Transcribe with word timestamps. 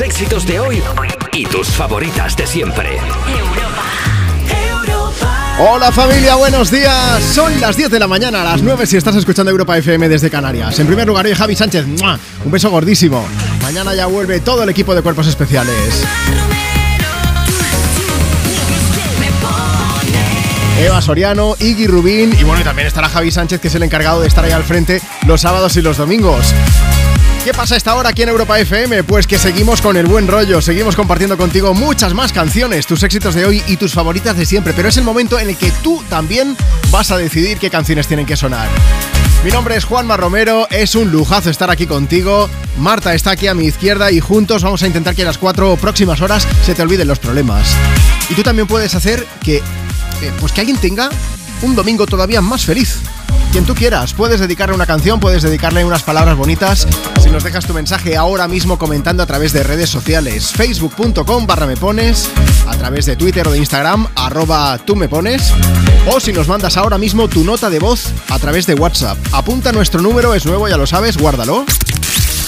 éxitos 0.00 0.46
de 0.46 0.60
hoy 0.60 0.82
y 1.32 1.44
tus 1.44 1.68
favoritas 1.68 2.36
de 2.36 2.46
siempre. 2.46 2.98
Hola 5.58 5.92
familia, 5.92 6.36
buenos 6.36 6.70
días. 6.70 7.22
Son 7.22 7.60
las 7.60 7.76
10 7.76 7.90
de 7.90 7.98
la 7.98 8.06
mañana, 8.06 8.40
a 8.40 8.44
las 8.44 8.62
9 8.62 8.86
si 8.86 8.96
estás 8.96 9.16
escuchando 9.16 9.50
Europa 9.50 9.76
FM 9.76 10.08
desde 10.08 10.30
Canarias. 10.30 10.78
En 10.78 10.86
primer 10.86 11.06
lugar, 11.06 11.26
hoy 11.26 11.34
Javi 11.34 11.54
Sánchez, 11.54 11.84
un 11.86 12.50
beso 12.50 12.70
gordísimo. 12.70 13.26
Mañana 13.62 13.94
ya 13.94 14.06
vuelve 14.06 14.40
todo 14.40 14.62
el 14.62 14.68
equipo 14.70 14.94
de 14.94 15.02
cuerpos 15.02 15.26
especiales. 15.26 16.04
Eva 20.80 21.02
Soriano, 21.02 21.56
Iggy 21.58 21.86
Rubín 21.86 22.34
y 22.38 22.44
bueno, 22.44 22.62
y 22.62 22.64
también 22.64 22.88
estará 22.88 23.08
Javi 23.10 23.30
Sánchez, 23.30 23.60
que 23.60 23.68
es 23.68 23.74
el 23.74 23.82
encargado 23.82 24.22
de 24.22 24.28
estar 24.28 24.44
ahí 24.44 24.52
al 24.52 24.64
frente 24.64 25.02
los 25.26 25.42
sábados 25.42 25.76
y 25.76 25.82
los 25.82 25.98
domingos. 25.98 26.54
¿Qué 27.44 27.54
pasa 27.54 27.74
esta 27.74 27.94
hora 27.94 28.10
aquí 28.10 28.20
en 28.22 28.28
Europa 28.28 28.60
FM? 28.60 29.02
Pues 29.04 29.26
que 29.26 29.38
seguimos 29.38 29.80
con 29.80 29.96
el 29.96 30.04
buen 30.04 30.28
rollo, 30.28 30.60
seguimos 30.60 30.94
compartiendo 30.94 31.38
contigo 31.38 31.72
muchas 31.72 32.12
más 32.12 32.34
canciones, 32.34 32.86
tus 32.86 33.02
éxitos 33.02 33.34
de 33.34 33.46
hoy 33.46 33.62
y 33.66 33.78
tus 33.78 33.94
favoritas 33.94 34.36
de 34.36 34.44
siempre, 34.44 34.74
pero 34.74 34.90
es 34.90 34.98
el 34.98 35.04
momento 35.04 35.38
en 35.38 35.48
el 35.48 35.56
que 35.56 35.72
tú 35.82 36.04
también 36.10 36.54
vas 36.90 37.10
a 37.10 37.16
decidir 37.16 37.58
qué 37.58 37.70
canciones 37.70 38.06
tienen 38.06 38.26
que 38.26 38.36
sonar. 38.36 38.68
Mi 39.42 39.50
nombre 39.50 39.74
es 39.74 39.84
Juanma 39.84 40.18
Romero, 40.18 40.68
es 40.70 40.94
un 40.94 41.10
lujazo 41.10 41.48
estar 41.48 41.70
aquí 41.70 41.86
contigo. 41.86 42.50
Marta 42.76 43.14
está 43.14 43.30
aquí 43.30 43.46
a 43.46 43.54
mi 43.54 43.64
izquierda 43.64 44.10
y 44.10 44.20
juntos 44.20 44.62
vamos 44.62 44.82
a 44.82 44.86
intentar 44.86 45.14
que 45.14 45.22
en 45.22 45.28
las 45.28 45.38
cuatro 45.38 45.78
próximas 45.78 46.20
horas 46.20 46.46
se 46.66 46.74
te 46.74 46.82
olviden 46.82 47.08
los 47.08 47.20
problemas. 47.20 47.74
Y 48.28 48.34
tú 48.34 48.42
también 48.42 48.68
puedes 48.68 48.94
hacer 48.94 49.26
que, 49.42 49.56
eh, 49.56 50.32
pues 50.40 50.52
que 50.52 50.60
alguien 50.60 50.76
tenga 50.76 51.08
un 51.62 51.74
domingo 51.74 52.04
todavía 52.04 52.42
más 52.42 52.66
feliz 52.66 52.98
quien 53.50 53.64
tú 53.64 53.74
quieras. 53.74 54.14
Puedes 54.14 54.40
dedicarle 54.40 54.74
una 54.74 54.86
canción, 54.86 55.20
puedes 55.20 55.42
dedicarle 55.42 55.84
unas 55.84 56.02
palabras 56.02 56.36
bonitas. 56.36 56.86
Si 57.22 57.30
nos 57.30 57.42
dejas 57.42 57.66
tu 57.66 57.74
mensaje 57.74 58.16
ahora 58.16 58.48
mismo 58.48 58.78
comentando 58.78 59.22
a 59.22 59.26
través 59.26 59.52
de 59.52 59.62
redes 59.62 59.90
sociales, 59.90 60.52
facebook.com 60.52 61.46
barra 61.46 61.66
me 61.66 61.76
pones, 61.76 62.30
a 62.68 62.76
través 62.76 63.06
de 63.06 63.16
Twitter 63.16 63.46
o 63.46 63.50
de 63.50 63.58
Instagram, 63.58 64.06
arroba 64.14 64.78
tú 64.78 64.96
me 64.96 65.08
pones, 65.08 65.52
o 66.12 66.20
si 66.20 66.32
nos 66.32 66.48
mandas 66.48 66.76
ahora 66.76 66.98
mismo 66.98 67.28
tu 67.28 67.44
nota 67.44 67.70
de 67.70 67.78
voz 67.78 68.06
a 68.28 68.38
través 68.38 68.66
de 68.66 68.74
WhatsApp. 68.74 69.18
Apunta 69.32 69.72
nuestro 69.72 70.00
número, 70.00 70.34
es 70.34 70.46
nuevo, 70.46 70.68
ya 70.68 70.76
lo 70.76 70.86
sabes, 70.86 71.16
guárdalo. 71.16 71.64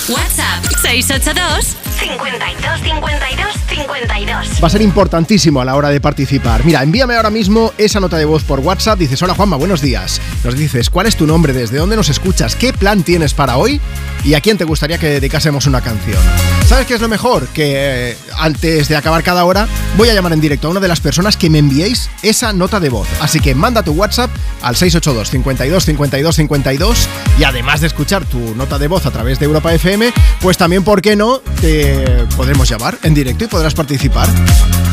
WhatsApp 0.09 0.65
682 0.83 1.77
52 2.01 2.81
52 2.81 3.53
52. 3.69 4.63
Va 4.63 4.67
a 4.67 4.71
ser 4.71 4.83
importantísimo 4.83 5.61
a 5.61 5.65
la 5.65 5.77
hora 5.77 5.91
de 5.91 6.01
participar. 6.01 6.65
Mira, 6.65 6.83
envíame 6.83 7.15
ahora 7.15 7.31
mismo 7.31 7.73
esa 7.79 8.01
nota 8.01 8.17
de 8.17 8.25
voz 8.25 8.43
por 8.43 8.59
WhatsApp. 8.61 8.99
Dices, 8.99 9.23
hola 9.23 9.35
Juanma, 9.35 9.57
buenos 9.57 9.81
días. 9.81 10.21
Nos 10.43 10.57
dices, 10.57 10.91
¿cuál 10.91 11.07
es 11.07 11.17
tu 11.17 11.27
nombre? 11.27 11.53
¿Desde 11.53 11.79
dónde 11.79 11.95
nos 11.95 12.09
escuchas? 12.09 12.57
¿Qué 12.57 12.73
plan 12.73 13.05
tienes 13.05 13.33
para 13.33 13.57
hoy? 13.57 13.81
¿Y 14.25 14.35
a 14.35 14.41
quién 14.41 14.57
te 14.57 14.65
gustaría 14.65 14.99
que 14.99 15.09
dedicásemos 15.09 15.67
una 15.67 15.81
canción? 15.81 16.19
¿Sabes 16.67 16.87
qué 16.87 16.95
es 16.95 17.01
lo 17.01 17.09
mejor? 17.09 17.49
Que 17.49 18.11
eh, 18.11 18.17
antes 18.39 18.89
de 18.89 18.97
acabar 18.97 19.23
cada 19.25 19.45
hora 19.45 19.67
voy 19.97 20.09
a 20.11 20.15
llamar 20.15 20.33
en 20.33 20.41
directo 20.41 20.69
a 20.69 20.71
una 20.71 20.81
de 20.81 20.89
las 20.89 21.01
personas 21.01 21.37
que 21.37 21.51
me 21.51 21.59
enviéis 21.59 22.09
esa 22.23 22.53
nota 22.53 22.79
de 22.79 22.89
voz. 22.89 23.09
Así 23.21 23.41
que 23.41 23.55
manda 23.55 23.83
tu 23.83 23.93
WhatsApp 23.93 24.31
al 24.63 24.77
682 24.77 25.29
52 25.31 25.85
52 25.85 26.37
52 26.37 27.09
y 27.39 27.45
además 27.45 27.81
de 27.81 27.89
escuchar 27.89 28.25
tu 28.25 28.55
nota 28.55 28.79
de 28.79 28.89
voz 28.89 29.07
a 29.07 29.11
través 29.11 29.39
de 29.41 29.47
Europa 29.47 29.75
FM, 29.75 30.13
pues 30.41 30.57
también, 30.57 30.85
¿por 30.85 31.03
qué 31.03 31.17
no? 31.17 31.41
Te 31.61 32.25
podremos 32.37 32.69
llamar 32.69 32.97
en 33.03 33.15
directo 33.15 33.45
y 33.45 33.49
podrás 33.49 33.75
participar. 33.75 34.29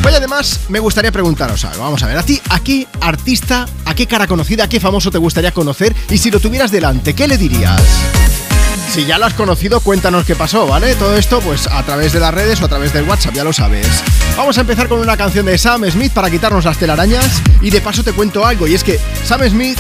Pues 0.01 0.15
además 0.15 0.61
me 0.69 0.79
gustaría 0.79 1.11
preguntaros 1.11 1.63
algo. 1.65 1.83
Vamos 1.83 2.01
a 2.01 2.07
ver, 2.07 2.17
a 2.17 2.23
ti, 2.23 2.41
¿a 2.49 2.59
qué 2.61 2.87
artista, 2.99 3.67
a 3.85 3.93
qué 3.93 4.07
cara 4.07 4.25
conocida, 4.25 4.63
a 4.63 4.69
qué 4.69 4.79
famoso 4.79 5.11
te 5.11 5.17
gustaría 5.19 5.51
conocer? 5.51 5.95
Y 6.09 6.17
si 6.17 6.31
lo 6.31 6.39
tuvieras 6.39 6.71
delante, 6.71 7.13
¿qué 7.13 7.27
le 7.27 7.37
dirías? 7.37 7.81
Si 8.89 9.05
ya 9.05 9.19
lo 9.19 9.27
has 9.27 9.35
conocido, 9.35 9.81
cuéntanos 9.81 10.25
qué 10.25 10.35
pasó, 10.35 10.65
¿vale? 10.65 10.95
Todo 10.95 11.15
esto, 11.15 11.39
pues 11.41 11.67
a 11.67 11.83
través 11.83 12.11
de 12.11 12.19
las 12.19 12.33
redes 12.33 12.59
o 12.59 12.65
a 12.65 12.67
través 12.67 12.91
del 12.91 13.07
WhatsApp, 13.07 13.35
ya 13.35 13.43
lo 13.43 13.53
sabes. 13.53 13.87
Vamos 14.35 14.57
a 14.57 14.61
empezar 14.61 14.87
con 14.87 14.99
una 14.99 15.15
canción 15.15 15.45
de 15.45 15.59
Sam 15.59 15.85
Smith 15.91 16.11
para 16.11 16.31
quitarnos 16.31 16.65
las 16.65 16.79
telarañas. 16.79 17.41
Y 17.61 17.69
de 17.69 17.81
paso 17.81 18.03
te 18.03 18.13
cuento 18.13 18.45
algo, 18.45 18.65
y 18.65 18.73
es 18.73 18.83
que 18.83 18.99
Sam 19.23 19.47
Smith 19.47 19.77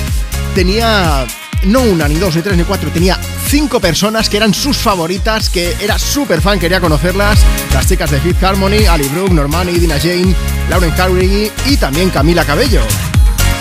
tenía 0.53 1.25
no 1.63 1.81
una, 1.81 2.07
ni 2.07 2.15
dos, 2.15 2.35
ni 2.35 2.43
tres, 2.43 2.55
ni 2.55 2.63
cuatro, 2.63 2.91
tenía 2.91 3.19
cinco 3.47 3.79
personas 3.79 4.29
que 4.29 4.37
eran 4.37 4.53
sus 4.53 4.77
favoritas, 4.77 5.49
que 5.49 5.75
era 5.81 5.97
súper 5.97 6.39
fan, 6.39 6.59
quería 6.59 6.79
conocerlas. 6.79 7.39
Las 7.73 7.87
chicas 7.87 8.11
de 8.11 8.19
Fifth 8.19 8.43
Harmony, 8.43 8.85
Ali 8.87 9.07
Brooke, 9.07 9.33
Normani, 9.33 9.73
Dina 9.79 9.99
Jane, 9.99 10.35
Lauren 10.69 10.93
Harry 10.99 11.51
y 11.65 11.77
también 11.77 12.11
Camila 12.11 12.45
Cabello 12.45 12.83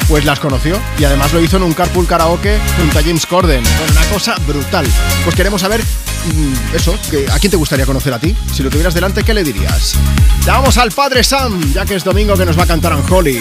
pues 0.08 0.24
las 0.24 0.40
conoció 0.40 0.80
y 0.98 1.04
además 1.04 1.32
lo 1.32 1.40
hizo 1.40 1.56
en 1.56 1.62
un 1.62 1.74
carpool 1.74 2.06
karaoke 2.06 2.58
junto 2.78 2.98
a 2.98 3.02
James 3.02 3.26
Corden. 3.26 3.62
Una 3.90 4.04
cosa 4.06 4.36
brutal. 4.46 4.86
Pues 5.24 5.36
queremos 5.36 5.60
saber 5.60 5.80
mm, 5.80 6.74
eso, 6.74 6.98
¿a 7.32 7.38
quién 7.38 7.50
te 7.50 7.56
gustaría 7.56 7.86
conocer 7.86 8.12
a 8.14 8.18
ti? 8.18 8.34
Si 8.52 8.62
lo 8.62 8.70
tuvieras 8.70 8.94
delante, 8.94 9.22
¿qué 9.22 9.34
le 9.34 9.44
dirías? 9.44 9.94
Llamamos 10.44 10.78
al 10.78 10.90
padre 10.92 11.22
Sam, 11.22 11.72
ya 11.72 11.84
que 11.84 11.94
es 11.94 12.04
domingo 12.04 12.36
que 12.36 12.46
nos 12.46 12.58
va 12.58 12.64
a 12.64 12.66
cantar 12.66 12.96
Holly. 13.08 13.40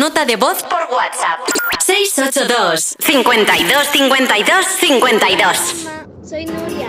nota 0.00 0.24
de 0.24 0.36
voz 0.36 0.62
por 0.62 0.88
WhatsApp. 0.96 1.40
682 1.78 2.96
52 2.98 3.86
52 3.88 4.66
52 4.66 5.90
soy 6.30 6.46
Nuria 6.46 6.88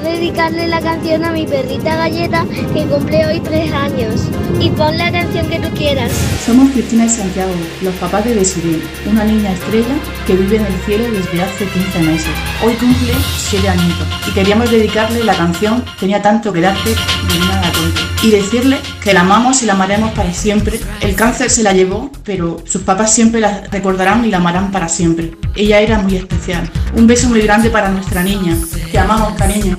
dedicarle 0.00 0.68
la 0.68 0.80
canción 0.80 1.24
a 1.24 1.32
mi 1.32 1.46
perrita 1.46 1.96
Galleta 1.96 2.44
que 2.72 2.84
cumple 2.84 3.26
hoy 3.26 3.40
tres 3.40 3.72
años. 3.72 4.28
Y 4.60 4.70
pon 4.70 4.96
la 4.96 5.12
canción 5.12 5.46
que 5.48 5.60
tú 5.60 5.68
quieras. 5.76 6.12
Somos 6.44 6.70
Cristina 6.72 7.04
y 7.04 7.08
Santiago, 7.08 7.52
los 7.82 7.94
papás 7.96 8.24
de 8.24 8.34
Desiree, 8.34 8.82
una 9.06 9.24
niña 9.24 9.52
estrella 9.52 9.94
que 10.26 10.34
vive 10.34 10.56
en 10.56 10.66
el 10.66 10.74
cielo 10.86 11.04
desde 11.10 11.42
hace 11.42 11.66
15 11.66 11.98
meses. 12.00 12.30
Hoy 12.64 12.74
cumple 12.74 13.12
7 13.50 13.68
añitos 13.68 14.06
y 14.28 14.32
queríamos 14.32 14.70
dedicarle 14.70 15.24
la 15.24 15.34
canción 15.34 15.84
Tenía 15.98 16.22
tanto 16.22 16.52
que 16.52 16.60
darte 16.60 16.90
de 16.90 17.38
una 17.42 17.60
y 18.22 18.30
decirle 18.30 18.78
que 19.02 19.12
la 19.12 19.20
amamos 19.20 19.62
y 19.62 19.66
la 19.66 19.74
amaremos 19.74 20.12
para 20.12 20.32
siempre. 20.32 20.80
El 21.00 21.14
cáncer 21.14 21.50
se 21.50 21.62
la 21.62 21.72
llevó, 21.72 22.10
pero 22.24 22.58
sus 22.64 22.82
papás 22.82 23.14
siempre 23.14 23.40
la 23.40 23.62
recordarán 23.70 24.24
y 24.24 24.30
la 24.30 24.38
amarán 24.38 24.72
para 24.72 24.88
siempre. 24.88 25.32
Ella 25.54 25.80
era 25.80 25.98
muy 25.98 26.16
especial. 26.16 26.68
Un 26.94 27.06
beso 27.06 27.28
muy 27.28 27.40
grande 27.42 27.70
para 27.70 27.90
nuestra 27.90 28.22
niña. 28.22 28.56
Te 28.90 28.98
amamos, 28.98 29.34
cariño. 29.34 29.76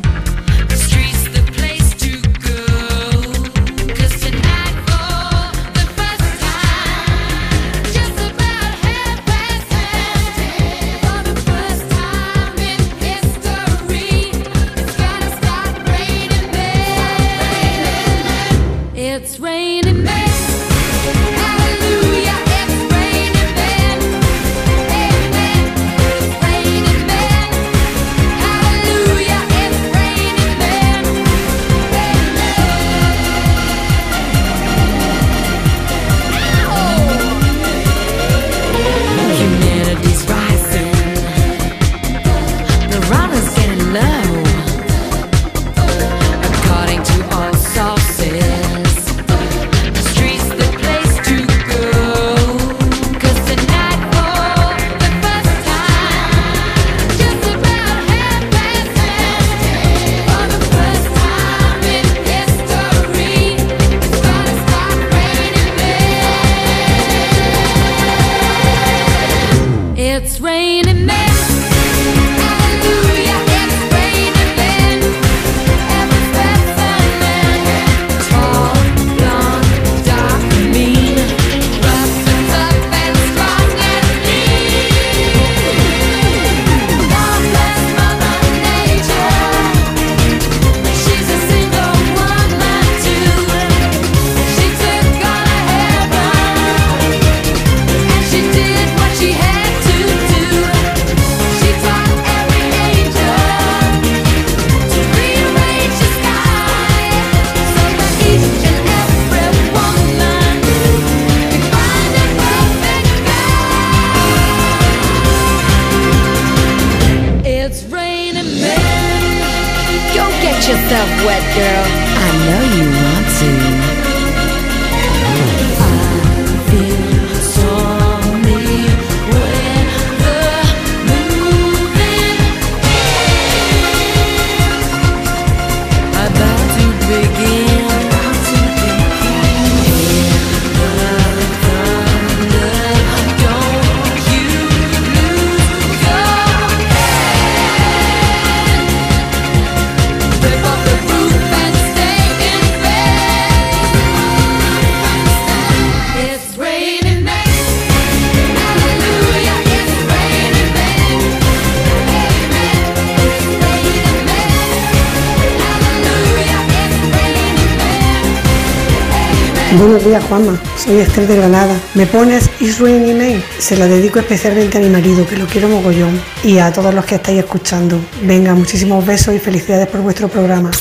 Días, 170.10 170.24
Juanma. 170.24 170.60
Soy 170.76 171.02
Esther 171.02 171.28
de 171.28 171.36
Granada. 171.36 171.80
Me 171.94 172.08
pones 172.08 172.50
Is 172.60 172.80
Raining 172.80 173.16
Men. 173.16 173.44
Se 173.60 173.78
lo 173.78 173.86
dedico 173.86 174.18
especialmente 174.18 174.80
a 174.80 174.82
mi 174.82 174.90
marido, 174.90 175.24
que 175.28 175.38
lo 175.38 175.46
quiero 175.46 175.70
mogollón, 175.70 176.20
y 176.44 176.58
a 176.58 176.74
todos 176.74 176.92
los 176.96 177.06
que 177.06 177.14
estáis 177.14 177.38
escuchando. 177.38 178.00
Venga, 178.24 178.56
muchísimos 178.56 179.06
besos 179.06 179.36
y 179.36 179.40
felicidades 179.40 179.88
por 179.88 180.02
vuestro 180.02 180.28
programa. 180.28 180.72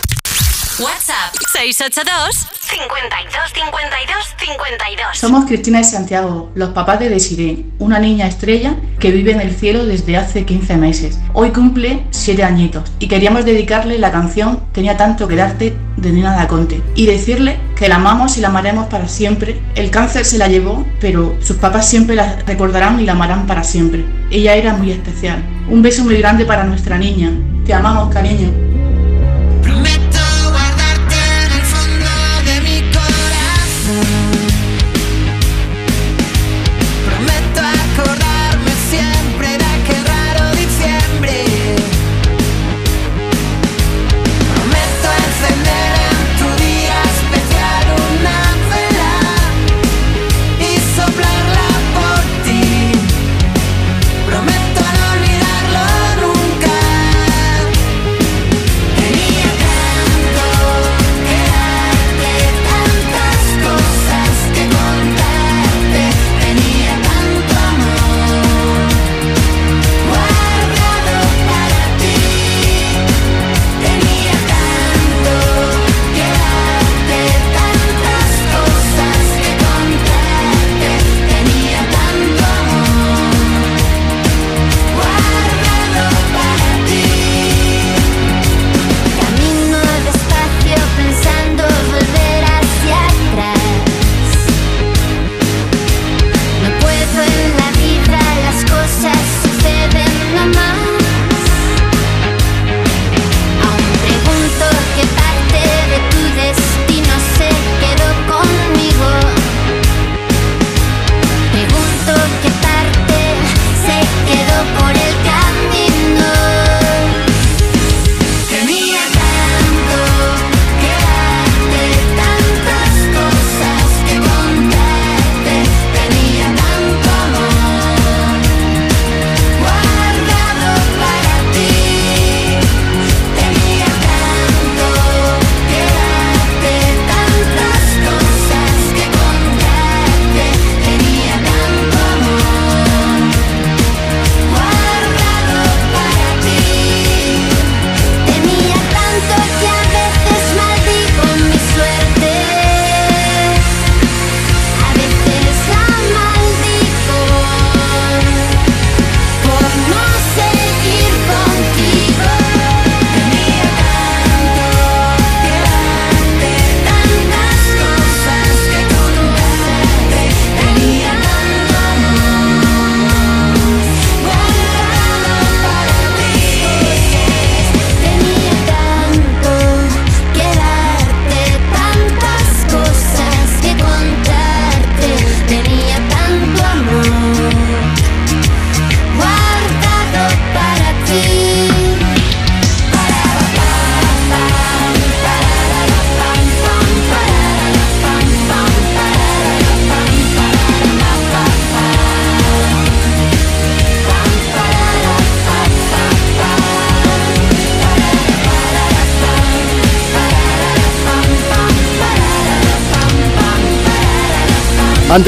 WhatsApp 0.79 1.35
682 1.53 2.47
52 2.71 3.53
52 3.53 4.35
52. 4.39 5.19
Somos 5.19 5.45
Cristina 5.45 5.81
y 5.81 5.85
Santiago, 5.85 6.51
los 6.55 6.71
papás 6.71 6.99
de 6.99 7.11
Desiree, 7.11 7.67
una 7.79 7.99
niña 7.99 8.27
estrella 8.27 8.77
que 8.99 9.11
vive 9.11 9.33
en 9.33 9.43
el 9.43 9.55
cielo 9.55 9.85
desde 9.85 10.17
hace 10.17 10.47
15 10.47 10.79
meses. 10.79 11.19
Hoy 11.35 11.51
cumple 11.51 12.07
7 12.13 12.45
añitos 12.45 12.91
y 12.99 13.09
queríamos 13.09 13.45
dedicarle 13.45 13.99
la 13.99 14.11
canción 14.11 14.63
Tenía 14.73 14.97
tanto 14.97 15.29
que 15.29 15.37
darte 15.37 15.77
de 16.01 16.13
Nina 16.13 16.35
Daconte 16.35 16.83
y 16.95 17.07
decirle 17.07 17.59
que 17.77 17.89
la 17.89 17.97
amamos 17.97 18.37
y 18.39 18.41
la 18.41 18.49
amaremos 18.49 18.87
para 18.87 19.09
siempre. 19.09 19.61
El 19.75 19.91
cáncer 19.91 20.25
se 20.25 20.39
la 20.39 20.49
llevó, 20.49 20.87
pero 21.01 21.37
sus 21.41 21.57
papás 21.57 21.89
siempre 21.89 22.17
la 22.17 22.37
recordarán 22.47 23.01
y 23.01 23.05
la 23.05 23.13
amarán 23.13 23.47
para 23.47 23.65
siempre. 23.65 24.05
Ella 24.31 24.55
era 24.55 24.75
muy 24.75 24.91
especial. 24.91 25.43
Un 25.71 25.83
beso 25.83 26.05
muy 26.05 26.17
grande 26.17 26.45
para 26.45 26.65
nuestra 26.65 26.99
niña. 26.99 27.31
Te 27.65 27.75
amamos, 27.75 28.13
cariño. 28.13 28.68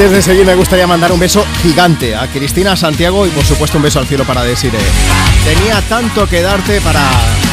Antes 0.01 0.15
de 0.15 0.21
seguir 0.23 0.47
me 0.47 0.55
gustaría 0.55 0.87
mandar 0.87 1.11
un 1.11 1.19
beso 1.19 1.45
gigante 1.61 2.15
a 2.15 2.25
Cristina 2.25 2.75
Santiago 2.75 3.27
y 3.27 3.29
por 3.29 3.45
supuesto 3.45 3.77
un 3.77 3.83
beso 3.83 3.99
al 3.99 4.07
cielo 4.07 4.25
para 4.25 4.43
decir 4.43 4.71
tenía 5.45 5.79
tanto 5.81 6.27
que 6.27 6.41
darte 6.41 6.81
para, 6.81 7.07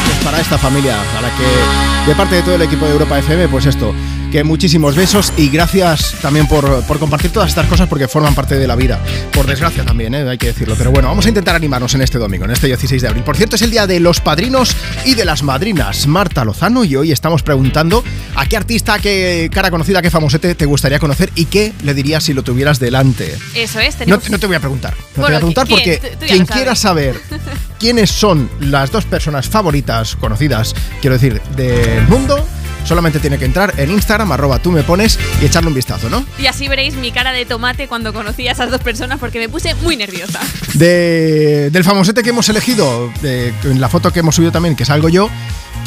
pues, 0.07 0.17
para 0.25 0.40
esta 0.40 0.57
familia, 0.57 0.97
para 1.14 1.28
que 1.37 2.09
de 2.09 2.14
parte 2.14 2.37
de 2.37 2.43
todo 2.43 2.55
el 2.55 2.62
equipo 2.62 2.87
de 2.87 2.93
Europa 2.93 3.19
FM, 3.19 3.49
pues 3.49 3.67
esto, 3.67 3.95
que 4.33 4.45
muchísimos 4.45 4.97
besos 4.97 5.33
y 5.37 5.50
gracias 5.50 6.14
también 6.23 6.49
por, 6.49 6.85
por, 6.85 6.99
compartir 6.99 7.31
todas 7.31 7.50
estas 7.50 7.67
cosas 7.67 7.87
porque 7.87 8.09
forman 8.09 8.35
parte 8.35 8.57
de 8.57 8.67
la 8.67 8.76
vida. 8.76 8.99
Por 9.33 9.47
desgracia 9.47 9.85
también, 9.85 10.14
¿eh? 10.14 10.26
hay 10.26 10.38
que 10.38 10.47
decirlo. 10.47 10.75
Pero 10.76 10.90
bueno, 10.90 11.09
vamos 11.09 11.26
a 11.26 11.28
intentar 11.28 11.55
animarnos 11.55 11.95
en 11.95 12.00
este 12.00 12.17
domingo, 12.17 12.47
en 12.47 12.52
este 12.52 12.67
16 12.67 13.02
de 13.02 13.09
abril. 13.09 13.25
Por 13.25 13.37
cierto, 13.37 13.57
es 13.57 13.62
el 13.62 13.71
día 13.71 13.87
de 13.87 14.00
los 14.00 14.21
padrinos 14.21 14.75
y 15.05 15.14
de 15.14 15.25
las 15.26 15.43
madrinas. 15.43 16.07
Marta 16.07 16.45
Lozano 16.45 16.85
y 16.85 16.97
hoy 16.97 17.12
estamos 17.12 17.43
preguntando 17.43 18.02
a 18.38 18.47
qué 18.47 18.57
artista, 18.57 19.00
qué 19.00 19.50
cara 19.52 19.68
conocida, 19.68 20.00
qué 20.00 20.11
famosete 20.11 20.54
te 20.54 20.64
gustaría 20.64 21.00
conocer 21.00 21.30
y 21.35 21.47
qué 21.47 21.73
le 21.83 21.92
dirías 21.92 22.23
si 22.23 22.33
lo 22.33 22.45
tuvieras 22.45 22.78
delante. 22.78 23.37
Eso 23.54 23.80
es. 23.80 23.97
Tenemos... 23.97 24.25
No, 24.25 24.30
no, 24.30 24.38
te 24.38 24.47
voy 24.47 24.54
a 24.54 24.61
preguntar. 24.61 24.95
No 24.95 25.14
te 25.14 25.21
voy 25.21 25.35
a 25.35 25.38
preguntar 25.38 25.66
porque 25.66 26.16
quien 26.25 26.47
quiera 26.47 26.76
saber 26.76 27.21
quiénes 27.80 28.11
son 28.11 28.49
las 28.61 28.92
dos 28.92 29.07
personas 29.07 29.49
favoritas, 29.49 30.14
conocidas, 30.14 30.75
quiero 31.00 31.14
decir, 31.14 31.42
del 31.57 32.07
mundo 32.07 32.47
solamente 32.85 33.18
tiene 33.18 33.38
que 33.38 33.45
entrar 33.45 33.75
en 33.76 33.90
Instagram, 33.90 34.33
arroba 34.33 34.61
tú 34.61 34.73
me 34.73 34.83
pones 34.83 35.18
y 35.42 35.45
echarle 35.45 35.68
un 35.68 35.75
vistazo, 35.75 36.09
¿no? 36.09 36.25
Y 36.38 36.47
así 36.47 36.68
veréis 36.68 36.95
mi 36.95 37.12
cara 37.12 37.33
de 37.33 37.45
tomate 37.45 37.87
cuando 37.87 38.14
conocí 38.14 38.49
a 38.49 38.52
esas 38.52 38.71
dos 38.71 38.80
personas 38.80 39.18
porque 39.18 39.38
me 39.38 39.49
puse 39.49 39.75
muy 39.76 39.97
nerviosa. 39.97 40.40
De, 40.73 41.68
del 41.71 41.85
famosete 41.85 42.23
que 42.23 42.30
hemos 42.30 42.49
elegido, 42.49 43.12
de, 43.21 43.52
en 43.64 43.80
la 43.80 43.90
foto 43.90 44.11
que 44.11 44.21
hemos 44.21 44.37
subido 44.37 44.52
también, 44.52 44.75
que 44.75 44.87
salgo 44.87 45.11
yo, 45.11 45.28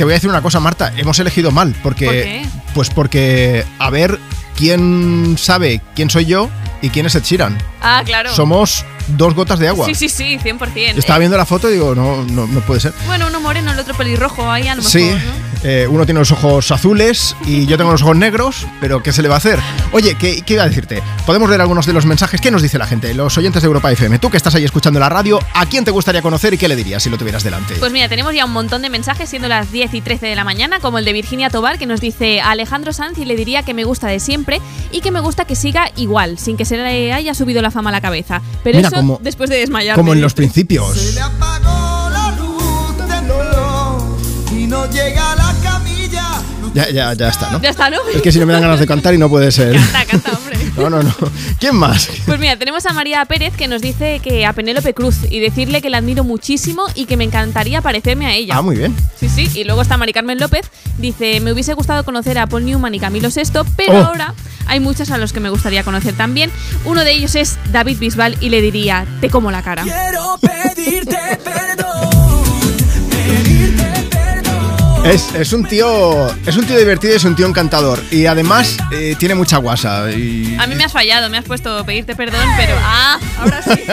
te 0.01 0.05
voy 0.05 0.13
a 0.13 0.15
decir 0.15 0.31
una 0.31 0.41
cosa, 0.41 0.60
Marta, 0.60 0.91
hemos 0.98 1.20
elegido 1.20 1.51
mal, 1.51 1.75
porque... 1.84 2.05
¿Por 2.05 2.15
qué? 2.15 2.46
Pues 2.74 2.89
porque, 2.89 3.63
a 3.77 3.91
ver, 3.91 4.17
¿quién 4.55 5.36
sabe 5.38 5.79
quién 5.93 6.10
soy 6.10 6.25
yo 6.25 6.50
y 6.81 6.89
quién 6.89 7.05
es 7.05 7.13
Ed 7.13 7.22
Sheeran? 7.22 7.55
Ah, 7.84 8.01
claro. 8.03 8.34
Somos 8.34 8.84
dos 9.10 9.36
gotas 9.36 9.60
de 9.60 9.67
agua. 9.67 9.86
Sí, 9.86 9.93
sí, 9.93 10.10
sí, 10.10 10.39
100%. 10.43 10.98
Estaba 10.98 11.20
viendo 11.20 11.38
la 11.38 11.46
foto 11.46 11.70
y 11.70 11.74
digo, 11.74 11.93
no, 11.93 12.24
no, 12.24 12.48
no 12.48 12.62
puede 12.62 12.79
ser. 12.79 12.93
Bueno, 13.05 13.27
uno 13.27 13.41
moreno, 13.41 13.72
el 13.72 13.77
otro 13.77 13.93
pelirrojo, 13.93 14.50
ahí 14.50 14.67
a 14.67 14.74
lo 14.74 14.81
mejor, 14.81 14.91
Sí, 14.91 15.08
¿no? 15.08 15.40
Eh, 15.63 15.88
uno 15.89 16.06
tiene 16.06 16.20
los 16.20 16.32
ojos 16.32 16.72
azules 16.72 17.36
y 17.46 17.65
yo 17.68 17.77
tengo 17.77 17.91
los 17.91 18.01
ojos 18.01 18.15
negros, 18.18 18.65
pero 18.80 19.03
¿qué 19.03 19.13
se 19.13 19.22
le 19.22 19.27
va 19.30 19.36
a 19.36 19.38
hacer? 19.38 19.60
Oye, 19.91 20.15
¿qué, 20.15 20.41
qué 20.41 20.53
iba 20.53 20.63
a 20.63 20.68
decirte? 20.68 21.03
Podemos 21.25 21.50
leer 21.50 21.62
algunos 21.62 21.86
de 21.86 21.94
los 21.94 22.06
mensajes. 22.06 22.41
¿Qué 22.41 22.50
nos 22.51 22.62
dice 22.62 22.77
la 22.77 22.88
gente? 22.88 23.13
Los 23.13 23.38
oyentes 23.38 23.62
de 23.62 23.68
Europa 23.68 23.91
FM. 23.91 24.20
Tú 24.20 24.30
que 24.30 24.38
estás 24.38 24.56
ahí 24.56 24.63
escuchando 24.63 25.00
la 25.00 25.10
radio, 25.10 25.39
¿a 25.53 25.65
quién 25.68 25.86
te 25.86 25.91
gustaría 25.91 26.22
conocer 26.22 26.53
y 26.53 26.58
qué 26.58 26.68
le 26.68 26.75
dirías 26.75 27.03
si 27.03 27.10
lo 27.10 27.18
tuvieras 27.18 27.44
delante? 27.44 27.75
Pues 27.75 27.91
mira, 27.91 28.10
tenemos 28.10 28.34
ya 28.34 28.46
un 28.46 28.53
montón 28.53 28.82
de 28.82 28.89
mensajes 28.89 29.30
siendo 29.30 29.48
las 29.48 29.72
10 29.72 29.94
y 29.94 30.01
13 30.01 30.25
de 30.27 30.36
la 30.36 30.44
mañana, 30.44 30.80
como 30.80 30.98
el 30.98 31.06
de 31.06 31.13
Virginia 31.13 31.50
Tobar, 31.50 31.77
que 31.77 31.86
nos 31.86 32.01
dice 32.01 32.41
a 32.41 32.51
Alejandro 32.51 32.91
Sanz 32.94 33.18
y 33.20 33.25
le 33.25 33.36
diría 33.36 33.63
que 33.63 33.74
me 33.74 33.84
gusta 33.84 34.08
de 34.08 34.20
siempre 34.20 34.62
y 34.91 35.01
que 35.01 35.12
me 35.12 35.20
gusta 35.20 35.46
que 35.46 35.56
siga 35.56 35.91
igual, 35.96 36.38
sin 36.39 36.58
que 36.58 36.65
se 36.65 36.77
le 36.77 37.13
haya 37.13 37.34
subido 37.34 37.62
la 37.62 37.72
fama 37.72 37.89
a 37.89 37.94
la 37.94 38.01
cabeza. 38.01 38.41
Pero 38.63 38.77
Mira, 38.77 38.88
eso 38.88 38.98
como- 38.98 39.20
después 39.22 39.50
de 39.50 39.58
desmayar. 39.58 39.96
Como 39.96 40.13
en 40.13 40.22
los 40.22 40.34
principios. 40.34 41.18
apagó 41.22 42.10
la 42.10 42.32
luz 42.38 42.98
del 42.98 43.27
reloj 43.27 44.18
y 44.51 44.68
no 44.68 44.89
llega. 44.89 45.30
Ya, 46.73 46.89
ya, 46.89 47.13
ya 47.13 47.27
está, 47.29 47.51
¿no? 47.51 47.61
Ya 47.61 47.69
está, 47.69 47.89
¿no? 47.89 47.97
Es 48.13 48.21
que 48.21 48.31
si 48.31 48.39
no 48.39 48.45
me 48.45 48.53
dan 48.53 48.61
ganas 48.61 48.79
de 48.79 48.87
cantar 48.87 49.13
y 49.13 49.17
no 49.17 49.29
puede 49.29 49.51
ser. 49.51 49.73
Canta, 49.91 50.05
canta, 50.05 50.31
hombre. 50.37 50.57
No, 50.77 50.89
no, 50.89 51.03
no. 51.03 51.13
¿Quién 51.59 51.75
más? 51.75 52.09
Pues 52.25 52.39
mira, 52.39 52.55
tenemos 52.55 52.85
a 52.85 52.93
María 52.93 53.23
Pérez 53.25 53.53
que 53.57 53.67
nos 53.67 53.81
dice 53.81 54.21
que 54.23 54.45
a 54.45 54.53
Penélope 54.53 54.93
Cruz 54.93 55.17
y 55.29 55.39
decirle 55.41 55.81
que 55.81 55.89
la 55.89 55.97
admiro 55.97 56.23
muchísimo 56.23 56.83
y 56.95 57.05
que 57.05 57.17
me 57.17 57.25
encantaría 57.25 57.81
parecerme 57.81 58.25
a 58.25 58.33
ella. 58.35 58.55
Ah, 58.57 58.61
muy 58.61 58.77
bien. 58.77 58.95
Sí, 59.19 59.27
sí. 59.27 59.49
Y 59.53 59.65
luego 59.65 59.81
está 59.81 59.97
Mari 59.97 60.13
Carmen 60.13 60.39
López. 60.39 60.69
Dice, 60.97 61.41
me 61.41 61.51
hubiese 61.51 61.73
gustado 61.73 62.05
conocer 62.05 62.39
a 62.39 62.47
Paul 62.47 62.65
Newman 62.65 62.95
y 62.95 62.99
Camilo 62.99 63.27
VI, 63.29 63.43
pero 63.75 63.93
Oh. 63.99 64.05
ahora 64.05 64.33
hay 64.67 64.79
muchos 64.79 65.11
a 65.11 65.17
los 65.17 65.33
que 65.33 65.41
me 65.41 65.49
gustaría 65.49 65.83
conocer 65.83 66.13
también. 66.15 66.49
Uno 66.85 67.03
de 67.03 67.11
ellos 67.11 67.35
es 67.35 67.57
David 67.73 67.97
Bisbal 67.99 68.37
y 68.39 68.47
le 68.49 68.61
diría, 68.61 69.05
te 69.19 69.29
como 69.29 69.51
la 69.51 69.61
cara. 69.61 69.83
Quiero 69.83 70.37
pedirte 70.39 71.17
perdón, 71.43 71.43
pedirte 71.43 71.77
perdón. 71.77 72.11
Es, 75.03 75.34
es 75.34 75.51
un 75.53 75.65
tío. 75.65 76.27
Es 76.46 76.55
un 76.58 76.65
tío 76.65 76.77
divertido 76.77 77.13
y 77.13 77.15
es 77.17 77.24
un 77.24 77.36
tío 77.36 77.48
encantador. 77.48 78.00
Y 78.12 78.27
además 78.27 78.77
eh, 78.91 79.15
tiene 79.17 79.36
mucha 79.36 79.58
guasa. 79.58 80.12
Y, 80.12 80.55
A 80.60 80.67
mí 80.67 80.75
me 80.75 80.84
has 80.84 80.91
fallado, 80.91 81.29
me 81.29 81.38
has 81.38 81.46
puesto 81.46 81.84
pedirte 81.86 82.15
perdón, 82.15 82.48
pero 82.58 82.75
ah, 82.79 83.20
ahora 83.39 83.62
sí. 83.63 83.81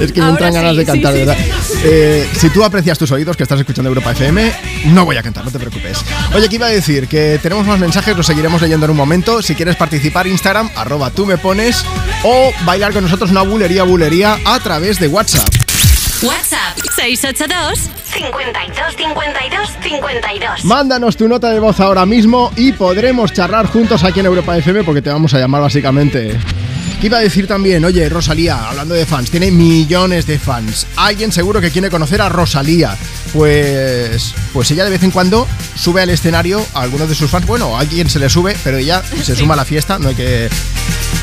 Es 0.00 0.10
que 0.10 0.20
me 0.20 0.26
Ahora 0.26 0.46
entran 0.46 0.54
ganas 0.54 0.76
de 0.76 0.84
cantar, 0.84 1.12
sí, 1.12 1.18
verdad. 1.20 1.36
Eh, 1.84 2.28
si 2.36 2.50
tú 2.50 2.64
aprecias 2.64 2.98
tus 2.98 3.12
oídos, 3.12 3.36
que 3.36 3.44
estás 3.44 3.60
escuchando 3.60 3.88
Europa 3.88 4.10
FM, 4.10 4.52
no 4.86 5.04
voy 5.04 5.16
a 5.16 5.22
cantar, 5.22 5.44
no 5.44 5.50
te 5.50 5.60
preocupes. 5.60 5.98
Oye, 6.34 6.48
¿qué 6.48 6.56
iba 6.56 6.66
a 6.66 6.70
decir? 6.70 7.06
Que 7.06 7.38
tenemos 7.40 7.66
más 7.66 7.78
mensajes, 7.78 8.16
los 8.16 8.26
seguiremos 8.26 8.60
leyendo 8.60 8.86
en 8.86 8.90
un 8.90 8.96
momento. 8.96 9.42
Si 9.42 9.54
quieres 9.54 9.76
participar, 9.76 10.26
Instagram, 10.26 10.70
arroba 10.74 11.10
tú 11.10 11.24
me 11.24 11.38
pones, 11.38 11.84
o 12.24 12.50
bailar 12.64 12.92
con 12.92 13.04
nosotros 13.04 13.30
una 13.30 13.42
bulería 13.42 13.84
bulería 13.84 14.38
a 14.44 14.58
través 14.58 14.98
de 14.98 15.06
WhatsApp. 15.06 15.61
WhatsApp 16.22 16.78
682 16.94 17.90
52 18.04 18.96
52 18.96 19.70
52. 19.82 20.64
Mándanos 20.64 21.16
tu 21.16 21.26
nota 21.26 21.50
de 21.50 21.58
voz 21.58 21.80
ahora 21.80 22.06
mismo 22.06 22.52
y 22.56 22.72
podremos 22.72 23.32
charlar 23.32 23.66
juntos 23.66 24.04
aquí 24.04 24.20
en 24.20 24.26
Europa 24.26 24.56
FM 24.56 24.84
porque 24.84 25.02
te 25.02 25.10
vamos 25.10 25.34
a 25.34 25.40
llamar 25.40 25.62
básicamente. 25.62 26.38
¿Qué 27.02 27.06
iba 27.08 27.18
a 27.18 27.20
decir 27.20 27.48
también? 27.48 27.84
Oye, 27.84 28.08
Rosalía, 28.08 28.68
hablando 28.68 28.94
de 28.94 29.04
fans, 29.06 29.28
tiene 29.28 29.50
millones 29.50 30.24
de 30.24 30.38
fans. 30.38 30.86
Alguien 30.94 31.32
seguro 31.32 31.60
que 31.60 31.72
quiere 31.72 31.90
conocer 31.90 32.22
a 32.22 32.28
Rosalía. 32.28 32.96
Pues, 33.32 34.32
pues 34.52 34.70
ella 34.70 34.84
de 34.84 34.90
vez 34.90 35.02
en 35.02 35.10
cuando 35.10 35.48
sube 35.74 36.00
al 36.00 36.10
escenario 36.10 36.64
a 36.74 36.82
algunos 36.82 37.08
de 37.08 37.16
sus 37.16 37.28
fans. 37.28 37.44
Bueno, 37.44 37.76
a 37.76 37.80
alguien 37.80 38.08
se 38.08 38.20
le 38.20 38.28
sube, 38.30 38.56
pero 38.62 38.76
ella 38.78 39.02
se 39.20 39.34
suma 39.34 39.54
a 39.54 39.56
la 39.56 39.64
fiesta, 39.64 39.98
no 39.98 40.10
hay 40.10 40.14
que... 40.14 40.48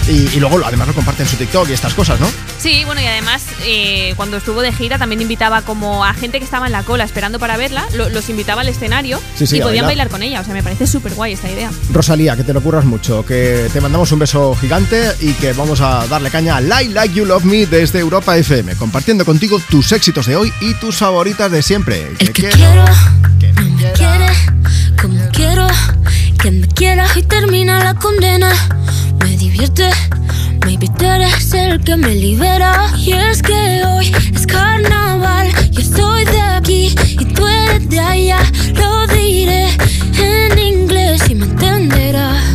Y, 0.07 0.27
y 0.35 0.39
luego 0.39 0.59
además 0.65 0.87
lo 0.87 0.95
comparte 0.95 1.21
en 1.21 1.29
su 1.29 1.35
TikTok 1.35 1.69
y 1.69 1.73
estas 1.73 1.93
cosas, 1.93 2.19
¿no? 2.19 2.27
Sí, 2.57 2.83
bueno, 2.83 2.99
y 2.99 3.05
además 3.05 3.43
eh, 3.63 4.13
cuando 4.15 4.37
estuvo 4.37 4.61
de 4.61 4.71
gira 4.73 4.97
también 4.97 5.21
invitaba 5.21 5.61
como 5.61 6.03
a 6.03 6.15
gente 6.15 6.39
que 6.39 6.45
estaba 6.45 6.65
en 6.65 6.71
la 6.71 6.81
cola 6.81 7.03
esperando 7.03 7.37
para 7.37 7.57
verla, 7.57 7.85
lo- 7.93 8.09
los 8.09 8.27
invitaba 8.29 8.61
al 8.61 8.69
escenario 8.69 9.21
Sí, 9.37 9.45
sí, 9.45 9.57
y 9.57 9.61
podían 9.61 9.85
bailar. 9.85 10.07
bailar 10.07 10.09
con 10.09 10.23
ella. 10.23 10.41
O 10.41 10.43
sea, 10.43 10.55
me 10.55 10.63
parece 10.63 10.87
súper 10.87 11.13
guay 11.13 11.33
esta 11.33 11.51
idea. 11.51 11.69
Rosalía, 11.91 12.35
que 12.35 12.43
te 12.43 12.53
lo 12.53 12.61
curras 12.61 12.85
mucho, 12.85 13.23
que 13.23 13.69
te 13.71 13.81
mandamos 13.81 14.11
un 14.11 14.17
beso 14.19 14.55
gigante 14.59 15.11
y 15.21 15.33
que 15.33 15.53
vamos 15.53 15.68
a 15.69 16.07
darle 16.07 16.31
caña 16.31 16.57
a 16.57 16.61
Like 16.61 16.93
Like 16.93 17.13
You 17.13 17.25
Love 17.25 17.43
Me 17.43 17.67
desde 17.67 17.99
Europa 17.99 18.35
FM, 18.35 18.75
compartiendo 18.75 19.23
contigo 19.23 19.61
tus 19.69 19.91
éxitos 19.91 20.25
de 20.25 20.35
hoy 20.35 20.51
y 20.61 20.73
tus 20.73 20.95
favoritas 20.95 21.51
de 21.51 21.61
siempre. 21.61 22.07
El 22.17 22.33
que 22.33 22.49
quiero, 22.49 22.57
quiero 22.57 22.85
que 23.39 23.53
no 23.53 23.69
me 23.69 23.91
quiere 23.91 24.27
como 24.99 25.29
quiero 25.31 25.67
que 26.41 26.49
me 26.49 26.67
quiera 26.69 27.05
y 27.15 27.21
termina 27.21 27.83
la 27.83 27.93
condena. 27.93 28.51
Me 29.19 29.37
divierte, 29.37 29.91
maybe 30.65 30.87
tú 30.97 31.05
eres 31.05 31.53
el 31.53 31.79
que 31.81 31.95
me 31.95 32.15
libera. 32.15 32.91
Y 32.97 33.13
es 33.13 33.43
que 33.43 33.83
hoy 33.85 34.11
es 34.33 34.47
carnaval, 34.47 35.49
yo 35.69 35.81
soy 35.83 36.25
de 36.25 36.41
aquí 36.41 36.95
y 37.11 37.25
tú 37.25 37.45
eres 37.45 37.87
de 37.89 37.99
allá. 37.99 38.39
Lo 38.73 39.05
diré 39.05 39.69
en 40.17 40.57
inglés 40.57 41.21
y 41.29 41.35
me 41.35 41.45
entenderás. 41.45 42.48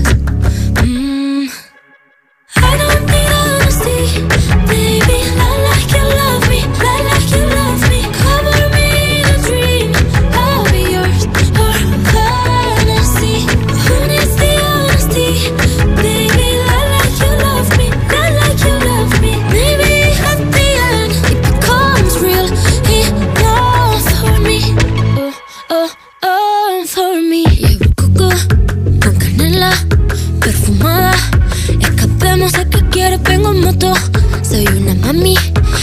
Soy 34.65 34.79
una 34.79 34.95
mami. 34.95 35.35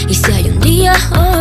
Y 0.10 0.14
si 0.14 0.32
hay 0.32 0.50
un 0.50 0.60
día, 0.60 0.94
hoy 1.16 1.41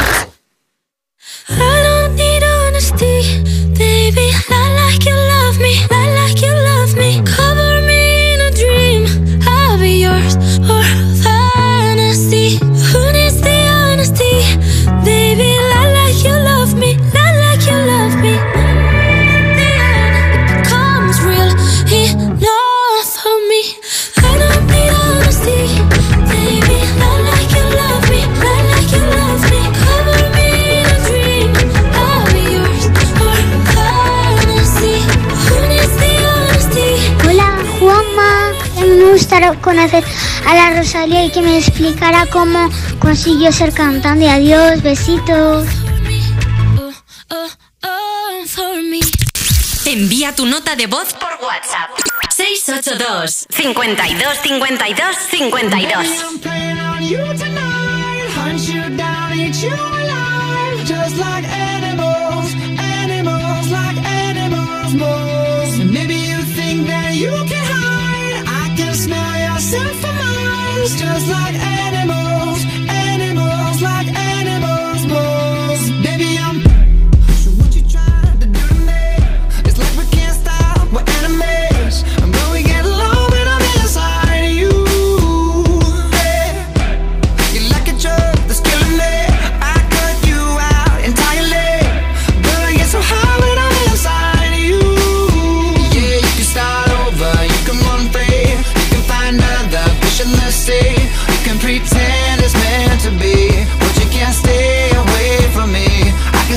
conocer 39.61 40.03
a 40.45 40.53
la 40.55 40.69
Rosalía 40.77 41.25
y 41.25 41.31
que 41.31 41.41
me 41.41 41.57
explicara 41.57 42.25
cómo 42.27 42.69
consiguió 42.99 43.51
ser 43.51 43.73
cantante. 43.73 44.29
Adiós, 44.29 44.81
besitos. 44.81 45.67
Envía 49.85 50.33
tu 50.35 50.45
nota 50.45 50.75
de 50.75 50.87
voz 50.87 51.13
por 51.13 51.31
WhatsApp. 51.45 51.89
682 52.29 53.47
52 53.49 54.37
52 54.41 55.15
52 55.29 56.07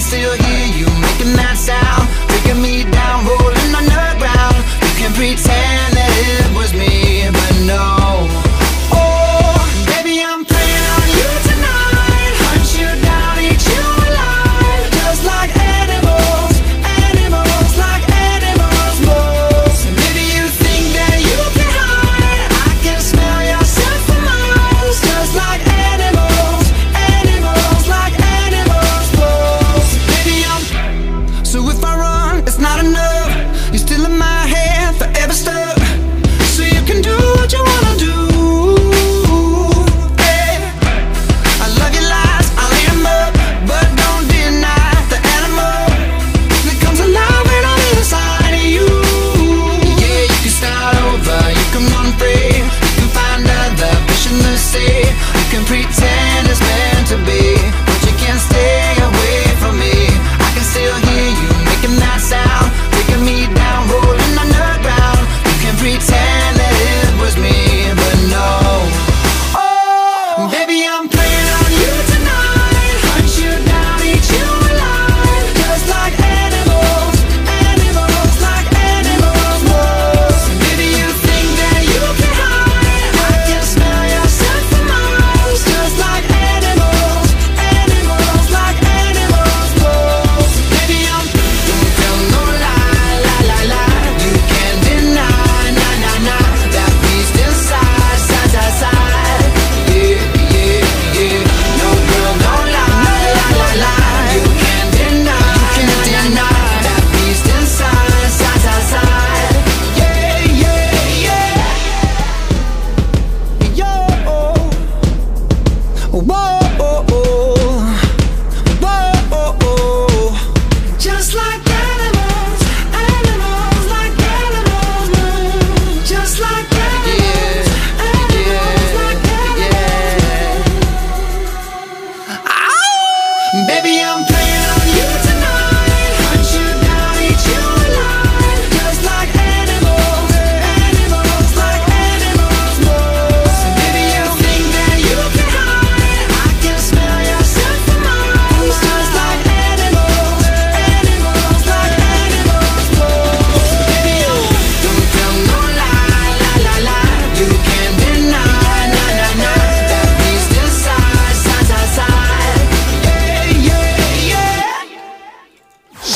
still 0.04 0.43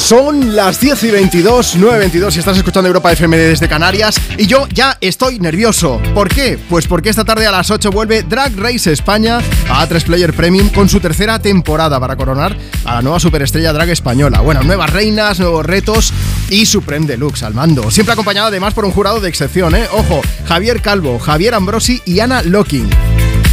Son 0.08 0.56
las 0.56 0.80
10 0.80 1.02
y 1.04 1.10
22, 1.10 1.76
9 1.76 1.96
y 1.96 2.00
22 2.00 2.36
y 2.36 2.38
estás 2.38 2.56
escuchando 2.56 2.88
Europa 2.88 3.12
FM 3.12 3.36
desde 3.36 3.68
Canarias 3.68 4.18
y 4.38 4.46
yo 4.46 4.66
ya 4.72 4.96
estoy 5.02 5.38
nervioso. 5.38 6.00
¿Por 6.14 6.30
qué? 6.30 6.58
Pues 6.70 6.86
porque 6.86 7.10
esta 7.10 7.26
tarde 7.26 7.46
a 7.46 7.52
las 7.52 7.70
8 7.70 7.90
vuelve 7.90 8.22
Drag 8.22 8.56
Race 8.56 8.90
España 8.90 9.40
a 9.68 9.86
A3 9.86 10.04
Player 10.04 10.32
Premium 10.32 10.70
con 10.70 10.88
su 10.88 10.98
tercera 10.98 11.38
temporada 11.40 12.00
para 12.00 12.16
coronar 12.16 12.56
a 12.86 12.94
la 12.94 13.02
nueva 13.02 13.20
superestrella 13.20 13.74
drag 13.74 13.90
española. 13.90 14.40
Bueno, 14.40 14.62
nuevas 14.62 14.88
reinas, 14.88 15.40
nuevos 15.40 15.66
retos 15.66 16.14
y 16.48 16.64
Supreme 16.64 17.04
Deluxe 17.06 17.42
al 17.42 17.52
mando. 17.52 17.90
Siempre 17.90 18.14
acompañado 18.14 18.46
además 18.46 18.72
por 18.72 18.86
un 18.86 18.92
jurado 18.92 19.20
de 19.20 19.28
excepción, 19.28 19.74
¿eh? 19.74 19.86
Ojo, 19.92 20.22
Javier 20.46 20.80
Calvo, 20.80 21.18
Javier 21.18 21.52
Ambrosi 21.52 22.00
y 22.06 22.20
Ana 22.20 22.42
Locking. 22.42 22.88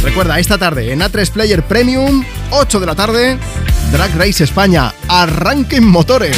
Recuerda, 0.06 0.38
esta 0.38 0.56
tarde 0.56 0.92
en 0.92 1.00
A3 1.00 1.32
Player 1.32 1.64
Premium, 1.64 2.24
8 2.50 2.78
de 2.78 2.86
la 2.86 2.94
tarde, 2.94 3.36
Drag 3.90 4.16
Race 4.16 4.44
España. 4.44 4.94
Arranquen 5.08 5.84
motores. 5.84 6.36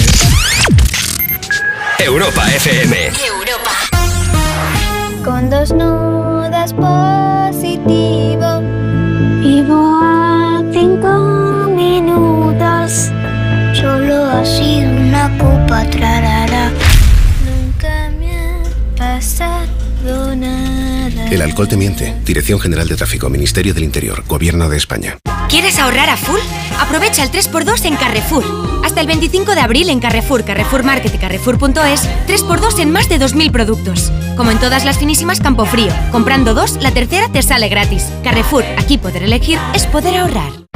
Europa 1.99 2.51
FM. 2.55 2.97
Europa. 3.27 3.71
Con 5.23 5.51
dos 5.51 5.71
nudas 5.73 6.73
positivo. 6.73 6.98
El 21.31 21.43
alcohol 21.43 21.69
te 21.69 21.77
miente. 21.77 22.15
Dirección 22.25 22.59
General 22.59 22.89
de 22.89 22.97
Tráfico, 22.97 23.29
Ministerio 23.29 23.75
del 23.75 23.85
Interior, 23.85 24.25
Gobierno 24.27 24.69
de 24.69 24.77
España. 24.79 25.19
¿Quieres 25.49 25.79
ahorrar 25.79 26.09
a 26.09 26.17
full? 26.17 26.41
Aprovecha 26.79 27.23
el 27.23 27.31
3x2 27.31 27.85
en 27.85 27.97
Carrefour. 27.97 28.45
Hasta 28.85 29.01
el 29.01 29.07
25 29.07 29.55
de 29.55 29.61
abril 29.61 29.91
en 29.91 30.01
Carrefour, 30.01 30.45
Carrefour 30.45 30.85
Market 30.85 31.15
y 31.15 31.19
Carrefour.es, 31.19 32.09
3x2 32.27 32.79
en 32.81 32.91
más 32.91 33.09
de 33.09 33.19
2.000 33.19 33.51
productos. 33.51 34.11
Como 34.37 34.51
en 34.51 34.59
todas 34.59 34.85
las 34.85 34.99
finísimas 34.99 35.41
Campofrío. 35.41 35.93
Comprando 36.13 36.55
dos, 36.55 36.77
la 36.83 36.93
tercera 36.93 37.29
te 37.31 37.43
sale 37.43 37.69
gratis. 37.69 38.05
Carrefour, 38.25 38.65
aquí 38.79 38.97
poder 38.97 39.23
elegir 39.23 39.59
es 39.75 39.87
poder 39.87 40.17
ahorrar. 40.17 40.58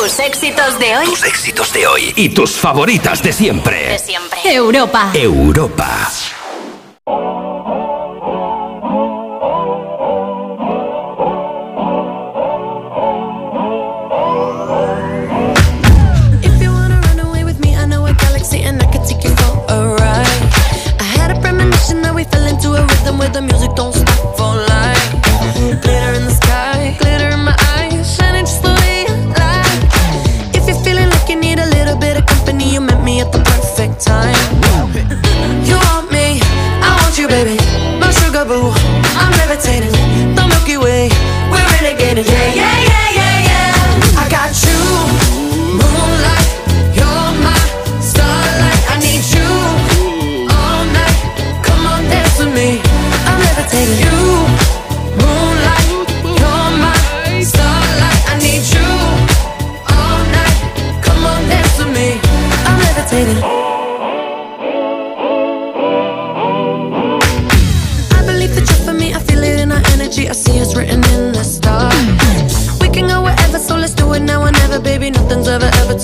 Tus 0.00 0.18
éxitos 0.18 0.78
de 0.78 0.96
hoy. 0.96 1.04
Tus 1.04 1.24
éxitos 1.24 1.74
de 1.74 1.86
hoy 1.86 2.14
y 2.16 2.30
tus 2.30 2.52
favoritas 2.52 3.22
de 3.22 3.34
siempre. 3.34 3.86
De 3.86 3.98
siempre. 3.98 4.40
Europa. 4.44 5.10
Europa. 5.12 6.08
If 16.42 16.62
you 16.62 16.72
wanna 16.72 16.98
run 17.02 17.20
away 17.20 17.44
with 17.44 17.60
me, 17.60 17.76
I 17.76 17.84
know 17.84 18.06
perfect 33.80 34.04
time. 34.04 34.34
You 35.64 35.76
want 35.88 36.12
me, 36.12 36.40
I 36.84 36.98
want 37.00 37.16
you, 37.16 37.26
baby. 37.28 37.56
My 37.98 38.10
sugar 38.10 38.44
boo, 38.44 38.72
I'm 39.16 39.32
levitating. 39.40 39.92
The 40.34 40.44
Milky 40.48 40.76
Way, 40.76 41.08
we're 41.50 41.64
renegading. 41.72 42.26
Yeah, 42.26 42.54
yeah, 42.54 42.84
yeah, 42.84 42.89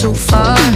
ever, 0.06 0.14
ever 0.14 0.14
too 0.14 0.14
far. 0.14 0.75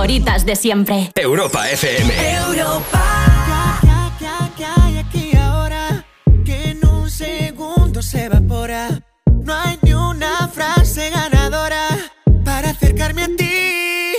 Favoritas 0.00 0.46
de 0.46 0.56
siempre. 0.56 1.12
Europa 1.14 1.68
FM. 1.68 2.10
Europa. 2.46 3.02
Ya, 3.46 3.80
ya, 3.82 4.50
ya, 4.56 4.94
ya, 4.94 5.00
aquí 5.00 5.30
y 5.30 5.36
ahora. 5.36 6.06
Que 6.42 6.70
en 6.70 6.86
un 6.86 7.10
segundo 7.10 8.00
se 8.00 8.24
evapora. 8.24 8.88
No 9.44 9.54
hay 9.54 9.78
ni 9.82 9.92
una 9.92 10.48
frase 10.48 11.10
ganadora 11.10 11.86
para 12.46 12.70
acercarme 12.70 13.24
a 13.24 13.26
ti. 13.26 14.14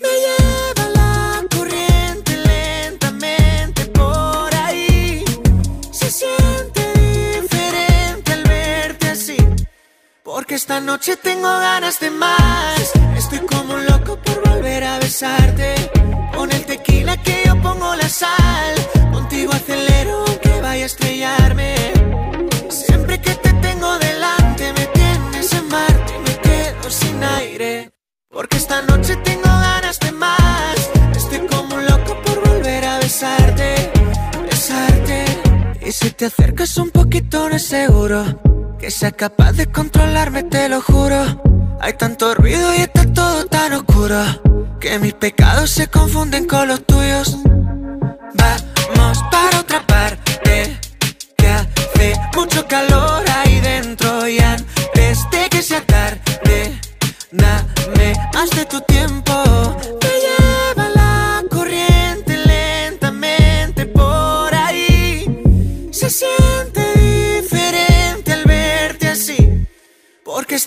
Me 0.00 0.12
lleva 0.24 0.88
la 0.94 1.46
corriente 1.54 2.34
lentamente 2.46 3.84
por 3.84 4.54
ahí. 4.54 5.22
Se 5.90 6.10
siente 6.10 6.82
diferente 7.38 8.32
al 8.32 8.44
verte 8.44 9.08
así. 9.10 9.36
Porque 10.22 10.54
esta 10.54 10.80
noche 10.80 11.16
tengo 11.16 11.50
ganas 11.50 12.00
de 12.00 12.10
más. 12.10 13.01
Con 16.34 16.50
el 16.50 16.64
tequila 16.66 17.16
que 17.18 17.44
yo 17.46 17.54
pongo 17.62 17.94
la 17.94 18.08
sal. 18.08 18.74
Contigo 19.12 19.52
acelero 19.52 20.24
aunque 20.26 20.60
vaya 20.60 20.82
a 20.82 20.86
estrellarme. 20.86 21.76
Siempre 22.68 23.20
que 23.20 23.32
te 23.36 23.52
tengo 23.52 23.98
delante 24.00 24.72
me 24.72 24.86
tienes 24.86 25.52
en 25.52 25.68
Marte 25.68 26.12
y 26.16 26.28
me 26.28 26.36
quedo 26.38 26.90
sin 26.90 27.22
aire. 27.22 27.92
Porque 28.30 28.56
esta 28.56 28.82
noche 28.82 29.14
tengo 29.22 29.44
ganas 29.44 30.00
de 30.00 30.10
más. 30.10 30.90
Estoy 31.14 31.46
como 31.46 31.76
un 31.76 31.86
loco 31.86 32.20
por 32.22 32.48
volver 32.48 32.84
a 32.84 32.98
besarte. 32.98 33.92
Besarte. 34.50 35.24
Y 35.86 35.92
si 35.92 36.10
te 36.10 36.26
acercas 36.26 36.76
un 36.78 36.90
poquito 36.90 37.48
no 37.48 37.54
es 37.54 37.64
seguro 37.64 38.24
que 38.80 38.90
sea 38.90 39.12
capaz 39.12 39.52
de 39.52 39.70
controlarme, 39.70 40.42
te 40.42 40.68
lo 40.68 40.82
juro. 40.82 41.61
Hay 41.84 41.94
tanto 41.94 42.32
ruido 42.36 42.72
y 42.76 42.82
está 42.82 43.04
todo 43.12 43.44
tan 43.46 43.72
oscuro 43.72 44.16
que 44.78 45.00
mis 45.00 45.14
pecados 45.14 45.68
se 45.68 45.88
confunden 45.88 46.46
con 46.46 46.68
los 46.68 46.86
tuyos. 46.86 47.36
Vamos 48.94 49.18
para 49.32 49.58
otra 49.58 49.84
parte 49.84 50.78
que 51.36 51.48
hace 51.48 52.14
mucho 52.36 52.68
calor 52.68 53.24
ahí 53.28 53.60
dentro 53.60 54.28
y 54.28 54.38
antes 54.38 55.28
de 55.32 55.48
que 55.50 55.60
sea 55.60 55.84
tarde, 55.84 56.78
dame 57.32 58.14
más 58.32 58.50
de 58.50 58.64
tu 58.64 58.80
tiempo. 58.82 59.32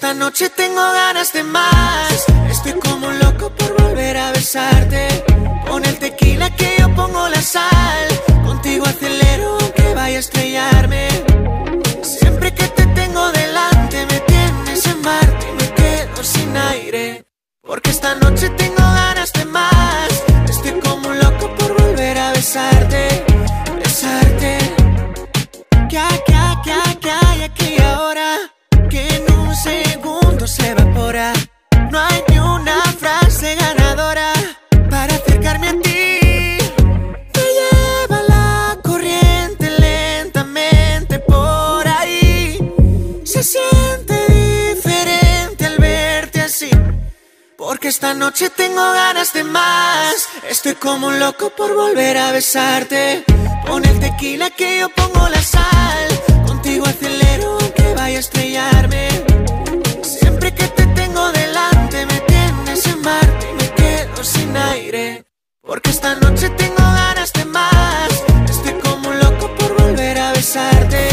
Esta 0.06 0.20
noche 0.20 0.50
tengo 0.52 0.84
ganas 0.94 1.34
de 1.34 1.42
más. 1.42 2.26
Estoy 2.52 2.74
como 2.74 3.08
un 3.08 3.18
loco 3.18 3.50
por 3.50 3.82
volver 3.82 4.16
a 4.18 4.32
besarte. 4.34 5.08
Pon 5.68 5.84
el 5.84 5.98
tequila 5.98 6.56
que 6.56 6.76
yo 6.78 6.94
pongo 6.94 7.28
la 7.28 7.42
sal. 7.42 8.08
Contigo 8.46 8.86
acelero 8.86 9.58
aunque 9.60 9.96
vaya 9.96 10.18
a 10.18 10.20
estrellarme. 10.20 11.08
Siempre 12.04 12.54
que 12.54 12.68
te 12.68 12.86
tengo 12.86 13.32
delante 13.32 14.06
me 14.06 14.20
tienes 14.20 14.86
en 14.86 15.02
Marte 15.02 15.48
y 15.50 15.54
me 15.54 15.74
quedo 15.74 16.24
sin 16.24 16.56
aire. 16.56 17.26
Porque 17.64 17.90
esta 17.90 18.14
noche 18.14 18.50
tengo 18.50 18.84
ganas 19.02 19.34
de 19.34 19.46
más. 19.46 20.10
Estoy 20.48 20.80
como 20.82 21.10
un 21.10 21.20
loco 21.20 21.50
por 21.58 21.82
volver 21.82 22.16
a 22.20 22.32
besarte, 22.32 23.26
besarte. 23.84 24.60
Que, 25.90 25.98
Porque 47.86 47.94
esta 47.94 48.16
noche 48.16 48.50
tengo 48.50 48.82
ganas 48.82 49.32
de 49.32 49.44
más. 49.44 50.28
Estoy 50.50 50.74
como 50.74 51.06
un 51.06 51.20
loco 51.20 51.52
por 51.52 51.72
volver 51.76 52.18
a 52.18 52.32
besarte. 52.32 53.24
Pon 53.68 53.86
el 53.86 54.00
tequila 54.00 54.50
que 54.50 54.80
yo 54.80 54.90
pongo 54.90 55.30
la 55.30 55.40
sal. 55.40 56.08
Contigo 56.48 56.84
acelero 56.88 57.60
aunque 57.62 57.94
vaya 57.94 58.18
a 58.18 58.22
estrellarme. 58.22 59.08
Siempre 60.02 60.52
que 60.52 60.68
te 60.68 60.88
tengo 61.00 61.32
delante 61.32 62.08
me 62.08 62.20
tienes 62.22 62.88
en 62.88 63.02
Marte 63.04 63.52
y 63.52 63.54
me 63.54 63.70
quedo 63.76 64.24
sin 64.24 64.58
aire. 64.58 65.26
Porque 65.62 65.92
esta 65.92 66.16
noche 66.16 66.50
tengo 66.50 66.82
ganas 66.82 67.34
de 67.34 67.46
más. 67.46 68.10
Estoy 68.50 68.74
como 68.82 69.10
un 69.10 69.20
loco 69.20 69.48
por 69.60 69.80
volver 69.80 70.18
a 70.18 70.32
besarte. 70.32 71.10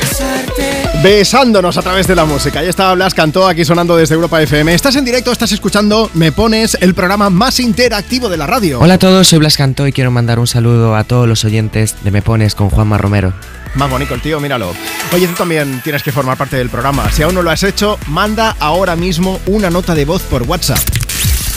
Besarte. 0.00 0.91
Besándonos 1.02 1.76
a 1.76 1.82
través 1.82 2.06
de 2.06 2.14
la 2.14 2.24
música. 2.24 2.60
Ahí 2.60 2.68
estaba 2.68 2.94
Blas 2.94 3.12
Cantó 3.12 3.48
aquí 3.48 3.64
sonando 3.64 3.96
desde 3.96 4.14
Europa 4.14 4.40
FM. 4.40 4.72
Estás 4.72 4.94
en 4.94 5.04
directo, 5.04 5.32
estás 5.32 5.50
escuchando 5.50 6.08
Me 6.14 6.30
Pones, 6.30 6.78
el 6.80 6.94
programa 6.94 7.28
más 7.28 7.58
interactivo 7.58 8.28
de 8.28 8.36
la 8.36 8.46
radio. 8.46 8.78
Hola 8.78 8.94
a 8.94 8.98
todos, 8.98 9.26
soy 9.26 9.40
Blas 9.40 9.56
Cantó 9.56 9.88
y 9.88 9.92
quiero 9.92 10.12
mandar 10.12 10.38
un 10.38 10.46
saludo 10.46 10.94
a 10.94 11.02
todos 11.02 11.26
los 11.26 11.44
oyentes 11.44 11.96
de 12.04 12.12
Me 12.12 12.22
Pones 12.22 12.54
con 12.54 12.70
Juanma 12.70 12.98
Romero. 12.98 13.32
Más 13.74 13.90
bonito 13.90 14.14
el 14.14 14.22
tío, 14.22 14.38
míralo. 14.38 14.72
Oye, 15.12 15.26
tú 15.26 15.34
también 15.34 15.80
tienes 15.82 16.04
que 16.04 16.12
formar 16.12 16.38
parte 16.38 16.56
del 16.56 16.70
programa. 16.70 17.10
Si 17.10 17.24
aún 17.24 17.34
no 17.34 17.42
lo 17.42 17.50
has 17.50 17.64
hecho, 17.64 17.98
manda 18.06 18.54
ahora 18.60 18.94
mismo 18.94 19.40
una 19.46 19.70
nota 19.70 19.96
de 19.96 20.04
voz 20.04 20.22
por 20.22 20.44
WhatsApp. 20.44 21.01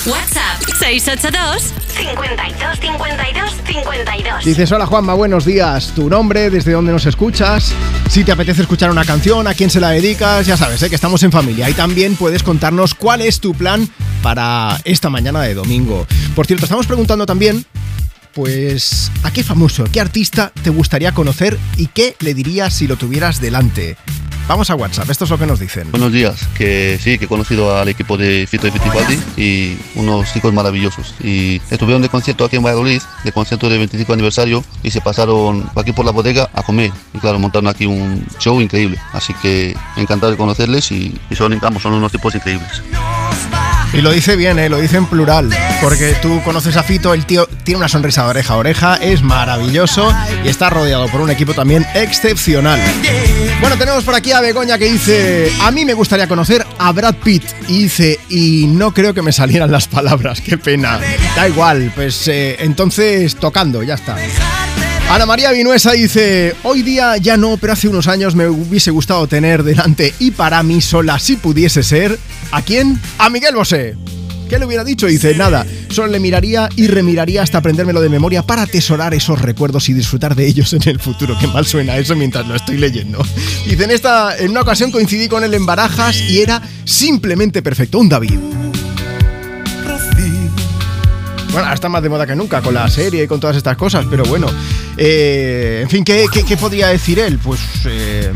WhatsApp 0.07 0.61
682 0.79 1.73
52 1.95 2.79
52 2.79 3.51
52. 3.65 4.45
Dices, 4.45 4.71
hola 4.71 4.85
Juanma, 4.85 5.15
buenos 5.15 5.45
días. 5.45 5.93
Tu 5.95 6.09
nombre, 6.09 6.51
desde 6.51 6.73
dónde 6.73 6.91
nos 6.91 7.07
escuchas, 7.07 7.73
si 8.09 8.23
te 8.23 8.31
apetece 8.31 8.61
escuchar 8.61 8.91
una 8.91 9.03
canción, 9.03 9.47
a 9.47 9.55
quién 9.55 9.71
se 9.71 9.79
la 9.79 9.89
dedicas, 9.89 10.45
ya 10.45 10.57
sabes, 10.57 10.83
¿eh? 10.83 10.89
que 10.89 10.95
estamos 10.95 11.23
en 11.23 11.31
familia. 11.31 11.69
Y 11.71 11.73
también 11.73 12.15
puedes 12.17 12.43
contarnos 12.43 12.93
cuál 12.93 13.21
es 13.21 13.39
tu 13.39 13.55
plan 13.55 13.89
para 14.21 14.79
esta 14.83 15.09
mañana 15.09 15.41
de 15.41 15.55
domingo. 15.55 16.05
Por 16.35 16.45
cierto, 16.45 16.65
estamos 16.65 16.85
preguntando 16.85 17.25
también, 17.25 17.65
pues, 18.35 19.11
¿a 19.23 19.31
qué 19.31 19.43
famoso, 19.43 19.85
qué 19.91 20.01
artista 20.01 20.51
te 20.61 20.69
gustaría 20.69 21.13
conocer 21.13 21.57
y 21.77 21.87
qué 21.87 22.15
le 22.19 22.33
dirías 22.33 22.73
si 22.73 22.85
lo 22.85 22.97
tuvieras 22.97 23.39
delante? 23.39 23.97
Vamos 24.47 24.69
a 24.69 24.75
WhatsApp, 24.75 25.09
esto 25.09 25.23
es 25.23 25.31
lo 25.31 25.39
que 25.39 25.47
nos 25.47 25.59
dicen. 25.59 25.89
Buenos 25.89 26.11
días, 26.11 26.47
que 26.55 26.99
sí, 27.01 27.17
que 27.17 27.25
he 27.25 27.27
conocido 27.27 27.75
al 27.75 27.87
equipo 27.87 28.15
de 28.15 28.45
Fito 28.47 28.67
y 28.67 28.71
Fitipaldi 28.71 29.19
y 29.37 29.77
unos 29.95 30.31
chicos 30.31 30.53
maravillosos. 30.53 31.15
Y 31.23 31.59
estuvieron 31.71 32.03
de 32.03 32.09
concierto 32.09 32.45
aquí 32.45 32.57
en 32.57 32.63
Valladolid, 32.63 33.01
de 33.23 33.31
concierto 33.31 33.69
del 33.69 33.79
25 33.79 34.13
aniversario, 34.13 34.63
y 34.83 34.91
se 34.91 35.01
pasaron 35.01 35.67
aquí 35.75 35.93
por 35.93 36.05
la 36.05 36.11
bodega 36.11 36.49
a 36.53 36.61
comer. 36.61 36.91
Y 37.13 37.17
claro, 37.17 37.39
montaron 37.39 37.69
aquí 37.69 37.87
un 37.87 38.27
show 38.37 38.61
increíble. 38.61 38.99
Así 39.13 39.33
que 39.41 39.75
encantado 39.95 40.31
de 40.31 40.37
conocerles 40.37 40.91
y, 40.91 41.19
y 41.31 41.35
son, 41.35 41.57
vamos, 41.59 41.81
son 41.81 41.93
unos 41.93 42.11
tipos 42.11 42.35
increíbles. 42.35 42.83
Y 43.95 44.01
lo 44.01 44.11
dice 44.11 44.35
bien, 44.35 44.59
¿eh? 44.59 44.67
lo 44.67 44.79
dice 44.79 44.97
en 44.97 45.05
plural, 45.05 45.49
porque 45.81 46.15
tú 46.21 46.41
conoces 46.43 46.75
a 46.75 46.83
Fito, 46.83 47.13
el 47.13 47.25
tío 47.25 47.47
tiene 47.63 47.77
una 47.77 47.87
sonrisa 47.87 48.23
de 48.23 48.29
oreja 48.29 48.53
a 48.53 48.57
oreja, 48.57 48.95
es 48.97 49.21
maravilloso 49.21 50.13
y 50.43 50.49
está 50.49 50.69
rodeado 50.69 51.07
por 51.07 51.21
un 51.21 51.29
equipo 51.31 51.53
también 51.53 51.85
excepcional. 51.93 52.77
Bueno, 53.61 53.77
tenemos 53.77 54.03
por 54.03 54.13
aquí 54.13 54.33
a 54.33 54.41
Begoña 54.41 54.77
que 54.77 54.91
dice, 54.91 55.49
a 55.61 55.71
mí 55.71 55.85
me 55.85 55.93
gustaría 55.93 56.27
conocer 56.27 56.65
a 56.77 56.91
Brad 56.91 57.15
Pitt. 57.15 57.43
Y 57.69 57.83
dice, 57.83 58.19
y 58.29 58.67
no 58.67 58.93
creo 58.93 59.13
que 59.13 59.21
me 59.21 59.31
salieran 59.31 59.71
las 59.71 59.87
palabras, 59.87 60.41
qué 60.41 60.57
pena. 60.57 60.99
Da 61.35 61.47
igual, 61.47 61.91
pues 61.95 62.27
eh, 62.27 62.57
entonces 62.59 63.35
tocando, 63.37 63.81
ya 63.81 63.93
está. 63.93 64.17
Ana 65.09 65.25
María 65.27 65.51
Vinuesa 65.51 65.91
dice, 65.91 66.55
hoy 66.63 66.81
día 66.81 67.15
ya 67.17 67.37
no, 67.37 67.57
pero 67.57 67.73
hace 67.73 67.87
unos 67.87 68.07
años 68.07 68.35
me 68.35 68.47
hubiese 68.47 68.91
gustado 68.91 69.27
tener 69.27 69.63
delante 69.63 70.13
y 70.19 70.31
para 70.31 70.61
mí 70.63 70.81
sola, 70.81 71.19
si 71.19 71.37
pudiese 71.37 71.83
ser, 71.83 72.19
¿a 72.51 72.61
quién? 72.63 72.99
A 73.17 73.29
Miguel 73.29 73.55
Bosé. 73.55 73.95
¿Qué 74.49 74.59
le 74.59 74.65
hubiera 74.65 74.83
dicho? 74.83 75.07
Dice, 75.07 75.35
nada, 75.35 75.65
solo 75.89 76.07
le 76.07 76.19
miraría 76.19 76.69
y 76.75 76.87
remiraría 76.87 77.43
hasta 77.43 77.59
aprendérmelo 77.59 78.01
de 78.01 78.09
memoria 78.09 78.43
para 78.43 78.63
atesorar 78.63 79.13
esos 79.13 79.41
recuerdos 79.41 79.89
y 79.89 79.93
disfrutar 79.93 80.35
de 80.35 80.47
ellos 80.47 80.73
en 80.73 80.87
el 80.87 80.99
futuro. 80.99 81.37
Qué 81.39 81.47
mal 81.47 81.65
suena 81.65 81.97
eso 81.97 82.15
mientras 82.15 82.45
lo 82.47 82.55
estoy 82.55 82.77
leyendo. 82.77 83.23
Dice, 83.65 83.83
en, 83.85 83.91
esta, 83.91 84.37
en 84.37 84.51
una 84.51 84.61
ocasión 84.61 84.91
coincidí 84.91 85.27
con 85.27 85.43
él 85.43 85.53
en 85.53 85.65
Barajas 85.65 86.17
y 86.29 86.41
era 86.41 86.61
simplemente 86.83 87.61
perfecto, 87.61 87.99
un 87.99 88.09
David. 88.09 88.39
Bueno, 91.55 91.67
ahora 91.67 91.75
está 91.75 91.87
más 91.87 92.03
de 92.03 92.09
moda 92.09 92.27
que 92.27 92.35
nunca 92.35 92.61
con 92.61 92.73
la 92.73 92.89
serie 92.89 93.23
y 93.23 93.27
con 93.27 93.39
todas 93.39 93.55
estas 93.55 93.77
cosas, 93.77 94.05
pero 94.09 94.25
bueno. 94.25 94.47
Eh, 94.97 95.79
en 95.83 95.89
fin, 95.89 96.03
¿qué, 96.03 96.25
qué, 96.29 96.43
qué 96.43 96.57
podría 96.57 96.89
decir 96.89 97.17
él? 97.17 97.39
Pues... 97.39 97.61
eh, 97.85 98.33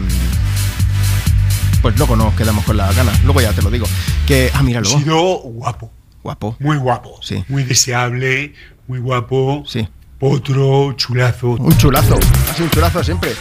pues 1.82 1.98
luego 1.98 2.16
nos 2.16 2.34
quedamos 2.34 2.64
con 2.64 2.78
las 2.78 2.96
ganas. 2.96 3.22
Luego 3.26 3.42
ya 3.42 3.52
te 3.52 3.62
lo 3.62 3.70
digo. 3.70 3.86
Que, 4.26 4.50
ah, 4.54 4.64
míralo. 4.64 4.88
Ha 4.88 5.00
sido 5.00 5.40
guapo. 5.40 5.92
Guapo. 6.24 6.56
Muy 6.60 6.78
guapo. 6.78 7.20
Sí. 7.22 7.44
Muy 7.50 7.66
deseable, 7.66 8.54
muy 8.88 9.00
guapo. 9.00 9.64
Sí. 9.68 9.86
Potro, 10.18 10.94
chulazo. 10.94 11.50
Un 11.60 11.78
chulazo. 11.78 12.18
Ha 12.50 12.54
sido 12.54 12.66
un 12.66 12.72
chulazo 12.72 13.04
siempre. 13.04 13.32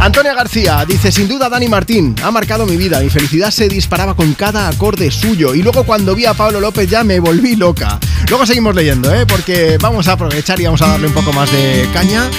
Antonia 0.00 0.32
García 0.32 0.84
dice, 0.86 1.10
sin 1.10 1.26
duda 1.28 1.48
Dani 1.48 1.68
Martín 1.68 2.14
ha 2.22 2.30
marcado 2.30 2.66
mi 2.66 2.76
vida, 2.76 3.00
mi 3.00 3.10
felicidad 3.10 3.50
se 3.50 3.68
disparaba 3.68 4.14
con 4.14 4.32
cada 4.34 4.68
acorde 4.68 5.10
suyo 5.10 5.54
y 5.54 5.62
luego 5.62 5.84
cuando 5.84 6.14
vi 6.14 6.24
a 6.24 6.34
Pablo 6.34 6.60
López 6.60 6.88
ya 6.88 7.02
me 7.02 7.18
volví 7.18 7.56
loca. 7.56 7.98
Luego 8.28 8.46
seguimos 8.46 8.74
leyendo, 8.74 9.12
¿eh? 9.12 9.26
porque 9.26 9.76
vamos 9.80 10.06
a 10.06 10.12
aprovechar 10.12 10.60
y 10.60 10.64
vamos 10.64 10.82
a 10.82 10.88
darle 10.88 11.08
un 11.08 11.14
poco 11.14 11.32
más 11.32 11.50
de 11.50 11.88
caña 11.92 12.30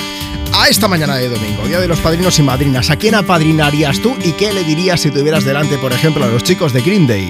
a 0.53 0.67
esta 0.69 0.87
mañana 0.87 1.17
de 1.17 1.29
domingo, 1.29 1.67
Día 1.67 1.79
de 1.79 1.87
los 1.87 1.99
Padrinos 1.99 2.39
y 2.39 2.43
Madrinas. 2.43 2.89
¿A 2.89 2.95
quién 2.95 3.15
apadrinarías 3.15 3.99
tú 3.99 4.15
y 4.23 4.31
qué 4.31 4.53
le 4.53 4.63
dirías 4.63 5.01
si 5.01 5.11
tuvieras 5.11 5.43
delante, 5.43 5.77
por 5.77 5.91
ejemplo, 5.91 6.23
a 6.23 6.27
los 6.27 6.43
chicos 6.43 6.71
de 6.73 6.81
Green 6.81 7.07
Day? 7.07 7.29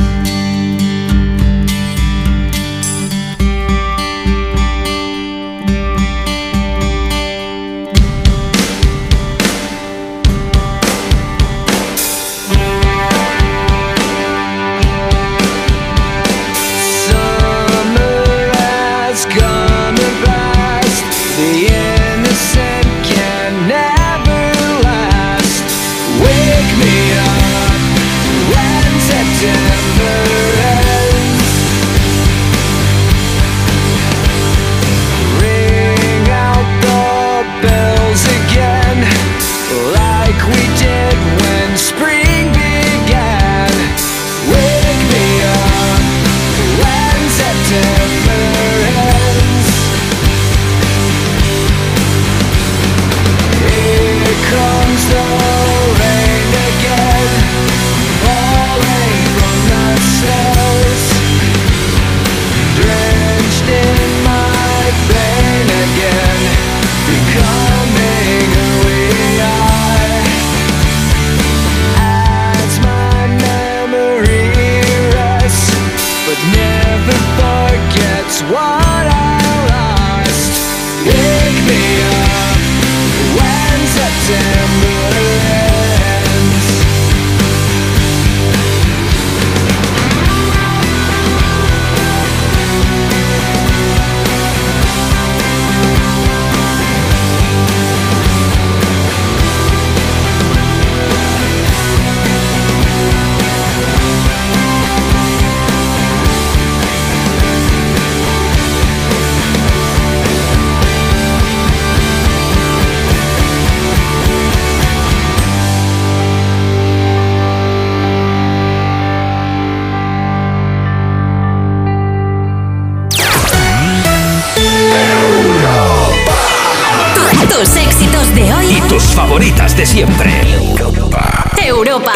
Tus 128.91 129.03
favoritas 129.15 129.77
de 129.77 129.85
siempre. 129.85 130.29
Europa. 130.75 131.47
Europa. 131.65 132.11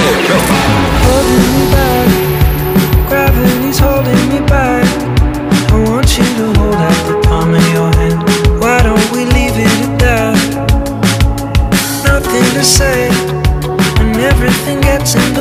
I 5.71 5.89
want 5.89 6.17
you 6.17 6.26
to 6.26 6.59
hold 6.59 6.76
out 6.76 7.07
the 7.07 7.15
palm 7.23 7.53
your 7.73 7.95
hand. 7.95 8.26
Say, 12.65 13.09
and 13.99 14.17
everything 14.17 14.82
gets 14.82 15.13
in 15.13 15.34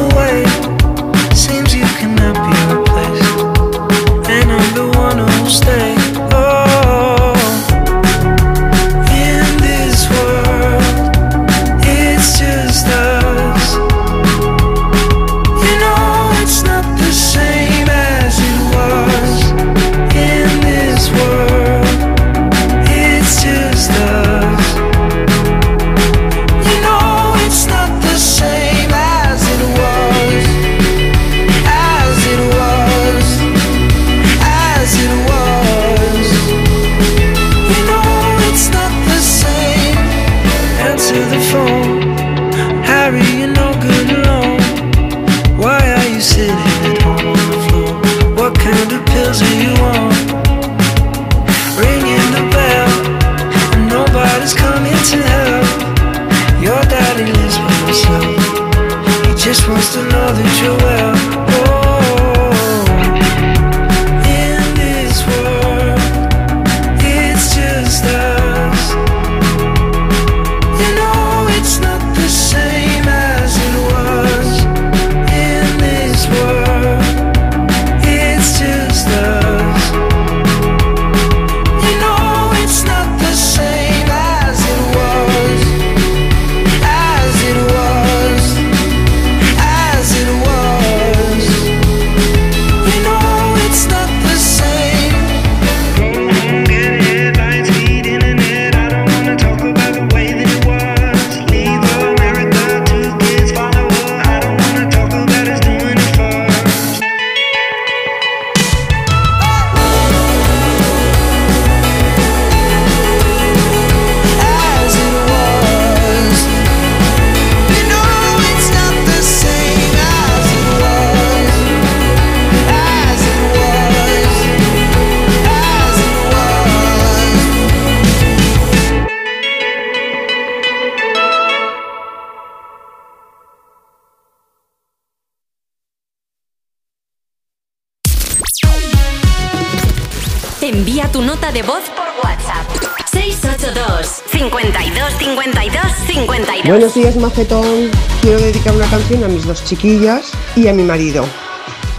Envía 140.64 141.12
tu 141.12 141.20
nota 141.20 141.52
de 141.52 141.62
voz 141.62 141.82
por 141.90 142.06
WhatsApp. 142.24 142.66
682 143.12 144.22
52 144.32 145.12
52 145.18 145.82
52 146.06 146.64
Buenos 146.64 146.94
días, 146.94 147.16
Macetón. 147.16 147.90
Quiero 148.22 148.40
dedicar 148.40 148.74
una 148.74 148.86
canción 148.86 149.24
a 149.24 149.28
mis 149.28 149.44
dos 149.44 149.62
chiquillas 149.62 150.32
y 150.56 150.68
a 150.68 150.72
mi 150.72 150.82
marido. 150.82 151.26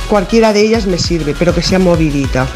Cualquiera 0.09 0.51
de 0.51 0.61
ellas 0.61 0.87
me 0.87 0.97
sirve, 0.97 1.35
pero 1.37 1.53
que 1.53 1.61
sea 1.61 1.77
movidita. 1.77 2.47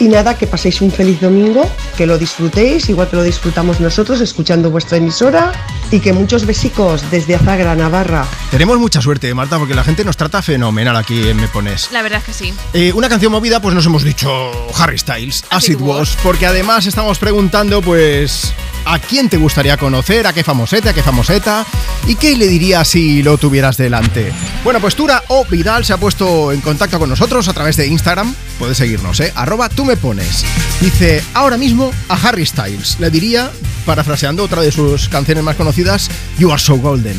Y 0.00 0.08
nada, 0.08 0.36
que 0.36 0.46
paséis 0.46 0.80
un 0.80 0.90
feliz 0.90 1.20
domingo, 1.20 1.70
que 1.96 2.06
lo 2.06 2.18
disfrutéis, 2.18 2.88
igual 2.88 3.08
que 3.08 3.16
lo 3.16 3.22
disfrutamos 3.22 3.80
nosotros, 3.80 4.20
escuchando 4.20 4.70
vuestra 4.70 4.98
emisora. 4.98 5.52
Y 5.90 6.00
que 6.00 6.12
muchos 6.12 6.46
besicos 6.46 7.08
desde 7.10 7.36
Azagra, 7.36 7.76
Navarra. 7.76 8.26
Tenemos 8.50 8.78
mucha 8.78 9.00
suerte, 9.00 9.32
Marta, 9.34 9.58
porque 9.58 9.74
la 9.74 9.84
gente 9.84 10.04
nos 10.04 10.16
trata 10.16 10.42
fenomenal 10.42 10.96
aquí 10.96 11.28
en 11.28 11.36
Me 11.36 11.46
Pones. 11.46 11.90
La 11.92 12.02
verdad 12.02 12.18
es 12.18 12.24
que 12.24 12.32
sí. 12.32 12.54
Eh, 12.72 12.92
una 12.92 13.08
canción 13.08 13.30
movida, 13.30 13.60
pues 13.60 13.74
nos 13.74 13.86
hemos 13.86 14.02
dicho 14.02 14.50
Harry 14.76 14.98
Styles, 14.98 15.44
As, 15.50 15.68
It 15.68 15.80
Was, 15.80 16.16
porque 16.22 16.46
además 16.46 16.86
estamos 16.86 17.18
preguntando, 17.18 17.80
pues, 17.80 18.52
¿a 18.86 18.98
quién 18.98 19.28
te 19.28 19.36
gustaría 19.36 19.76
conocer? 19.76 20.26
¿A 20.26 20.32
qué 20.32 20.42
famosete? 20.42 20.88
¿A 20.88 20.92
qué 20.92 21.02
famoseta? 21.02 21.64
¿Y 22.06 22.16
qué 22.16 22.36
le 22.36 22.48
dirías 22.48 22.88
si 22.88 23.22
lo 23.22 23.38
tuvieras 23.38 23.76
delante? 23.76 24.32
Bueno, 24.64 24.80
pues 24.80 24.96
Tura 24.96 25.22
o 25.28 25.44
Vidal 25.44 25.84
se 25.84 25.92
ha 25.92 25.98
puesto 25.98 26.50
en 26.50 26.60
contacto 26.60 26.98
con 26.98 27.08
nosotros 27.08 27.46
a 27.48 27.52
través 27.52 27.76
de 27.76 27.86
Instagram. 27.86 28.34
Puedes 28.58 28.78
seguirnos, 28.78 29.20
¿eh? 29.20 29.32
Arroba 29.36 29.68
tú 29.84 29.88
me 29.88 29.96
pones. 29.98 30.44
Dice, 30.80 31.22
ahora 31.34 31.58
mismo 31.58 31.92
a 32.08 32.14
Harry 32.14 32.46
Styles. 32.46 32.98
Le 33.00 33.10
diría, 33.10 33.50
parafraseando 33.84 34.42
otra 34.42 34.62
de 34.62 34.72
sus 34.72 35.10
canciones 35.10 35.44
más 35.44 35.56
conocidas, 35.56 36.10
You 36.38 36.50
Are 36.50 36.60
So 36.60 36.76
Golden. 36.76 37.16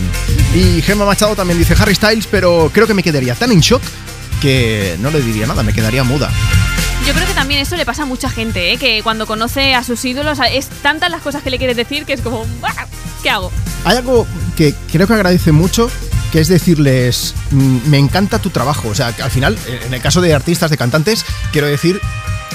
Y 0.56 0.82
Gemma 0.82 1.06
Machado 1.06 1.36
también 1.36 1.60
dice 1.60 1.76
Harry 1.78 1.94
Styles, 1.94 2.26
pero 2.26 2.72
creo 2.74 2.88
que 2.88 2.96
me 2.96 3.04
quedaría 3.04 3.36
tan 3.36 3.52
en 3.52 3.60
shock 3.60 3.84
que 4.42 4.96
no 5.00 5.12
le 5.12 5.22
diría 5.22 5.46
nada, 5.46 5.62
me 5.62 5.74
quedaría 5.74 6.04
muda. 6.04 6.32
Yo 7.06 7.14
creo 7.14 7.28
que 7.28 7.34
también 7.36 7.60
eso 7.60 7.76
le 7.76 7.86
pasa 7.86 8.02
a 8.04 8.06
mucha 8.08 8.32
gente, 8.32 8.74
¿eh? 8.74 8.78
que 8.78 9.04
cuando 9.04 9.28
conoce 9.28 9.76
a 9.76 9.84
sus 9.84 10.04
ídolos 10.04 10.40
es 10.52 10.68
tantas 10.82 11.12
las 11.12 11.22
cosas 11.22 11.44
que 11.44 11.52
le 11.52 11.60
quieres 11.60 11.78
decir 11.78 12.06
que 12.06 12.14
es 12.14 12.22
como, 12.22 12.46
"Buah, 12.62 12.88
¿qué 13.22 13.30
hago? 13.30 13.52
Hay 13.84 13.98
algo 13.98 14.26
que 14.58 14.74
creo 14.92 15.06
que 15.06 15.14
agradece 15.14 15.52
mucho, 15.52 15.92
que 16.32 16.40
es 16.40 16.48
decirles, 16.48 17.36
"Mm, 17.52 17.90
me 17.90 18.00
encanta 18.00 18.40
tu 18.40 18.50
trabajo. 18.50 18.90
O 18.90 18.96
sea, 18.96 19.16
que 19.16 19.22
al 19.22 19.30
final, 19.30 19.56
en 19.86 19.94
el 19.94 20.02
caso 20.02 20.20
de 20.20 20.34
artistas, 20.34 20.72
de 20.72 20.78
cantantes, 20.78 21.26
quiero 21.52 21.68
decir, 21.68 22.02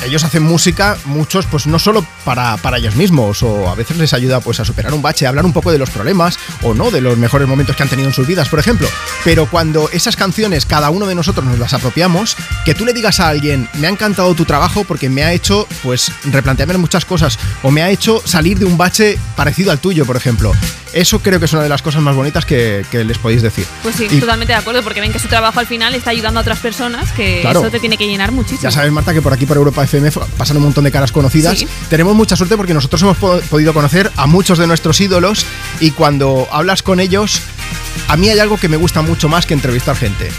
ellos 0.05 0.25
hacen 0.25 0.43
música, 0.43 0.97
muchos, 1.05 1.47
pues 1.47 1.67
no 1.67 1.79
solo 1.79 2.05
para, 2.25 2.57
para 2.59 2.79
ellos 2.79 2.97
mismos, 2.97 3.43
o 3.43 3.69
a 3.69 3.75
veces 3.75 3.97
les 3.97 4.13
ayuda 4.13 4.41
pues 4.41 4.61
a 4.61 4.65
superar 4.65 4.95
un 4.95 5.03
bache, 5.03 5.27
a 5.27 5.29
hablar 5.29 5.45
un 5.45 5.53
poco 5.53 5.73
de 5.73 5.79
los 5.79 5.91
problemas, 5.91 6.39
o 6.63 6.75
no, 6.75 6.91
de 6.91 7.01
los 7.01 7.19
mejores 7.19 7.49
momentos 7.49 7.77
que 7.77 7.83
han 7.83 7.89
tenido 7.89 8.09
en 8.09 8.15
sus 8.15 8.27
vidas, 8.27 8.49
por 8.49 8.59
ejemplo. 8.59 8.89
Pero 9.25 9.47
cuando 9.47 9.91
esas 9.91 10.17
canciones, 10.17 10.67
cada 10.67 10.91
uno 10.91 11.07
de 11.07 11.15
nosotros 11.15 11.45
nos 11.45 11.59
las 11.59 11.75
apropiamos, 11.75 12.37
que 12.65 12.75
tú 12.75 12.85
le 12.85 12.93
digas 12.93 13.21
a 13.21 13.29
alguien, 13.29 13.69
me 13.75 13.87
ha 13.87 13.91
encantado 13.91 14.35
tu 14.35 14.45
trabajo 14.45 14.85
porque 14.85 15.09
me 15.09 15.25
ha 15.25 15.33
hecho, 15.33 15.67
pues, 15.83 16.13
replantearme 16.25 16.79
muchas 16.79 17.05
cosas, 17.05 17.39
o 17.63 17.71
me 17.71 17.83
ha 17.83 17.91
hecho 17.91 18.23
salir 18.25 18.59
de 18.59 18.65
un 18.65 18.77
bache 18.77 19.19
parecido 19.37 19.71
al 19.71 19.79
tuyo, 19.79 20.07
por 20.07 20.17
ejemplo. 20.17 20.53
Eso 20.93 21.21
creo 21.21 21.39
que 21.39 21.45
es 21.47 21.53
una 21.53 21.63
de 21.63 21.69
las 21.69 21.83
cosas 21.83 22.03
más 22.03 22.15
bonitas 22.17 22.45
que, 22.45 22.85
que 22.91 23.05
les 23.05 23.19
podéis 23.19 23.43
decir. 23.43 23.65
Pues 23.83 23.97
sí, 23.97 24.07
Y 24.11 24.19
totalmente 24.21 24.53
de 24.53 24.59
acuerdo, 24.59 24.83
porque 24.83 25.01
ven 25.01 25.13
que 25.13 25.19
su 25.19 25.29
trabajo 25.29 25.61
al 25.61 25.67
final 25.67 25.95
está 25.95 26.11
ayudando 26.11 26.41
a 26.41 26.43
otras 26.43 26.59
personas, 26.59 27.13
que 27.13 27.41
Claro. 27.43 27.61
eso 27.61 27.71
te 27.71 27.79
tiene 27.81 27.97
que 27.97 28.07
llenar 28.07 28.33
muchísimo. 28.33 28.63
Ya 28.63 28.71
sabes, 28.71 28.91
Marta, 28.91 29.13
que 29.15 29.23
por 29.23 29.33
aquí 29.33 29.47
por 29.47 29.57
Europa 29.57 29.85
FM 29.85 30.11
pasan 30.37 30.57
un 30.57 30.65
montón 30.65 30.85
de 30.85 30.91
caras 30.91 31.13
conocidas. 31.13 31.59
Sí. 31.59 31.69
Tenemos 31.89 32.15
mucha 32.15 32.35
suerte 32.37 32.57
porque 32.57 32.75
nosotros 32.75 33.01
hemos 33.03 33.17
po- 33.19 33.41
podido 33.51 33.73
conocer 33.73 34.11
a 34.17 34.27
muchos 34.27 34.59
de 34.59 34.67
nuestros 34.67 35.01
ídolos 35.01 35.45
y 35.81 35.93
cuando 35.93 36.49
hablas 36.51 36.83
con 36.83 36.99
ellos, 37.01 37.41
a 38.09 38.17
mí 38.17 38.29
hay 38.29 38.39
algo 38.41 38.57
que 38.59 38.69
me 38.69 38.77
gusta 38.77 39.03
mucho 39.03 39.29
más 39.29 39.47
que 39.47 39.55
entrevistar 39.55 39.97
gente. 39.97 40.31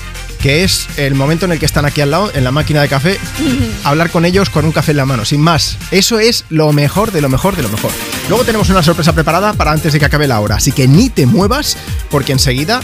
Que 0.41 0.63
es 0.63 0.87
el 0.97 1.13
momento 1.13 1.45
en 1.45 1.51
el 1.51 1.59
que 1.59 1.65
están 1.65 1.85
aquí 1.85 2.01
al 2.01 2.11
lado, 2.11 2.31
en 2.33 2.43
la 2.43 2.51
máquina 2.51 2.81
de 2.81 2.87
café, 2.87 3.19
hablar 3.83 4.09
con 4.09 4.25
ellos 4.25 4.49
con 4.49 4.65
un 4.65 4.71
café 4.71 4.91
en 4.91 4.97
la 4.97 5.05
mano, 5.05 5.23
sin 5.25 5.39
más. 5.41 5.77
Eso 5.91 6.19
es 6.19 6.45
lo 6.49 6.71
mejor 6.73 7.11
de 7.11 7.21
lo 7.21 7.29
mejor 7.29 7.55
de 7.55 7.63
lo 7.63 7.69
mejor. 7.69 7.91
Luego 8.27 8.43
tenemos 8.43 8.69
una 8.69 8.81
sorpresa 8.81 9.13
preparada 9.13 9.53
para 9.53 9.71
antes 9.71 9.93
de 9.93 9.99
que 9.99 10.05
acabe 10.05 10.27
la 10.27 10.39
hora, 10.39 10.55
así 10.55 10.71
que 10.71 10.87
ni 10.87 11.09
te 11.09 11.25
muevas 11.25 11.77
porque 12.09 12.31
enseguida 12.31 12.81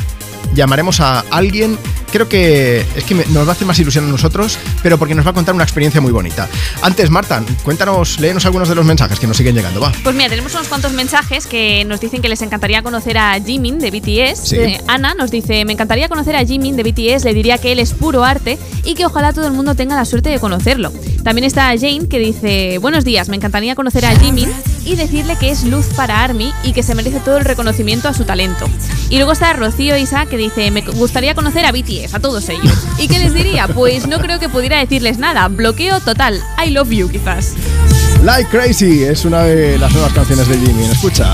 llamaremos 0.54 1.00
a 1.00 1.20
alguien, 1.32 1.78
creo 2.12 2.28
que 2.30 2.86
es 2.96 3.04
que 3.04 3.16
nos 3.16 3.46
va 3.46 3.50
a 3.50 3.52
hacer 3.54 3.68
más 3.68 3.80
ilusión 3.80 4.06
a 4.06 4.08
nosotros, 4.08 4.58
pero 4.82 4.98
porque 4.98 5.16
nos 5.16 5.26
va 5.26 5.32
a 5.32 5.34
contar 5.34 5.56
una 5.56 5.64
experiencia 5.64 6.02
muy 6.02 6.12
bonita. 6.12 6.48
Antes, 6.82 7.10
Marta, 7.10 7.44
cuéntanos, 7.64 8.20
léenos 8.20 8.46
algunos 8.46 8.70
de 8.70 8.76
los 8.76 8.86
mensajes 8.86 9.20
que 9.20 9.28
nos 9.28 9.38
siguen 9.38 9.56
llegando, 9.56 9.80
va. 9.80 9.92
Pues 10.04 10.16
mira, 10.16 10.30
tenemos 10.30 10.54
unos 10.54 10.68
cuantos 10.68 10.92
mensajes 10.94 11.46
que 11.46 11.86
nos 11.86 12.00
dicen 12.00 12.22
que 12.22 12.30
les 12.30 12.42
encantaría 12.42 12.82
conocer 12.82 13.18
a 13.18 13.40
Jimin 13.40 13.80
de 13.80 13.92
BTS. 13.92 14.50
Sí. 14.50 14.56
Eh, 14.58 14.82
Ana 14.88 15.14
nos 15.14 15.32
dice, 15.32 15.66
me 15.66 15.74
encantaría 15.74 16.10
conocer 16.10 16.36
a 16.36 16.46
Jimin 16.46 16.76
de 16.76 16.84
BTS, 16.84 17.26
le 17.26 17.34
diría 17.34 17.58
que 17.58 17.72
él 17.72 17.80
es 17.80 17.94
puro 17.94 18.24
arte 18.24 18.58
y 18.84 18.96
que 18.96 19.06
ojalá 19.06 19.34
todo 19.34 19.48
el 19.48 19.54
mundo 19.54 19.76
tenga 19.76 19.96
la 19.96 20.06
suerte 20.06 20.30
de 20.30 20.40
conocerlo. 20.40 20.92
También 21.24 21.46
está 21.46 21.68
Jane 21.78 22.08
que 22.08 22.20
dice, 22.20 22.78
buenos 22.78 23.04
días, 23.04 23.28
me 23.28 23.36
encantaría 23.36 23.76
conocer 23.76 24.06
a 24.06 24.18
Jimin 24.18 24.50
y 24.86 24.96
decirle 24.96 25.36
que 25.38 25.50
es 25.50 25.66
luz 25.66 25.88
para 25.88 26.24
ARMY 26.24 26.54
y 26.64 26.72
que 26.72 26.84
se 26.84 26.96
merece 26.96 27.20
todo 27.20 27.38
el 27.38 27.44
reconocimiento 27.44 28.08
a 28.08 28.14
su 28.14 28.24
talento. 28.24 28.66
Y 29.10 29.18
luego 29.18 29.34
está 29.34 29.52
Rocío 29.52 29.98
Isa 29.98 30.26
que 30.26 30.37
dice, 30.38 30.72
me 30.72 30.82
gustaría 30.82 31.36
conocer 31.36 31.66
a 31.66 31.72
BTS, 31.72 32.14
a 32.14 32.20
todos 32.20 32.48
ellos. 32.50 32.74
¿Y 33.00 33.08
qué 33.08 33.20
les 33.20 33.34
diría? 33.34 33.68
Pues 33.68 34.08
no 34.08 34.20
creo 34.20 34.40
que 34.40 34.50
pudiera 34.50 34.80
decirles 34.80 35.18
nada, 35.18 35.48
bloqueo 35.48 36.00
total, 36.00 36.42
I 36.64 36.70
love 36.72 36.90
you 36.90 37.10
quizás. 37.10 37.54
Like 38.24 38.50
Crazy 38.50 39.04
es 39.04 39.26
una 39.26 39.44
de 39.44 39.78
las 39.78 39.92
nuevas 39.94 40.14
canciones 40.14 40.48
de 40.48 40.58
Jimmy, 40.58 40.86
escucha. 40.86 41.34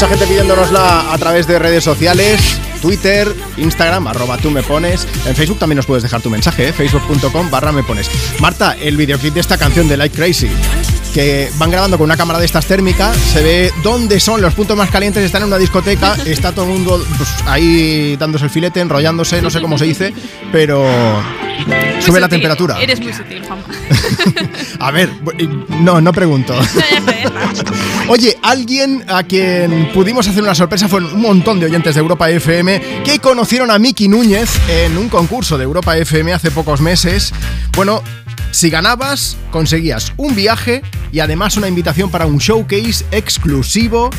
Mucha 0.00 0.16
gente 0.16 0.26
pidiéndonosla 0.28 1.12
a 1.12 1.18
través 1.18 1.46
de 1.46 1.58
redes 1.58 1.84
sociales, 1.84 2.58
Twitter, 2.80 3.28
Instagram, 3.58 4.06
arroba 4.06 4.38
tú 4.38 4.50
me 4.50 4.62
pones. 4.62 5.06
En 5.26 5.36
Facebook 5.36 5.58
también 5.58 5.76
nos 5.76 5.84
puedes 5.84 6.02
dejar 6.02 6.22
tu 6.22 6.30
mensaje, 6.30 6.68
¿eh? 6.68 6.72
facebook.com 6.72 7.50
barra 7.50 7.70
me 7.70 7.82
pones. 7.82 8.10
Marta, 8.40 8.74
el 8.80 8.96
videoclip 8.96 9.34
de 9.34 9.40
esta 9.40 9.58
canción 9.58 9.88
de 9.88 9.98
Like 9.98 10.16
Crazy, 10.16 10.48
que 11.12 11.50
van 11.58 11.70
grabando 11.70 11.98
con 11.98 12.04
una 12.04 12.16
cámara 12.16 12.38
de 12.38 12.46
estas 12.46 12.66
térmicas, 12.66 13.16
se 13.16 13.42
ve 13.42 13.72
dónde 13.82 14.20
son 14.20 14.40
los 14.40 14.54
puntos 14.54 14.76
más 14.76 14.90
calientes, 14.90 15.24
están 15.24 15.42
en 15.42 15.48
una 15.48 15.58
discoteca, 15.58 16.16
está 16.24 16.52
todo 16.52 16.66
el 16.66 16.72
mundo 16.72 17.04
pues, 17.16 17.28
ahí 17.46 18.16
dándose 18.16 18.44
el 18.44 18.50
filete, 18.50 18.80
enrollándose, 18.80 19.42
no 19.42 19.50
sé 19.50 19.60
cómo 19.60 19.78
se 19.78 19.84
dice, 19.86 20.14
pero 20.52 20.84
Muy 21.66 22.02
sube 22.02 22.20
la 22.20 22.28
temperatura. 22.28 22.80
Eres 22.80 23.00
muy 23.00 23.12
sutil, 23.12 23.42
Juanma. 23.44 23.64
A 24.80 24.90
ver, 24.90 25.10
no, 25.80 26.00
no 26.00 26.12
pregunto. 26.12 26.54
Oye, 28.08 28.36
alguien 28.42 29.04
a 29.08 29.22
quien 29.22 29.90
pudimos 29.92 30.26
hacer 30.26 30.42
una 30.42 30.54
sorpresa 30.54 30.88
fue 30.88 31.00
un 31.00 31.20
montón 31.20 31.60
de 31.60 31.66
oyentes 31.66 31.94
de 31.94 32.00
Europa 32.00 32.30
FM 32.30 33.02
que 33.04 33.18
conocieron 33.18 33.70
a 33.70 33.78
Miki 33.78 34.08
Núñez 34.08 34.50
en 34.68 34.96
un 34.96 35.08
concurso 35.08 35.58
de 35.58 35.64
Europa 35.64 35.96
FM 35.96 36.32
hace 36.32 36.50
pocos 36.50 36.80
meses. 36.80 37.32
Bueno, 37.76 38.02
si 38.50 38.70
ganabas, 38.70 39.36
conseguías 39.50 40.12
un 40.16 40.34
viaje 40.34 40.82
y 41.12 41.20
además 41.20 41.56
una 41.56 41.68
invitación 41.68 42.10
para 42.10 42.26
un 42.26 42.38
showcase 42.38 43.04
exclusivo, 43.10 44.10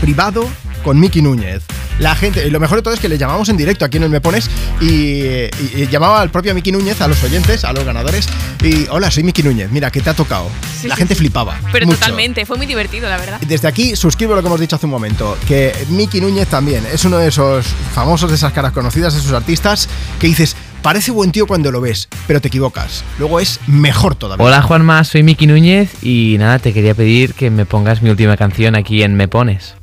privado, 0.00 0.48
con 0.84 0.98
Miki 0.98 1.22
Núñez. 1.22 1.62
La 2.00 2.16
gente, 2.16 2.44
y 2.46 2.50
lo 2.50 2.58
mejor 2.58 2.78
de 2.78 2.82
todo 2.82 2.94
es 2.94 2.98
que 2.98 3.08
le 3.08 3.18
llamamos 3.18 3.48
en 3.50 3.56
directo 3.56 3.84
aquí 3.84 3.98
en 3.98 4.02
el 4.04 4.08
Me 4.10 4.20
Pones 4.20 4.50
y, 4.80 4.86
y- 4.86 5.50
y 5.76 5.86
llamaba 5.88 6.20
al 6.20 6.30
propio 6.30 6.54
Miki 6.54 6.72
Núñez, 6.72 7.00
a 7.00 7.06
los 7.06 7.22
oyentes, 7.22 7.64
a 7.64 7.72
los 7.72 7.84
ganadores, 7.84 8.26
y 8.64 8.88
hola, 8.90 9.10
soy 9.10 9.22
Miki 9.22 9.42
Núñez, 9.44 9.70
mira, 9.70 9.90
¿qué 9.92 10.00
te 10.00 10.10
ha 10.10 10.14
tocado? 10.14 10.48
Sí, 10.80 10.88
la 10.88 10.96
sí, 10.96 11.00
gente 11.00 11.14
sí. 11.14 11.18
flipaba. 11.20 11.60
Pero 11.70 11.86
mucho. 11.86 11.98
totalmente, 11.98 12.44
fue 12.46 12.56
muy 12.56 12.66
divertido, 12.66 13.08
la 13.08 13.18
verdad. 13.18 13.40
Desde 13.46 13.68
aquí 13.68 13.94
suscribo 13.94 14.34
lo 14.34 14.40
que 14.40 14.48
hemos 14.48 14.58
dicho 14.58 14.74
hace 14.74 14.86
un 14.86 14.90
momento, 14.92 15.36
que 15.46 15.72
Miki 15.90 16.20
Núñez 16.20 16.48
también 16.48 16.84
es 16.92 17.04
uno 17.04 17.18
de 17.18 17.28
esos 17.28 17.66
famosos, 17.94 18.30
de 18.30 18.36
esas 18.36 18.52
caras 18.52 18.72
conocidas, 18.72 19.12
de 19.14 19.20
esos 19.20 19.32
artistas, 19.32 19.88
que 20.18 20.26
dices, 20.26 20.56
parece 20.82 21.10
buen 21.10 21.32
tío 21.32 21.46
cuando 21.46 21.70
lo 21.70 21.80
ves, 21.80 22.08
pero 22.26 22.40
te 22.40 22.48
equivocas. 22.48 23.04
Luego 23.18 23.40
es 23.40 23.60
mejor 23.66 24.14
todavía. 24.14 24.44
Hola 24.44 24.62
Juanma, 24.62 25.02
soy 25.04 25.22
Miki 25.22 25.46
Núñez 25.46 26.02
y 26.02 26.36
nada, 26.38 26.58
te 26.58 26.72
quería 26.72 26.94
pedir 26.94 27.34
que 27.34 27.50
me 27.50 27.64
pongas 27.66 28.02
mi 28.02 28.10
última 28.10 28.36
canción 28.36 28.74
aquí 28.74 29.02
en 29.02 29.14
Me 29.14 29.28
Pones. 29.28 29.74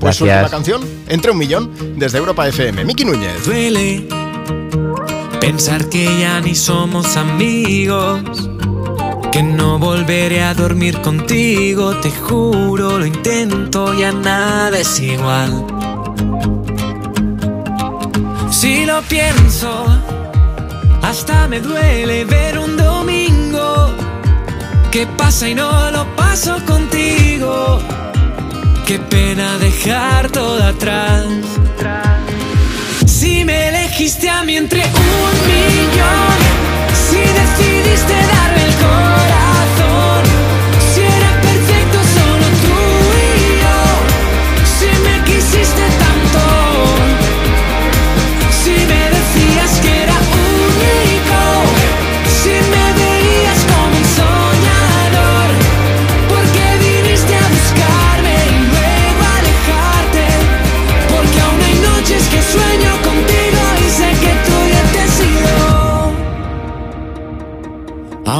Pues 0.00 0.16
su 0.16 0.24
última 0.24 0.40
Gracias. 0.40 0.50
canción, 0.50 0.82
entre 1.08 1.30
un 1.30 1.38
millón, 1.38 1.70
desde 1.96 2.18
Europa 2.18 2.46
FM. 2.46 2.84
Miki 2.84 3.04
Núñez. 3.04 3.44
Duele 3.46 4.06
pensar 5.40 5.88
que 5.88 6.18
ya 6.20 6.40
ni 6.40 6.54
somos 6.54 7.16
amigos. 7.16 8.50
Que 9.32 9.42
no 9.42 9.78
volveré 9.78 10.42
a 10.42 10.54
dormir 10.54 11.00
contigo, 11.02 11.94
te 12.00 12.10
juro, 12.10 12.98
lo 12.98 13.06
intento, 13.06 13.92
ya 13.98 14.10
nada 14.10 14.78
es 14.78 14.98
igual. 15.00 15.66
Si 18.50 18.84
lo 18.86 19.00
pienso, 19.02 19.84
hasta 21.08 21.48
me 21.48 21.60
duele 21.60 22.26
ver 22.26 22.58
un 22.58 22.76
domingo 22.76 23.96
que 24.90 25.06
pasa 25.06 25.48
y 25.48 25.54
no 25.54 25.90
lo 25.90 26.04
paso 26.14 26.62
contigo. 26.66 27.80
Qué 28.86 28.98
pena 28.98 29.56
dejar 29.58 30.30
todo 30.30 30.62
atrás. 30.62 31.24
Si 33.06 33.42
me 33.42 33.68
elegiste 33.68 34.28
a 34.28 34.44
mí 34.44 34.56
entre 34.56 34.82
un 34.82 35.34
millón, 35.48 36.38
si 37.08 37.20
decidiste 37.40 38.14
darme 38.34 38.62
el 38.68 38.74
corazón, 38.74 39.37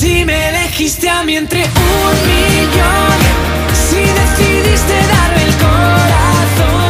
Si 0.00 0.24
me 0.24 0.48
elegiste 0.48 1.10
a 1.10 1.22
mí 1.24 1.36
entre 1.36 1.62
un 1.62 2.16
millón, 2.26 3.18
si 3.74 3.98
decidiste 3.98 4.94
darme 4.94 5.42
el 5.44 5.54
corazón, 5.58 6.89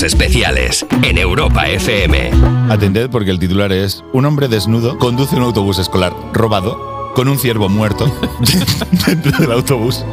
Cuerpos 0.00 0.02
especiales 0.02 0.86
en 1.02 1.18
Europa 1.18 1.68
FM. 1.68 2.30
Atended 2.70 3.10
porque 3.10 3.30
el 3.30 3.38
titular 3.38 3.70
es 3.70 4.02
Un 4.14 4.24
hombre 4.24 4.48
desnudo 4.48 4.96
conduce 4.98 5.36
un 5.36 5.42
autobús 5.42 5.78
escolar 5.78 6.14
robado 6.32 7.12
con 7.14 7.28
un 7.28 7.38
ciervo 7.38 7.68
muerto 7.68 8.10
dentro 9.06 9.38
del 9.38 9.52
autobús. 9.52 10.04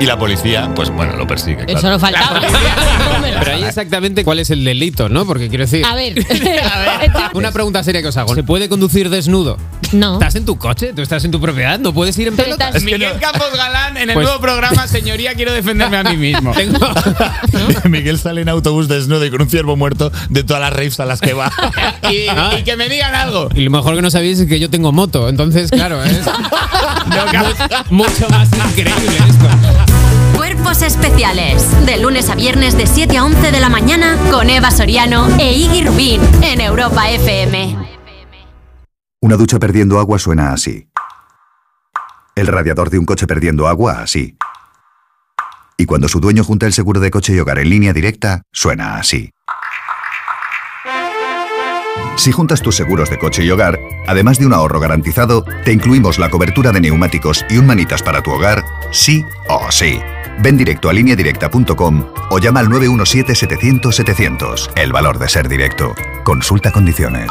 Y 0.00 0.06
la 0.06 0.18
policía, 0.18 0.72
pues 0.74 0.90
bueno, 0.90 1.16
lo 1.16 1.26
persigue. 1.26 1.62
Eso 1.68 1.78
claro. 1.78 1.90
no 1.90 1.98
faltaba. 2.00 2.40
Pero 3.38 3.52
ahí 3.52 3.62
exactamente 3.62 4.24
cuál 4.24 4.40
es 4.40 4.50
el 4.50 4.64
delito, 4.64 5.08
¿no? 5.08 5.24
Porque 5.24 5.48
quiero 5.48 5.64
decir. 5.64 5.84
A 5.84 5.94
ver. 5.94 6.14
Una 7.34 7.52
pregunta 7.52 7.84
seria 7.84 8.02
que 8.02 8.08
os 8.08 8.16
hago. 8.16 8.34
¿Se 8.34 8.42
puede 8.42 8.68
conducir 8.68 9.08
desnudo? 9.08 9.56
No. 9.92 10.14
¿Estás 10.14 10.34
en 10.36 10.44
tu 10.46 10.56
coche? 10.58 10.92
¿Tú 10.94 11.02
estás 11.02 11.24
en 11.24 11.30
tu 11.30 11.40
propiedad? 11.40 11.78
¿No 11.78 11.92
puedes 11.92 12.16
ir 12.18 12.28
en 12.28 12.36
Pero 12.36 12.56
pelota? 12.56 12.78
Miguel 12.80 13.18
Campos 13.20 13.48
Galán 13.56 13.96
en 13.96 14.10
el 14.10 14.14
nuevo 14.14 14.40
programa 14.40 14.86
Señoría 14.88 15.34
quiero 15.34 15.52
defenderme 15.52 15.98
a 15.98 16.02
mí 16.04 16.16
mismo. 16.16 16.52
Miguel 17.84 18.18
sale 18.18 18.40
en 18.42 18.48
autobús 18.48 18.88
desnudo 18.88 19.24
y 19.24 19.30
con 19.30 19.42
un 19.42 19.50
ciervo 19.50 19.76
muerto 19.76 20.10
de 20.30 20.44
todas 20.44 20.60
las 20.62 20.72
raves 20.72 20.98
a 21.00 21.04
las 21.04 21.20
que 21.20 21.34
va. 21.34 21.52
y, 22.10 22.26
y 22.58 22.62
que 22.64 22.76
me 22.76 22.88
digan 22.88 23.14
algo. 23.14 23.48
Y 23.54 23.60
lo 23.62 23.70
mejor 23.70 23.94
que 23.96 24.02
no 24.02 24.10
sabéis 24.10 24.40
es 24.40 24.48
que 24.48 24.58
yo 24.58 24.70
tengo 24.70 24.92
moto, 24.92 25.28
entonces, 25.28 25.70
claro, 25.70 26.02
es 26.02 26.20
mu- 27.90 28.04
mucho 28.04 28.28
más 28.30 28.48
increíble 28.70 29.16
esto. 29.28 29.46
Cuerpos 30.36 30.82
especiales. 30.82 31.64
De 31.86 31.98
lunes 31.98 32.30
a 32.30 32.34
viernes 32.34 32.76
de 32.76 32.86
7 32.86 33.16
a 33.18 33.24
11 33.24 33.50
de 33.52 33.60
la 33.60 33.68
mañana 33.68 34.16
con 34.30 34.48
Eva 34.50 34.70
Soriano 34.70 35.28
e 35.38 35.52
Iggy 35.52 35.82
Rubín 35.84 36.20
en 36.42 36.60
Europa 36.60 37.10
FM. 37.10 37.91
Una 39.22 39.36
ducha 39.36 39.58
perdiendo 39.60 40.00
agua 40.00 40.18
suena 40.18 40.52
así. 40.52 40.88
El 42.34 42.48
radiador 42.48 42.90
de 42.90 42.98
un 42.98 43.04
coche 43.04 43.28
perdiendo 43.28 43.68
agua 43.68 44.02
así. 44.02 44.36
Y 45.76 45.86
cuando 45.86 46.08
su 46.08 46.18
dueño 46.18 46.42
junta 46.42 46.66
el 46.66 46.72
seguro 46.72 46.98
de 46.98 47.12
coche 47.12 47.32
y 47.32 47.38
hogar 47.38 47.60
en 47.60 47.70
línea 47.70 47.92
directa, 47.92 48.42
suena 48.50 48.96
así. 48.96 49.30
Si 52.16 52.32
juntas 52.32 52.62
tus 52.62 52.74
seguros 52.74 53.10
de 53.10 53.20
coche 53.20 53.44
y 53.44 53.50
hogar, 53.52 53.78
además 54.08 54.40
de 54.40 54.46
un 54.46 54.54
ahorro 54.54 54.80
garantizado, 54.80 55.44
te 55.64 55.72
incluimos 55.72 56.18
la 56.18 56.28
cobertura 56.28 56.72
de 56.72 56.80
neumáticos 56.80 57.46
y 57.48 57.58
un 57.58 57.68
manitas 57.68 58.02
para 58.02 58.24
tu 58.24 58.32
hogar, 58.32 58.64
sí 58.90 59.24
o 59.48 59.70
sí. 59.70 60.00
Ven 60.40 60.56
directo 60.56 60.88
a 60.88 60.92
lineadirecta.com 60.92 62.12
o 62.28 62.40
llama 62.40 62.58
al 62.58 62.66
917-700-700. 62.70 64.72
El 64.74 64.90
valor 64.90 65.20
de 65.20 65.28
ser 65.28 65.48
directo. 65.48 65.94
Consulta 66.24 66.72
condiciones. 66.72 67.30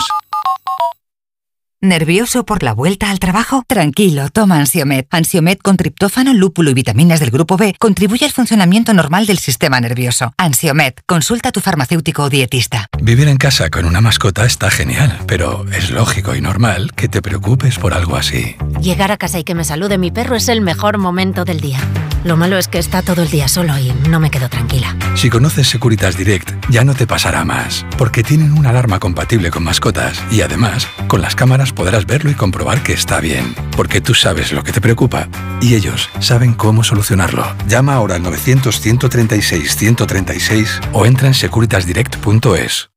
¿Nervioso 1.83 2.45
por 2.45 2.61
la 2.61 2.75
vuelta 2.75 3.09
al 3.09 3.17
trabajo? 3.17 3.63
Tranquilo, 3.65 4.29
toma 4.29 4.59
Ansiomet. 4.59 5.07
Ansiomet 5.09 5.59
con 5.63 5.77
triptófano, 5.77 6.31
lúpulo 6.31 6.69
y 6.69 6.75
vitaminas 6.75 7.19
del 7.19 7.31
grupo 7.31 7.57
B 7.57 7.73
contribuye 7.79 8.23
al 8.23 8.31
funcionamiento 8.31 8.93
normal 8.93 9.25
del 9.25 9.39
sistema 9.39 9.81
nervioso. 9.81 10.31
Ansiomet, 10.37 11.01
consulta 11.07 11.49
a 11.49 11.51
tu 11.51 11.59
farmacéutico 11.59 12.21
o 12.21 12.29
dietista. 12.29 12.85
Vivir 13.01 13.27
en 13.29 13.37
casa 13.37 13.71
con 13.71 13.85
una 13.85 13.99
mascota 13.99 14.45
está 14.45 14.69
genial, 14.69 15.17
pero 15.25 15.65
es 15.71 15.89
lógico 15.89 16.35
y 16.35 16.41
normal 16.41 16.91
que 16.95 17.07
te 17.07 17.19
preocupes 17.23 17.79
por 17.79 17.95
algo 17.95 18.15
así. 18.15 18.57
Llegar 18.79 19.11
a 19.11 19.17
casa 19.17 19.39
y 19.39 19.43
que 19.43 19.55
me 19.55 19.63
salude 19.63 19.97
mi 19.97 20.11
perro 20.11 20.35
es 20.35 20.49
el 20.49 20.61
mejor 20.61 20.99
momento 20.99 21.45
del 21.45 21.61
día. 21.61 21.79
Lo 22.23 22.37
malo 22.37 22.59
es 22.59 22.67
que 22.67 22.77
está 22.77 23.01
todo 23.01 23.23
el 23.23 23.31
día 23.31 23.47
solo 23.47 23.75
y 23.79 23.91
no 24.07 24.19
me 24.19 24.29
quedo 24.29 24.47
tranquila. 24.47 24.95
Si 25.15 25.31
conoces 25.31 25.67
Securitas 25.67 26.15
Direct, 26.15 26.51
ya 26.69 26.83
no 26.83 26.93
te 26.93 27.07
pasará 27.07 27.43
más, 27.43 27.83
porque 27.97 28.21
tienen 28.21 28.53
una 28.53 28.69
alarma 28.69 28.99
compatible 28.99 29.49
con 29.49 29.63
mascotas 29.63 30.21
y 30.29 30.41
además, 30.41 30.87
con 31.07 31.21
las 31.23 31.35
cámaras 31.35 31.70
podrás 31.75 32.05
verlo 32.05 32.29
y 32.29 32.35
comprobar 32.35 32.83
que 32.83 32.93
está 32.93 33.19
bien, 33.19 33.55
porque 33.75 33.99
tú 34.01 34.13
sabes 34.13 34.51
lo 34.51 34.63
que 34.63 34.71
te 34.71 34.79
preocupa 34.81 35.27
y 35.61 35.73
ellos 35.75 36.09
saben 36.19 36.53
cómo 36.53 36.83
solucionarlo. 36.83 37.43
Llama 37.67 37.95
ahora 37.95 38.13
al 38.15 38.23
900-136-136 38.23 40.81
o 40.93 41.05
entra 41.05 41.27
en 41.27 41.33
securitasdirect.es. 41.33 42.89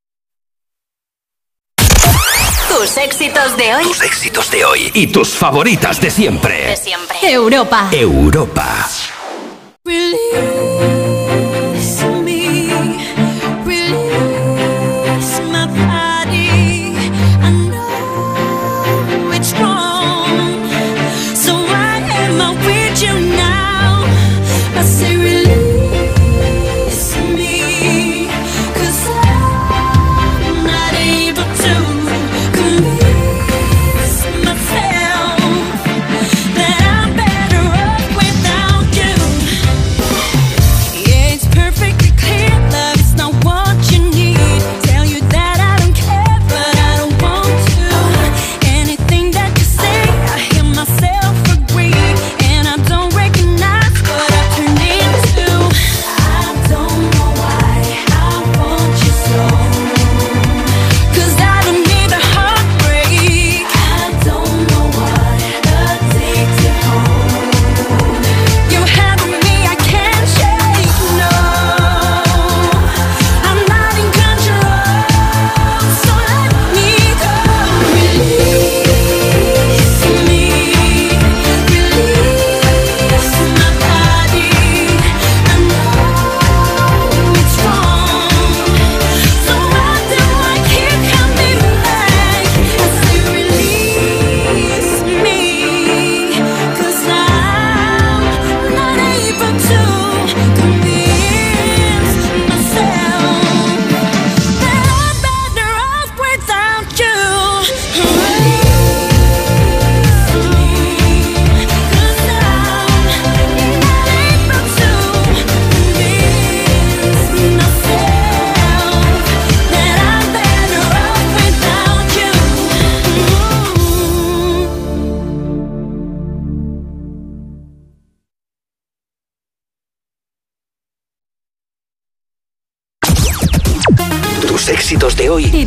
Tus 2.68 2.96
éxitos 2.98 3.56
de 3.56 3.74
hoy. 3.74 3.84
Tus 3.84 4.02
éxitos 4.02 4.50
de 4.50 4.64
hoy 4.64 4.90
y 4.94 5.06
tus 5.06 5.30
favoritas 5.30 6.00
de 6.00 6.10
siempre. 6.10 6.66
De 6.66 6.76
siempre. 6.76 7.16
Europa. 7.22 7.88
Europa. 7.92 8.88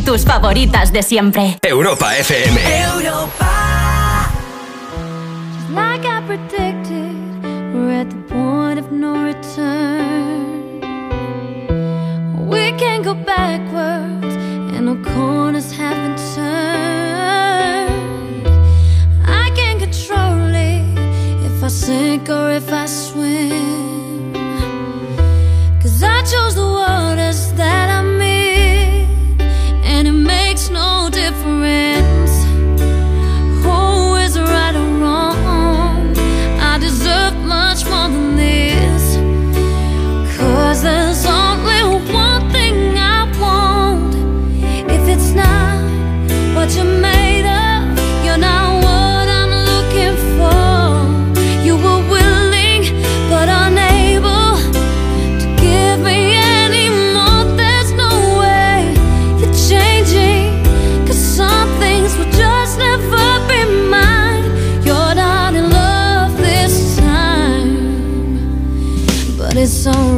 Tus 0.08 0.24
favoritas 0.24 0.90
de 0.90 1.02
siempre. 1.02 1.58
Europa 1.60 2.16
FM. 2.16 2.58
Like 5.68 6.06
I 6.06 6.22
predicted, 6.26 7.14
we're 7.74 8.00
at 8.00 8.08
the 8.08 8.16
point 8.26 8.78
of 8.78 8.90
no 8.90 9.22
return. 9.26 10.80
We 12.48 12.72
can't 12.78 13.04
go 13.04 13.12
backwards, 13.12 14.34
and 14.74 14.86
no 14.86 14.96
corners 15.12 15.70
have 15.72 15.96
been 15.96 16.16
turned. 16.34 17.98
I 19.26 19.50
can't 19.54 19.78
control 19.78 20.54
it 20.54 20.86
if 21.44 21.62
I 21.62 21.68
sink 21.68 22.30
or 22.30 22.50
if 22.52 22.72
I 22.72 22.86
swim. 22.86 23.87
But 69.88 70.17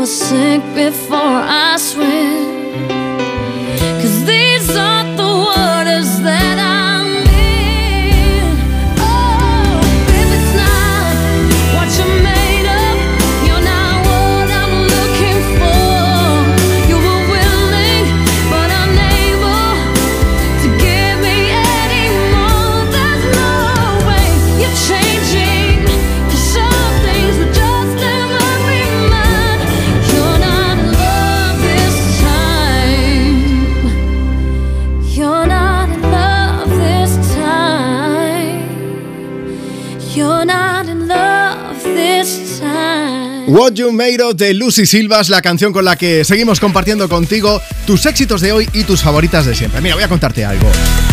I 0.00 0.02
will 0.02 0.06
sink 0.06 0.64
before 0.74 1.18
I 1.18 1.76
swim. 1.76 2.49
What 43.50 43.72
You 43.72 43.90
Made 43.90 44.22
Of 44.22 44.36
de 44.36 44.54
Lucy 44.54 44.86
Silvas, 44.86 45.28
la 45.28 45.42
canción 45.42 45.72
con 45.72 45.84
la 45.84 45.96
que 45.96 46.24
seguimos 46.24 46.60
compartiendo 46.60 47.08
contigo 47.08 47.60
tus 47.84 48.06
éxitos 48.06 48.40
de 48.40 48.52
hoy 48.52 48.68
y 48.72 48.84
tus 48.84 49.02
favoritas 49.02 49.44
de 49.44 49.56
siempre. 49.56 49.80
Mira, 49.80 49.96
voy 49.96 50.04
a 50.04 50.08
contarte 50.08 50.44
algo. 50.44 50.70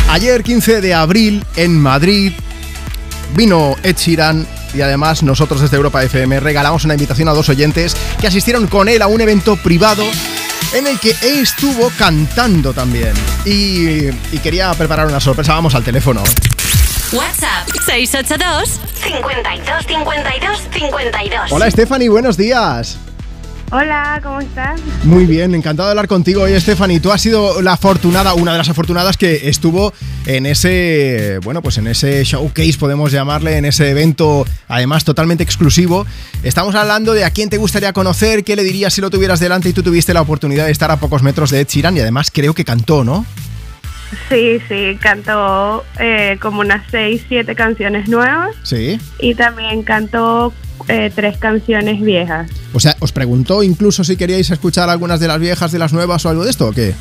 Ayer, 0.07 0.43
15 0.43 0.79
de 0.79 0.93
abril, 0.93 1.43
en 1.55 1.75
Madrid, 1.75 2.33
vino 3.35 3.75
Ed 3.81 3.95
Sheeran 3.97 4.45
y 4.75 4.81
además 4.81 5.23
nosotros 5.23 5.61
desde 5.61 5.77
Europa 5.77 6.03
FM 6.03 6.39
regalamos 6.39 6.85
una 6.85 6.93
invitación 6.93 7.27
a 7.27 7.33
dos 7.33 7.49
oyentes 7.49 7.97
que 8.21 8.27
asistieron 8.27 8.67
con 8.67 8.87
él 8.87 9.01
a 9.01 9.07
un 9.07 9.19
evento 9.19 9.55
privado 9.55 10.03
en 10.73 10.85
el 10.85 10.99
que 10.99 11.15
estuvo 11.23 11.91
cantando 11.97 12.71
también. 12.71 13.13
Y, 13.45 14.09
y 14.31 14.39
quería 14.43 14.71
preparar 14.75 15.07
una 15.07 15.19
sorpresa. 15.19 15.53
Vamos 15.53 15.73
al 15.73 15.83
teléfono. 15.83 16.23
WhatsApp 17.13 17.69
682 17.85 18.81
52 18.95 19.85
52 19.87 20.59
52. 20.73 21.51
Hola 21.51 21.71
Stephanie, 21.71 22.09
buenos 22.09 22.35
días. 22.35 22.97
Hola, 23.71 24.19
¿cómo 24.21 24.41
estás? 24.41 24.79
Muy 25.03 25.25
bien, 25.25 25.55
encantado 25.55 25.87
de 25.87 25.91
hablar 25.91 26.09
contigo 26.09 26.41
hoy, 26.41 26.59
Stephanie. 26.59 26.99
Tú 26.99 27.13
has 27.13 27.21
sido 27.21 27.61
la 27.61 27.73
afortunada, 27.73 28.33
una 28.33 28.51
de 28.51 28.57
las 28.57 28.67
afortunadas 28.67 29.15
que 29.15 29.47
estuvo 29.47 29.93
en 30.25 30.45
ese, 30.45 31.39
bueno, 31.43 31.61
pues 31.61 31.77
en 31.77 31.87
ese 31.87 32.23
showcase, 32.25 32.77
podemos 32.77 33.11
llamarle, 33.13 33.57
en 33.57 33.63
ese 33.63 33.89
evento, 33.89 34.45
además 34.67 35.05
totalmente 35.05 35.43
exclusivo. 35.43 36.05
Estamos 36.43 36.75
hablando 36.75 37.13
de 37.13 37.23
a 37.23 37.31
quién 37.31 37.49
te 37.49 37.57
gustaría 37.57 37.93
conocer, 37.93 38.43
qué 38.43 38.57
le 38.57 38.63
dirías 38.63 38.93
si 38.93 38.99
lo 38.99 39.09
tuvieras 39.09 39.39
delante 39.39 39.69
y 39.69 39.73
tú 39.73 39.81
tuviste 39.81 40.13
la 40.13 40.21
oportunidad 40.21 40.65
de 40.65 40.71
estar 40.71 40.91
a 40.91 40.97
pocos 40.97 41.23
metros 41.23 41.51
de 41.51 41.61
Ed 41.61 41.67
Sheeran 41.69 41.95
y 41.95 42.01
además 42.01 42.31
creo 42.33 42.53
que 42.53 42.65
cantó, 42.65 43.05
¿no? 43.05 43.25
Sí, 44.29 44.59
sí, 44.67 44.97
cantó 45.01 45.83
eh, 45.99 46.37
como 46.41 46.61
unas 46.61 46.83
seis, 46.89 47.23
siete 47.27 47.55
canciones 47.55 48.07
nuevas 48.07 48.55
Sí. 48.63 48.99
y 49.19 49.35
también 49.35 49.83
cantó 49.83 50.53
eh, 50.87 51.11
tres 51.13 51.37
canciones 51.37 52.01
viejas. 52.01 52.49
O 52.73 52.79
sea, 52.79 52.95
¿os 52.99 53.11
preguntó 53.11 53.63
incluso 53.63 54.03
si 54.03 54.15
queríais 54.15 54.49
escuchar 54.49 54.89
algunas 54.89 55.19
de 55.19 55.27
las 55.27 55.39
viejas, 55.39 55.71
de 55.71 55.79
las 55.79 55.91
nuevas 55.93 56.25
o 56.25 56.29
algo 56.29 56.43
de 56.45 56.51
esto 56.51 56.67
o 56.67 56.71
qué? 56.71 56.93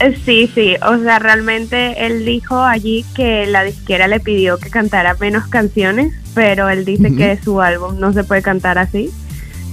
Eh, 0.00 0.18
Sí, 0.24 0.50
sí, 0.54 0.74
o 0.86 0.98
sea, 1.02 1.18
realmente 1.18 2.06
él 2.06 2.24
dijo 2.24 2.62
allí 2.62 3.04
que 3.14 3.46
la 3.46 3.62
disquera 3.64 4.08
le 4.08 4.20
pidió 4.20 4.58
que 4.58 4.68
cantara 4.70 5.14
menos 5.20 5.46
canciones, 5.48 6.12
pero 6.34 6.68
él 6.68 6.84
dice 6.84 7.08
Ujú. 7.08 7.16
que 7.16 7.38
su 7.42 7.60
álbum 7.62 7.98
no 7.98 8.12
se 8.12 8.22
puede 8.24 8.42
cantar 8.42 8.78
así. 8.78 9.10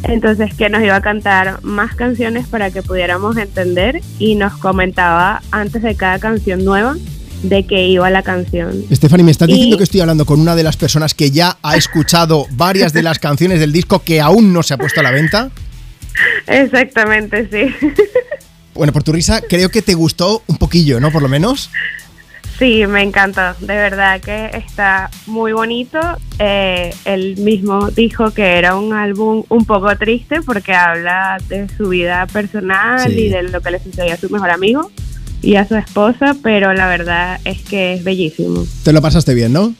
Entonces 0.03 0.53
que 0.53 0.69
nos 0.69 0.83
iba 0.83 0.95
a 0.95 1.01
cantar 1.01 1.59
más 1.63 1.95
canciones 1.95 2.47
para 2.47 2.71
que 2.71 2.81
pudiéramos 2.83 3.37
entender 3.37 4.01
y 4.19 4.35
nos 4.35 4.57
comentaba 4.57 5.41
antes 5.51 5.81
de 5.81 5.95
cada 5.95 6.19
canción 6.19 6.63
nueva 6.65 6.95
de 7.43 7.65
qué 7.65 7.87
iba 7.87 8.09
la 8.09 8.21
canción. 8.23 8.83
Stephanie, 8.91 9.23
¿me 9.25 9.31
estás 9.31 9.49
Y- 9.49 9.53
diciendo 9.53 9.77
que 9.77 9.83
estoy 9.83 9.99
hablando 10.01 10.25
con 10.25 10.39
una 10.39 10.55
de 10.55 10.63
las 10.63 10.77
personas 10.77 11.13
que 11.13 11.31
ya 11.31 11.57
ha 11.61 11.75
escuchado 11.75 12.47
varias 12.51 12.93
de 12.93 13.03
las 13.03 13.19
canciones 13.19 13.59
del 13.59 13.71
disco 13.73 13.99
que 14.03 14.21
aún 14.21 14.53
no 14.53 14.63
se 14.63 14.73
ha 14.73 14.77
puesto 14.77 14.99
a 15.01 15.03
la 15.03 15.11
venta? 15.11 15.49
Exactamente, 16.47 17.47
sí. 17.51 17.73
Bueno, 18.73 18.91
por 18.93 19.03
tu 19.03 19.11
risa, 19.11 19.41
creo 19.41 19.69
que 19.69 19.81
te 19.81 19.93
gustó 19.93 20.41
un 20.47 20.57
poquillo, 20.57 20.99
¿no? 20.99 21.11
Por 21.11 21.21
lo 21.21 21.29
menos. 21.29 21.69
Sí, 22.63 22.87
me 22.87 23.01
encantó. 23.03 23.41
De 23.59 23.75
verdad 23.75 24.21
que 24.21 24.49
está 24.53 25.09
muy 25.25 25.51
bonito. 25.51 25.99
Eh, 26.39 26.95
él 27.03 27.35
mismo 27.39 27.91
dijo 27.91 28.31
que 28.31 28.57
era 28.57 28.77
un 28.77 28.93
álbum 28.93 29.43
un 29.49 29.65
poco 29.65 29.93
triste 29.97 30.41
porque 30.41 30.73
habla 30.73 31.39
de 31.49 31.67
su 31.75 31.89
vida 31.89 32.25
personal 32.27 33.01
Sí. 33.11 33.19
y 33.19 33.29
de 33.29 33.43
lo 33.43 33.59
que 33.59 33.69
le 33.71 33.83
sucedió 33.83 34.13
a 34.13 34.17
su 34.17 34.29
mejor 34.29 34.49
amigo 34.49 34.89
y 35.41 35.57
a 35.57 35.67
su 35.67 35.75
esposa, 35.75 36.37
pero 36.41 36.71
la 36.73 36.87
verdad 36.87 37.41
es 37.43 37.61
que 37.63 37.95
es 37.95 38.03
bellísimo. 38.05 38.65
Te 38.85 38.93
lo 38.93 39.01
pasaste 39.01 39.33
bien, 39.33 39.51
¿no? 39.51 39.75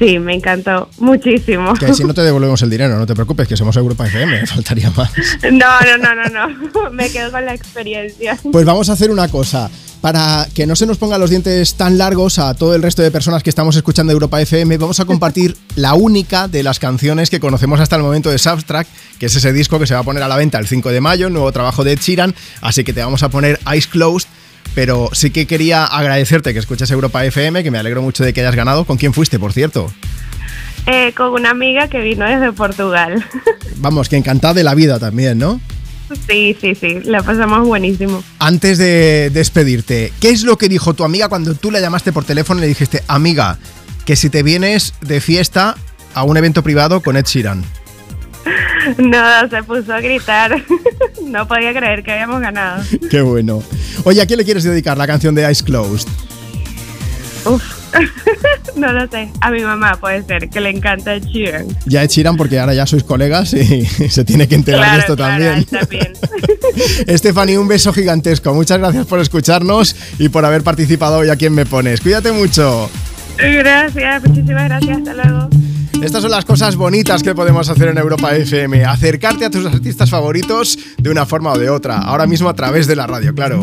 Sí, 0.00 0.18
me 0.18 0.34
encantó 0.34 0.90
muchísimo. 0.98 1.72
Que 1.74 1.94
si 1.94 2.02
no 2.02 2.14
te 2.14 2.22
devolvemos 2.22 2.60
el 2.62 2.68
dinero, 2.70 2.98
no 2.98 3.06
te 3.06 3.14
preocupes, 3.14 3.46
que 3.46 3.56
somos 3.56 3.76
Europa 3.76 4.08
FM, 4.08 4.44
faltaría 4.48 4.90
más. 4.90 5.12
No, 5.52 5.66
no, 5.82 5.98
no, 5.98 6.14
no, 6.16 6.48
no. 6.48 6.90
Me 6.90 7.08
quedo 7.10 7.30
con 7.30 7.44
la 7.44 7.54
experiencia. 7.54 8.36
Pues 8.50 8.66
vamos 8.66 8.90
a 8.90 8.94
hacer 8.94 9.12
una 9.12 9.28
cosa. 9.28 9.70
Para 10.00 10.46
que 10.54 10.66
no 10.66 10.76
se 10.76 10.86
nos 10.86 10.98
pongan 10.98 11.20
los 11.20 11.30
dientes 11.30 11.74
tan 11.74 11.98
largos 11.98 12.38
a 12.38 12.54
todo 12.54 12.74
el 12.74 12.82
resto 12.82 13.02
de 13.02 13.10
personas 13.10 13.42
que 13.42 13.50
estamos 13.50 13.76
escuchando 13.76 14.12
Europa 14.12 14.40
FM, 14.40 14.78
vamos 14.78 15.00
a 15.00 15.04
compartir 15.04 15.56
la 15.76 15.94
única 15.94 16.48
de 16.48 16.62
las 16.62 16.78
canciones 16.78 17.30
que 17.30 17.40
conocemos 17.40 17.80
hasta 17.80 17.96
el 17.96 18.02
momento 18.02 18.30
de 18.30 18.38
Substract, 18.38 18.90
que 19.18 19.26
es 19.26 19.34
ese 19.34 19.52
disco 19.52 19.78
que 19.78 19.86
se 19.86 19.94
va 19.94 20.00
a 20.00 20.04
poner 20.04 20.22
a 20.22 20.28
la 20.28 20.36
venta 20.36 20.58
el 20.58 20.66
5 20.66 20.90
de 20.90 21.00
mayo, 21.00 21.30
nuevo 21.30 21.50
trabajo 21.52 21.82
de 21.82 21.96
Sheeran, 21.96 22.34
así 22.60 22.84
que 22.84 22.92
te 22.92 23.00
vamos 23.00 23.22
a 23.22 23.30
poner 23.30 23.58
Eyes 23.70 23.86
Closed. 23.86 24.28
Pero 24.74 25.08
sí 25.12 25.30
que 25.30 25.46
quería 25.46 25.86
agradecerte 25.86 26.52
que 26.52 26.58
escuches 26.58 26.90
Europa 26.90 27.24
FM, 27.24 27.62
que 27.62 27.70
me 27.70 27.78
alegro 27.78 28.02
mucho 28.02 28.22
de 28.24 28.34
que 28.34 28.42
hayas 28.42 28.54
ganado. 28.54 28.84
¿Con 28.84 28.98
quién 28.98 29.14
fuiste, 29.14 29.38
por 29.38 29.54
cierto? 29.54 29.90
Eh, 30.86 31.12
con 31.16 31.32
una 31.32 31.50
amiga 31.50 31.88
que 31.88 32.00
vino 32.00 32.26
desde 32.26 32.52
Portugal. 32.52 33.24
Vamos, 33.76 34.08
que 34.08 34.16
encantada 34.16 34.54
de 34.54 34.64
la 34.64 34.74
vida 34.74 34.98
también, 34.98 35.38
¿no? 35.38 35.60
Sí, 36.28 36.56
sí, 36.60 36.74
sí. 36.74 37.00
La 37.04 37.22
pasamos 37.22 37.66
buenísimo. 37.66 38.22
Antes 38.38 38.78
de 38.78 39.30
despedirte, 39.30 40.12
¿qué 40.20 40.30
es 40.30 40.42
lo 40.42 40.56
que 40.56 40.68
dijo 40.68 40.94
tu 40.94 41.04
amiga 41.04 41.28
cuando 41.28 41.54
tú 41.54 41.70
la 41.70 41.80
llamaste 41.80 42.12
por 42.12 42.24
teléfono 42.24 42.58
y 42.58 42.62
le 42.62 42.68
dijiste, 42.68 43.02
amiga, 43.08 43.58
que 44.04 44.16
si 44.16 44.30
te 44.30 44.42
vienes 44.42 44.94
de 45.00 45.20
fiesta 45.20 45.76
a 46.14 46.22
un 46.22 46.36
evento 46.36 46.62
privado 46.62 47.00
con 47.00 47.16
Ed 47.16 47.24
Sheeran? 47.26 47.64
No, 48.98 49.48
se 49.50 49.62
puso 49.64 49.92
a 49.92 50.00
gritar. 50.00 50.62
No 51.24 51.48
podía 51.48 51.72
creer 51.74 52.04
que 52.04 52.12
habíamos 52.12 52.40
ganado. 52.40 52.84
Qué 53.10 53.20
bueno. 53.20 53.60
Oye, 54.04 54.22
¿a 54.22 54.26
quién 54.26 54.38
le 54.38 54.44
quieres 54.44 54.62
dedicar 54.62 54.96
la 54.96 55.08
canción 55.08 55.34
de 55.34 55.42
Eyes 55.42 55.62
Closed? 55.62 56.08
Uf. 57.44 57.64
No 58.76 58.92
lo 58.92 59.08
sé. 59.08 59.30
A 59.40 59.50
mi 59.50 59.62
mamá 59.62 59.96
puede 59.98 60.22
ser, 60.24 60.50
que 60.50 60.60
le 60.60 60.70
encanta 60.70 61.14
el 61.14 61.22
Sheeran. 61.22 61.66
Ya 61.86 62.02
Ed 62.02 62.10
Sheeran, 62.10 62.36
porque 62.36 62.58
ahora 62.58 62.74
ya 62.74 62.86
sois 62.86 63.04
colegas 63.04 63.54
y 63.54 63.86
se 64.10 64.24
tiene 64.24 64.48
que 64.48 64.54
enterar 64.54 64.92
de 64.92 64.98
esto 65.00 65.16
claro, 65.16 65.64
también. 65.64 65.66
Stephanie, 67.16 67.58
un 67.58 67.68
beso 67.68 67.92
gigantesco. 67.92 68.52
Muchas 68.52 68.78
gracias 68.78 69.06
por 69.06 69.20
escucharnos 69.20 69.96
y 70.18 70.28
por 70.28 70.44
haber 70.44 70.62
participado 70.62 71.18
hoy 71.18 71.30
aquí 71.30 71.46
en 71.46 71.54
Me 71.54 71.64
Pones. 71.64 72.00
Cuídate 72.00 72.32
mucho. 72.32 72.90
Gracias, 73.38 74.24
muchísimas 74.24 74.64
gracias. 74.64 74.98
Hasta 74.98 75.14
luego. 75.14 75.48
Estas 76.02 76.22
son 76.22 76.30
las 76.30 76.44
cosas 76.44 76.76
bonitas 76.76 77.22
que 77.22 77.34
podemos 77.34 77.68
hacer 77.68 77.88
en 77.88 77.98
Europa 77.98 78.34
FM. 78.34 78.84
Acercarte 78.84 79.44
a 79.46 79.50
tus 79.50 79.66
artistas 79.66 80.10
favoritos 80.10 80.78
de 80.98 81.10
una 81.10 81.26
forma 81.26 81.52
o 81.52 81.58
de 81.58 81.70
otra. 81.70 81.98
Ahora 81.98 82.26
mismo 82.26 82.48
a 82.48 82.54
través 82.54 82.86
de 82.86 82.96
la 82.96 83.06
radio, 83.06 83.34
claro. 83.34 83.62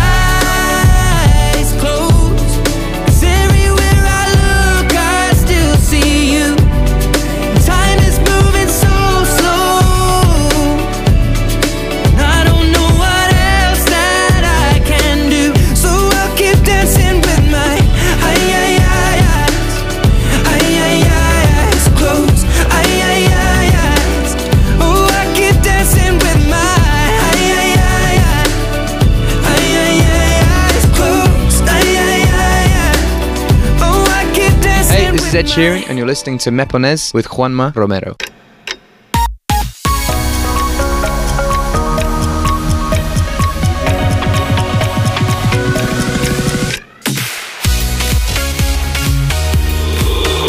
is 35.31 35.35
Ed 35.35 35.45
Sheeran, 35.45 35.87
and 35.87 35.97
you're 35.97 36.07
listening 36.07 36.37
to 36.39 36.51
Mepones 36.51 37.13
with 37.13 37.27
Juanma 37.27 37.73
Romero. 37.73 38.15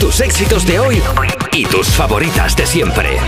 Tus 0.00 0.20
éxitos 0.20 0.66
de 0.66 0.80
hoy 0.80 1.02
y 1.52 1.64
tus 1.66 1.88
favoritas 1.88 2.56
de 2.56 2.66
siempre. 2.66 3.18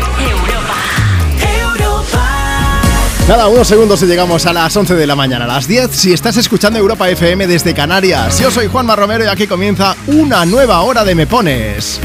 Nada, 3.26 3.48
unos 3.48 3.66
segundos 3.66 4.02
y 4.02 4.06
llegamos 4.06 4.44
a 4.44 4.52
las 4.52 4.76
11 4.76 4.96
de 4.96 5.06
la 5.06 5.16
mañana, 5.16 5.46
a 5.46 5.48
las 5.48 5.66
10, 5.66 5.90
si 5.92 6.12
estás 6.12 6.36
escuchando 6.36 6.78
Europa 6.78 7.08
FM 7.08 7.46
desde 7.46 7.72
Canarias. 7.72 8.38
Yo 8.38 8.50
soy 8.50 8.66
Juanma 8.66 8.96
Romero 8.96 9.24
y 9.24 9.28
aquí 9.28 9.46
comienza 9.46 9.96
una 10.08 10.44
nueva 10.44 10.82
hora 10.82 11.04
de 11.04 11.14
Me 11.14 11.26
Pones. 11.26 12.00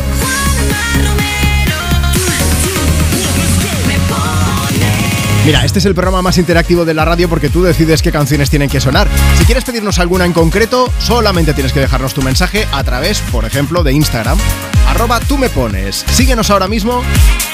Mira, 5.45 5.65
este 5.65 5.80
es 5.80 5.86
el 5.86 5.93
programa 5.93 6.22
más 6.22 6.38
interactivo 6.38 6.86
de 6.86 6.93
la 6.93 7.03
radio 7.03 7.28
porque 7.28 7.49
tú 7.49 7.63
decides 7.63 8.01
qué 8.01 8.13
canciones 8.13 8.49
tienen 8.49 8.70
que 8.70 8.80
sonar. 8.80 9.09
Si 9.38 9.43
quieres 9.43 9.65
pedirnos 9.65 9.99
alguna 9.99 10.26
en 10.26 10.32
concreto, 10.32 10.89
solamente 10.99 11.53
tienes 11.53 11.74
que 11.74 11.82
dejarnos 11.82 12.13
tu 12.13 12.22
mensaje 12.22 12.65
a 12.72 12.82
través, 12.86 13.20
por 13.32 13.43
ejemplo, 13.43 13.84
de 13.84 13.91
Instagram. 13.91 14.38
Arroba 14.89 15.19
tú 15.19 15.37
me 15.37 15.49
pones. 15.49 16.03
Síguenos 16.11 16.49
ahora 16.49 16.67
mismo 16.67 17.03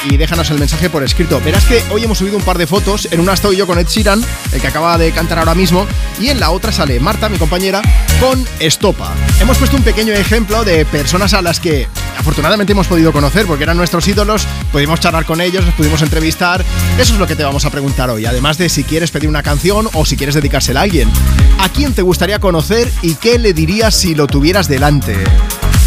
y 0.09 0.15
déjanos 0.15 0.49
el 0.51 0.57
mensaje 0.57 0.89
por 0.89 1.03
escrito. 1.03 1.41
Verás 1.43 1.65
que 1.65 1.83
hoy 1.91 2.03
hemos 2.03 2.17
subido 2.17 2.37
un 2.37 2.43
par 2.43 2.57
de 2.57 2.65
fotos. 2.65 3.09
En 3.11 3.19
una 3.19 3.33
estoy 3.33 3.57
yo 3.57 3.67
con 3.67 3.77
Ed 3.77 3.87
Sheeran, 3.87 4.23
el 4.53 4.61
que 4.61 4.67
acaba 4.67 4.97
de 4.97 5.11
cantar 5.11 5.39
ahora 5.39 5.53
mismo, 5.53 5.85
y 6.19 6.29
en 6.29 6.39
la 6.39 6.51
otra 6.51 6.71
sale 6.71 6.99
Marta, 6.99 7.27
mi 7.27 7.37
compañera, 7.37 7.81
con 8.21 8.43
Estopa. 8.59 9.13
Hemos 9.41 9.57
puesto 9.57 9.75
un 9.75 9.83
pequeño 9.83 10.13
ejemplo 10.13 10.63
de 10.63 10.85
personas 10.85 11.33
a 11.33 11.41
las 11.41 11.59
que 11.59 11.89
afortunadamente 12.17 12.71
hemos 12.71 12.87
podido 12.87 13.11
conocer 13.11 13.45
porque 13.45 13.65
eran 13.65 13.77
nuestros 13.77 14.07
ídolos, 14.07 14.47
pudimos 14.71 15.01
charlar 15.01 15.25
con 15.25 15.41
ellos, 15.41 15.65
los 15.65 15.73
pudimos 15.75 16.01
entrevistar. 16.01 16.63
Eso 16.97 17.13
es 17.13 17.19
lo 17.19 17.27
que 17.27 17.35
te 17.35 17.43
vamos 17.43 17.65
a 17.65 17.69
preguntar 17.69 18.09
hoy, 18.09 18.25
además 18.25 18.57
de 18.57 18.69
si 18.69 18.85
quieres 18.85 19.11
pedir 19.11 19.27
una 19.27 19.43
canción 19.43 19.89
o 19.93 20.05
si 20.05 20.15
quieres 20.15 20.35
dedicársela 20.35 20.79
a 20.79 20.83
alguien. 20.83 21.11
¿A 21.59 21.67
quién 21.67 21.93
te 21.93 22.01
gustaría 22.01 22.39
conocer 22.39 22.89
y 23.01 23.15
qué 23.15 23.37
le 23.37 23.53
dirías 23.53 23.93
si 23.93 24.15
lo 24.15 24.25
tuvieras 24.25 24.69
delante? 24.69 25.17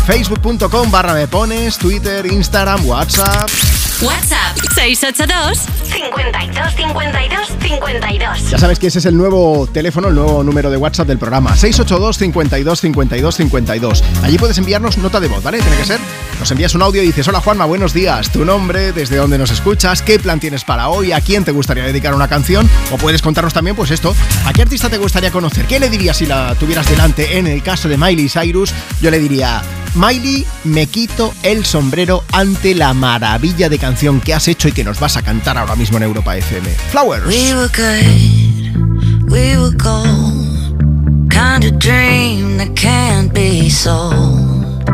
Facebook.com 0.09 0.91
barra 0.91 1.13
me 1.13 1.29
pones, 1.29 1.77
Twitter, 1.77 2.25
Instagram, 2.33 2.81
WhatsApp. 2.87 3.78
WhatsApp 4.01 4.57
682 4.77 5.59
52 5.91 6.75
52 6.77 7.49
52. 7.61 8.51
Ya 8.51 8.59
sabes 8.59 8.79
que 8.79 8.87
ese 8.87 9.01
es 9.01 9.07
el 9.07 9.17
nuevo 9.17 9.67
teléfono, 9.73 10.07
el 10.07 10.15
nuevo 10.15 10.45
número 10.45 10.71
de 10.71 10.77
WhatsApp 10.77 11.09
del 11.09 11.19
programa. 11.19 11.57
682 11.57 12.17
52 12.17 12.81
52 12.81 13.35
52. 13.35 14.05
Allí 14.23 14.39
puedes 14.39 14.57
enviarnos 14.59 14.99
nota 14.99 15.19
de 15.19 15.27
voz, 15.27 15.43
¿vale? 15.43 15.61
Tiene 15.61 15.77
que 15.77 15.85
ser. 15.85 15.99
Nos 16.39 16.49
envías 16.53 16.77
un 16.77 16.83
audio 16.83 17.03
y 17.03 17.07
dices, 17.07 17.27
hola 17.27 17.41
Juanma, 17.41 17.65
buenos 17.65 17.93
días. 17.93 18.31
Tu 18.31 18.45
nombre, 18.45 18.93
desde 18.93 19.17
dónde 19.17 19.37
nos 19.37 19.51
escuchas, 19.51 20.01
qué 20.01 20.21
plan 20.21 20.39
tienes 20.39 20.63
para 20.63 20.89
hoy, 20.91 21.11
a 21.11 21.21
quién 21.21 21.45
te 21.45 21.51
gustaría 21.51 21.83
dedicar 21.83 22.15
una 22.15 22.29
canción. 22.29 22.71
O 22.93 22.99
puedes 22.99 23.21
contarnos 23.21 23.53
también, 23.53 23.75
pues 23.75 23.91
esto, 23.91 24.15
a 24.47 24.53
qué 24.53 24.63
artista 24.63 24.89
te 24.89 24.99
gustaría 24.99 25.33
conocer. 25.33 25.67
¿Qué 25.67 25.81
le 25.81 25.91
dirías 25.91 26.19
si 26.19 26.27
la 26.27 26.55
tuvieras 26.55 26.89
delante? 26.89 27.39
En 27.39 27.49
el 27.49 27.65
caso 27.65 27.89
de 27.89 27.97
Miley 27.97 28.29
Cyrus, 28.29 28.73
yo 29.01 29.11
le 29.11 29.19
diría, 29.19 29.63
Miley, 29.95 30.47
me 30.63 30.87
quito 30.87 31.35
el 31.43 31.65
sombrero 31.65 32.23
ante 32.33 32.75
la 32.75 32.95
maravilla 32.95 33.69
de 33.69 33.79
canción 33.89 34.21
que 34.21 34.35
has 34.35 34.47
hecho 34.49 34.69
y 34.69 34.73
que 34.73 34.85
nos 34.85 35.01
vas 35.01 35.17
a 35.17 35.23
cantar 35.23 35.57
ahora 35.57 35.75
mismo 35.75 35.97
en 35.97 36.03
Europa 36.03 36.37
FM. 36.37 36.69
Flowers. 36.91 37.25
We 37.25 37.55
were 37.55 37.71
good, 37.75 39.33
we 39.33 39.57
were 39.57 39.75
gold. 39.75 41.31
Kind 41.31 41.65
of 41.65 41.79
dream 41.79 42.59
that 42.59 42.75
can't 42.77 43.33
be 43.33 43.71
sold. 43.71 44.85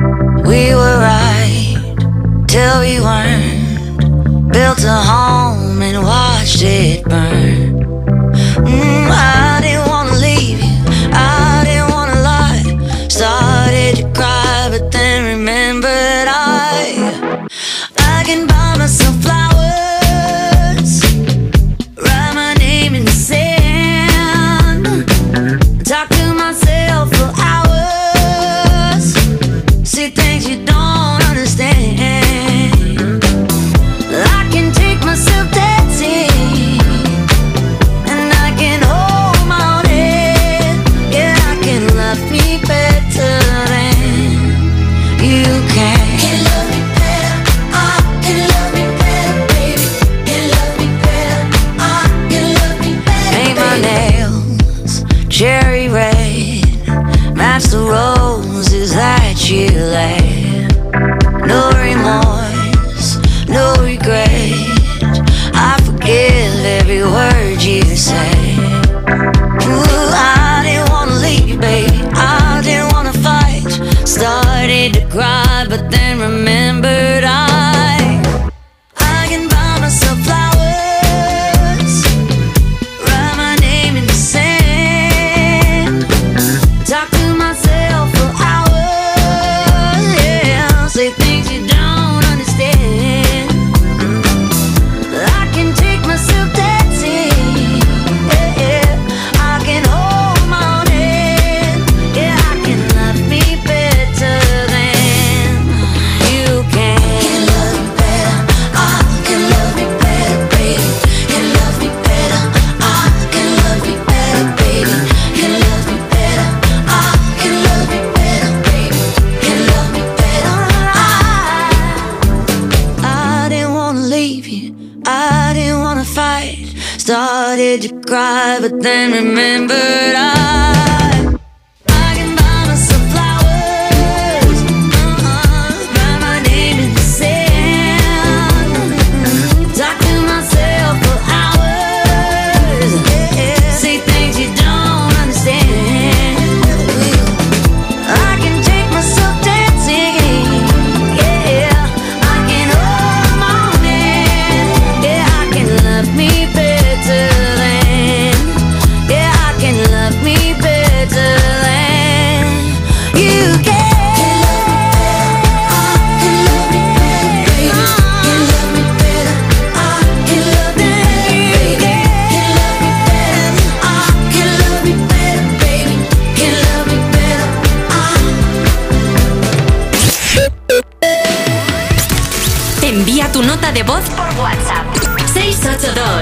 We 0.46 0.76
were 0.76 0.98
right 1.00 1.74
till 2.46 2.80
we 2.82 3.00
weren't. 3.00 4.52
Built 4.52 4.84
a 4.84 5.02
home 5.02 5.82
and 5.82 6.04
watched 6.04 6.62
it 6.62 7.02
burn. 7.02 7.82
Mm, 8.64 9.10
I 9.10 9.53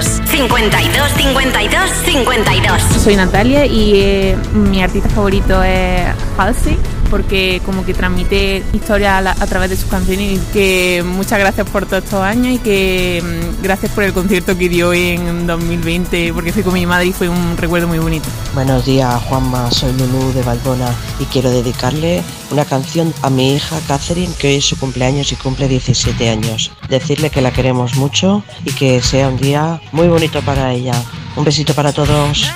52 0.00 1.10
52 1.16 1.90
52 2.04 2.82
Soy 3.02 3.16
Natalia 3.16 3.66
y 3.66 3.92
eh, 3.96 4.36
mi 4.54 4.82
artista 4.82 5.08
favorito 5.10 5.62
es 5.62 6.06
Halsey 6.38 6.78
porque 7.12 7.60
como 7.66 7.84
que 7.84 7.92
transmite 7.92 8.62
historia 8.72 9.18
a, 9.18 9.20
la- 9.20 9.36
a 9.38 9.46
través 9.46 9.68
de 9.68 9.76
sus 9.76 9.84
canciones 9.84 10.32
y 10.32 10.52
que 10.54 11.04
muchas 11.06 11.38
gracias 11.38 11.68
por 11.68 11.84
todos 11.84 12.02
estos 12.04 12.20
años 12.22 12.54
y 12.54 12.58
que 12.58 13.22
mm, 13.22 13.62
gracias 13.62 13.92
por 13.92 14.02
el 14.04 14.14
concierto 14.14 14.56
que 14.56 14.70
dio 14.70 14.94
en 14.94 15.46
2020 15.46 16.32
porque 16.32 16.54
fui 16.54 16.62
con 16.62 16.72
mi 16.72 16.86
madre 16.86 17.08
y 17.08 17.12
fue 17.12 17.28
un 17.28 17.54
recuerdo 17.58 17.86
muy 17.86 17.98
bonito. 17.98 18.28
Buenos 18.54 18.86
días, 18.86 19.14
Juanma. 19.24 19.70
Soy 19.70 19.92
Lulú 19.92 20.32
de 20.32 20.42
Balbona 20.42 20.88
y 21.20 21.24
quiero 21.26 21.50
dedicarle 21.50 22.22
una 22.50 22.64
canción 22.64 23.12
a 23.20 23.28
mi 23.28 23.56
hija 23.56 23.78
Catherine, 23.86 24.32
que 24.38 24.48
hoy 24.48 24.54
es 24.56 24.64
su 24.64 24.78
cumpleaños 24.78 25.30
y 25.32 25.36
cumple 25.36 25.68
17 25.68 26.30
años. 26.30 26.72
Decirle 26.88 27.28
que 27.28 27.42
la 27.42 27.52
queremos 27.52 27.94
mucho 27.96 28.42
y 28.64 28.72
que 28.72 29.02
sea 29.02 29.28
un 29.28 29.36
día 29.36 29.82
muy 29.92 30.08
bonito 30.08 30.40
para 30.40 30.72
ella. 30.72 30.94
Un 31.36 31.44
besito 31.44 31.74
para 31.74 31.92
todos. 31.92 32.46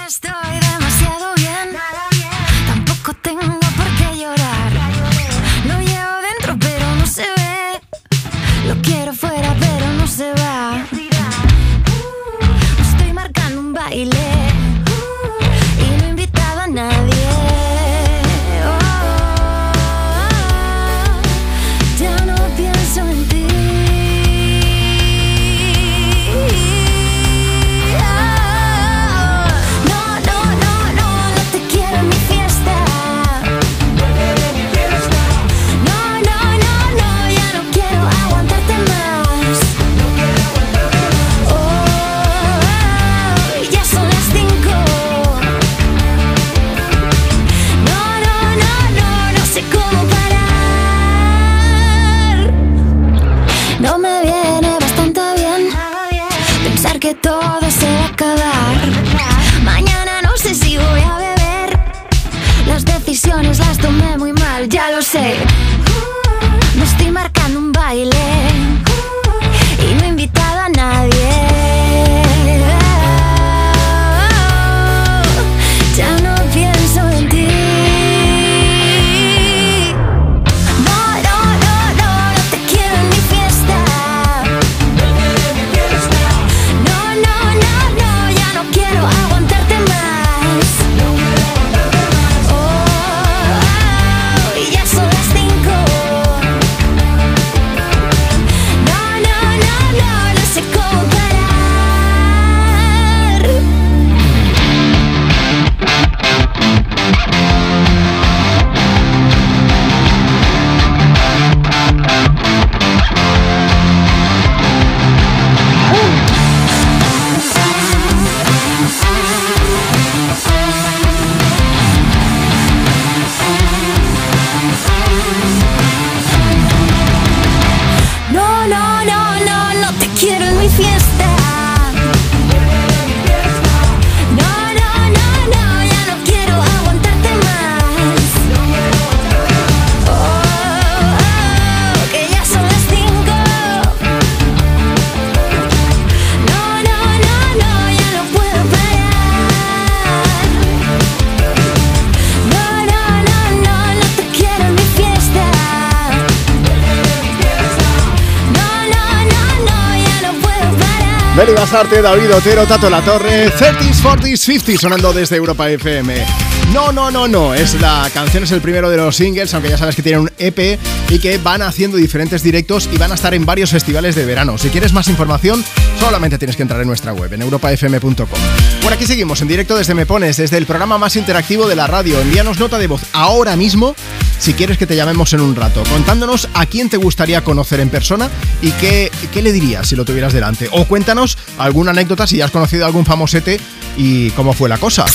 David 161.77 162.35
Otero, 162.35 162.67
Tato 162.67 162.89
La 162.89 163.03
Torre, 163.03 163.53
30s, 163.53 164.01
40s, 164.03 164.63
50s 164.63 164.79
sonando 164.79 165.13
desde 165.13 165.37
Europa 165.37 165.69
FM. 165.69 166.25
No, 166.73 166.91
no, 166.91 167.11
no, 167.11 167.29
no, 167.29 167.53
es 167.53 167.79
la 167.83 168.09
canción, 168.15 168.45
es 168.45 168.51
el 168.53 168.63
primero 168.63 168.89
de 168.89 168.97
los 168.97 169.15
singles, 169.15 169.53
aunque 169.53 169.69
ya 169.69 169.77
sabes 169.77 169.95
que 169.95 170.03
tienen 170.03 170.23
un 170.23 170.31
EP 170.39 170.79
y 171.11 171.19
que 171.19 171.37
van 171.37 171.61
haciendo 171.61 171.99
diferentes 171.99 172.43
directos 172.43 172.89
y 172.91 172.97
van 172.97 173.13
a 173.13 173.15
estar 173.15 173.35
en 173.35 173.45
varios 173.45 173.71
festivales 173.73 174.15
de 174.15 174.25
verano. 174.25 174.57
Si 174.57 174.71
quieres 174.71 174.95
más 174.95 175.09
información, 175.09 175.63
solamente 176.01 176.39
tienes 176.39 176.57
que 176.57 176.63
entrar 176.63 176.81
en 176.81 176.89
nuestra 176.89 177.13
web, 177.13 177.31
en 177.35 177.43
europafm.com. 177.43 178.41
Por 178.83 178.93
aquí 178.95 179.05
seguimos 179.05 179.43
en 179.43 179.49
directo 179.49 179.77
desde 179.77 179.95
Me 179.95 180.07
Pones, 180.07 180.39
desde 180.39 180.57
el 180.57 180.65
programa 180.65 180.97
más 180.97 181.15
interactivo 181.17 181.69
de 181.69 181.77
la 181.77 181.87
radio. 181.87 182.19
Envíanos 182.21 182.59
nota 182.59 182.79
de 182.79 182.87
voz 182.87 183.03
ahora 183.13 183.55
mismo 183.55 183.95
si 184.39 184.55
quieres 184.55 184.79
que 184.79 184.87
te 184.87 184.97
llamemos 184.97 185.33
en 185.33 185.41
un 185.41 185.57
rato, 185.57 185.83
contándonos 185.91 186.49
a 186.55 186.67
quién 186.67 186.89
te 186.89 186.97
gustaría 186.97 187.43
conocer 187.43 187.81
en 187.81 187.91
persona 187.91 188.31
y 188.63 188.71
qué, 188.73 189.11
qué 189.33 189.43
le 189.43 189.53
dirías 189.53 189.89
si 189.89 189.97
lo 189.97 190.05
tuvieras 190.05 190.33
delante. 190.33 190.69
O 190.73 190.85
cuéntanos 190.87 191.39
alguna 191.59 191.91
anécdota 191.91 192.27
si 192.27 192.41
has 192.41 192.51
conocido 192.51 192.85
a 192.85 192.87
algún 192.87 193.07
famosete 193.07 193.61
y 193.97 194.31
cómo 194.31 194.53
fue 194.53 194.69
la 194.69 194.79
cosa. 194.79 195.07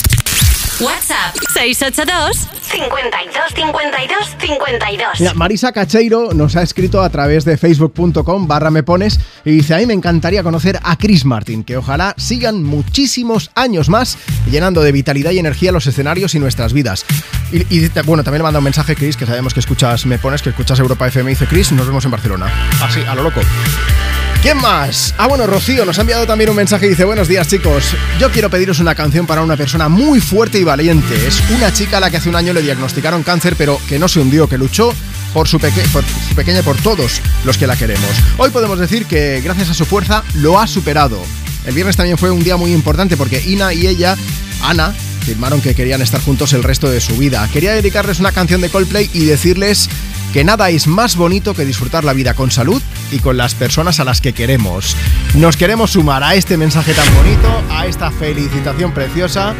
WhatsApp 0.82 1.36
682 1.54 2.48
52 2.60 3.54
52 3.54 4.36
52 4.40 5.20
Mira, 5.20 5.34
Marisa 5.34 5.70
Cacheiro 5.70 6.34
nos 6.34 6.56
ha 6.56 6.62
escrito 6.62 7.02
a 7.02 7.10
través 7.10 7.44
de 7.44 7.56
facebook.com 7.56 8.48
barra 8.48 8.70
me 8.72 8.82
pones 8.82 9.20
y 9.44 9.52
dice, 9.52 9.74
a 9.74 9.78
mí 9.78 9.86
me 9.86 9.94
encantaría 9.94 10.42
conocer 10.42 10.80
a 10.82 10.96
Chris 10.96 11.24
Martin, 11.24 11.62
que 11.62 11.76
ojalá 11.76 12.14
sigan 12.16 12.64
muchísimos 12.64 13.52
años 13.54 13.88
más 13.88 14.18
llenando 14.50 14.82
de 14.82 14.90
vitalidad 14.90 15.30
y 15.30 15.38
energía 15.38 15.70
los 15.70 15.86
escenarios 15.86 16.34
y 16.34 16.40
nuestras 16.40 16.72
vidas. 16.72 17.04
Y, 17.52 17.58
y, 17.74 17.88
bueno, 18.04 18.24
también 18.24 18.40
le 18.40 18.44
manda 18.44 18.58
un 18.58 18.64
mensaje 18.64 18.96
Chris, 18.96 19.16
que 19.16 19.26
sabemos 19.26 19.54
que 19.54 19.60
escuchas 19.60 20.04
me 20.06 20.18
pones, 20.18 20.42
que 20.42 20.50
escuchas 20.50 20.80
Europa 20.80 21.06
FM, 21.06 21.30
y 21.30 21.34
dice 21.34 21.46
Chris, 21.46 21.70
nos 21.72 21.86
vemos 21.86 22.04
en 22.04 22.10
Barcelona. 22.10 22.50
Así, 22.82 23.00
a 23.02 23.14
lo 23.14 23.22
loco. 23.22 23.40
¿Quién 24.42 24.58
más? 24.58 25.14
Ah, 25.18 25.28
bueno, 25.28 25.46
Rocío 25.46 25.84
nos 25.84 25.98
ha 25.98 26.00
enviado 26.00 26.26
también 26.26 26.50
un 26.50 26.56
mensaje 26.56 26.86
y 26.86 26.88
dice, 26.88 27.04
buenos 27.04 27.28
días 27.28 27.46
chicos, 27.46 27.94
yo 28.18 28.28
quiero 28.32 28.50
pediros 28.50 28.80
una 28.80 28.96
canción 28.96 29.24
para 29.24 29.40
una 29.40 29.56
persona 29.56 29.88
muy 29.88 30.20
fuerte 30.20 30.58
y 30.58 30.64
valiente. 30.64 31.14
Es 31.28 31.40
una 31.56 31.72
chica 31.72 31.98
a 31.98 32.00
la 32.00 32.10
que 32.10 32.16
hace 32.16 32.28
un 32.28 32.34
año 32.34 32.52
le 32.52 32.60
diagnosticaron 32.60 33.22
cáncer, 33.22 33.54
pero 33.56 33.80
que 33.88 34.00
no 34.00 34.08
se 34.08 34.18
hundió, 34.18 34.48
que 34.48 34.58
luchó 34.58 34.92
por 35.32 35.46
su, 35.46 35.60
peque 35.60 35.82
por 35.92 36.02
pequeña 36.34 36.64
por 36.64 36.76
todos 36.76 37.20
los 37.44 37.56
que 37.56 37.68
la 37.68 37.76
queremos. 37.76 38.10
Hoy 38.36 38.50
podemos 38.50 38.80
decir 38.80 39.06
que 39.06 39.40
gracias 39.44 39.70
a 39.70 39.74
su 39.74 39.84
fuerza 39.84 40.24
lo 40.34 40.58
ha 40.58 40.66
superado. 40.66 41.22
El 41.64 41.74
viernes 41.74 41.96
también 41.96 42.18
fue 42.18 42.32
un 42.32 42.42
día 42.42 42.56
muy 42.56 42.72
importante 42.72 43.16
porque 43.16 43.40
Ina 43.46 43.72
y 43.72 43.86
ella, 43.86 44.16
Ana, 44.60 44.92
firmaron 45.24 45.60
que 45.60 45.76
querían 45.76 46.02
estar 46.02 46.20
juntos 46.20 46.52
el 46.52 46.64
resto 46.64 46.90
de 46.90 47.00
su 47.00 47.16
vida. 47.16 47.48
Quería 47.52 47.74
dedicarles 47.74 48.18
una 48.18 48.32
canción 48.32 48.60
de 48.60 48.70
Coldplay 48.70 49.08
y 49.14 49.24
decirles 49.24 49.88
que 50.32 50.44
nada 50.44 50.70
es 50.70 50.86
más 50.86 51.16
bonito 51.16 51.54
que 51.54 51.64
disfrutar 51.64 52.04
la 52.04 52.14
vida 52.14 52.34
con 52.34 52.50
salud 52.50 52.82
y 53.10 53.18
con 53.18 53.36
las 53.36 53.54
personas 53.54 54.00
a 54.00 54.04
las 54.04 54.20
que 54.20 54.32
queremos. 54.32 54.96
Nos 55.34 55.56
queremos 55.56 55.92
sumar 55.92 56.24
a 56.24 56.34
este 56.34 56.56
mensaje 56.56 56.94
tan 56.94 57.06
bonito, 57.14 57.48
a 57.70 57.86
esta 57.86 58.10
felicitación 58.10 58.92
preciosa 58.92 59.54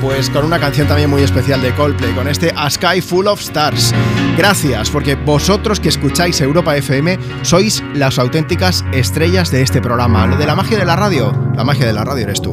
Pues 0.00 0.30
con 0.30 0.44
una 0.44 0.58
canción 0.58 0.88
también 0.88 1.08
muy 1.08 1.22
especial 1.22 1.62
de 1.62 1.72
Coldplay, 1.76 2.12
con 2.12 2.26
este 2.26 2.52
A 2.56 2.68
Sky 2.68 3.00
Full 3.00 3.28
of 3.28 3.40
Stars. 3.40 3.94
Gracias, 4.36 4.90
porque 4.90 5.14
vosotros 5.14 5.78
que 5.78 5.90
escucháis 5.90 6.40
Europa 6.40 6.76
FM 6.76 7.20
sois 7.42 7.84
las 7.94 8.18
auténticas 8.18 8.84
estrellas 8.92 9.52
de 9.52 9.62
este 9.62 9.80
programa. 9.80 10.26
Lo 10.26 10.36
de 10.36 10.46
la 10.46 10.56
magia 10.56 10.76
de 10.76 10.84
la 10.84 10.96
radio, 10.96 11.32
la 11.54 11.62
magia 11.62 11.86
de 11.86 11.92
la 11.92 12.02
radio 12.02 12.24
eres 12.24 12.42
tú. 12.42 12.52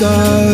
stars. 0.00 0.49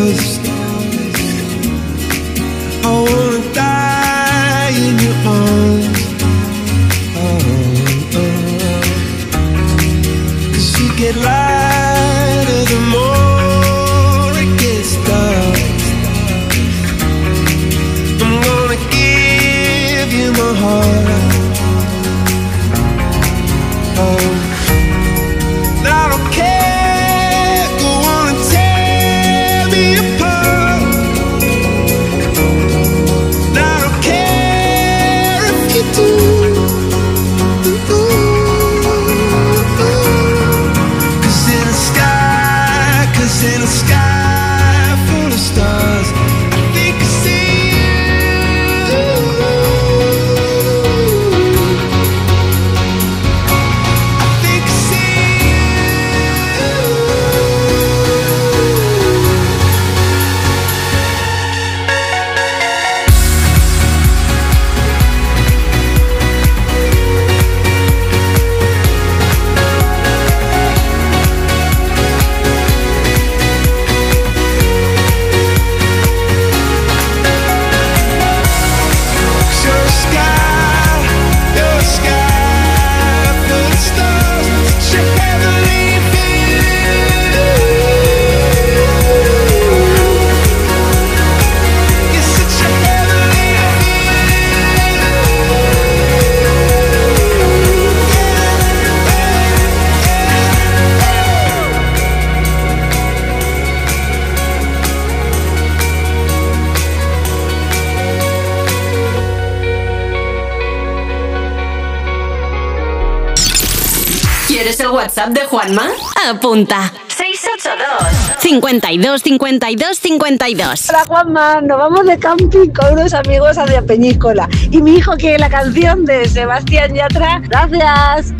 WhatsApp 115.17 115.33
de 115.33 115.45
Juanma? 115.45 115.87
Apunta. 116.29 116.93
682 117.07 118.37
52 118.39 119.21
52 119.23 119.97
52. 119.97 120.89
Hola 120.89 121.05
Juanma, 121.07 121.61
nos 121.61 121.77
vamos 121.79 122.05
de 122.05 122.19
camping 122.19 122.69
con 122.69 122.93
unos 122.93 123.15
amigos 123.15 123.57
hacia 123.57 123.81
Peñíscola 123.81 124.47
y 124.69 124.79
mi 124.79 124.97
hijo 124.97 125.13
quiere 125.17 125.39
la 125.39 125.49
canción 125.49 126.05
de 126.05 126.29
Sebastián 126.29 126.93
Yatra. 126.93 127.41
Gracias. 127.49 128.35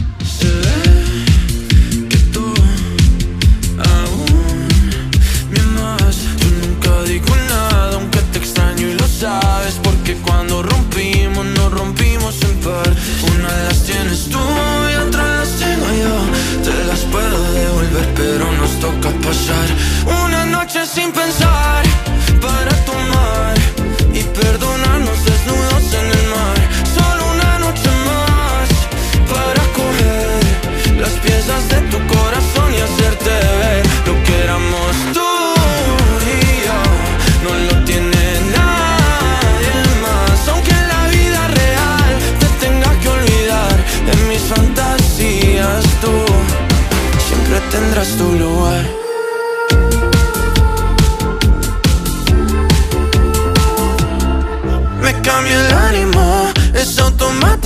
Toca 19.46 19.87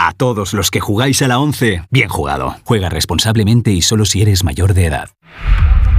A 0.00 0.12
todos 0.12 0.54
los 0.54 0.70
que 0.70 0.78
jugáis 0.78 1.22
a 1.22 1.28
la 1.28 1.40
11, 1.40 1.82
bien 1.90 2.08
jugado. 2.08 2.54
Juega 2.64 2.88
responsablemente 2.88 3.72
y 3.72 3.82
solo 3.82 4.04
si 4.04 4.22
eres 4.22 4.44
mayor 4.44 4.72
de 4.72 4.86
edad. 4.86 5.08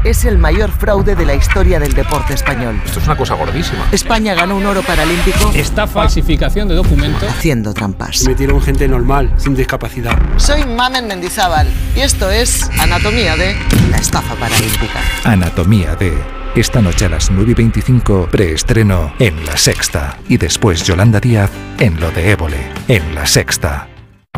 Es 0.06 0.24
el 0.24 0.38
mayor 0.38 0.72
fraude 0.72 1.14
de 1.16 1.26
la 1.26 1.36
historia 1.36 1.78
del 1.82 1.92
deporte 1.92 2.34
español. 2.34 2.80
Esto 2.86 3.00
es 3.02 3.06
una 3.06 3.18
cosa 3.18 3.34
gordísima. 3.34 3.86
España 3.92 4.34
ganó 4.34 4.56
un 4.56 4.66
oro 4.66 4.82
paralímpico 4.84 5.52
Esta 5.54 5.86
falsificación 5.86 6.70
de 6.70 6.76
documentos. 6.76 7.24
haciendo 7.30 7.74
trampas. 7.74 8.26
Metieron 8.26 8.62
gente 8.62 8.88
normal, 8.88 9.34
sin 9.36 9.54
discapacidad. 9.54 10.18
Soy 10.38 10.64
Mamen 10.64 11.06
Mendizábal 11.06 11.68
y 11.94 12.00
esto 12.00 12.32
es 12.32 12.70
Anatomía 12.80 13.36
de 13.36 13.58
la 13.92 13.98
estafa 13.98 14.36
paralímpica. 14.36 15.02
Anatomía 15.26 15.96
de. 15.98 16.14
Esta 16.56 16.82
noche 16.82 17.06
a 17.06 17.10
las 17.10 17.30
9 17.30 17.52
y 17.52 17.54
25, 17.54 18.28
preestreno 18.32 19.14
en 19.20 19.46
La 19.46 19.56
Sexta. 19.56 20.18
Y 20.28 20.38
después 20.38 20.84
Yolanda 20.84 21.20
Díaz 21.20 21.52
en 21.80 22.00
Lo 22.00 22.10
de 22.12 22.32
Évole, 22.32 22.58
en 22.88 23.14
La 23.14 23.28
Sexta. 23.28 23.88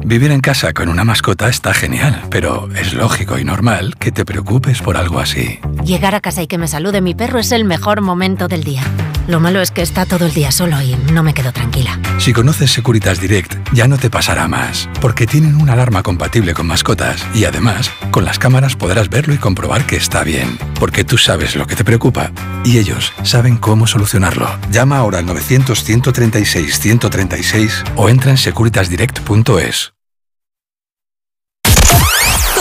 Vivir 0.04 0.32
en 0.32 0.42
casa 0.42 0.74
con 0.74 0.90
una 0.90 1.04
mascota 1.04 1.48
está 1.48 1.74
genial, 1.74 2.24
pero 2.30 2.68
es 2.76 2.94
lógico 2.94 3.38
y 3.38 3.46
normal 3.46 3.96
que 3.98 4.12
te 4.12 4.26
preocupes 4.26 4.82
por 4.82 4.98
algo 4.98 5.20
así. 5.20 5.60
Llegar 5.86 6.16
a 6.16 6.22
casa 6.22 6.42
y 6.42 6.48
que 6.48 6.58
me 6.58 6.68
salude 6.68 7.02
mi 7.02 7.14
perro 7.14 7.38
es 7.40 7.52
el 7.52 7.66
mejor 7.66 8.02
momento 8.02 8.48
del 8.48 8.64
día. 8.64 8.84
Lo 9.28 9.40
malo 9.40 9.62
es 9.62 9.70
que 9.72 9.84
está 9.84 10.08
todo 10.08 10.26
el 10.26 10.34
día 10.34 10.52
solo 10.52 10.82
y 10.82 10.96
no 11.14 11.24
me 11.24 11.34
quedo 11.34 11.54
tranquila. 11.54 11.98
Si 12.18 12.34
conoces 12.34 12.72
Securitas 12.72 13.22
Direct, 13.22 13.56
ya 13.72 13.88
no 13.88 13.98
te 13.98 14.10
pasará 14.10 14.48
más, 14.48 14.90
porque 15.00 15.28
tienen 15.28 15.56
una 15.56 15.74
alarma 15.74 16.04
compatible 16.04 16.54
con 16.54 16.68
mascotas 16.68 17.26
y 17.34 17.46
además, 17.46 17.92
con 18.10 18.26
las 18.26 18.40
cámaras 18.40 18.76
podrás 18.76 19.10
verlo 19.10 19.34
y 19.34 19.38
comprobar 19.38 19.86
que 19.86 19.96
está 19.96 20.24
bien, 20.24 20.58
porque 20.80 21.04
tú 21.04 21.18
sabes 21.18 21.56
lo 21.56 21.68
que 21.68 21.76
te 21.76 21.86
preocupa 21.86 22.32
y 22.66 22.80
ellos 22.80 23.14
saben 23.24 23.58
cómo 23.58 23.88
solucionarlo. 23.88 24.50
Llama 24.72 24.98
ahora 24.98 25.20
al 25.20 25.28
900-136-136 25.28 27.84
o 27.96 28.10
entra 28.10 28.32
en 28.32 28.38
securitasdirect.es. 28.38 29.91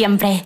Siempre. 0.00 0.39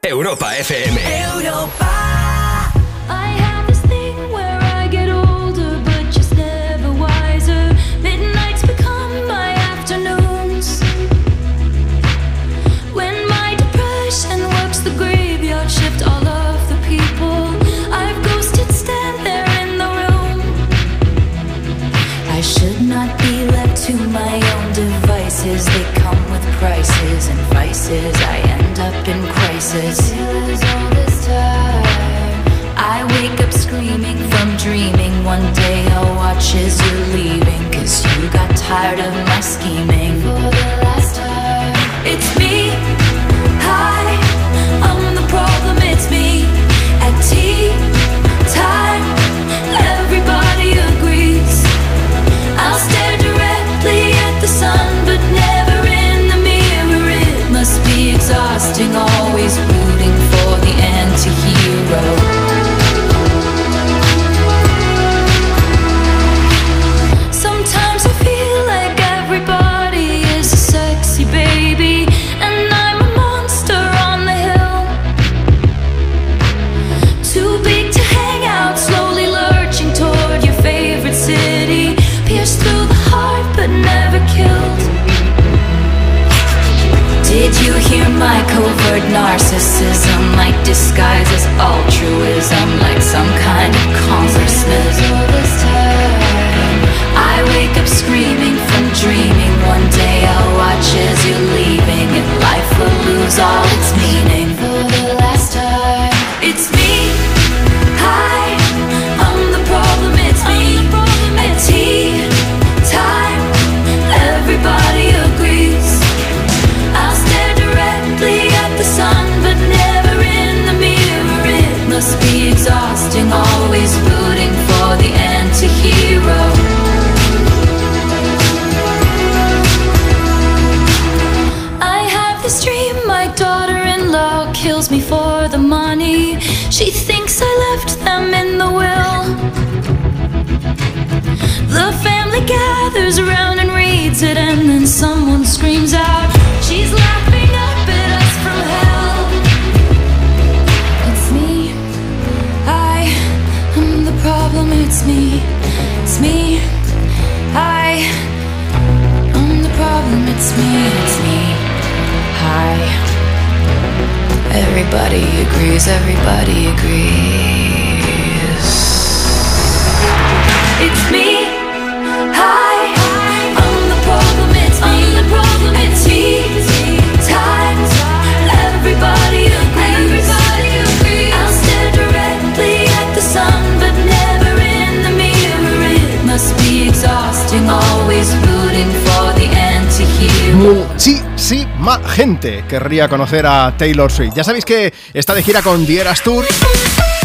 Gente 192.08 192.64
querría 192.68 193.08
conocer 193.08 193.46
a 193.46 193.74
Taylor 193.76 194.10
Swift. 194.12 194.34
Ya 194.34 194.44
sabéis 194.44 194.64
que 194.64 194.92
está 195.12 195.34
de 195.34 195.42
gira 195.42 195.62
con 195.62 195.86
The 195.86 196.00
Eras 196.00 196.22
Tour. 196.22 196.44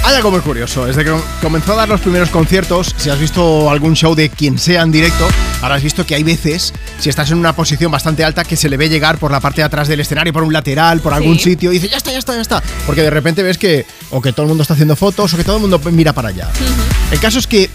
Hay 0.04 0.16
algo 0.16 0.32
muy 0.32 0.40
curioso, 0.40 0.86
desde 0.86 1.04
que 1.04 1.14
comenzó 1.42 1.74
a 1.74 1.76
dar 1.76 1.90
los 1.90 2.00
primeros 2.00 2.30
conciertos, 2.30 2.96
si 2.98 3.10
has 3.10 3.20
visto 3.20 3.70
algún 3.70 3.96
show 3.96 4.16
de 4.16 4.30
quien 4.30 4.58
sea 4.58 4.82
en 4.82 4.92
directo, 4.94 5.28
habrás 5.62 5.84
visto 5.84 6.06
que 6.06 6.16
hay 6.16 6.24
veces, 6.24 6.74
si 7.00 7.10
estás 7.10 7.30
en 7.32 7.38
una 7.38 7.54
posición 7.54 7.92
bastante 7.92 8.24
alta, 8.24 8.46
que 8.46 8.56
se 8.56 8.70
le 8.70 8.78
ve 8.78 8.88
llegar 8.88 9.18
por 9.18 9.30
la 9.30 9.42
parte 9.42 9.60
de 9.62 9.66
atrás 9.66 9.90
del 9.90 10.00
escenario, 10.00 10.32
por 10.32 10.44
un 10.44 10.54
lateral, 10.54 11.02
por 11.02 11.14
algún 11.14 11.38
Sí. 11.38 11.52
sitio, 11.52 11.72
y 11.72 11.76
dice, 11.80 11.90
ya 11.90 11.98
está, 11.98 12.12
ya 12.14 12.18
está, 12.20 12.34
ya 12.34 12.42
está. 12.42 12.64
Porque 12.86 13.02
de 13.02 13.10
repente 13.10 13.44
ves 13.44 13.58
que 13.58 13.86
o 14.10 14.22
que 14.22 14.32
todo 14.32 14.44
el 14.44 14.48
mundo 14.48 14.62
está 14.62 14.74
haciendo 14.74 14.96
fotos 14.96 15.34
o 15.34 15.38
que 15.38 15.44
todo 15.44 15.58
el 15.58 15.62
mundo 15.62 15.82
mira 15.92 16.14
para 16.14 16.30
allá. 16.30 16.48
El 17.12 17.20
caso 17.20 17.38
es 17.38 17.46
que 17.46 17.70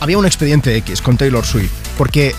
había 0.00 0.18
un 0.18 0.26
expediente 0.26 0.76
X 0.78 1.00
con 1.00 1.16
Taylor 1.16 1.46
Swift, 1.46 1.70
porque 1.96 2.34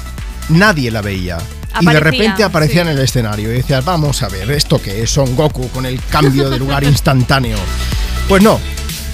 nadie 0.49 0.91
la 0.91 1.01
veía. 1.01 1.37
Y 1.79 1.85
de 1.85 1.99
repente 1.99 2.43
aparecía 2.43 2.83
sí. 2.83 2.89
en 2.89 2.97
el 2.97 2.99
escenario 2.99 3.49
y 3.51 3.57
decías, 3.57 3.83
vamos 3.85 4.23
a 4.23 4.29
ver, 4.29 4.49
¿esto 4.51 4.81
qué 4.81 5.03
es? 5.03 5.09
Son 5.11 5.35
Goku 5.35 5.69
con 5.69 5.85
el 5.85 6.01
cambio 6.03 6.49
de 6.49 6.59
lugar 6.59 6.83
instantáneo. 6.85 7.57
Pues 8.27 8.43
no, 8.43 8.59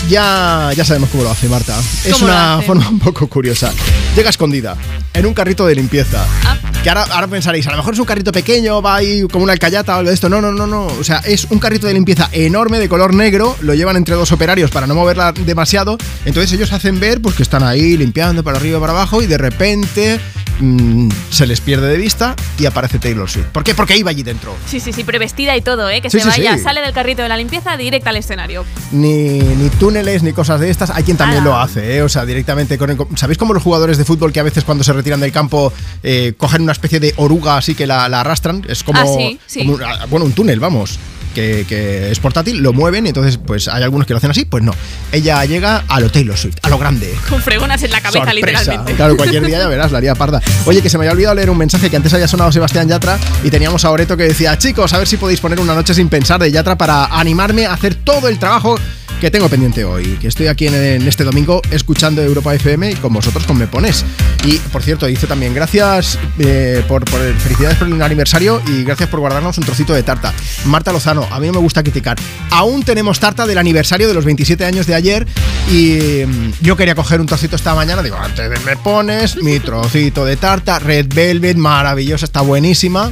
ya, 0.09 0.71
ya 0.75 0.85
sabemos 0.85 1.09
cómo 1.09 1.23
lo 1.23 1.31
hace 1.31 1.47
Marta. 1.49 1.77
Es 2.05 2.13
¿Cómo 2.13 2.27
lo 2.27 2.33
una 2.33 2.61
forma 2.61 2.89
un 2.89 2.99
poco 2.99 3.27
curiosa. 3.27 3.71
Llega 4.15 4.29
escondida, 4.29 4.75
en 5.13 5.25
un 5.25 5.33
carrito 5.33 5.65
de 5.65 5.75
limpieza. 5.75 6.25
Ah. 6.45 6.57
Que 6.83 6.89
ahora, 6.89 7.03
ahora 7.11 7.27
pensaréis, 7.27 7.65
a 7.67 7.71
lo 7.71 7.77
mejor 7.77 7.95
es 7.95 7.99
un 7.99 8.05
carrito 8.05 8.31
pequeño, 8.31 8.79
va 8.81 8.97
ahí 8.97 9.23
como 9.31 9.43
una 9.43 9.53
alcayata 9.53 9.95
o 9.95 9.99
algo 9.99 10.09
de 10.09 10.13
esto. 10.13 10.29
No, 10.29 10.39
no, 10.41 10.51
no, 10.51 10.67
no. 10.67 10.85
O 10.85 11.03
sea, 11.03 11.17
es 11.25 11.45
un 11.49 11.57
carrito 11.57 11.87
de 11.87 11.93
limpieza 11.95 12.29
enorme 12.31 12.77
de 12.77 12.87
color 12.87 13.13
negro, 13.15 13.55
lo 13.61 13.73
llevan 13.73 13.95
entre 13.97 14.13
dos 14.15 14.31
operarios 14.31 14.69
para 14.69 14.85
no 14.85 14.93
moverla 14.93 15.31
demasiado. 15.31 15.97
Entonces 16.25 16.51
ellos 16.53 16.71
hacen 16.73 16.99
ver 16.99 17.21
pues 17.21 17.35
que 17.35 17.41
están 17.43 17.63
ahí 17.63 17.97
limpiando 17.97 18.43
para 18.43 18.57
arriba 18.59 18.77
y 18.77 18.81
para 18.81 18.93
abajo 18.93 19.23
y 19.23 19.25
de 19.27 19.37
repente 19.39 20.19
mm, 20.59 21.09
se 21.31 21.47
les 21.47 21.59
pierde 21.59 21.87
de 21.87 21.97
vista 21.97 22.35
y 22.59 22.67
aparece 22.67 22.99
Taylor 22.99 23.27
Swift. 23.27 23.47
¿Por 23.47 23.63
qué? 23.63 23.73
Porque 23.73 23.97
iba 23.97 24.11
allí 24.11 24.21
dentro. 24.21 24.55
Sí, 24.69 24.79
sí, 24.79 24.93
sí, 24.93 25.03
prevestida 25.03 25.57
y 25.57 25.61
todo, 25.61 25.89
¿eh? 25.89 26.01
Que 26.01 26.11
Sí, 26.11 26.19
se 26.19 26.29
sí, 26.31 26.41
vaya, 26.41 26.55
sí. 26.57 26.63
sale 26.63 26.81
del 26.81 26.93
carrito 26.93 27.23
de 27.23 27.29
la 27.29 27.37
limpieza 27.37 27.77
directa 27.77 28.11
al 28.11 28.17
escenario. 28.17 28.63
Ni, 28.91 29.39
ni 29.39 29.69
túneles 29.85 30.23
ni 30.23 30.33
cosas 30.33 30.59
de 30.59 30.71
estas. 30.71 30.89
Hay 30.89 31.03
quien 31.03 31.15
también 31.15 31.43
lo 31.43 31.55
hace, 31.59 31.97
¿eh? 31.97 32.01
O 32.01 32.09
sea, 32.09 32.25
directamente 32.25 32.75
con 32.79 32.89
el- 32.89 32.97
¿Sabéis 33.15 33.37
cómo 33.37 33.53
los 33.53 33.61
jugadores 33.61 33.99
de 33.99 34.05
fútbol 34.05 34.33
que 34.33 34.39
a 34.39 34.43
veces 34.43 34.63
cuando 34.63 34.83
se 34.83 34.91
retiran 34.93 35.19
del 35.19 35.31
campo 35.31 35.71
eh, 36.01 36.33
cogen 36.37 36.63
una 36.63 36.71
especie 36.71 36.99
de 36.99 37.13
oruga 37.17 37.57
así 37.57 37.75
que 37.75 37.85
la, 37.85 38.09
la 38.09 38.21
arrastran? 38.21 38.63
Es 38.67 38.83
como, 38.83 38.99
Ah, 38.99 39.05
sí, 39.05 39.39
sí. 39.45 39.59
como 39.59 39.73
un- 39.75 39.83
ah, 39.83 40.05
bueno, 40.09 40.25
un 40.25 40.31
túnel, 40.33 40.59
vamos. 40.59 40.97
Que, 41.35 41.65
que 41.67 42.11
es 42.11 42.19
portátil, 42.19 42.59
lo 42.63 42.71
mueven 42.71 43.05
y 43.05 43.09
entonces 43.09 43.37
pues 43.37 43.67
hay 43.67 43.83
algunos 43.83 44.07
que 44.07 44.13
lo 44.13 44.17
hacen 44.19 44.31
así, 44.31 44.45
pues 44.45 44.63
no. 44.63 44.71
Ella 45.11 45.43
llega 45.45 45.83
a 45.89 45.99
lo 45.99 46.09
Taylor 46.09 46.37
Swift, 46.37 46.55
a 46.61 46.69
lo 46.69 46.77
grande. 46.79 47.13
Con 47.29 47.41
fregonas 47.41 47.83
en 47.83 47.91
la 47.91 47.99
cabeza, 47.99 48.23
Sorpresa. 48.23 48.59
literalmente. 48.61 48.93
Claro, 48.95 49.17
cualquier 49.17 49.45
día 49.45 49.59
ya 49.59 49.67
verás, 49.67 49.91
la 49.91 49.97
haría 49.97 50.15
parda. 50.15 50.41
Oye, 50.65 50.81
que 50.81 50.89
se 50.89 50.97
me 50.97 51.03
había 51.03 51.11
olvidado 51.11 51.35
leer 51.35 51.49
un 51.49 51.57
mensaje 51.57 51.89
que 51.89 51.97
antes 51.97 52.13
había 52.13 52.27
sonado 52.29 52.53
Sebastián 52.53 52.87
Yatra 52.87 53.19
y 53.43 53.49
teníamos 53.51 53.83
a 53.83 53.91
Oreto 53.91 54.15
que 54.15 54.23
decía, 54.23 54.57
chicos, 54.57 54.93
a 54.93 54.97
ver 54.97 55.07
si 55.09 55.17
podéis 55.17 55.41
poner 55.41 55.59
una 55.59 55.75
noche 55.75 55.93
sin 55.93 56.07
pensar 56.07 56.39
de 56.39 56.49
Yatra 56.51 56.77
para 56.77 57.05
animarme 57.07 57.65
a 57.65 57.73
hacer 57.73 57.95
todo 57.95 58.29
el 58.29 58.39
trabajo 58.39 58.79
que 59.21 59.31
tengo 59.31 59.49
pendiente 59.49 59.83
hoy, 59.85 60.17
que 60.19 60.27
estoy 60.27 60.47
aquí 60.47 60.67
en, 60.67 61.07
este 61.07 61.23
domingo 61.23 61.61
escuchando 61.71 62.21
Europa 62.21 62.53
FM 62.53 62.91
y 62.91 62.95
con 62.95 63.13
vosotros 63.13 63.45
con 63.45 63.57
Me 63.57 63.67
Pones. 63.67 64.05
Y 64.43 64.57
por 64.57 64.83
cierto, 64.83 65.05
dice 65.05 65.25
también 65.25 65.53
gracias 65.53 66.19
eh, 66.37 66.83
por, 66.87 67.05
por 67.05 67.21
el- 67.21 67.33
felicidades 67.35 67.77
por 67.77 67.87
el 67.87 68.01
aniversario 68.01 68.61
y 68.67 68.83
gracias 68.83 69.09
por 69.09 69.19
guardarnos 69.21 69.57
un 69.57 69.63
trocito 69.63 69.93
de 69.93 70.03
tarta. 70.03 70.33
Marta 70.65 70.91
Lozano, 70.91 71.27
a 71.31 71.39
mí 71.39 71.47
no 71.47 71.53
me 71.53 71.59
gusta 71.59 71.81
criticar. 71.81 72.17
Aún 72.51 72.83
tenemos 72.83 73.19
tarta 73.19 73.47
del 73.47 73.57
aniversario 73.57 74.07
de 74.07 74.13
los 74.13 74.25
27 74.25 74.65
años 74.65 74.85
de 74.85 74.95
ayer 74.95 75.25
y 75.71 76.25
mm, 76.25 76.51
yo 76.61 76.75
quería 76.75 76.95
coger 76.95 77.19
un 77.21 77.27
trocito 77.27 77.55
esta 77.55 77.73
mañana. 77.73 78.03
Digo, 78.03 78.17
antes 78.17 78.49
de 78.49 78.59
Me 78.59 78.75
Pones, 78.77 79.37
mi 79.41 79.59
trocito 79.59 80.25
de 80.25 80.35
tarta, 80.37 80.77
Red 80.79 81.07
Velvet, 81.13 81.57
maravillosa, 81.57 82.25
está 82.25 82.41
buenísima. 82.41 83.11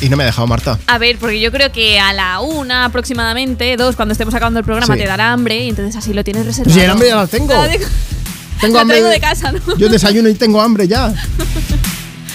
Y 0.00 0.08
no 0.08 0.16
me 0.16 0.24
ha 0.24 0.26
dejado 0.26 0.46
Marta. 0.46 0.78
A 0.86 0.98
ver, 0.98 1.16
porque 1.18 1.40
yo 1.40 1.50
creo 1.50 1.72
que 1.72 1.98
a 1.98 2.12
la 2.12 2.40
una 2.40 2.84
aproximadamente, 2.84 3.76
dos, 3.76 3.96
cuando 3.96 4.12
estemos 4.12 4.34
acabando 4.34 4.58
el 4.60 4.64
programa, 4.64 4.94
Sí. 4.94 5.00
te 5.00 5.06
dará 5.06 5.32
hambre 5.32 5.64
y 5.64 5.68
entonces 5.70 5.96
así 5.96 6.12
lo 6.12 6.22
tienes 6.24 6.44
reservado. 6.44 6.76
Ya 6.76 6.84
el 6.84 6.90
hambre 6.90 7.08
ya 7.08 7.16
la 7.16 7.26
tengo. 7.26 7.52
La 7.54 7.68
de- 7.68 7.80
Tengo 8.60 8.74
la 8.76 8.80
hambre 8.82 8.96
traigo 8.96 9.08
de- 9.08 9.14
de 9.14 9.20
casa, 9.20 9.52
¿no? 9.52 9.76
Yo 9.78 9.88
desayuno 9.88 10.28
y 10.28 10.34
tengo 10.34 10.60
hambre 10.60 10.86
ya. 10.88 11.12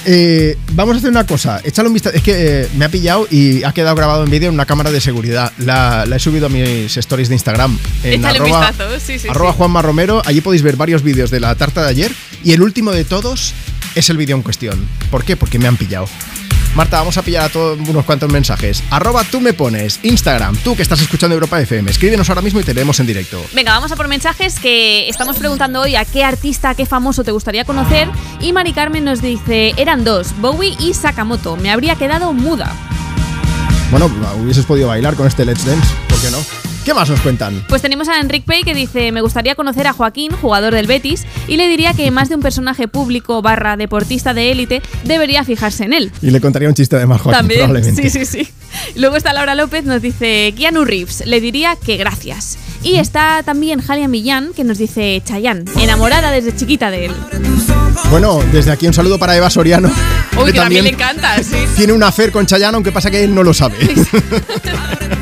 Eh, 0.05 0.57
vamos 0.71 0.95
a 0.95 0.97
hacer 0.99 1.09
una 1.11 1.25
cosa. 1.27 1.59
Échale 1.63 1.89
un 1.89 1.93
vistazo. 1.93 2.15
Es 2.15 2.23
que 2.23 2.61
eh, 2.63 2.69
me 2.77 2.85
ha 2.85 2.89
pillado 2.89 3.27
y 3.29 3.63
ha 3.65 3.73
quedado 3.73 3.95
grabado 3.97 4.23
en 4.23 4.31
vídeo 4.31 4.47
en 4.47 4.53
una 4.55 4.65
cámara 4.65 4.91
de 4.91 5.01
seguridad. 5.01 5.51
La, 5.57 6.05
la 6.07 6.15
he 6.15 6.19
subido 6.19 6.45
a 6.45 6.49
mis 6.49 6.95
stories 6.97 7.27
de 7.27 7.35
Instagram. 7.35 7.77
En 8.03 8.13
Échale 8.21 8.39
un 8.39 8.45
arroba, 8.47 8.69
vistazo, 8.71 8.99
sí, 9.05 9.19
sí, 9.19 9.27
arroba 9.27 9.51
sí. 9.51 9.57
Juanma 9.57 9.81
Romero. 9.81 10.21
Allí 10.25 10.39
podéis 10.41 10.63
ver 10.63 10.77
varios 10.77 11.03
vídeos 11.03 11.29
de 11.31 11.41
la 11.41 11.53
tarta 11.55 11.83
de 11.83 11.89
ayer. 11.89 12.11
Y 12.45 12.53
el 12.53 12.61
último 12.61 12.91
de 12.91 13.03
todos 13.03 13.53
es 13.93 14.09
el 14.09 14.15
vídeo 14.17 14.37
en 14.37 14.41
cuestión. 14.41 14.87
¿Por 15.11 15.25
qué? 15.25 15.35
Porque 15.35 15.59
me 15.59 15.67
han 15.67 15.75
pillado. 15.75 16.07
Marta, 16.75 16.99
vamos 16.99 17.17
a 17.17 17.23
pillar 17.23 17.43
a 17.43 17.49
todos 17.49 17.79
unos 17.79 18.05
cuantos 18.05 18.31
mensajes. 18.31 18.83
Arroba 18.89 19.23
tú 19.23 19.41
me 19.41 19.53
pones. 19.53 19.99
Instagram, 20.03 20.55
tú 20.57 20.75
que 20.75 20.81
estás 20.81 21.01
escuchando 21.01 21.33
Europa 21.33 21.59
FM. 21.59 21.89
Escríbenos 21.91 22.29
ahora 22.29 22.41
mismo 22.41 22.59
y 22.59 22.63
te 22.63 22.73
leemos 22.73 22.99
en 22.99 23.07
directo. 23.07 23.43
Venga, 23.53 23.73
vamos 23.73 23.91
a 23.91 23.95
por 23.95 24.07
mensajes 24.07 24.59
que 24.59 25.09
estamos 25.09 25.37
preguntando 25.37 25.81
hoy 25.81 25.95
a 25.95 26.05
qué 26.05 26.23
artista, 26.23 26.69
a 26.69 26.75
qué 26.75 26.85
famoso 26.85 27.23
te 27.23 27.31
gustaría 27.31 27.65
conocer. 27.65 28.07
Y 28.39 28.53
Mari 28.53 28.73
Carmen 28.73 29.03
nos 29.03 29.21
dice, 29.21 29.73
eran 29.77 30.03
dos, 30.03 30.33
Bowie 30.39 30.75
y 30.79 30.93
Sakamoto. 30.93 31.57
Me 31.57 31.71
habría 31.71 31.95
quedado 31.95 32.33
muda. 32.33 32.73
Bueno, 33.91 34.11
hubieses 34.41 34.65
podido 34.65 34.87
bailar 34.87 35.15
con 35.15 35.27
este 35.27 35.45
Let's 35.45 35.65
Dance. 35.65 35.87
¿Por 36.07 36.21
qué 36.21 36.29
no? 36.29 36.68
¿Qué 36.89 36.95
más 36.95 37.07
nos 37.07 37.21
cuentan? 37.21 37.63
Pues 37.69 37.83
tenemos 37.83 38.09
a 38.09 38.19
Enric 38.19 38.45
Pay 38.45 38.63
que 38.63 38.73
dice, 38.73 39.11
me 39.11 39.21
gustaría 39.21 39.53
conocer 39.53 39.85
a 39.85 39.93
Joaquín, 39.93 40.31
jugador 40.31 40.73
del 40.73 40.87
Betis, 40.87 41.23
y 41.47 41.55
le 41.55 41.67
diría 41.67 41.93
que 41.93 42.09
más 42.09 42.29
de 42.29 42.35
un 42.35 42.41
personaje 42.41 42.87
público 42.87 43.43
barra 43.43 43.77
deportista 43.77 44.33
de 44.33 44.51
élite 44.51 44.81
debería 45.03 45.43
fijarse 45.43 45.83
en 45.83 45.93
él. 45.93 46.11
Y 46.23 46.31
le 46.31 46.41
contaría 46.41 46.67
un 46.67 46.73
chiste 46.73 46.97
de 46.97 47.05
más 47.05 47.21
Joaquín, 47.21 47.41
También, 47.41 47.59
probablemente. 47.59 48.09
sí, 48.09 48.25
sí, 48.25 48.25
sí. 48.25 48.51
Luego 48.95 49.17
está 49.17 49.33
Laura 49.33 49.53
López, 49.53 49.85
nos 49.85 50.01
dice 50.01 50.51
Keanu 50.57 50.83
Reeves, 50.83 51.27
le 51.27 51.39
diría 51.39 51.75
que 51.75 51.95
gracias. 51.95 52.57
Y 52.81 52.95
está 52.95 53.43
también 53.45 53.81
Jalia 53.81 54.07
Millán, 54.07 54.53
que 54.55 54.63
nos 54.63 54.79
dice 54.79 55.21
Chayanne, 55.23 55.65
enamorada 55.79 56.31
desde 56.31 56.55
chiquita 56.55 56.89
de 56.89 57.05
él. 57.05 57.11
Bueno, 58.09 58.41
desde 58.51 58.71
aquí 58.71 58.87
un 58.87 58.95
saludo 58.95 59.19
para 59.19 59.37
Eva 59.37 59.51
Soriano. 59.51 59.91
Uy, 60.43 60.53
que 60.53 60.57
también 60.57 60.85
le 60.85 60.89
encanta, 60.89 61.37
sí. 61.43 61.57
Tiene 61.77 61.93
un 61.93 62.01
afer 62.01 62.31
con 62.31 62.47
Chayanne, 62.47 62.73
aunque 62.73 62.91
pasa 62.91 63.11
que 63.11 63.23
él 63.23 63.35
no 63.35 63.43
lo 63.43 63.53
sabe. 63.53 63.77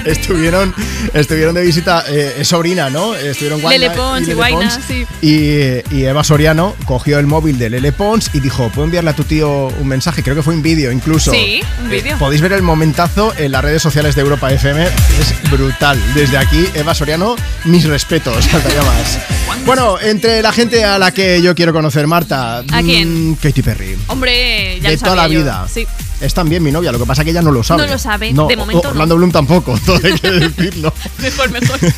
estuvieron, 0.04 0.74
estuvieron 1.14 1.54
de 1.54 1.62
visita, 1.62 2.04
eh, 2.08 2.44
sobrina, 2.44 2.90
¿no? 2.90 3.14
Estuvieron 3.14 3.60
Guaina 3.60 3.88
Lele 3.88 3.96
Pons 3.96 4.28
y 4.28 4.34
Pons. 4.34 4.78
sí. 4.86 5.06
Y, 5.22 5.96
y 5.96 6.04
Eva 6.04 6.24
Soriano 6.24 6.74
cogió 6.84 7.18
el 7.18 7.26
móvil 7.26 7.58
de 7.58 7.70
Lele 7.70 7.92
Pons 7.92 8.30
y 8.32 8.40
dijo, 8.40 8.68
¿puedo 8.70 8.84
enviarle 8.84 9.10
a 9.10 9.14
tu 9.14 9.24
tío 9.24 9.68
un 9.68 9.86
mensaje? 9.88 10.22
Creo 10.22 10.36
que 10.36 10.42
fue 10.42 10.54
un 10.54 10.62
vídeo 10.62 10.92
incluso. 10.92 11.30
Sí, 11.32 11.62
un 11.82 11.90
vídeo. 11.90 12.18
Podéis 12.18 12.40
ver 12.40 12.52
el 12.52 12.62
momentazo 12.62 13.32
en 13.36 13.52
las 13.52 13.62
redes 13.62 13.82
sociales 13.82 14.14
de 14.14 14.22
Europa 14.22 14.50
FM. 14.52 14.84
Es 14.84 15.50
brutal. 15.50 15.98
Desde 16.14 16.38
aquí, 16.38 16.66
Eva 16.74 16.94
Soriano, 16.94 17.36
mis 17.64 17.84
respetos. 17.84 18.46
faltaría 18.48 18.82
más. 18.82 19.18
Bueno, 19.66 20.00
entre 20.00 20.42
la 20.42 20.52
gente 20.52 20.84
a 20.84 20.98
la 20.98 21.12
que 21.12 21.40
yo 21.42 21.54
quiero 21.54 21.72
conocer, 21.72 22.06
Marta. 22.06 22.58
¿A 22.72 22.82
quién? 22.82 23.30
mm, 23.30 23.34
Katy 23.36 23.62
Perry. 23.62 23.96
Hombre, 24.08 24.80
ya 24.80 24.90
de 24.90 24.96
lo 24.96 25.02
toda 25.02 25.16
la 25.16 25.28
yo. 25.28 25.40
vida. 25.40 25.66
Sí. 25.72 25.86
Es 26.20 26.34
también 26.34 26.62
mi 26.62 26.70
novia, 26.70 26.92
lo 26.92 26.98
que 26.98 27.06
pasa 27.06 27.24
que 27.24 27.30
ella 27.30 27.40
no 27.40 27.50
lo 27.50 27.62
sabe. 27.62 27.86
No 27.86 27.92
lo 27.92 27.98
sabe, 27.98 28.26
de 28.28 28.56
momento 28.56 28.82
no. 28.84 28.90
Orlando 28.90 29.16
Bloom 29.16 29.32
tampoco, 29.32 29.78
todo 29.86 29.98
hay 30.04 30.12
que 30.18 30.30
decirlo. 30.30 30.92
Mejor, 31.18 31.50
mejor. 31.50 31.78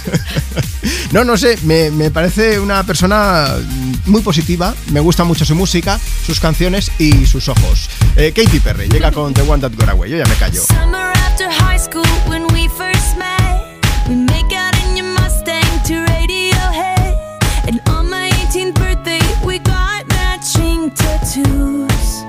No, 1.12 1.24
no 1.24 1.36
sé, 1.36 1.58
me, 1.62 1.90
me 1.90 2.10
parece 2.10 2.58
una 2.58 2.82
persona 2.84 3.46
muy 4.06 4.20
positiva, 4.22 4.74
me 4.90 4.98
gusta 5.00 5.22
mucho 5.24 5.44
su 5.44 5.54
música, 5.54 6.00
sus 6.26 6.40
canciones 6.40 6.90
y 6.98 7.26
sus 7.26 7.48
ojos. 7.48 7.88
Eh, 8.16 8.32
Katy 8.34 8.58
Perry 8.60 8.88
llega 8.88 9.12
con 9.12 9.32
The 9.34 9.42
One 9.42 9.60
That 9.60 9.72
Got 9.76 9.90
Away, 9.90 10.10
yo 10.10 10.16
ya 10.16 10.24
me 10.24 10.34
callo. 10.36 10.62
Summer 10.62 11.12
after 11.28 11.48
high 11.50 11.78
school 11.78 12.02
when 12.28 12.44
we 12.52 12.66
first 12.68 13.16
met, 13.18 13.62
we 14.08 14.14
make 14.16 14.52
out 14.56 14.74
tattoos. 21.32 22.24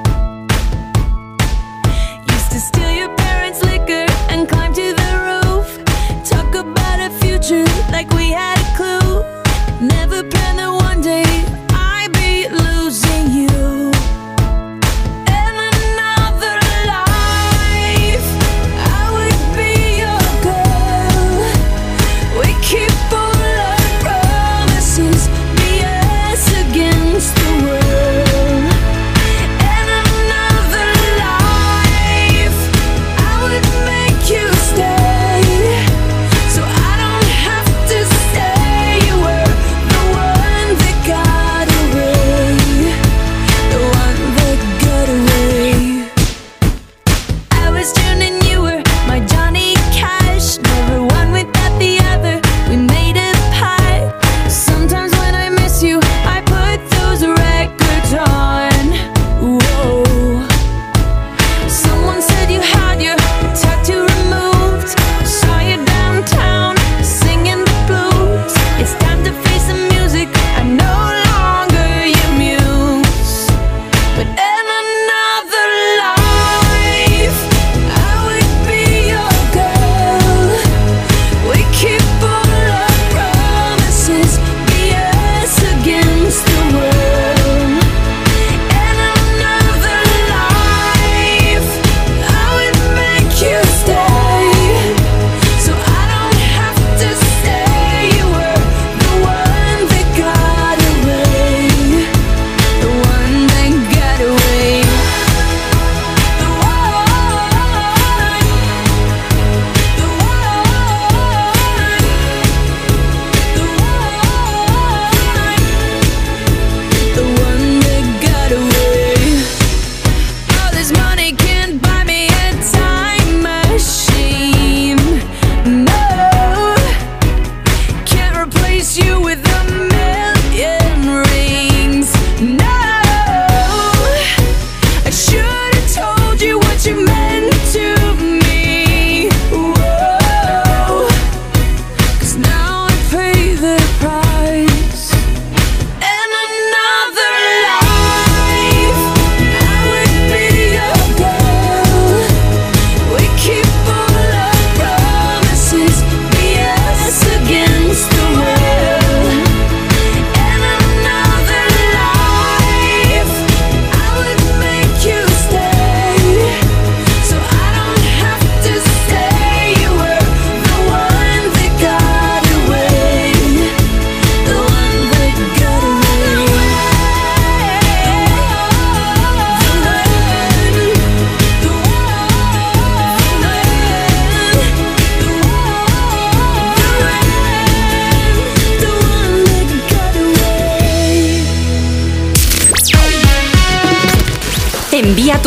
Used 2.32 2.52
to 2.52 2.60
steal 2.60 2.92
your 2.92 3.14
parents' 3.18 3.62
liquor 3.64 4.06
and 4.30 4.48
climb 4.48 4.74
to 4.74 4.94
the 5.02 5.12
roof. 5.28 5.68
Talk 6.24 6.56
about 6.56 7.00
a 7.00 7.10
future 7.20 7.66
like 7.92 8.10
we 8.12 8.32
had 8.32 8.58
a 8.60 8.68
clue. 8.78 9.22
Never 9.86 10.24
planned 10.24 10.60
that 10.60 10.72
one 10.72 11.02
day 11.02 11.32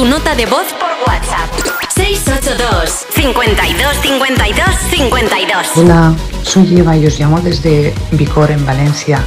nota 0.08 0.36
de 0.36 0.46
voz 0.46 0.66
por 0.74 0.90
WhatsApp. 1.06 1.50
682 1.94 3.06
52 3.10 3.96
52 4.02 4.64
52 4.90 5.66
Hola, 5.76 6.14
soy 6.42 6.78
Eva 6.78 6.96
y 6.96 7.06
os 7.06 7.18
llamo 7.18 7.40
desde 7.40 7.92
Vicor 8.12 8.52
en 8.52 8.64
Valencia 8.64 9.20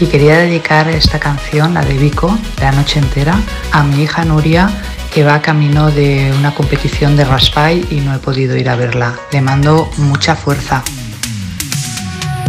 y 0.00 0.06
quería 0.06 0.38
dedicar 0.38 0.88
esta 0.88 1.18
canción, 1.18 1.74
la 1.74 1.82
de 1.82 1.98
Vico, 1.98 2.38
La 2.60 2.72
noche 2.72 2.98
entera, 2.98 3.34
a 3.72 3.82
mi 3.82 4.04
hija 4.04 4.24
Nuria 4.24 4.70
que 5.12 5.22
va 5.22 5.42
camino 5.42 5.90
de 5.90 6.32
una 6.38 6.54
competición 6.54 7.14
de 7.16 7.26
Raspai 7.26 7.86
y 7.90 7.96
no 7.96 8.14
he 8.14 8.18
podido 8.18 8.56
ir 8.56 8.70
a 8.70 8.76
verla. 8.76 9.14
Le 9.32 9.42
mando 9.42 9.90
mucha 9.98 10.34
fuerza. 10.34 10.82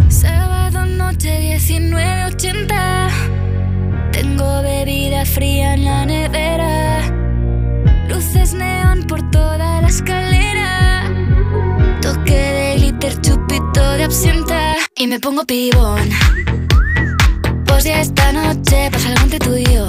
Sábado 0.08 0.86
noche 0.86 1.58
19.80 1.58 3.10
Tengo 4.12 4.62
bebida 4.62 5.26
fría 5.26 5.74
en 5.74 5.84
la 5.84 6.06
nevera 6.06 6.23
escalera. 9.94 11.08
Toque 12.00 12.34
de 12.34 12.76
glitter, 12.76 13.20
chupito 13.20 13.82
de 13.92 14.04
absenta. 14.04 14.74
Y 14.96 15.06
me 15.06 15.20
pongo 15.20 15.44
pibón. 15.44 16.08
Pues 17.66 17.84
ya 17.84 18.00
esta 18.00 18.32
noche 18.32 18.90
pasa 18.90 19.08
algo 19.08 19.22
entre 19.22 19.38
tú 19.38 19.56
y 19.56 19.64
yo 19.64 19.88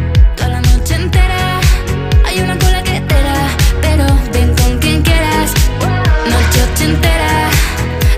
Noche 6.81 6.95
ochentera, 6.95 7.49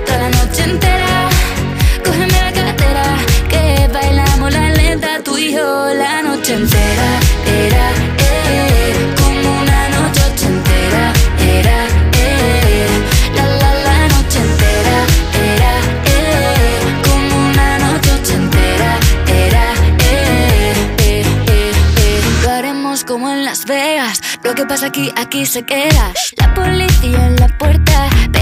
toda 0.05 0.19
la 0.19 0.29
noche 0.29 0.63
entera. 0.63 1.29
Cógeme 2.05 2.31
la 2.31 2.51
cartera, 2.53 3.03
que 3.49 3.89
bailamos 3.91 4.53
la 4.53 4.69
lenta 4.69 5.19
Tú 5.21 5.37
y 5.37 5.53
yo 5.53 5.93
la 5.93 6.21
noche 6.21 6.53
entera. 6.53 7.19
Era, 7.45 7.91
eh, 8.19 9.15
como 9.17 9.61
una 9.61 9.89
noche 9.89 10.21
ochentera. 10.33 11.13
Era, 11.39 11.87
eh, 12.13 12.87
la 13.35 13.45
la 13.61 13.73
la 13.87 14.07
noche 14.07 14.39
entera. 14.39 14.97
Era, 15.51 15.71
eh, 16.05 16.79
como 17.03 17.49
una 17.49 17.79
noche 17.79 18.11
ochentera. 18.13 18.97
Era, 19.27 19.65
eh, 19.99 20.73
eh, 20.99 21.23
eh, 21.47 21.71
eh. 21.97 22.21
Lo 22.43 22.49
haremos 22.51 23.03
como 23.03 23.29
en 23.29 23.43
Las 23.43 23.65
Vegas. 23.65 24.21
Lo 24.43 24.55
que 24.55 24.65
pasa 24.65 24.87
aquí, 24.87 25.11
aquí 25.17 25.45
se 25.45 25.63
queda. 25.63 26.13
La 26.37 26.53
policía 26.53 27.27
en 27.27 27.35
la 27.37 27.47
puerta 27.57 28.09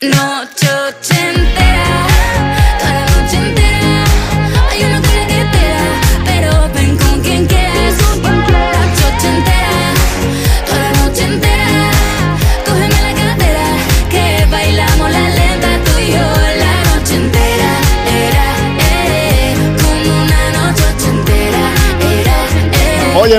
Noche 0.00 0.67
ochentera, 0.67 0.67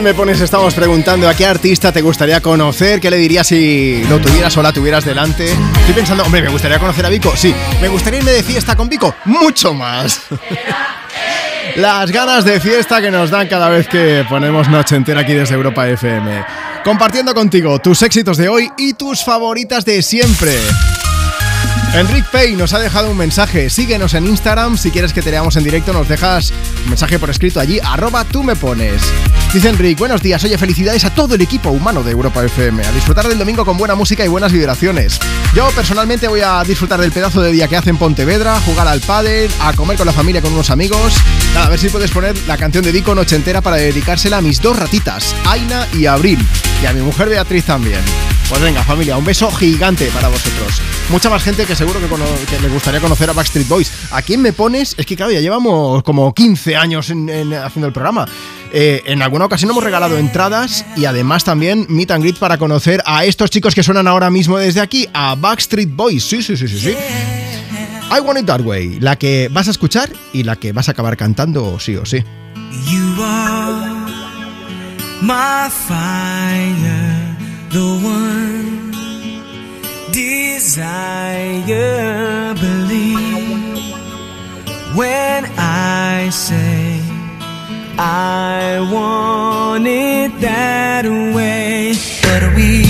me 0.02 0.14
pones, 0.14 0.40
estamos 0.40 0.74
preguntando 0.76 1.28
a 1.28 1.34
qué 1.34 1.46
artista 1.46 1.92
te 1.92 2.02
gustaría 2.02 2.40
conocer, 2.42 3.02
qué 3.02 3.10
le 3.10 3.18
dirías 3.18 3.48
si 3.48 4.04
lo 4.08 4.20
tuvieras 4.20 4.56
o 4.56 4.62
la 4.62 4.72
tuvieras 4.72 5.04
delante. 5.04 5.52
Estoy 5.52 5.94
pensando, 5.94 6.24
hombre, 6.24 6.42
me 6.42 6.50
gustaría 6.50 6.80
conocer 6.80 7.06
a 7.06 7.10
Vico, 7.10 7.34
sí. 7.36 7.54
Me 7.82 7.90
gustaría 7.90 8.20
irme 8.20 8.32
de 8.32 8.44
fiesta 8.44 8.76
con 8.76 8.88
Vico, 8.88 9.14
mucho 9.26 9.74
más. 9.74 10.22
Las 11.76 12.12
ganas 12.12 12.46
de 12.46 12.60
fiesta 12.62 13.02
que 13.02 13.12
nos 13.12 13.30
dan 13.30 13.48
cada 13.48 13.68
vez 13.70 13.88
que 13.88 14.26
ponemos 14.30 14.70
noche 14.70 14.96
entera 14.96 15.22
aquí 15.22 15.34
desde 15.34 15.56
Europa 15.56 15.88
FM. 15.88 16.46
Compartiendo 16.84 17.34
contigo 17.34 17.80
tus 17.80 18.02
éxitos 18.02 18.38
de 18.38 18.48
hoy 18.48 18.72
y 18.78 18.94
tus 18.94 19.24
favoritas 19.24 19.84
de 19.84 20.02
siempre. 20.02 20.56
Enric 21.94 22.26
Pay 22.30 22.56
nos 22.56 22.74
ha 22.74 22.80
dejado 22.80 23.12
un 23.12 23.18
mensaje. 23.18 23.70
Síguenos 23.70 24.14
en 24.14 24.28
Instagram. 24.28 24.78
Si 24.78 24.92
quieres 24.92 25.12
que 25.12 25.22
te 25.22 25.32
leamos 25.32 25.56
en 25.58 25.64
directo, 25.64 25.92
nos 25.92 26.08
dejas 26.08 26.52
un 26.84 26.90
mensaje 26.90 27.20
por 27.20 27.30
escrito 27.30 27.60
allí. 27.60 27.80
Arroba 27.84 28.24
tú 28.24 28.44
me 28.44 28.56
pones. 28.56 29.02
Dice 29.54 29.70
Enric, 29.70 29.98
buenos 29.98 30.22
días. 30.22 30.44
Oye, 30.44 30.60
felicidades 30.60 31.04
a 31.06 31.10
todo 31.14 31.34
el 31.34 31.42
equipo 31.42 31.72
humano 31.72 32.04
de 32.04 32.12
Europa 32.12 32.46
FM. 32.46 32.86
A 32.86 32.92
disfrutar 32.92 33.28
del 33.28 33.40
domingo 33.40 33.66
con 33.66 33.78
buena 33.78 33.96
música 33.96 34.24
y 34.24 34.28
buenas 34.28 34.52
vibraciones. 34.52 35.20
Yo 35.56 35.68
personalmente 35.72 36.28
voy 36.28 36.42
a 36.42 36.64
disfrutar 36.64 37.02
del 37.02 37.12
pedazo 37.12 37.42
de 37.42 37.52
día 37.52 37.68
que 37.68 37.76
hace 37.76 37.90
en 37.90 37.98
Pontevedra, 37.98 38.60
jugar 38.62 38.88
al 38.88 39.02
pádel, 39.02 39.50
a 39.60 39.74
comer 39.74 39.98
con 39.98 40.06
la 40.06 40.14
familia 40.14 40.44
con 40.44 40.54
unos 40.54 40.70
amigos. 40.70 41.16
Nada, 41.56 41.66
a 41.66 41.70
ver 41.70 41.80
si 41.80 41.90
puedes 41.90 42.12
poner 42.12 42.38
la 42.48 42.58
canción 42.58 42.84
de 42.84 42.92
Dico 42.92 43.16
Noche 43.16 43.36
entera 43.38 43.62
para 43.62 43.78
dedicársela 43.78 44.38
a 44.38 44.42
mis 44.42 44.62
dos 44.62 44.78
ratitas, 44.78 45.34
Aina 45.48 45.88
y 45.94 46.06
Abril. 46.06 46.38
Y 46.84 46.86
a 46.86 46.94
mi 46.94 47.02
mujer 47.02 47.28
Beatriz 47.30 47.66
también. 47.66 48.02
Pues 48.50 48.62
venga, 48.62 48.84
familia, 48.84 49.18
un 49.18 49.26
beso 49.26 49.50
gigante 49.52 50.10
para 50.14 50.28
vosotros. 50.28 50.80
Mucha 51.10 51.30
más 51.30 51.44
gente 51.44 51.66
que 51.66 51.76
seguro 51.76 52.00
que, 52.00 52.08
que 52.46 52.60
le 52.60 52.68
gustaría 52.70 53.00
conocer 53.00 53.30
a 53.30 53.34
Backstreet 53.34 53.68
Boys. 53.68 53.92
¿A 54.12 54.22
quién 54.22 54.42
me 54.42 54.54
pones? 54.54 54.96
Es 54.98 55.06
que 55.08 55.16
claro, 55.16 55.32
ya 55.32 55.40
llevamos 55.40 56.02
como 56.04 56.34
15 56.34 56.76
años 56.76 57.10
en- 57.10 57.30
haciendo 57.54 57.88
el 57.88 57.94
programa. 57.94 58.26
Eh, 58.72 59.04
en 59.06 59.22
alguna 59.22 59.46
ocasión 59.46 59.72
hemos 59.72 59.84
regalado 59.84 60.18
entradas 60.18 60.86
y 60.96 61.06
además 61.06 61.44
también 61.44 61.86
meet 61.90 62.12
and 62.12 62.24
greet 62.24 62.38
para 62.38 62.58
conocer 62.58 63.02
a 63.06 63.26
estos 63.26 63.50
chicos 63.50 63.74
que 63.74 63.82
suenan 63.84 64.08
ahora 64.08 64.30
mismo 64.30 64.58
desde 64.58 64.80
aquí, 64.82 65.08
a 65.14 65.36
Backstreet 65.36 65.90
Boys. 65.92 66.24
Sí, 66.24 66.42
sí, 66.44 66.56
sí, 66.56 66.68
sí, 66.68 66.80
sí. 66.80 66.96
I 68.12 68.20
Want 68.22 68.40
It 68.40 68.46
That 68.46 68.62
Way, 68.62 69.00
la 69.00 69.18
que 69.18 69.50
vas 69.52 69.68
a 69.68 69.72
escuchar 69.72 70.10
y 70.34 70.44
la 70.44 70.56
que 70.56 70.72
vas 70.72 70.88
a 70.88 70.92
acabar 70.92 71.16
cantando 71.18 71.80
sí 71.80 71.96
o 71.96 72.06
sí. 72.06 72.24
You 72.92 73.24
are 73.24 74.10
my 75.22 75.70
fire, 75.70 77.36
the 77.72 77.80
one 77.80 78.92
desire. 80.12 80.90
Believe 82.56 83.60
when 84.96 85.46
I 85.58 86.30
say 86.32 86.89
I 88.02 88.80
want 88.94 89.86
it 89.86 90.40
that 90.40 91.04
way. 91.36 91.94
But 92.24 92.56
we 92.56 92.89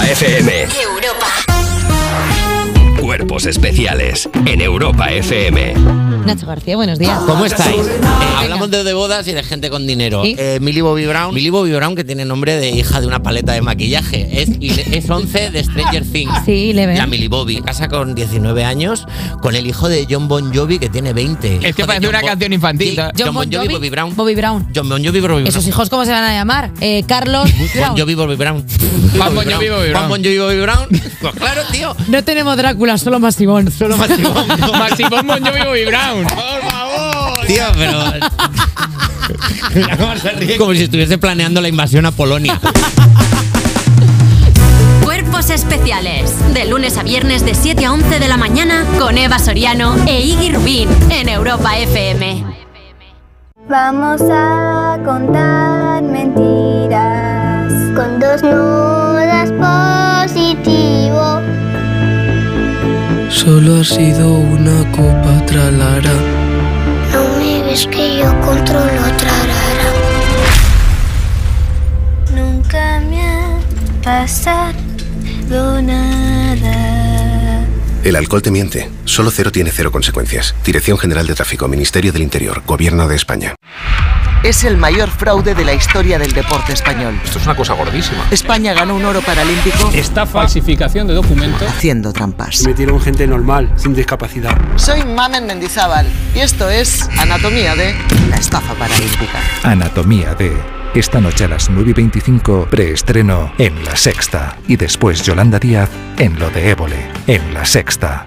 Europa 0.00 0.12
FM. 0.12 0.66
Cuerpos 3.00 3.46
especiales 3.46 4.28
en 4.46 4.60
Europa 4.60 5.10
FM. 5.10 5.74
Nacho 6.24 6.46
García, 6.46 6.76
buenos 6.76 6.98
días. 6.98 7.18
¿Cómo 7.26 7.44
estáis? 7.44 7.76
Eh, 7.86 8.00
hablamos 8.38 8.70
de, 8.70 8.84
de 8.84 8.92
bodas 8.92 9.26
y 9.26 9.32
de 9.32 9.42
gente 9.42 9.70
con 9.70 9.86
dinero. 9.86 10.22
¿Sí? 10.22 10.36
Eh, 10.38 10.58
Millie 10.60 10.82
Bobby 10.82 11.06
Brown. 11.06 11.34
Millie 11.34 11.50
Bobby 11.50 11.72
Brown, 11.72 11.96
que 11.96 12.04
tiene 12.04 12.24
nombre 12.24 12.56
de 12.56 12.70
hija 12.70 13.00
de 13.00 13.06
una 13.06 13.22
paleta 13.22 13.52
de 13.52 13.62
maquillaje. 13.62 14.42
Es, 14.42 14.50
es 14.60 15.08
11 15.10 15.50
de 15.50 15.64
Stranger 15.64 16.04
Things. 16.04 16.32
Sí, 16.44 16.72
le 16.72 16.86
veo. 16.86 16.96
La 16.96 17.06
Millie 17.06 17.28
Bobby. 17.28 17.60
Casa 17.62 17.88
con 17.88 18.14
19 18.14 18.64
años 18.64 19.06
con 19.42 19.54
el 19.56 19.66
hijo 19.66 19.88
de 19.88 20.06
John 20.08 20.28
Bon 20.28 20.54
Jovi, 20.54 20.78
que 20.78 20.88
tiene 20.88 21.12
20. 21.12 21.60
Es 21.68 21.74
que 21.74 21.84
parece 21.84 22.08
una 22.08 22.20
Bon- 22.20 22.28
canción 22.28 22.52
infantil. 22.52 22.90
Sí, 22.90 23.22
John, 23.24 23.34
Bon 23.34 23.50
Jovi, 23.50 23.68
Bobby 23.68 23.90
Brown. 23.90 24.14
Bobby 24.14 24.34
Brown. 24.34 24.68
John 24.74 24.88
Bon 24.88 24.98
Jovi, 25.04 25.20
Bobby 25.20 25.34
Brown. 25.34 25.46
¿Esos 25.46 25.66
hijos 25.66 25.88
cómo 25.90 26.04
se 26.04 26.10
van 26.12 26.24
a 26.24 26.32
llamar? 26.34 26.70
Eh, 26.80 27.02
Carlos 27.08 27.50
Bon 27.58 27.68
Brown. 27.74 27.98
Jovi, 27.98 28.14
Bobby 28.14 28.36
Brown. 28.36 28.64
Juan 29.16 29.34
Bon 29.34 29.44
Jovi, 29.44 29.68
Bobby 29.68 29.88
Brown. 29.90 29.94
Juan 29.94 30.08
Bon 30.08 30.22
Jovi, 30.22 30.38
Bobby 30.38 30.60
Brown. 30.60 30.86
Pues 31.20 31.34
claro, 31.34 31.62
tío. 31.72 31.96
No 32.08 32.22
tenemos 32.24 32.56
Drácula, 32.56 32.98
solo 32.98 33.18
Masivón. 33.20 33.70
Solo 33.70 33.96
Masivón. 33.96 34.46
Maximón 34.78 35.26
Bon 35.26 35.40
Jovi 35.44 35.60
Bobby 35.64 35.84
Brown. 35.84 36.09
Tío, 37.46 37.64
pero. 37.76 38.02
Mira 39.74 39.96
cómo 39.96 40.16
se 40.16 40.30
ríe. 40.32 40.56
Como 40.56 40.74
si 40.74 40.82
estuviese 40.82 41.18
planeando 41.18 41.60
la 41.60 41.68
invasión 41.68 42.06
a 42.06 42.12
Polonia. 42.12 42.60
Cuerpos 45.04 45.50
especiales. 45.50 46.34
De 46.54 46.64
lunes 46.66 46.96
a 46.98 47.02
viernes 47.02 47.44
de 47.44 47.54
7 47.54 47.84
a 47.86 47.92
11 47.92 48.18
de 48.18 48.28
la 48.28 48.36
mañana 48.36 48.84
con 48.98 49.18
Eva 49.18 49.38
Soriano 49.38 49.96
e 50.06 50.20
Iggy 50.20 50.52
Rubín 50.52 50.88
en 51.10 51.28
Europa 51.28 51.78
FM. 51.78 52.44
Vamos 53.68 54.20
a 54.22 54.98
contar 55.04 56.02
mentiras 56.02 57.72
con 57.94 58.18
dos 58.18 58.42
nudas 58.42 59.52
positivo. 60.26 61.39
Solo 63.30 63.80
ha 63.80 63.84
sido 63.84 64.34
una 64.38 64.90
copa 64.90 65.46
tralara. 65.46 66.12
No 67.12 67.38
me 67.38 67.62
ves 67.62 67.86
que 67.86 68.18
yo 68.18 68.40
controlo 68.40 69.02
trarara. 69.16 69.90
Nunca 72.34 73.00
me 73.08 73.22
ha 73.22 73.58
pasado 74.02 75.80
nada. 75.80 77.64
El 78.02 78.16
alcohol 78.16 78.42
te 78.42 78.50
miente. 78.50 78.90
Solo 79.04 79.30
cero 79.30 79.52
tiene 79.52 79.70
cero 79.70 79.92
consecuencias. 79.92 80.54
Dirección 80.64 80.98
General 80.98 81.26
de 81.26 81.34
Tráfico, 81.34 81.68
Ministerio 81.68 82.12
del 82.12 82.22
Interior, 82.22 82.62
Gobierno 82.66 83.06
de 83.06 83.14
España. 83.14 83.54
Es 84.42 84.64
el 84.64 84.78
mayor 84.78 85.10
fraude 85.10 85.54
de 85.54 85.64
la 85.66 85.74
historia 85.74 86.18
del 86.18 86.32
deporte 86.32 86.72
español. 86.72 87.20
Esto 87.22 87.38
es 87.38 87.44
una 87.44 87.54
cosa 87.54 87.74
gordísima. 87.74 88.26
España 88.30 88.72
ganó 88.72 88.94
un 88.94 89.04
oro 89.04 89.20
paralímpico 89.20 89.90
Esta 89.92 90.24
falsificación 90.24 91.06
de 91.06 91.12
documentos. 91.14 91.68
haciendo 91.68 92.10
trampas. 92.12 92.62
Metieron 92.66 92.98
gente 93.02 93.26
normal, 93.26 93.70
sin 93.76 93.94
discapacidad. 93.94 94.56
Soy 94.76 95.04
Mamen 95.04 95.46
Mendizábal 95.46 96.06
y 96.34 96.38
esto 96.38 96.70
es 96.70 97.06
Anatomía 97.18 97.74
de 97.76 97.94
la 98.30 98.36
estafa 98.36 98.72
paralímpica. 98.74 99.38
Anatomía 99.62 100.34
de. 100.34 100.56
Esta 100.94 101.20
noche 101.20 101.44
a 101.44 101.48
las 101.48 101.70
9 101.70 101.90
y 101.90 101.92
25, 101.92 102.66
preestreno 102.68 103.52
en 103.58 103.84
La 103.84 103.94
Sexta. 103.94 104.56
Y 104.66 104.74
después 104.76 105.22
Yolanda 105.22 105.60
Díaz 105.60 105.88
en 106.18 106.36
Lo 106.40 106.50
de 106.50 106.70
Évole, 106.70 107.06
en 107.28 107.54
La 107.54 107.64
Sexta. 107.64 108.26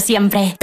Siempre. 0.00 0.57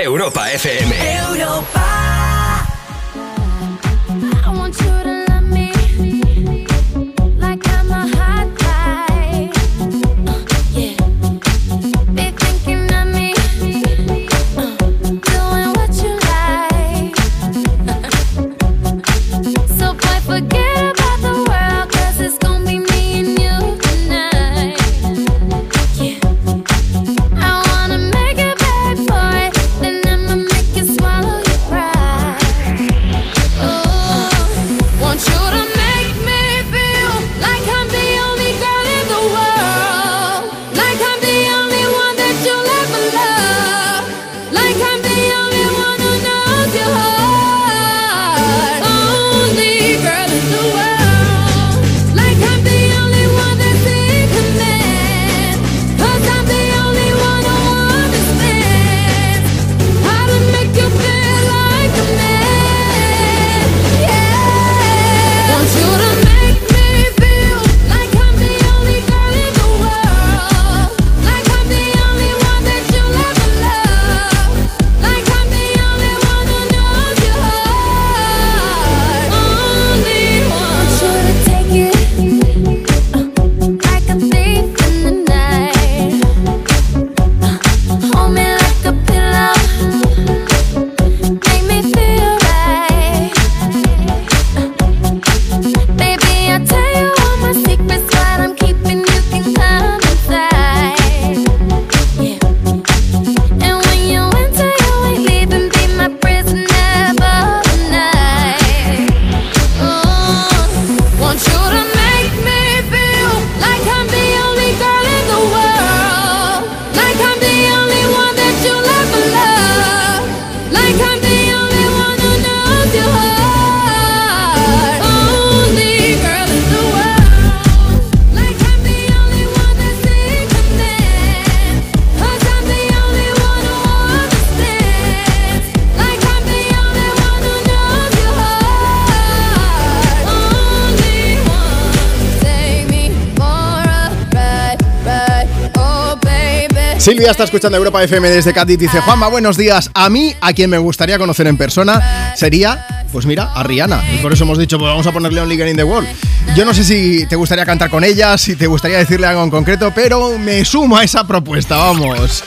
Está 147.32 147.44
escuchando 147.44 147.78
Europa 147.78 148.04
FM 148.04 148.30
desde 148.30 148.54
Cádiz. 148.54 148.78
Dice, 148.78 149.02
Juanma, 149.02 149.28
buenos 149.28 149.58
días. 149.58 149.90
A 149.94 150.10
mí, 150.10 150.36
a 150.42 150.54
quien 150.54 150.70
me 150.70 150.78
gustaría 150.78 151.18
conocer 151.18 151.48
en 151.48 151.58
persona 151.58 152.34
sería, 152.36 153.06
pues 153.12 153.26
mira, 153.26 153.52
a 153.54 153.64
Rihanna. 153.64 154.04
Y 154.14 154.18
por 154.18 154.32
eso 154.34 154.44
hemos 154.44 154.58
dicho, 154.58 154.78
pues 154.78 154.90
vamos 154.90 155.08
a 155.08 155.12
ponerle 155.12 155.42
Only 155.42 155.56
Girl 155.56 155.70
in 155.70 155.76
the 155.76 155.84
World. 155.84 156.08
Yo 156.56 156.66
no 156.66 156.74
sé 156.74 156.84
si 156.84 157.26
te 157.26 157.36
gustaría 157.36 157.66
cantar 157.66 157.90
con 157.90 158.04
ella, 158.04 158.38
si 158.38 158.56
te 158.56 158.68
gustaría 158.68 159.00
decirle 159.00 159.28
algo 159.28 159.44
en 159.44 159.50
concreto, 159.50 159.92
pero 159.96 160.38
me 160.38 160.64
sumo 160.66 160.98
a 160.98 161.04
esa 161.04 161.26
propuesta, 161.26 161.78
vamos. 161.78 162.44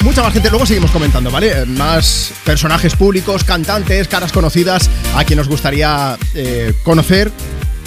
Mucha 0.00 0.22
más 0.22 0.32
gente, 0.32 0.50
luego 0.50 0.66
seguimos 0.66 0.90
comentando, 0.90 1.30
¿vale? 1.30 1.64
Más 1.66 2.32
personajes 2.44 2.96
públicos, 2.96 3.44
cantantes, 3.44 4.08
caras 4.08 4.32
conocidas, 4.32 4.90
a 5.14 5.24
quien 5.24 5.36
nos 5.38 5.48
gustaría 5.48 6.16
eh, 6.34 6.74
conocer 6.82 7.30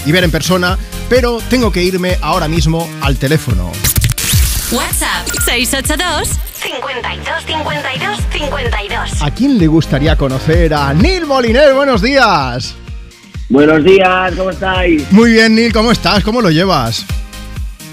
y 0.05 0.11
ver 0.11 0.23
en 0.23 0.31
persona, 0.31 0.77
pero 1.09 1.39
tengo 1.49 1.71
que 1.71 1.83
irme 1.83 2.17
ahora 2.21 2.47
mismo 2.47 2.89
al 3.01 3.17
teléfono. 3.17 3.71
WhatsApp 4.71 5.25
682 5.45 6.37
52 6.61 7.43
52 7.43 8.19
52. 8.31 9.21
¿A 9.23 9.31
quién 9.33 9.57
le 9.57 9.65
gustaría 9.65 10.15
conocer 10.15 10.75
a 10.75 10.93
Neil 10.93 11.25
Moliner? 11.25 11.73
Buenos 11.73 12.03
días. 12.03 12.75
Buenos 13.49 13.83
días, 13.83 14.35
¿cómo 14.37 14.51
estáis? 14.51 15.11
Muy 15.11 15.31
bien, 15.31 15.55
Neil, 15.55 15.73
¿cómo 15.73 15.91
estás? 15.91 16.23
¿Cómo 16.23 16.39
lo 16.39 16.51
llevas? 16.51 17.03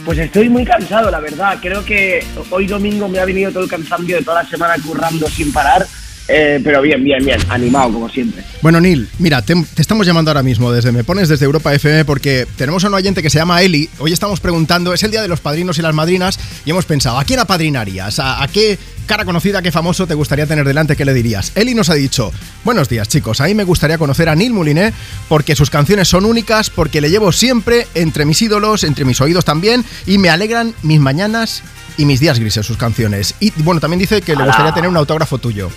Pues 0.04 0.18
estoy 0.18 0.50
muy 0.50 0.66
cansado, 0.66 1.10
la 1.10 1.18
verdad. 1.20 1.56
Creo 1.62 1.82
que 1.82 2.22
hoy 2.50 2.66
domingo 2.66 3.08
me 3.08 3.20
ha 3.20 3.24
venido 3.24 3.50
todo 3.50 3.64
el 3.64 3.70
cansancio 3.70 4.16
de 4.16 4.22
toda 4.22 4.42
la 4.42 4.48
semana 4.48 4.74
currando 4.84 5.26
sin 5.28 5.50
parar. 5.54 5.86
Eh, 6.28 6.60
pero 6.64 6.82
bien, 6.82 7.04
bien, 7.04 7.24
bien. 7.24 7.38
Animado, 7.48 7.92
como 7.92 8.08
siempre. 8.08 8.42
Bueno, 8.62 8.80
Neil, 8.80 9.08
mira, 9.18 9.42
te, 9.42 9.54
te 9.54 9.82
estamos 9.82 10.06
llamando 10.06 10.30
ahora 10.30 10.42
mismo 10.42 10.72
desde 10.72 10.90
Me 10.90 11.04
Pones 11.04 11.28
desde 11.28 11.44
Europa 11.44 11.72
FM 11.72 12.04
porque 12.04 12.46
tenemos 12.56 12.84
a 12.84 12.88
un 12.88 12.94
oyente 12.94 13.22
que 13.22 13.30
se 13.30 13.38
llama 13.38 13.62
Eli. 13.62 13.88
Hoy 13.98 14.12
estamos 14.12 14.40
preguntando, 14.40 14.92
es 14.92 15.02
el 15.04 15.10
día 15.12 15.22
de 15.22 15.28
los 15.28 15.40
padrinos 15.40 15.78
y 15.78 15.82
las 15.82 15.94
madrinas 15.94 16.38
y 16.64 16.70
hemos 16.70 16.84
pensado, 16.84 17.18
¿a 17.18 17.24
quién 17.24 17.38
apadrinarías? 17.38 18.18
¿A, 18.18 18.42
a 18.42 18.48
qué 18.48 18.76
cara 19.06 19.24
conocida, 19.24 19.62
qué 19.62 19.70
famoso 19.70 20.08
te 20.08 20.14
gustaría 20.14 20.46
tener 20.46 20.66
delante? 20.66 20.96
¿Qué 20.96 21.04
le 21.04 21.14
dirías? 21.14 21.52
Eli 21.54 21.74
nos 21.74 21.90
ha 21.90 21.94
dicho, 21.94 22.32
buenos 22.64 22.88
días 22.88 23.06
chicos, 23.08 23.40
a 23.40 23.44
mí 23.44 23.54
me 23.54 23.62
gustaría 23.62 23.98
conocer 23.98 24.28
a 24.28 24.34
Neil 24.34 24.52
Moulinet 24.52 24.92
porque 25.28 25.54
sus 25.54 25.70
canciones 25.70 26.08
son 26.08 26.24
únicas, 26.24 26.70
porque 26.70 27.00
le 27.00 27.08
llevo 27.08 27.30
siempre 27.30 27.86
entre 27.94 28.24
mis 28.24 28.42
ídolos, 28.42 28.82
entre 28.82 29.04
mis 29.04 29.20
oídos 29.20 29.44
también 29.44 29.84
y 30.06 30.18
me 30.18 30.28
alegran 30.28 30.74
mis 30.82 30.98
mañanas 30.98 31.62
y 31.96 32.04
mis 32.04 32.18
días 32.18 32.40
grises 32.40 32.66
sus 32.66 32.76
canciones. 32.76 33.36
Y 33.38 33.52
bueno, 33.62 33.80
también 33.80 34.00
dice 34.00 34.22
que 34.22 34.34
le 34.34 34.44
gustaría 34.44 34.74
tener 34.74 34.90
un 34.90 34.96
autógrafo 34.96 35.38
tuyo. 35.38 35.70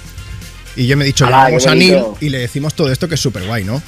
Y 0.76 0.88
yo 0.88 0.98
me 0.98 1.04
he 1.04 1.08
dicho, 1.08 1.26
Ala, 1.26 1.46
llamamos 1.46 1.64
qué 1.64 1.70
a 1.70 1.76
Neil 1.76 2.04
y 2.20 2.30
le 2.30 2.40
decimos 2.40 2.74
todo 2.74 2.92
esto 2.92 3.08
que 3.08 3.16
es 3.16 3.22
súper 3.22 3.46
guay, 3.46 3.64
¿no? 3.64 3.82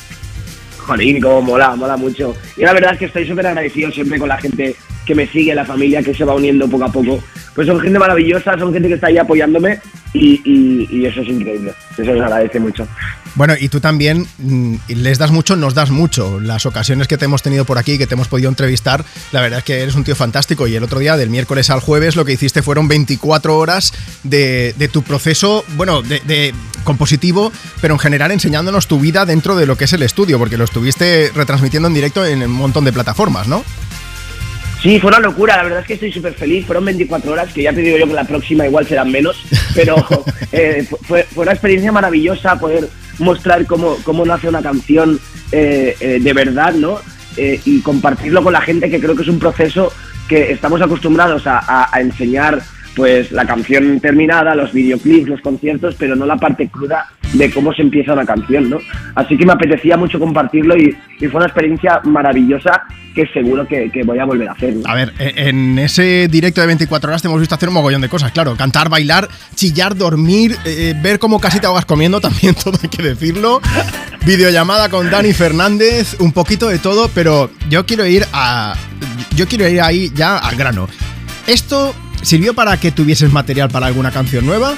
Jolín, 0.78 1.22
como 1.22 1.42
mola, 1.42 1.76
mola 1.76 1.96
mucho. 1.96 2.36
Y 2.58 2.62
la 2.62 2.74
verdad 2.74 2.94
es 2.94 3.00
que 3.00 3.06
estoy 3.06 3.28
súper 3.28 3.48
agradecido 3.48 3.92
siempre 3.92 4.20
con 4.20 4.30
la 4.30 4.38
gente 4.38 4.76
que 5.06 5.16
me 5.16 5.28
sigue, 5.28 5.54
la 5.56 5.66
familia 5.66 6.02
que 6.04 6.14
se 6.14 6.24
va 6.24 6.36
uniendo 6.36 6.68
poco 6.70 6.86
a 6.86 6.92
poco. 6.92 7.24
Pues 7.56 7.68
son 7.68 7.80
gente 7.82 8.00
maravillosa, 8.00 8.58
son 8.58 8.72
gente 8.74 8.88
que 8.88 8.94
está 8.96 9.08
ahí 9.08 9.18
apoyándome 9.18 9.80
y, 10.14 10.42
y- 10.46 10.88
y 10.90 11.06
eso 11.06 11.22
es 11.22 11.28
increíble. 11.28 11.74
Eso 11.92 12.04
se 12.06 12.12
agradece 12.12 12.60
mucho. 12.60 12.88
Bueno, 13.36 13.54
y 13.60 13.70
tú 13.70 13.80
también 13.80 14.26
mm, 14.40 14.76
les 14.90 15.18
das 15.18 15.32
mucho, 15.32 15.56
nos 15.56 15.74
das 15.74 15.90
mucho. 15.90 16.40
Las 16.40 16.66
ocasiones 16.66 17.08
que 17.08 17.18
te 17.18 17.26
hemos 17.26 17.42
tenido 17.42 17.66
por 17.66 17.78
aquí, 17.78 17.98
que 17.98 18.08
te 18.08 18.14
hemos 18.14 18.28
podido 18.28 18.50
entrevistar, 18.50 19.04
la 19.32 19.42
verdad 19.42 19.60
es 19.60 19.66
que 19.66 19.82
eres 19.82 19.96
un 19.96 20.04
tío 20.04 20.16
fantástico. 20.16 20.68
Y 20.68 20.76
el 20.76 20.84
otro 20.84 21.00
día, 21.00 21.18
del 21.18 21.30
miércoles 21.30 21.70
al 21.70 21.80
jueves, 21.80 22.16
lo 22.16 22.26
que 22.26 22.34
hiciste 22.34 22.62
fueron 22.62 22.88
24 22.88 23.58
horas 23.58 23.94
de, 24.24 24.74
de 24.78 24.88
tu 24.88 25.02
proceso, 25.04 25.66
bueno, 25.76 26.02
de, 26.02 26.22
de 26.26 26.54
compositivo, 26.84 27.52
pero 27.82 27.94
en 27.94 28.00
general 28.00 28.32
enseñándonos 28.32 28.88
tu 28.88 29.00
vida 29.00 29.26
dentro 29.26 29.56
de 29.56 29.66
lo 29.66 29.78
que 29.78 29.86
es 29.86 29.94
el 29.94 30.04
estudio, 30.04 30.38
porque 30.38 30.58
lo 30.58 30.64
estuviste 30.66 31.32
retransmitiendo 31.34 31.88
en 31.88 31.94
directo 31.94 32.26
en 32.26 32.44
un 32.44 32.52
montón 32.52 32.84
de 32.86 32.92
plataformas, 32.94 33.48
¿no? 33.48 33.64
Sí, 34.82 35.00
fue 35.00 35.10
una 35.10 35.20
locura, 35.20 35.58
la 35.58 35.64
verdad 35.64 35.80
es 35.82 35.86
que 35.88 35.94
estoy 35.94 36.12
súper 36.12 36.34
feliz. 36.34 36.66
Fueron 36.66 36.86
24 36.86 37.32
horas, 37.32 37.54
que 37.54 37.62
ya 37.64 37.72
te 37.74 37.82
digo 37.82 37.98
yo 37.98 38.08
que 38.08 38.14
la 38.14 38.24
próxima 38.24 38.66
igual 38.66 38.86
serán 38.88 39.12
menos, 39.12 39.38
pero 39.76 39.96
eh, 40.52 40.86
fue, 41.04 41.24
fue 41.24 41.44
una 41.44 41.52
experiencia 41.52 41.92
maravillosa 41.92 42.58
poder 42.60 42.88
mostrar 43.20 43.66
cómo, 43.68 43.96
cómo 44.04 44.26
nace 44.26 44.50
una 44.50 44.62
canción 44.64 45.20
eh, 45.52 45.96
eh, 46.00 46.18
de 46.20 46.34
verdad, 46.34 46.74
¿no? 46.74 47.00
Y 47.38 47.80
compartirlo 47.82 48.44
con 48.44 48.52
la 48.54 48.62
gente, 48.62 48.90
que 48.90 49.00
creo 49.00 49.16
que 49.16 49.22
es 49.22 49.28
un 49.30 49.40
proceso 49.40 49.94
que 50.28 50.52
estamos 50.52 50.82
acostumbrados 50.82 51.48
a, 51.48 51.60
a- 51.60 51.90
a 51.96 52.02
enseñar 52.02 52.62
pues 52.94 53.32
la 53.32 53.46
canción 53.46 54.02
terminada, 54.02 54.54
los 54.54 54.74
videoclips, 54.74 55.30
los 55.30 55.42
conciertos, 55.42 55.96
pero 55.98 56.16
no 56.18 56.26
la 56.26 56.36
parte 56.36 56.68
cruda 56.68 57.08
de 57.34 57.50
cómo 57.50 57.72
se 57.74 57.84
empieza 57.84 58.12
una 58.14 58.26
canción, 58.26 58.70
¿no? 58.70 58.80
Así 59.16 59.38
que 59.38 59.46
me 59.46 59.54
apetecía 59.54 59.96
mucho 59.96 60.20
compartirlo 60.20 60.76
y, 60.76 60.94
y 61.22 61.28
fue 61.28 61.38
una 61.38 61.46
experiencia 61.46 62.02
maravillosa 62.04 62.84
que 63.14 63.28
seguro 63.34 63.68
que, 63.68 63.90
que 63.92 64.04
voy 64.04 64.20
a 64.20 64.26
volver 64.26 64.50
a 64.50 64.52
hacer. 64.54 64.76
¿no? 64.76 64.90
A 64.90 64.96
ver, 64.96 65.14
e- 65.20 65.50
en 65.50 65.78
ese 65.80 66.28
directo 66.30 66.62
de 66.62 66.68
24 66.68 67.10
horas 67.10 67.22
te 67.22 67.28
hemos 67.28 67.40
visto 67.40 67.56
hacer 67.56 67.70
un 67.70 67.76
mogollón 67.76 68.02
de 68.02 68.10
cosas, 68.10 68.32
claro. 68.32 68.56
Cantar, 68.56 68.90
bailar, 68.90 69.28
chillar, 69.56 69.96
dormir, 69.96 70.58
eh, 70.66 70.94
ver 71.02 71.20
cómo 71.20 71.40
casi 71.40 71.60
te 71.60 71.68
ahogas 71.68 71.86
comiendo, 71.86 72.20
también 72.22 72.56
todo 72.56 72.78
hay 72.82 72.90
que 72.90 73.02
decirlo. 73.04 73.62
Videollamada 74.26 74.90
con 74.90 75.10
Dani 75.10 75.34
Fernández, 75.34 76.16
un 76.20 76.32
poquito 76.32 76.68
de 76.68 76.80
todo, 76.80 77.10
pero 77.14 77.50
yo 77.70 77.86
quiero 77.86 78.06
ir 78.06 78.26
a. 78.34 78.76
Yo 79.36 79.48
quiero 79.48 79.68
ir 79.68 79.82
ahí 79.82 80.12
ya 80.14 80.38
al 80.38 80.56
grano. 80.56 80.88
¿Esto 81.48 81.96
sirvió 82.22 82.54
para 82.54 82.78
que 82.78 82.92
tuvieses 82.92 83.32
material 83.32 83.70
para 83.70 83.88
alguna 83.88 84.12
canción 84.12 84.46
nueva? 84.46 84.76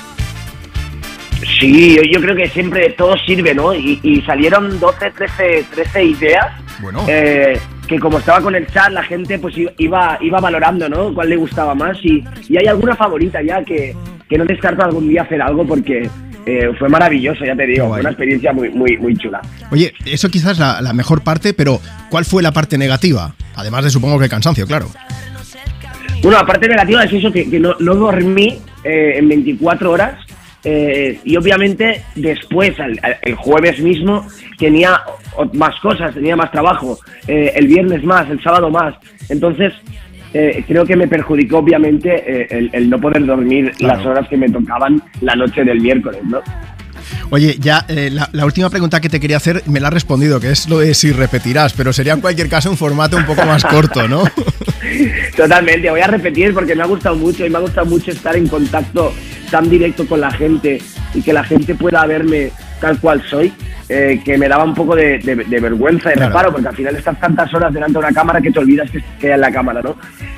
Sí, 1.60 1.96
yo, 1.96 2.02
yo 2.04 2.22
creo 2.22 2.36
que 2.36 2.48
siempre 2.50 2.90
todo 2.92 3.16
sirve, 3.26 3.54
¿no? 3.54 3.74
Y, 3.74 4.00
y 4.02 4.22
salieron 4.22 4.80
12, 4.80 5.12
13, 5.12 5.66
13 5.76 6.04
ideas. 6.06 6.46
Bueno. 6.80 7.06
eh, 7.08 7.60
que 7.94 7.99
como 7.99 8.18
estaba 8.18 8.41
con 8.41 8.56
el 8.56 8.65
chat, 8.68 8.91
la 8.91 9.03
gente 9.03 9.38
pues 9.38 9.56
iba, 9.78 10.18
iba 10.20 10.40
valorando, 10.40 10.90
¿no? 10.90 11.14
Cuál 11.14 11.30
le 11.30 11.36
gustaba 11.36 11.76
más. 11.76 11.98
Y, 12.03 12.24
y 12.49 12.57
hay 12.57 12.65
alguna 12.65 12.95
favorita 12.95 13.41
ya 13.41 13.64
que, 13.64 13.95
que 14.28 14.38
no 14.38 14.45
descarto 14.45 14.84
algún 14.84 15.07
día 15.07 15.22
hacer 15.22 15.41
algo 15.41 15.65
porque 15.65 16.10
eh, 16.45 16.72
fue 16.80 16.90
maravilloso, 16.90 17.45
ya 17.45 17.56
te 17.56 17.68
digo. 17.68 17.88
Fue 17.90 17.99
una 17.99 18.10
experiencia 18.10 18.52
muy, 18.52 18.70
muy, 18.70 18.98
muy 18.98 19.15
chula. 19.15 19.41
Oye, 19.72 19.94
eso 20.06 20.30
quizás 20.30 20.57
la, 20.57 20.82
la 20.82 20.94
mejor 20.94 21.24
parte, 21.24 21.53
pero 21.53 21.80
¿cuál 22.10 22.26
fue 22.26 22.41
la 22.41 22.52
parte 22.52 22.78
negativa? 22.78 23.36
Además 23.56 23.84
de 23.84 23.91
supongo 23.91 24.18
que 24.18 24.26
el 24.26 24.32
cansancio, 24.32 24.65
claro. 24.65 24.88
Bueno, 26.24 26.40
la 26.40 26.45
parte 26.45 26.68
negativa 26.68 27.03
es 27.03 27.14
eso, 27.14 27.32
que, 27.32 27.49
que 27.49 27.60
no, 27.60 27.76
no 27.80 27.95
dormí 27.95 28.60
eh, 28.84 29.14
en 29.18 29.30
24 29.30 29.91
horas 29.91 30.15
eh, 30.64 31.19
y 31.23 31.35
obviamente 31.38 32.03
después, 32.15 32.80
al- 32.80 32.99
al- 33.02 33.18
el 33.22 33.35
jueves 33.35 33.80
mismo, 33.80 34.26
tenía 34.57 34.99
más 35.53 35.80
cosas, 35.81 36.14
tenía 36.14 36.35
más 36.35 36.52
trabajo, 36.52 36.98
eh, 37.27 37.52
el 37.56 37.68
viernes 37.68 38.03
más, 38.03 38.30
el 38.30 38.41
sábado 38.41 38.69
más. 38.69 38.95
Entonces, 39.30 39.73
eh, 40.34 40.64
creo 40.68 40.85
que 40.85 40.95
me 40.95 41.07
perjudicó 41.07 41.57
obviamente 41.60 42.10
eh, 42.11 42.48
el, 42.49 42.69
el 42.73 42.90
no 42.90 42.99
poder 42.99 43.26
dormir 43.26 43.72
Claro. 43.77 43.98
las 43.98 44.06
horas 44.06 44.27
que 44.30 44.38
me 44.38 44.49
tocaban 44.49 45.02
la 45.22 45.35
noche 45.35 45.64
del 45.64 45.80
miércoles, 45.80 46.22
¿no? 46.23 46.40
Oye, 47.30 47.57
ya 47.60 47.85
eh, 47.88 48.10
la, 48.11 48.30
la 48.31 48.45
última 48.45 48.69
pregunta 48.69 49.02
que 49.02 49.10
te 49.10 49.19
quería 49.19 49.38
hacer 49.38 49.64
me 49.65 49.80
la 49.80 49.88
has 49.88 49.94
respondido, 49.94 50.40
que 50.40 50.52
es 50.52 50.69
lo 50.69 50.80
de 50.80 50.94
si 50.94 51.11
repetirás, 51.11 51.73
pero 51.73 51.94
sería 51.94 52.14
en 52.14 52.22
cualquier 52.22 52.49
caso 52.49 52.69
un 52.69 52.77
formato 52.77 53.18
un 53.18 53.26
poco 53.26 53.45
más 53.45 53.64
corto, 53.64 54.07
¿no? 54.07 54.23
Totalmente, 55.35 55.90
voy 55.90 56.02
a 56.02 56.07
repetir 56.07 56.53
porque 56.53 56.76
me 56.76 56.84
ha 56.84 56.88
gustado 56.88 57.15
mucho 57.15 57.45
y 57.45 57.49
me 57.49 57.57
ha 57.57 57.61
gustado 57.61 57.85
mucho 57.88 58.11
estar 58.11 58.35
en 58.35 58.48
contacto 58.48 59.14
tan 59.49 59.69
directo 59.69 60.06
con 60.07 60.22
la 60.22 60.31
gente 60.31 60.81
y 61.14 61.22
que 61.22 61.34
la 61.34 61.44
gente 61.44 61.76
pueda 61.76 62.06
verme 62.06 62.52
tal 62.80 62.99
cual 62.99 63.23
soy, 63.30 63.53
eh, 63.94 64.22
que 64.26 64.38
me 64.38 64.48
daba 64.48 64.64
un 64.64 64.74
poco 64.74 64.95
de, 64.95 65.20
de- 65.20 65.36
de 65.36 65.60
vergüenza 65.60 66.10
y 66.10 66.14
Claro. 66.14 66.30
reparo, 66.30 66.52
porque 66.52 66.68
al 66.70 66.76
final 66.76 66.95
estás 66.95 67.20
tantas 67.20 67.53
horas 67.53 67.72
delante 67.74 67.94
de 67.94 67.99
una 67.99 68.11
cámara 68.11 68.41
que 68.41 68.49
te 68.52 68.60
olvidas 68.60 68.90
que, 68.90 69.03
que 69.20 69.28
hay 69.28 69.34
en 69.34 69.41
la 69.41 69.52
cámara, 69.52 69.82
¿no? 69.84 69.95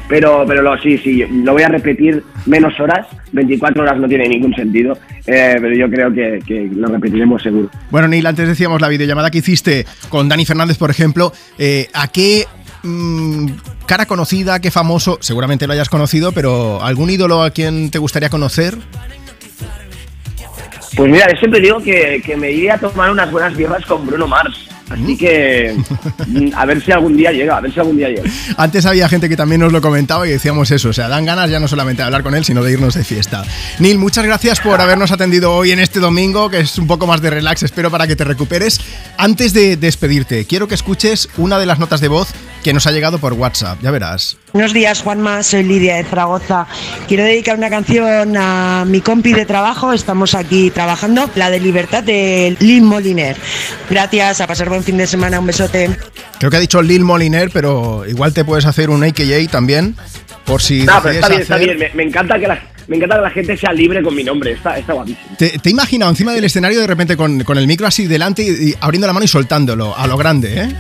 Pero, 0.10 0.44
pero 0.48 0.61
lo, 0.61 0.77
sí, 0.80 0.98
sí, 0.98 1.23
lo 1.44 1.53
voy 1.53 1.64
a 1.64 1.69
repetir 1.69 2.23
menos 2.45 2.80
horas, 2.80 3.07
24 3.32 3.82
horas 3.84 3.98
no 3.98 4.07
tiene 4.07 4.27
ningún 4.27 4.53
sentido, 4.53 4.98
eh, 5.26 5.56
pero 5.60 5.73
yo 5.76 5.90
creo 5.90 6.14
que, 6.14 6.40
que 6.45 6.69
lo 6.76 6.88
repetiremos 6.90 7.41
seguro. 7.41 7.69
Bueno, 7.90 8.07
Neil, 8.07 8.26
antes 8.27 8.48
decíamos 8.48 8.82
la 8.82 8.88
videollamada 8.90 9.32
que 9.32 9.40
hiciste 9.40 9.86
con 10.10 10.27
Dani 10.30 10.45
Fernández, 10.45 10.77
por 10.77 10.91
ejemplo, 10.91 11.32
eh, 11.57 11.88
¿a 11.94 12.07
qué 12.10 12.45
mm, 12.84 13.48
cara 13.88 14.06
conocida, 14.06 14.60
qué 14.60 14.69
famoso, 14.69 15.18
seguramente 15.22 15.65
lo 15.65 15.73
hayas 15.73 15.90
conocido, 15.90 16.32
pero 16.34 16.84
algún 16.84 17.10
ídolo 17.10 17.41
a 17.41 17.49
quien 17.49 17.90
te 17.90 17.98
gustaría 17.98 18.30
conocer? 18.30 18.76
Pues 20.95 21.12
mira, 21.12 21.28
yo 21.32 21.38
siempre 21.40 21.60
digo 21.60 21.80
que, 21.80 22.22
que 22.26 22.36
me 22.36 22.52
iría 22.52 22.76
a 22.76 22.78
tomar 22.78 23.12
unas 23.12 23.32
buenas 23.32 23.56
birras 23.56 23.86
con 23.86 24.06
Bruno 24.06 24.28
Mars. 24.28 24.70
Así 24.90 25.18
que 25.18 25.76
a 26.56 26.66
ver 26.66 26.84
si 26.84 26.91
algún 26.91 27.18
día 27.18 27.32
llega, 27.32 27.57
a 27.57 27.62
ver 27.62 27.74
si 27.74 27.80
algún 27.80 27.98
día 27.98 28.10
llega. 28.10 28.30
Antes 28.57 28.86
había 28.86 29.10
gente 29.10 29.30
que 29.30 29.36
también 29.36 29.62
nos 29.62 29.74
lo 29.74 29.82
comentaba 29.82 30.28
y 30.28 30.32
decíamos 30.32 30.70
eso, 30.72 30.90
o 30.90 30.94
sea, 30.94 31.07
dan 31.07 31.26
ganas 31.26 31.49
ya 31.49 31.60
no 31.60 31.68
solamente 31.68 32.02
de 32.02 32.06
hablar 32.06 32.24
con 32.24 32.36
él, 32.36 32.45
sino 32.45 32.64
de 32.64 32.74
irnos 32.74 32.94
de 32.94 33.03
fiesta. 33.03 33.44
Neil, 33.80 33.98
muchas 33.98 34.26
gracias 34.26 34.60
por 34.60 34.80
habernos 34.80 35.12
atendido 35.12 35.53
hoy 35.56 35.72
en 35.72 35.80
este 35.80 35.99
domingo, 35.99 36.49
que 36.49 36.60
es 36.60 36.78
un 36.78 36.88
poco 36.88 37.07
más 37.07 37.22
de 37.22 37.32
relax, 37.32 37.64
espero 37.64 37.90
para 37.90 38.07
que 38.07 38.16
te 38.16 38.24
recuperes. 38.24 38.80
Antes 39.18 39.53
de 39.53 39.78
despedirte, 39.78 40.45
quiero 40.45 40.68
que 40.68 40.76
escuches 40.76 41.30
una 41.38 41.57
de 41.57 41.66
las 41.66 41.80
notas 41.80 42.02
de 42.02 42.07
voz 42.07 42.34
que 42.66 42.74
nos 42.74 42.88
ha 42.88 42.92
llegado 42.92 43.20
por 43.20 43.34
WhatsApp, 43.34 43.78
ya 43.84 43.92
verás. 43.92 44.38
Buenos 44.52 44.74
días, 44.74 45.04
Juanma. 45.04 45.44
Soy 45.44 45.62
Lidia 45.62 45.98
de 45.98 46.04
Zaragoza. 46.04 46.66
Quiero 47.08 47.24
dedicar 47.24 47.56
una 47.60 47.70
canción 47.70 48.36
a 48.36 48.86
mi 48.88 49.02
compi 49.02 49.34
de 49.34 49.46
trabajo. 49.46 49.94
Estamos 49.94 50.34
aquí 50.34 50.72
trabajando, 50.72 51.30
la 51.36 51.52
de 51.52 51.60
Libertad 51.60 52.02
de 52.04 52.58
Lil 52.60 52.82
Moliner. 52.82 53.38
Gracias, 53.88 54.42
a 54.42 54.48
pasar 54.48 54.68
buen 54.70 54.84
fin 54.84 54.98
de 54.98 55.06
semana. 55.06 55.40
Un 55.40 55.46
besote. 55.46 55.92
Creo 56.40 56.50
que 56.50 56.58
ha 56.58 56.60
dicho 56.60 56.82
Lil 56.82 57.04
Moliner, 57.04 57.52
pero 57.52 58.04
igual 58.08 58.34
te 58.34 58.44
puedes 58.44 58.66
hacer 58.66 58.90
un 58.90 59.04
AKA 59.04 59.46
también, 59.52 59.96
por 60.44 60.60
si 60.60 60.82
No, 60.82 60.94
pero 61.04 61.14
está 61.14 61.30
bien, 61.30 61.42
está 61.42 61.56
hacer- 61.58 61.68
bien. 61.68 61.78
Me, 61.78 61.92
me 61.94 62.10
encanta 62.10 62.40
que 62.40 62.48
la, 62.48 62.60
me 62.88 62.98
encanta 62.98 63.18
que 63.18 63.22
la 63.22 63.30
gente 63.30 63.58
sea 63.58 63.74
libre 63.74 64.02
con 64.02 64.16
mi 64.16 64.24
nombre. 64.24 64.54
Está, 64.54 64.80
está 64.80 64.94
guapísimo. 64.94 65.36
Te, 65.38 65.50
te 65.60 65.70
he 65.70 65.72
imaginado 65.72 66.10
encima 66.10 66.34
del 66.34 66.46
escenario 66.46 66.80
de 66.82 66.88
repente 66.88 67.16
con, 67.16 67.44
con 67.44 67.60
el 67.60 67.68
micro 67.68 67.86
así 67.86 68.08
delante 68.08 68.42
y, 68.42 68.70
y 68.72 68.76
abriendo 68.82 69.06
la 69.06 69.14
mano 69.14 69.24
y 69.24 69.28
soltándolo 69.28 69.96
a 69.96 70.08
lo 70.08 70.18
grande, 70.18 70.62
¿eh? 70.64 70.76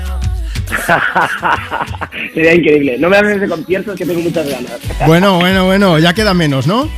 Sería 2.33 2.53
increíble. 2.53 2.97
No 2.99 3.09
me 3.09 3.17
hables 3.17 3.41
de 3.41 3.47
conciertos 3.47 3.95
que 3.95 4.05
tengo 4.05 4.21
muchas 4.21 4.47
ganas. 4.49 4.73
Bueno, 5.05 5.39
bueno, 5.39 5.65
bueno, 5.65 5.99
ya 5.99 6.13
queda 6.13 6.33
menos, 6.33 6.67
¿no? 6.67 6.89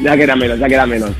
Ya 0.00 0.16
queda 0.16 0.36
menos, 0.36 0.58
ya 0.58 0.68
queda 0.68 0.86
menos. 0.86 1.10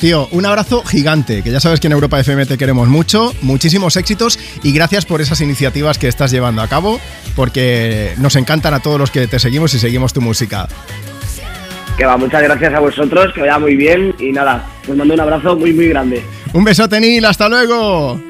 Tío, 0.00 0.28
un 0.32 0.46
abrazo 0.46 0.82
gigante, 0.82 1.42
que 1.42 1.50
ya 1.50 1.60
sabes 1.60 1.78
que 1.78 1.86
en 1.86 1.92
Europa 1.92 2.18
FM 2.18 2.46
te 2.46 2.56
queremos 2.56 2.88
mucho, 2.88 3.34
muchísimos 3.42 3.96
éxitos 3.96 4.38
y 4.62 4.72
gracias 4.72 5.04
por 5.04 5.20
esas 5.20 5.42
iniciativas 5.42 5.98
que 5.98 6.08
estás 6.08 6.30
llevando 6.30 6.62
a 6.62 6.68
cabo, 6.68 6.98
porque 7.36 8.14
nos 8.16 8.34
encantan 8.36 8.72
a 8.72 8.80
todos 8.80 8.98
los 8.98 9.10
que 9.10 9.26
te 9.26 9.38
seguimos 9.38 9.74
y 9.74 9.78
seguimos 9.78 10.14
tu 10.14 10.22
música. 10.22 10.68
Que 11.98 12.06
va, 12.06 12.16
muchas 12.16 12.42
gracias 12.42 12.72
a 12.72 12.80
vosotros, 12.80 13.34
que 13.34 13.42
vaya 13.42 13.58
muy 13.58 13.76
bien 13.76 14.14
y 14.18 14.32
nada, 14.32 14.64
os 14.88 14.96
mando 14.96 15.12
un 15.12 15.20
abrazo 15.20 15.54
muy, 15.54 15.74
muy 15.74 15.88
grande. 15.88 16.24
Un 16.54 16.64
besote, 16.64 16.98
Neil, 16.98 17.26
hasta 17.26 17.50
luego. 17.50 18.29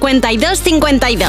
52 0.00 0.80
52. 0.80 1.27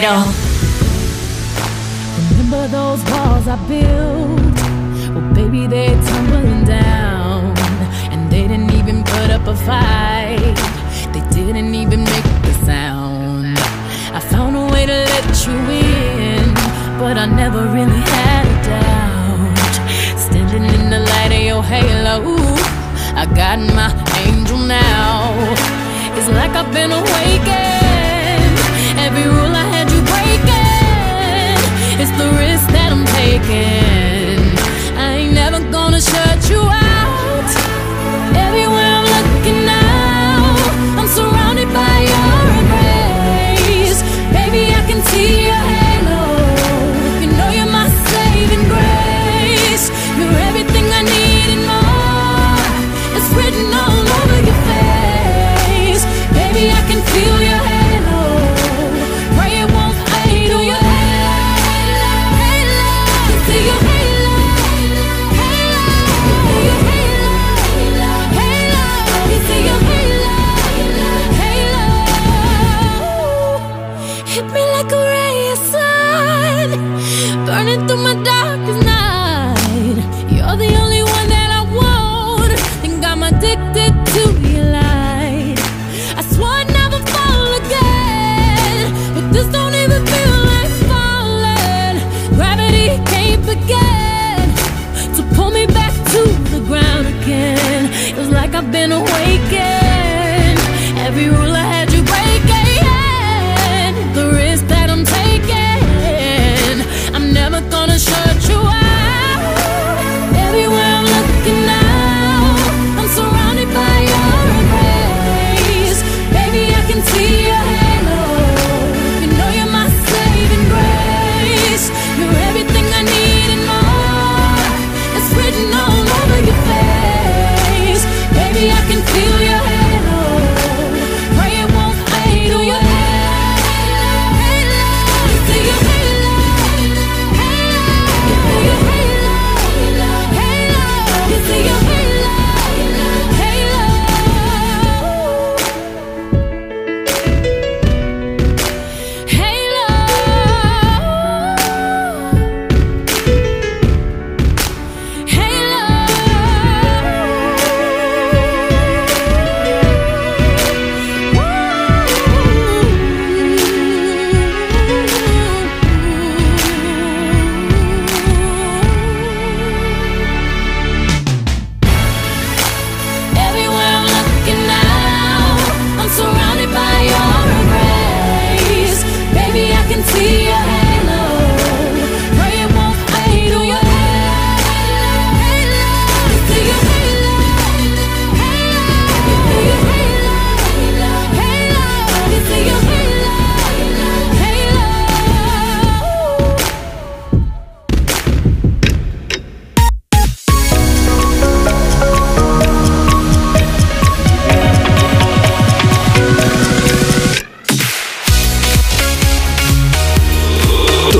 número. 0.00 0.25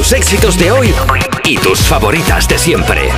Tus 0.07 0.12
éxitos 0.12 0.57
de 0.57 0.70
hoy 0.70 0.95
y 1.45 1.59
tus 1.59 1.81
favoritas 1.81 2.47
de 2.47 2.57
siempre. 2.59 3.09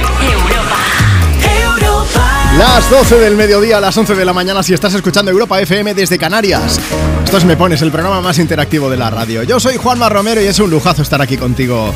Las 2.57 2.89
12 2.89 3.19
del 3.19 3.37
mediodía 3.37 3.77
a 3.77 3.81
las 3.81 3.95
11 3.95 4.15
de 4.15 4.25
la 4.25 4.33
mañana 4.33 4.63
si 4.63 4.73
estás 4.73 4.95
escuchando 4.95 5.31
Europa 5.31 5.61
FM 5.61 5.93
desde 5.93 6.17
Canarias. 6.17 6.81
Esto 7.23 7.37
es 7.37 7.45
Me 7.45 7.59
Pones, 7.59 7.83
el 7.83 7.91
programa 7.91 8.23
más 8.23 8.39
interactivo 8.39 8.89
de 8.89 8.97
la 8.97 9.11
radio. 9.11 9.43
Yo 9.43 9.61
soy 9.61 9.77
Juanma 9.77 10.09
Romero 10.09 10.41
y 10.41 10.47
es 10.47 10.59
un 10.61 10.71
lujazo 10.71 11.03
estar 11.03 11.21
aquí 11.21 11.37
contigo. 11.37 11.93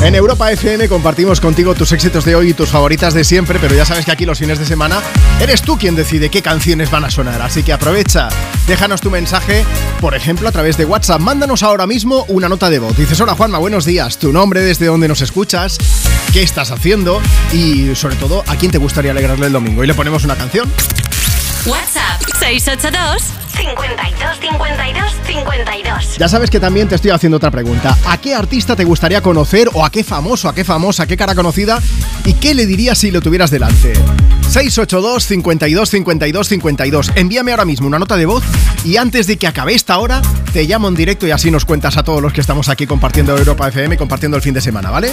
En 0.00 0.14
Europa 0.14 0.50
FM 0.52 0.88
compartimos 0.88 1.40
contigo 1.40 1.74
tus 1.74 1.90
éxitos 1.90 2.24
de 2.24 2.36
hoy 2.36 2.50
y 2.50 2.54
tus 2.54 2.68
favoritas 2.68 3.14
de 3.14 3.24
siempre, 3.24 3.58
pero 3.58 3.74
ya 3.74 3.84
sabes 3.84 4.04
que 4.04 4.12
aquí 4.12 4.24
los 4.24 4.38
fines 4.38 4.58
de 4.58 4.64
semana 4.64 5.02
eres 5.40 5.60
tú 5.60 5.76
quien 5.76 5.96
decide 5.96 6.30
qué 6.30 6.40
canciones 6.40 6.88
van 6.90 7.04
a 7.04 7.10
sonar, 7.10 7.42
así 7.42 7.64
que 7.64 7.72
aprovecha, 7.72 8.28
déjanos 8.68 9.00
tu 9.00 9.10
mensaje, 9.10 9.64
por 10.00 10.14
ejemplo, 10.14 10.48
a 10.48 10.52
través 10.52 10.76
de 10.76 10.84
WhatsApp, 10.84 11.20
mándanos 11.20 11.64
ahora 11.64 11.86
mismo 11.86 12.24
una 12.28 12.48
nota 12.48 12.70
de 12.70 12.78
voz. 12.78 12.96
Dices, 12.96 13.20
hola 13.20 13.34
Juanma, 13.34 13.58
buenos 13.58 13.84
días, 13.84 14.18
tu 14.18 14.32
nombre, 14.32 14.62
desde 14.62 14.86
dónde 14.86 15.08
nos 15.08 15.20
escuchas, 15.20 15.78
qué 16.32 16.42
estás 16.42 16.70
haciendo 16.70 17.20
y 17.52 17.94
sobre 17.96 18.14
todo, 18.16 18.44
a 18.46 18.54
quién 18.54 18.70
te 18.70 18.78
gustaría 18.78 19.10
alegrarle 19.10 19.46
el 19.46 19.52
domingo. 19.52 19.82
Y 19.82 19.88
le 19.88 19.94
ponemos 19.94 20.24
una 20.24 20.36
canción. 20.36 20.70
WhatsApp 21.66 22.22
682 22.38 23.22
52 23.56 24.38
52 24.40 25.12
52. 25.26 26.18
Ya 26.18 26.28
sabes 26.28 26.50
que 26.50 26.60
también 26.60 26.88
te 26.88 26.94
estoy 26.94 27.10
haciendo 27.10 27.36
otra 27.36 27.50
pregunta. 27.50 27.96
¿A 28.06 28.16
qué 28.18 28.34
artista 28.34 28.76
te 28.76 28.84
gustaría 28.84 29.20
conocer 29.20 29.68
o 29.74 29.84
a 29.84 29.90
qué 29.90 30.04
famoso, 30.04 30.48
a 30.48 30.54
qué 30.54 30.64
famosa, 30.64 31.02
a 31.02 31.06
qué 31.06 31.16
cara 31.16 31.34
conocida 31.34 31.80
y 32.24 32.34
qué 32.34 32.54
le 32.54 32.66
dirías 32.66 32.98
si 32.98 33.10
lo 33.10 33.20
tuvieras 33.20 33.50
delante? 33.50 33.92
682 34.48 35.26
52 35.26 35.90
52 35.90 36.48
52. 36.48 37.12
Envíame 37.16 37.50
ahora 37.50 37.66
mismo 37.66 37.86
una 37.86 37.98
nota 37.98 38.16
de 38.16 38.24
voz 38.24 38.42
y 38.82 38.96
antes 38.96 39.26
de 39.26 39.36
que 39.36 39.46
acabe 39.46 39.74
esta 39.74 39.98
hora 39.98 40.22
te 40.54 40.64
llamo 40.64 40.88
en 40.88 40.94
directo 40.94 41.26
y 41.26 41.30
así 41.30 41.50
nos 41.50 41.66
cuentas 41.66 41.98
a 41.98 42.02
todos 42.02 42.22
los 42.22 42.32
que 42.32 42.40
estamos 42.40 42.70
aquí 42.70 42.86
compartiendo 42.86 43.36
Europa 43.36 43.68
FM, 43.68 43.98
compartiendo 43.98 44.36
el 44.36 44.42
fin 44.42 44.54
de 44.54 44.62
semana, 44.62 44.90
¿vale? 44.90 45.12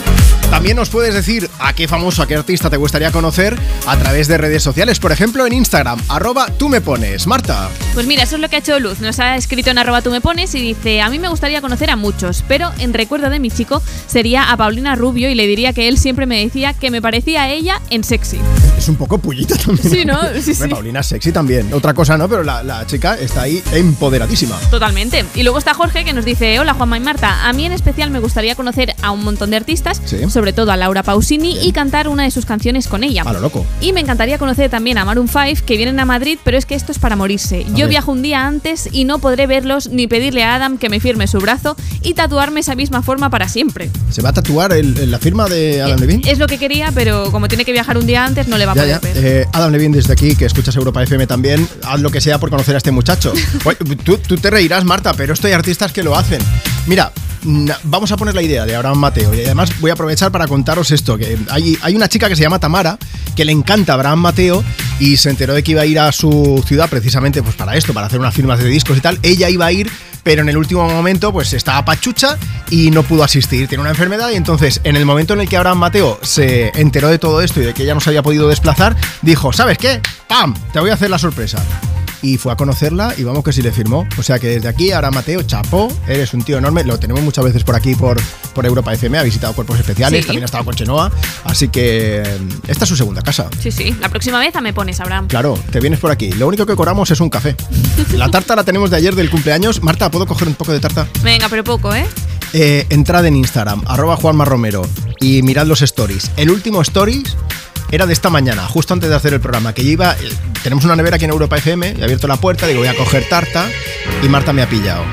También 0.50 0.78
nos 0.78 0.90
puedes 0.90 1.14
decir 1.14 1.50
a 1.60 1.74
qué 1.74 1.88
famoso, 1.88 2.22
a 2.22 2.28
qué 2.28 2.36
artista 2.36 2.70
te 2.70 2.78
gustaría 2.78 3.12
conocer 3.12 3.58
a 3.86 3.98
través 3.98 4.30
de 4.30 4.38
redes 4.38 4.64
sociales, 4.64 5.00
por 5.00 5.12
ejemplo 5.12 5.46
en 5.46 5.52
Instagram, 5.52 6.00
arroba 6.08 6.48
tú 6.58 6.70
me 6.70 6.80
pones. 6.80 7.28
Marta. 7.28 7.70
Pues 7.94 8.08
mira, 8.08 8.24
eso 8.24 8.36
es 8.36 8.42
lo 8.42 8.48
que 8.48 8.56
ha 8.56 8.60
hecho 8.60 8.80
Luz. 8.80 9.02
Nos 9.02 9.20
ha 9.20 9.36
escrito 9.36 9.70
en 9.70 9.78
arroba 9.78 10.02
tú 10.02 10.12
me 10.12 10.22
pones 10.22 10.56
y 10.56 10.62
dice, 10.62 11.02
a 11.02 11.10
mí 11.10 11.20
me 11.20 11.28
gustaría 11.28 11.60
conocer 11.60 11.90
a 11.90 11.98
muchos, 11.98 12.44
pero 12.48 12.72
en 12.80 12.94
recuerdo 12.94 13.30
de 13.30 13.40
mi 13.40 13.52
chico 13.52 13.82
sería 14.08 14.52
a 14.52 14.56
Paulina 14.56 14.96
Rubio 14.96 15.30
y 15.30 15.36
le 15.36 15.46
diría 15.46 15.74
que 15.74 15.90
él 15.90 15.98
siempre 15.98 16.26
me 16.26 16.40
decía 16.40 16.74
que 16.74 16.90
me 16.90 17.02
parecía 17.02 17.44
a 17.44 17.50
ella 17.50 17.82
en 17.90 18.06
sexy. 18.06 18.40
Es 18.78 18.88
un 18.88 18.96
poco 18.96 19.18
pullita 19.26 19.56
también. 19.58 19.90
Sí, 19.90 20.06
¿no? 20.06 20.20
Sí. 20.42 20.54
Paulina 20.70 21.00
es 21.02 21.08
sexy 21.08 21.32
también. 21.32 21.74
Otra 21.74 21.94
cosa 21.94 22.18
no, 22.18 22.30
pero 22.30 22.44
la, 22.44 22.64
la 22.64 22.86
chica 22.86 23.16
está 23.16 23.42
ahí 23.44 23.62
empoderadísima. 23.74 24.56
Totalmente. 24.70 25.26
Y 25.36 25.44
luego 25.44 25.58
está 25.58 25.74
Jorge 25.74 26.04
que 26.06 26.14
nos 26.14 26.26
dice, 26.26 26.60
hola 26.60 26.74
Juanma 26.74 26.98
y 26.98 27.00
Marta, 27.00 27.48
a 27.48 27.54
mí 27.54 27.66
en 27.66 27.72
especial 27.72 28.12
me 28.12 28.20
gustaría 28.20 28.56
conocer 28.56 28.94
a 29.02 29.12
un 29.12 29.24
montón 29.24 29.50
de 29.50 29.58
artistas, 29.58 30.02
Sí. 30.06 30.30
sobre 30.30 30.54
todo 30.54 30.72
a 30.72 30.78
Laura 30.78 31.02
Pausini, 31.04 31.58
y 31.66 31.72
cantar 31.72 32.08
una 32.08 32.24
de 32.24 32.32
sus 32.32 32.46
canciones 32.46 32.88
con 32.88 33.04
ella. 33.04 33.24
A 33.26 33.34
lo 33.34 33.40
loco. 33.40 33.66
Y 33.82 33.94
me 33.94 34.02
encantaría 34.02 34.38
conocer 34.38 34.70
también 34.70 34.98
a 34.98 35.06
Maroon 35.06 35.28
5, 35.28 35.66
que 35.66 35.78
vienen 35.78 36.00
a 36.00 36.06
Madrid, 36.06 36.38
pero 36.44 36.58
es 36.58 36.66
que 36.66 36.76
esto 36.76 36.92
es 36.92 37.00
para 37.00 37.16
morirse. 37.16 37.64
Yo 37.70 37.86
ver. 37.86 37.90
viajo 37.90 38.12
un 38.12 38.22
día 38.22 38.46
antes 38.46 38.90
y 38.92 39.06
no 39.06 39.20
podré 39.20 39.48
verlos 39.48 39.90
ni 39.90 40.08
pedirle 40.08 40.44
a 40.44 40.56
Adam 40.56 40.78
que 40.78 40.90
me 40.90 41.00
firme 41.00 41.28
su 41.28 41.40
brazo 41.40 41.76
y 42.02 42.14
tatuarme 42.14 42.60
esa 42.60 42.76
misma 42.76 43.02
forma 43.02 43.30
para 43.30 43.48
siempre. 43.50 43.90
¿Se 44.12 44.22
va 44.22 44.30
a 44.30 44.34
tatuar 44.34 44.74
el- 44.74 44.98
el- 44.98 45.12
la 45.12 45.20
firma 45.20 45.48
de 45.48 45.82
Adam 45.82 46.00
Levine? 46.00 46.30
Es 46.30 46.38
lo 46.40 46.48
que 46.48 46.58
quería, 46.58 46.92
pero 46.94 47.32
como 47.32 47.48
tiene 47.48 47.66
que 47.66 47.72
viajar 47.72 47.98
un 47.98 48.06
día 48.06 48.26
antes, 48.26 48.48
no 48.48 48.58
le 48.58 48.66
va 48.66 48.74
a 48.74 48.76
Ya, 48.76 48.82
poder 48.82 48.96
ya. 48.96 49.00
ver. 49.00 49.15
Eh, 49.16 49.46
Adam 49.54 49.72
Levine, 49.72 49.96
desde 49.96 50.12
aquí, 50.12 50.36
que 50.36 50.46
escuchas 50.46 50.76
Europa 50.76 51.02
FM 51.02 51.26
también, 51.26 51.68
haz 51.84 52.02
lo 52.02 52.10
que 52.10 52.20
sea 52.20 52.38
por 52.38 52.50
conocer 52.50 52.76
a 52.76 52.78
este 52.78 52.92
muchacho. 52.92 53.32
Oye, 53.64 53.78
tú, 54.04 54.18
tú 54.18 54.36
te 54.38 54.50
reirás, 54.50 54.84
Marta, 54.84 55.14
pero 55.14 55.34
esto 55.34 55.48
hay 55.48 55.54
artistas 55.54 55.94
que 55.94 56.04
lo 56.04 56.16
hacen. 56.16 56.42
Mira, 56.86 57.12
vamos 57.84 58.12
a 58.12 58.18
poner 58.18 58.36
la 58.36 58.42
idea 58.42 58.66
de 58.66 58.76
Abraham 58.76 58.98
Mateo 58.98 59.34
y 59.34 59.42
además 59.44 59.70
voy 59.80 59.92
a 59.92 59.94
aprovechar 59.94 60.32
para 60.32 60.48
contaros 60.48 60.92
esto, 60.92 61.18
que 61.18 61.38
hay, 61.50 61.78
hay 61.82 61.96
una 61.96 62.10
chica 62.10 62.28
que 62.28 62.36
se 62.36 62.42
llama 62.42 62.60
Tamara, 62.60 62.98
que 63.36 63.46
le 63.46 63.52
encanta 63.52 63.94
Abraham 63.94 64.20
Mateo 64.20 64.64
y 65.00 65.18
se 65.18 65.30
enteró 65.30 65.54
de 65.54 65.64
que 65.64 65.72
iba 65.72 65.82
a 65.82 65.86
ir 65.86 66.00
a 66.00 66.12
su 66.12 66.64
ciudad 66.68 66.90
precisamente 66.90 67.44
pues 67.44 67.56
para 67.56 67.76
esto, 67.76 67.94
para 67.94 68.08
hacer 68.08 68.20
unas 68.20 68.34
firmas 68.34 68.60
de 68.60 68.68
discos 68.68 68.98
y 68.98 69.02
tal. 69.02 69.20
Ella 69.22 69.50
iba 69.50 69.66
a 69.66 69.72
ir, 69.72 69.90
pero 70.24 70.42
en 70.42 70.50
el 70.50 70.58
último 70.58 70.88
momento 70.90 71.32
pues 71.32 71.54
estaba 71.54 71.86
pachucha 71.86 72.38
y 72.70 72.92
no 72.92 73.04
pudo 73.04 73.24
asistir, 73.24 73.68
tiene 73.68 73.82
una 73.82 73.92
enfermedad 73.92 74.32
y 74.32 74.36
entonces 74.36 74.82
en 74.84 74.96
el 74.96 75.06
momento 75.06 75.34
en 75.34 75.42
el 75.42 75.50
que 75.50 75.58
Abraham 75.58 75.80
Mateo 75.80 76.20
se 76.24 76.72
enteró 76.80 77.10
de 77.10 77.20
todo 77.20 77.42
esto 77.42 77.62
y 77.62 77.66
de 77.66 77.74
que 77.74 77.84
ella 77.84 77.94
no 77.94 78.00
se 78.00 78.10
había 78.10 78.24
podido 78.24 78.48
desplazar, 78.48 78.96
dijo, 79.22 79.54
¿sabes 79.54 79.78
qué? 79.78 80.02
¡Pam! 80.28 80.54
Te 80.74 80.80
voy 80.80 80.90
a 80.90 80.94
hacer 80.94 81.10
la 81.10 81.20
sorpresa. 81.20 81.64
Y 82.22 82.38
fue 82.38 82.52
a 82.52 82.56
conocerla 82.56 83.14
y 83.18 83.24
vamos 83.24 83.44
que 83.44 83.54
sí 83.54 83.62
le 83.62 83.72
firmó. 83.72 84.08
O 84.18 84.24
sea 84.24 84.40
que 84.40 84.48
desde 84.48 84.68
aquí, 84.68 84.92
ahora 84.92 85.12
Mateo, 85.12 85.44
chapó, 85.44 85.90
eres 86.08 86.34
un 86.34 86.42
tío 86.44 86.58
enorme. 86.58 86.84
Lo 86.84 86.98
tenemos 86.98 87.22
muchas 87.22 87.46
veces 87.46 87.64
por 87.64 87.76
aquí, 87.76 87.94
por, 87.94 88.18
por 88.56 88.66
Europa 88.66 88.92
FM. 88.94 89.20
Ha 89.20 89.24
visitado 89.24 89.54
cuerpos 89.54 89.78
especiales, 89.80 90.22
Sí. 90.22 90.26
también 90.28 90.44
ha 90.44 90.46
estado 90.46 90.66
con 90.66 90.74
Chenoa. 90.74 91.12
Así 91.44 91.68
que 91.68 92.24
mm, 92.40 92.72
esta 92.72 92.86
es 92.86 92.90
su 92.90 92.96
segunda 92.96 93.22
casa. 93.22 93.48
Sí, 93.60 93.72
sí. 93.72 93.96
La 94.00 94.10
próxima 94.10 94.40
vez 94.40 94.56
me 94.60 94.74
pones, 94.74 95.00
Abraham. 95.02 95.28
Claro, 95.28 95.60
te 95.72 95.80
vienes 95.80 96.00
por 96.00 96.10
aquí. 96.10 96.32
Lo 96.32 96.48
único 96.48 96.66
que 96.66 96.76
cobramos 96.76 97.12
es 97.12 97.20
un 97.20 97.30
café. 97.30 97.56
La 98.14 98.30
tarta 98.32 98.56
la 98.56 98.64
tenemos 98.64 98.90
de 98.90 98.98
ayer 98.98 99.14
del 99.14 99.30
cumpleaños. 99.30 99.84
Marta, 99.84 100.10
¿puedo 100.10 100.26
coger 100.26 100.48
un 100.48 100.56
poco 100.56 100.72
de 100.72 100.80
tarta? 100.80 101.08
Venga, 101.22 101.48
pero 101.48 101.64
poco, 101.64 101.94
¿eh? 101.94 102.08
Eh, 102.54 102.88
entrad 102.90 103.26
en 103.28 103.36
Instagram, 103.36 103.84
arroba 103.86 104.16
Juanma 104.16 104.46
Romero 104.46 104.88
y 105.20 105.42
mirad 105.44 105.68
los 105.68 105.82
stories. 105.82 106.32
El 106.38 106.50
último 106.50 106.82
stories 106.82 107.36
era 107.92 108.06
de 108.06 108.14
esta 108.14 108.30
mañana, 108.30 108.64
justo 108.68 108.94
antes 108.94 109.10
de 109.10 109.16
hacer 109.16 109.34
el 109.34 109.40
programa, 109.40 109.74
que 109.74 109.84
yo 109.84 109.92
iba, 109.92 110.14
eh, 110.14 110.18
tenemos 110.64 110.84
una 110.86 110.96
nevera 110.96 111.16
aquí 111.16 111.26
en 111.26 111.32
Europa 111.32 111.58
FM, 111.58 111.96
he 112.00 112.04
abierto 112.04 112.28
la 112.28 112.38
puerta, 112.38 112.68
digo 112.68 112.80
voy 112.80 112.88
a 112.88 112.96
coger 112.96 113.28
tarta 113.30 113.68
y 114.24 114.28
Marta 114.30 114.54
me 114.54 114.62
ha 114.62 114.70
pillado. 114.70 115.04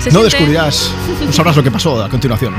Se 0.00 0.10
No 0.10 0.20
siente- 0.20 0.24
descubrirás, 0.36 0.90
no 1.26 1.32
sabrás 1.32 1.56
lo 1.56 1.62
que 1.62 1.70
pasó 1.70 2.02
a 2.02 2.08
continuación. 2.08 2.54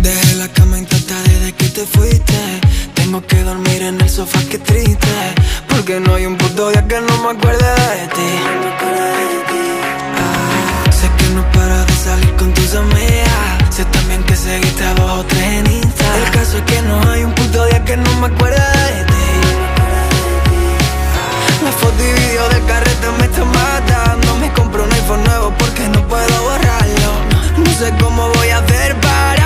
Dejé 0.00 0.34
la 0.36 0.48
cama 0.48 0.78
intacta 0.78 1.14
desde 1.22 1.52
que 1.52 1.68
te 1.68 1.86
fuiste. 1.86 2.60
Tengo 2.94 3.24
que 3.26 3.42
dormir 3.44 3.82
en 3.82 4.00
el 4.00 4.08
sofá, 4.10 4.40
qué 4.50 4.58
triste. 4.58 5.08
Porque 5.68 6.00
no 6.00 6.14
hay 6.14 6.26
un 6.26 6.36
puto 6.36 6.70
día 6.70 6.86
que 6.86 7.00
no 7.00 7.14
me 7.22 7.30
acuerde 7.38 7.66
de 8.00 8.08
ti. 8.16 8.30
Amigas. 12.74 13.74
Sé 13.76 13.84
también 13.86 14.22
que 14.24 14.36
seguiste 14.36 14.84
a 14.84 14.94
dos 14.94 15.10
o 15.20 15.24
tres 15.24 15.42
en 15.42 15.66
Insta. 15.70 16.16
El 16.16 16.30
caso 16.30 16.56
es 16.58 16.62
que 16.64 16.82
no 16.82 17.10
hay 17.10 17.24
un 17.24 17.34
puto 17.34 17.64
día 17.66 17.84
que 17.84 17.96
no 17.96 18.14
me 18.20 18.26
acuerde 18.26 18.56
de 18.56 19.04
ti. 19.04 19.12
La 21.64 21.72
foto 21.72 22.02
y 22.02 22.12
video 22.20 22.48
del 22.48 22.64
carrete 22.66 23.06
me 23.18 23.24
está 23.26 23.44
matando. 23.44 24.36
Me 24.36 24.52
compro 24.52 24.84
un 24.84 24.92
iPhone 24.92 25.24
nuevo 25.24 25.54
porque 25.58 25.88
no 25.88 26.06
puedo 26.08 26.42
borrarlo. 26.42 27.10
No 27.58 27.70
sé 27.78 27.92
cómo 28.00 28.28
voy 28.34 28.48
a 28.50 28.58
hacer 28.58 28.94
para 29.00 29.41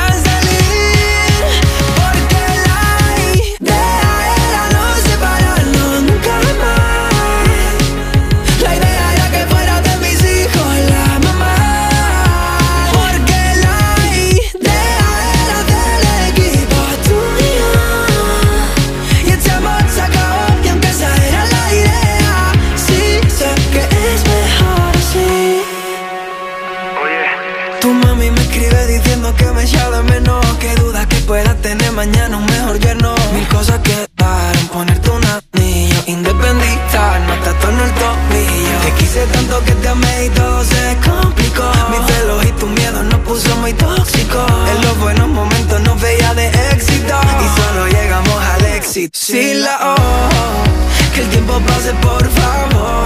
mañana 32.07 32.37
un 32.37 32.47
mejor 32.47 32.79
yerno 32.79 33.15
Mil 33.33 33.47
cosas 33.49 33.81
quedaron, 33.81 34.69
ponerte 34.73 35.11
un 35.11 35.23
anillo 35.25 36.03
Independizarnos 36.07 37.39
hasta 37.39 37.59
torno 37.59 37.85
el 37.85 37.93
tobillo 37.93 38.79
Te 38.85 38.93
quise 38.99 39.27
tanto 39.27 39.65
que 39.65 39.73
te 39.73 39.89
amé 39.89 40.27
y 40.27 40.29
todo 40.31 40.65
se 40.65 40.97
complicó. 41.09 41.71
Mis 41.91 42.07
celos 42.07 42.45
y 42.45 42.53
tu 42.53 42.67
miedo 42.67 43.03
nos 43.03 43.21
puso 43.21 43.57
muy 43.57 43.73
tóxicos. 43.73 44.51
En 44.73 44.83
los 44.83 44.99
buenos 44.99 45.29
momentos 45.29 45.81
nos 45.81 46.01
veía 46.01 46.35
de 46.35 46.49
éxito. 46.73 47.15
Y 47.45 47.61
solo 47.61 47.89
llegamos 47.89 48.39
al 48.55 48.65
éxito. 48.67 49.19
Sin 49.19 49.63
la 49.63 49.95
O 49.95 51.15
Que 51.15 51.23
el 51.23 51.29
tiempo 51.31 51.61
pase 51.67 51.93
por 51.95 52.25
favor. 52.31 53.05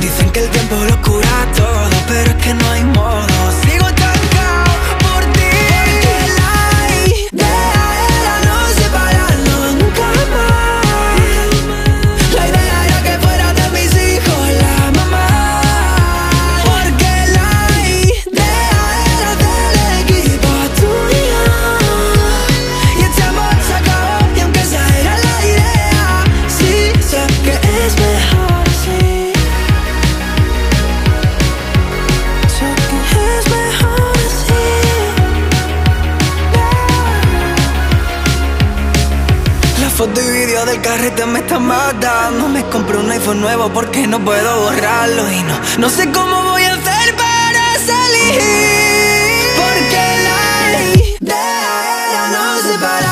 Dicen 0.00 0.30
que 0.30 0.40
el 0.44 0.50
tiempo 0.50 0.76
lo 0.76 1.02
cura 1.02 1.46
todo 1.56 1.98
Pero 2.06 2.30
es 2.30 2.36
que 2.36 2.54
no 2.54 2.70
hay 2.70 2.84
modo 2.84 3.38
tarjeta 41.08 41.26
me 41.26 41.38
está 41.40 41.58
matando. 41.58 42.48
Me 42.48 42.62
compré 42.64 42.98
un 42.98 43.10
iPhone 43.10 43.40
nuevo 43.40 43.68
porque 43.72 44.06
no 44.06 44.18
puedo 44.20 44.60
borrarlo. 44.60 45.30
Y 45.30 45.42
no, 45.42 45.58
no 45.78 45.90
sé 45.90 46.10
cómo 46.10 46.42
voy 46.42 46.62
a 46.62 46.74
hacer 46.74 47.14
para 47.16 47.74
salir. 47.86 48.40
Porque 49.56 50.02
la 50.26 50.82
idea 51.20 52.28
no 52.32 52.62
se 52.62 52.78
para. 52.78 53.07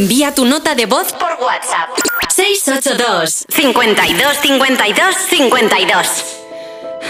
Envía 0.00 0.34
tu 0.34 0.46
nota 0.46 0.74
de 0.74 0.86
voz 0.86 1.12
por 1.12 1.32
WhatsApp. 1.44 1.90
682 2.34 3.44
52 3.50 4.38
52 4.38 5.14
52 5.14 6.24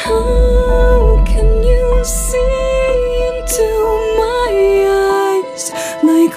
How 0.04 1.24
can 1.24 1.62
you 1.62 2.04
see 2.04 2.36
into 3.30 3.62
my 4.18 4.50
eyes 4.90 5.72
like 6.02 6.36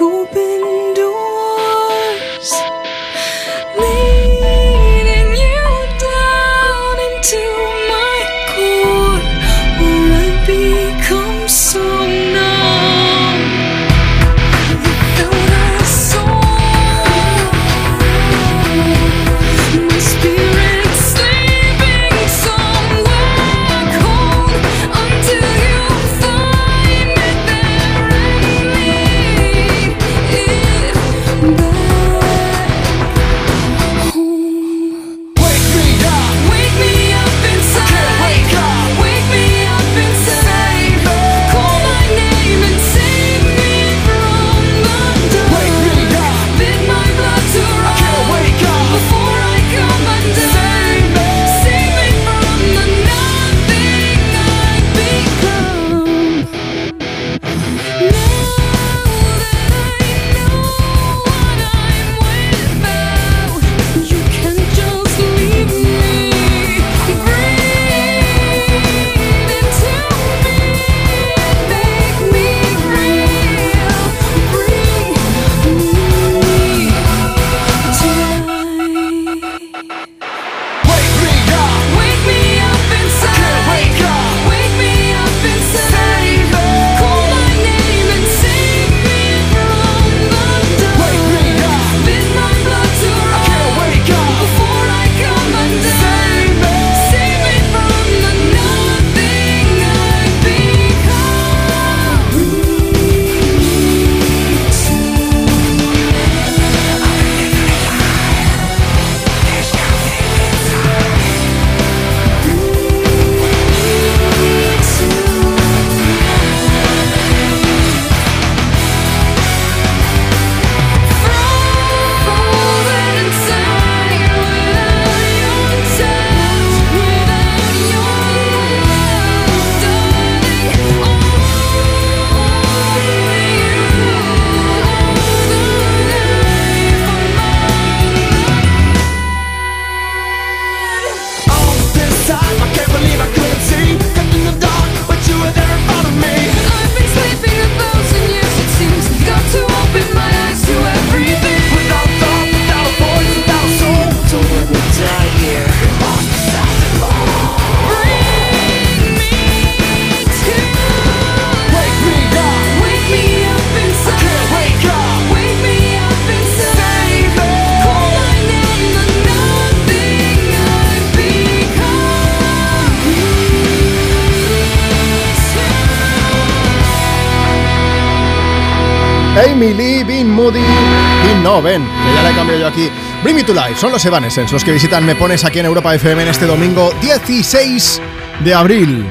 Son 183.76 183.92
los 183.92 184.04
Evanescence 184.04 184.52
los 184.52 184.64
que 184.64 184.72
visitan 184.72 185.06
Me 185.06 185.16
Pones 185.16 185.46
aquí 185.46 185.60
en 185.60 185.68
Europa 185.68 185.94
FM 185.94 186.24
en 186.24 186.30
este 186.30 186.48
domingo 186.48 186.92
16 187.02 188.02
de 188.44 188.54
abril. 188.54 189.06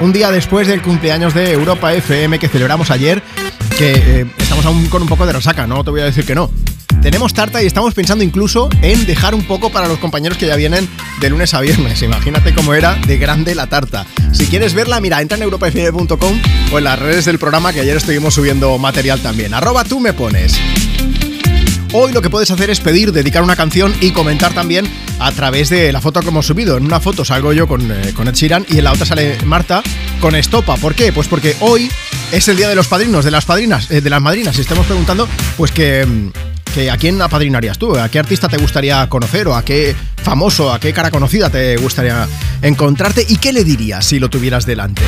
Un 0.00 0.14
día 0.14 0.30
después 0.30 0.66
del 0.66 0.80
cumpleaños 0.80 1.34
de 1.34 1.52
Europa 1.52 1.92
FM 1.92 2.38
que 2.38 2.48
celebramos 2.48 2.90
ayer, 2.90 3.22
que 3.76 3.92
eh, 4.22 4.26
estamos 4.38 4.64
aún 4.64 4.86
con 4.86 5.02
un 5.02 5.08
poco 5.08 5.26
de 5.26 5.34
resaca, 5.34 5.66
no 5.66 5.84
te 5.84 5.90
voy 5.90 6.00
a 6.00 6.04
decir 6.04 6.24
que 6.24 6.34
no. 6.34 6.50
Tenemos 7.02 7.34
tarta 7.34 7.62
y 7.62 7.66
estamos 7.66 7.92
pensando 7.92 8.24
incluso 8.24 8.70
en 8.80 9.04
dejar 9.04 9.34
un 9.34 9.44
poco 9.44 9.70
para 9.70 9.88
los 9.88 9.98
compañeros 9.98 10.38
que 10.38 10.46
ya 10.46 10.56
vienen 10.56 10.88
de 11.20 11.28
lunes 11.28 11.52
a 11.52 11.60
viernes. 11.60 12.00
Imagínate 12.00 12.54
cómo 12.54 12.72
era 12.72 12.94
de 13.06 13.18
grande 13.18 13.54
la 13.54 13.66
tarta. 13.66 14.06
Si 14.32 14.46
quieres 14.46 14.72
verla, 14.72 15.00
mira, 15.00 15.20
entra 15.20 15.36
en 15.36 15.42
europafm.com 15.42 16.40
o 16.72 16.78
en 16.78 16.84
las 16.84 16.98
redes 16.98 17.26
del 17.26 17.38
programa 17.38 17.74
que 17.74 17.80
ayer 17.80 17.98
estuvimos 17.98 18.32
subiendo 18.32 18.78
material 18.78 19.20
también. 19.20 19.52
Arroba 19.52 19.84
tú 19.84 20.00
me 20.00 20.14
pones. 20.14 20.58
Hoy 21.98 22.12
lo 22.12 22.20
que 22.20 22.28
puedes 22.28 22.50
hacer 22.50 22.68
es 22.68 22.78
pedir, 22.80 23.10
dedicar 23.10 23.42
una 23.42 23.56
canción 23.56 23.94
y 24.02 24.10
comentar 24.10 24.52
también 24.52 24.86
a 25.18 25.32
través 25.32 25.70
de 25.70 25.90
la 25.92 26.02
foto 26.02 26.20
que 26.20 26.28
hemos 26.28 26.46
subido. 26.46 26.76
En 26.76 26.84
una 26.84 27.00
foto 27.00 27.24
salgo 27.24 27.54
yo 27.54 27.66
con, 27.66 27.90
eh, 27.90 28.12
con 28.14 28.28
Ed 28.28 28.34
Sheeran 28.34 28.66
y 28.68 28.76
en 28.76 28.84
la 28.84 28.92
otra 28.92 29.06
sale 29.06 29.38
Marta 29.46 29.82
con 30.20 30.34
Estopa. 30.34 30.76
¿Por 30.76 30.94
qué? 30.94 31.10
Pues 31.10 31.26
porque 31.26 31.56
hoy 31.60 31.90
es 32.32 32.48
el 32.48 32.58
día 32.58 32.68
de 32.68 32.74
los 32.74 32.86
padrinos, 32.86 33.24
de 33.24 33.30
las 33.30 33.46
padrinas, 33.46 33.90
eh, 33.90 34.02
de 34.02 34.10
las 34.10 34.20
madrinas. 34.20 34.56
Si 34.56 34.60
estamos 34.60 34.84
preguntando, 34.84 35.26
pues 35.56 35.72
que, 35.72 36.04
mm, 36.04 36.32
que 36.74 36.90
a 36.90 36.98
quién 36.98 37.22
apadrinarías 37.22 37.78
tú, 37.78 37.96
a 37.96 38.10
qué 38.10 38.18
artista 38.18 38.46
te 38.50 38.58
gustaría 38.58 39.08
conocer 39.08 39.48
o 39.48 39.56
a 39.56 39.64
qué 39.64 39.96
famoso, 40.22 40.74
a 40.74 40.78
qué 40.78 40.92
cara 40.92 41.10
conocida 41.10 41.48
te 41.48 41.78
gustaría 41.78 42.28
encontrarte 42.60 43.24
y 43.26 43.38
qué 43.38 43.54
le 43.54 43.64
dirías 43.64 44.04
si 44.04 44.18
lo 44.18 44.28
tuvieras 44.28 44.66
delante. 44.66 45.00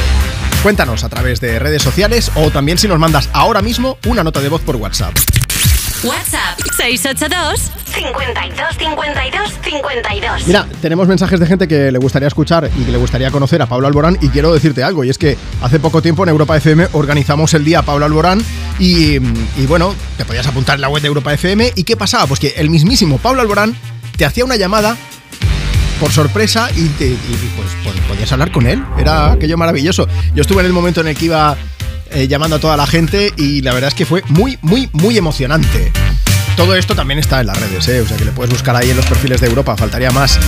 Cuéntanos 0.62 1.04
a 1.04 1.10
través 1.10 1.38
de 1.42 1.58
redes 1.58 1.82
sociales 1.82 2.30
o 2.34 2.50
también 2.50 2.78
si 2.78 2.88
nos 2.88 2.98
mandas 2.98 3.28
ahora 3.34 3.60
mismo 3.60 3.98
una 4.06 4.24
nota 4.24 4.40
de 4.40 4.48
voz 4.48 4.62
por 4.62 4.76
WhatsApp. 4.76 5.14
WhatsApp. 6.02 6.37
682 6.78 7.72
52 7.92 8.76
52 8.78 9.52
52. 9.64 10.46
Mira, 10.46 10.66
tenemos 10.80 11.08
mensajes 11.08 11.40
de 11.40 11.46
gente 11.46 11.66
que 11.66 11.90
le 11.90 11.98
gustaría 11.98 12.28
escuchar 12.28 12.70
y 12.78 12.84
que 12.84 12.92
le 12.92 12.98
gustaría 12.98 13.30
conocer 13.32 13.60
a 13.62 13.66
Pablo 13.66 13.88
Alborán 13.88 14.16
y 14.20 14.28
quiero 14.28 14.54
decirte 14.54 14.84
algo, 14.84 15.02
y 15.02 15.10
es 15.10 15.18
que 15.18 15.36
hace 15.60 15.80
poco 15.80 16.00
tiempo 16.02 16.22
en 16.22 16.28
Europa 16.28 16.56
FM 16.56 16.88
organizamos 16.92 17.52
el 17.54 17.64
día 17.64 17.82
Pablo 17.82 18.04
Alborán 18.06 18.40
y, 18.78 19.16
y 19.16 19.66
bueno, 19.66 19.92
te 20.16 20.24
podías 20.24 20.46
apuntar 20.46 20.76
en 20.76 20.82
la 20.82 20.88
web 20.88 21.02
de 21.02 21.08
Europa 21.08 21.32
FM 21.34 21.72
y 21.74 21.82
¿qué 21.82 21.96
pasaba? 21.96 22.26
Pues 22.28 22.38
que 22.38 22.54
el 22.56 22.70
mismísimo 22.70 23.18
Pablo 23.18 23.40
Alborán 23.42 23.74
te 24.16 24.24
hacía 24.24 24.44
una 24.44 24.54
llamada 24.56 24.96
por 25.98 26.12
sorpresa 26.12 26.70
y, 26.76 26.86
te- 26.90 27.06
y, 27.08 27.50
pues, 27.56 27.68
pues, 27.82 27.96
podías 28.06 28.30
hablar 28.30 28.52
con 28.52 28.66
él. 28.68 28.84
Era 28.98 29.32
aquello 29.32 29.56
maravilloso. 29.56 30.06
Yo 30.32 30.42
estuve 30.42 30.60
en 30.60 30.66
el 30.66 30.72
momento 30.72 31.00
en 31.00 31.08
el 31.08 31.16
que 31.16 31.24
iba 31.24 31.56
eh, 32.12 32.28
llamando 32.28 32.54
a 32.56 32.60
toda 32.60 32.76
la 32.76 32.86
gente 32.86 33.32
y 33.36 33.62
la 33.62 33.74
verdad 33.74 33.88
es 33.88 33.94
que 33.94 34.06
fue 34.06 34.22
muy, 34.28 34.56
muy, 34.62 34.88
muy 34.92 35.18
emocionante. 35.18 35.90
Todo 36.58 36.74
esto 36.74 36.96
también 36.96 37.20
está 37.20 37.40
en 37.40 37.46
las 37.46 37.60
redes, 37.60 37.86
¿eh? 37.86 38.00
o 38.00 38.06
sea 38.06 38.16
que 38.16 38.24
le 38.24 38.32
puedes 38.32 38.52
buscar 38.52 38.74
ahí 38.74 38.90
en 38.90 38.96
los 38.96 39.06
perfiles 39.06 39.40
de 39.40 39.46
Europa, 39.46 39.76
faltaría 39.76 40.10
más. 40.10 40.40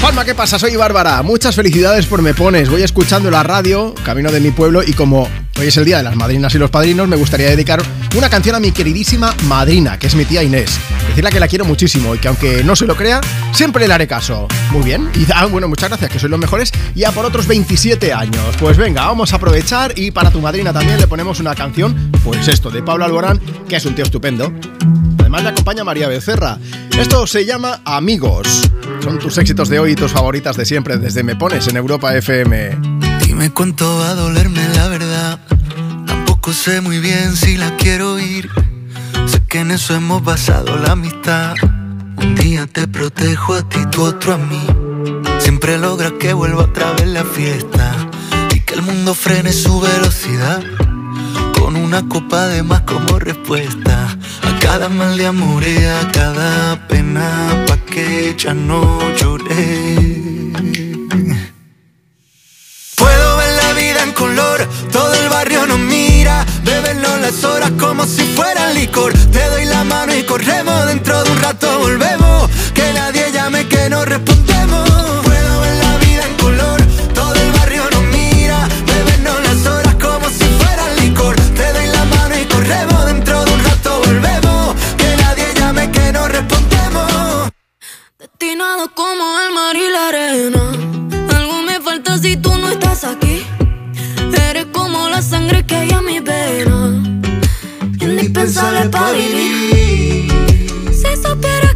Palma, 0.00 0.24
¿qué 0.24 0.32
pasa? 0.32 0.60
Soy 0.60 0.76
Bárbara. 0.76 1.20
Muchas 1.24 1.56
felicidades 1.56 2.06
por 2.06 2.22
Me 2.22 2.34
Pones. 2.34 2.70
Voy 2.70 2.84
escuchando 2.84 3.32
la 3.32 3.42
radio, 3.42 3.92
camino 4.04 4.30
de 4.30 4.38
mi 4.38 4.52
pueblo 4.52 4.84
y 4.84 4.92
como 4.92 5.28
hoy 5.58 5.66
es 5.66 5.76
el 5.76 5.84
día 5.84 5.96
de 5.96 6.04
las 6.04 6.14
madrinas 6.14 6.54
y 6.54 6.58
los 6.58 6.70
padrinos, 6.70 7.08
me 7.08 7.16
gustaría 7.16 7.50
dedicar 7.50 7.82
una 8.16 8.30
canción 8.30 8.54
a 8.54 8.60
mi 8.60 8.70
queridísima 8.70 9.34
madrina, 9.48 9.98
que 9.98 10.06
es 10.06 10.14
mi 10.14 10.24
tía 10.24 10.44
Inés. 10.44 10.78
Decirle 11.08 11.30
que 11.30 11.40
la 11.40 11.48
quiero 11.48 11.64
muchísimo 11.64 12.14
y 12.14 12.18
que 12.18 12.28
aunque 12.28 12.62
no 12.62 12.76
se 12.76 12.86
lo 12.86 12.94
crea, 12.94 13.20
siempre 13.50 13.88
le 13.88 13.94
haré 13.94 14.06
caso. 14.06 14.46
Muy 14.70 14.84
bien. 14.84 15.10
Y 15.16 15.26
ah, 15.34 15.46
bueno, 15.46 15.66
muchas 15.66 15.88
gracias, 15.88 16.12
que 16.12 16.20
sois 16.20 16.30
los 16.30 16.38
mejores. 16.38 16.70
Y 16.94 17.02
a 17.02 17.10
por 17.10 17.24
otros 17.24 17.48
27 17.48 18.12
años. 18.12 18.56
Pues 18.60 18.76
venga, 18.76 19.04
vamos 19.06 19.32
a 19.32 19.36
aprovechar 19.36 19.98
y 19.98 20.12
para 20.12 20.30
tu 20.30 20.40
madrina 20.40 20.72
también 20.72 21.00
le 21.00 21.08
ponemos 21.08 21.40
una 21.40 21.56
canción, 21.56 22.12
pues 22.22 22.46
esto, 22.46 22.70
de 22.70 22.84
Pablo 22.84 23.04
Alborán, 23.04 23.40
que 23.68 23.74
es 23.74 23.84
un 23.84 23.96
tío 23.96 24.04
estupendo. 24.04 24.52
Además 25.26 25.42
le 25.42 25.48
acompaña 25.48 25.82
María 25.82 26.06
Becerra. 26.06 26.56
Esto 26.96 27.26
se 27.26 27.44
llama 27.44 27.80
Amigos. 27.84 28.46
Son 29.02 29.18
tus 29.18 29.36
éxitos 29.38 29.68
de 29.68 29.80
hoy 29.80 29.90
y 29.90 29.94
tus 29.96 30.12
favoritas 30.12 30.56
de 30.56 30.64
siempre 30.64 30.98
desde 30.98 31.24
Me 31.24 31.34
Pones 31.34 31.66
en 31.66 31.76
Europa 31.76 32.14
FM. 32.14 32.78
Dime 33.26 33.52
cuánto 33.52 33.98
va 33.98 34.10
a 34.10 34.14
dolerme 34.14 34.68
la 34.68 34.86
verdad. 34.86 35.40
Tampoco 36.06 36.52
sé 36.52 36.80
muy 36.80 37.00
bien 37.00 37.34
si 37.34 37.56
la 37.56 37.76
quiero 37.76 38.12
oír. 38.12 38.48
Sé 39.26 39.42
que 39.48 39.58
en 39.58 39.72
eso 39.72 39.96
hemos 39.96 40.22
basado 40.22 40.76
la 40.76 40.92
amistad. 40.92 41.56
Un 42.18 42.36
día 42.36 42.68
te 42.68 42.86
protejo 42.86 43.54
a 43.54 43.68
ti, 43.68 43.80
tú 43.90 44.04
otro 44.04 44.34
a 44.34 44.38
mí. 44.38 44.64
Siempre 45.40 45.76
logras 45.76 46.12
que 46.20 46.34
vuelva 46.34 46.62
otra 46.62 46.92
vez 46.92 47.08
la 47.08 47.24
fiesta. 47.24 47.96
Y 48.54 48.60
que 48.60 48.74
el 48.74 48.82
mundo 48.82 49.12
frene 49.12 49.52
su 49.52 49.80
velocidad. 49.80 50.62
Con 51.58 51.74
una 51.74 52.06
copa 52.08 52.46
de 52.46 52.62
más 52.62 52.82
como 52.82 53.18
respuesta. 53.18 54.15
Cada 54.68 54.88
mal 54.88 55.16
de 55.16 55.26
amor 55.26 55.62
y 55.62 55.76
a 55.84 56.10
cada 56.12 56.88
pena. 56.88 57.64
Pa' 57.68 57.78
que 57.78 58.34
ya 58.36 58.52
no 58.52 58.98
lloré. 59.14 59.96
Puedo 62.96 63.36
ver 63.36 63.52
la 63.62 63.72
vida 63.80 64.02
en 64.02 64.12
color, 64.12 64.68
todo 64.90 65.14
el 65.14 65.28
barrio 65.28 65.66
nos 65.68 65.78
mira, 65.78 66.44
bebernos 66.64 67.20
las 67.20 67.44
horas 67.44 67.70
como 67.78 68.04
si 68.06 68.22
fuera 68.34 68.72
licor. 68.72 69.12
Te 69.30 69.44
doy 69.50 69.66
la 69.66 69.84
mano 69.84 70.12
y 70.14 70.24
corremos, 70.24 70.86
dentro 70.86 71.22
de 71.22 71.30
un 71.30 71.40
rato 71.40 71.78
volvemos, 71.78 72.50
que 72.74 72.92
nadie 72.92 73.30
llame 73.32 73.68
que 73.68 73.88
no 73.88 74.04
respondemos. 74.04 74.55
Destinado 88.38 88.90
como 88.94 89.24
el 89.40 89.54
mar 89.54 89.74
y 89.74 89.90
la 89.90 90.08
arena. 90.08 90.70
Algo 91.36 91.62
me 91.62 91.80
falta 91.80 92.18
si 92.18 92.36
tú 92.36 92.50
no 92.58 92.68
estás 92.68 93.04
aquí. 93.04 93.42
Eres 94.50 94.66
como 94.72 95.08
la 95.08 95.22
sangre 95.22 95.64
que 95.64 95.74
hay 95.74 95.88
en 95.88 96.04
mi 96.04 96.20
vena. 96.20 97.02
Indispensable 97.98 98.90
para 98.90 99.12
vivir. 99.12 100.30
Si 100.92 101.16
supieras 101.22 101.75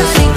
curas 0.00 0.16
esta 0.16 0.29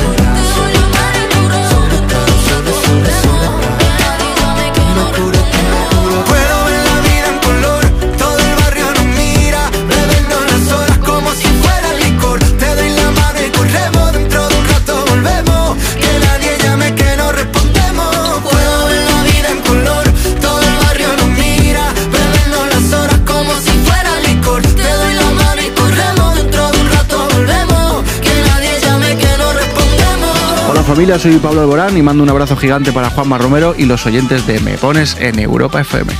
familia, 30.95 31.17
soy 31.17 31.37
Pablo 31.37 31.61
Alborán 31.61 31.97
y 31.97 32.03
mando 32.03 32.21
un 32.21 32.29
abrazo 32.29 32.55
gigante 32.55 32.91
para 32.91 33.09
Juanma 33.09 33.39
Romero 33.39 33.73
y 33.75 33.85
los 33.85 34.05
oyentes 34.05 34.45
de 34.45 34.59
Me 34.59 34.77
Pones 34.77 35.17
en 35.19 35.39
Europa 35.39 35.81
FM. 35.81 36.13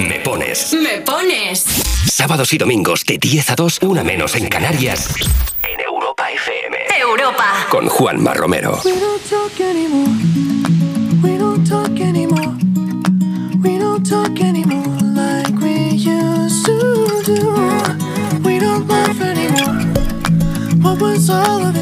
Me 0.00 0.18
pones. 0.24 0.74
Me 0.74 1.02
pones. 1.02 1.64
Sábados 2.10 2.52
y 2.52 2.58
domingos 2.58 3.04
de 3.04 3.16
10 3.18 3.50
a 3.50 3.54
2, 3.54 3.78
una 3.82 4.02
menos 4.02 4.34
en 4.34 4.48
Canarias. 4.48 5.14
En 5.62 5.80
Europa 5.86 6.24
Europa. 7.00 7.66
Con 7.70 7.88
Juanma 7.88 8.34
Romero. 8.34 8.80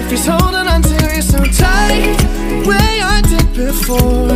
If 0.00 0.10
he's 0.10 0.26
holding 0.26 0.66
on 0.74 0.82
to 0.82 0.94
you 1.14 1.22
so 1.22 1.38
tight, 1.44 2.16
the 2.50 2.68
way 2.68 3.00
I 3.14 3.20
did 3.32 3.46
before. 3.52 4.30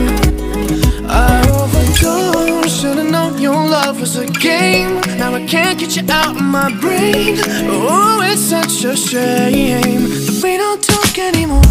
I 1.09 1.41
overdosed. 1.51 2.81
Should've 2.81 3.11
known 3.11 3.41
your 3.41 3.55
love 3.55 4.01
was 4.01 4.17
a 4.17 4.27
game. 4.27 5.01
Now 5.19 5.35
I 5.35 5.47
can't 5.47 5.79
get 5.79 5.97
you 5.97 6.05
out 6.11 6.37
of 6.37 6.43
my 6.43 6.69
brain. 6.81 7.39
Oh, 7.71 8.21
it's 8.25 8.41
such 8.41 8.85
a 8.85 8.97
shame 8.97 10.03
that 10.09 10.41
we 10.43 10.57
don't 10.57 10.83
talk 10.83 11.19
anymore. 11.19 11.63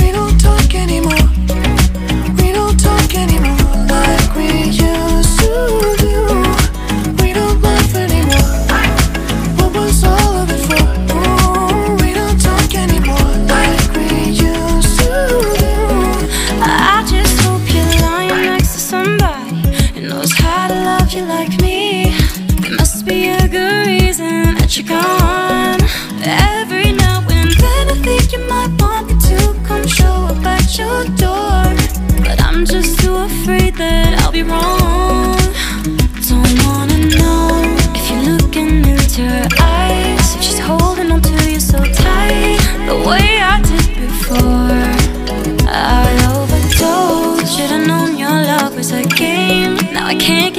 We 0.00 0.12
don't 0.12 0.38
talk 0.38 0.74
anymore. 0.74 1.37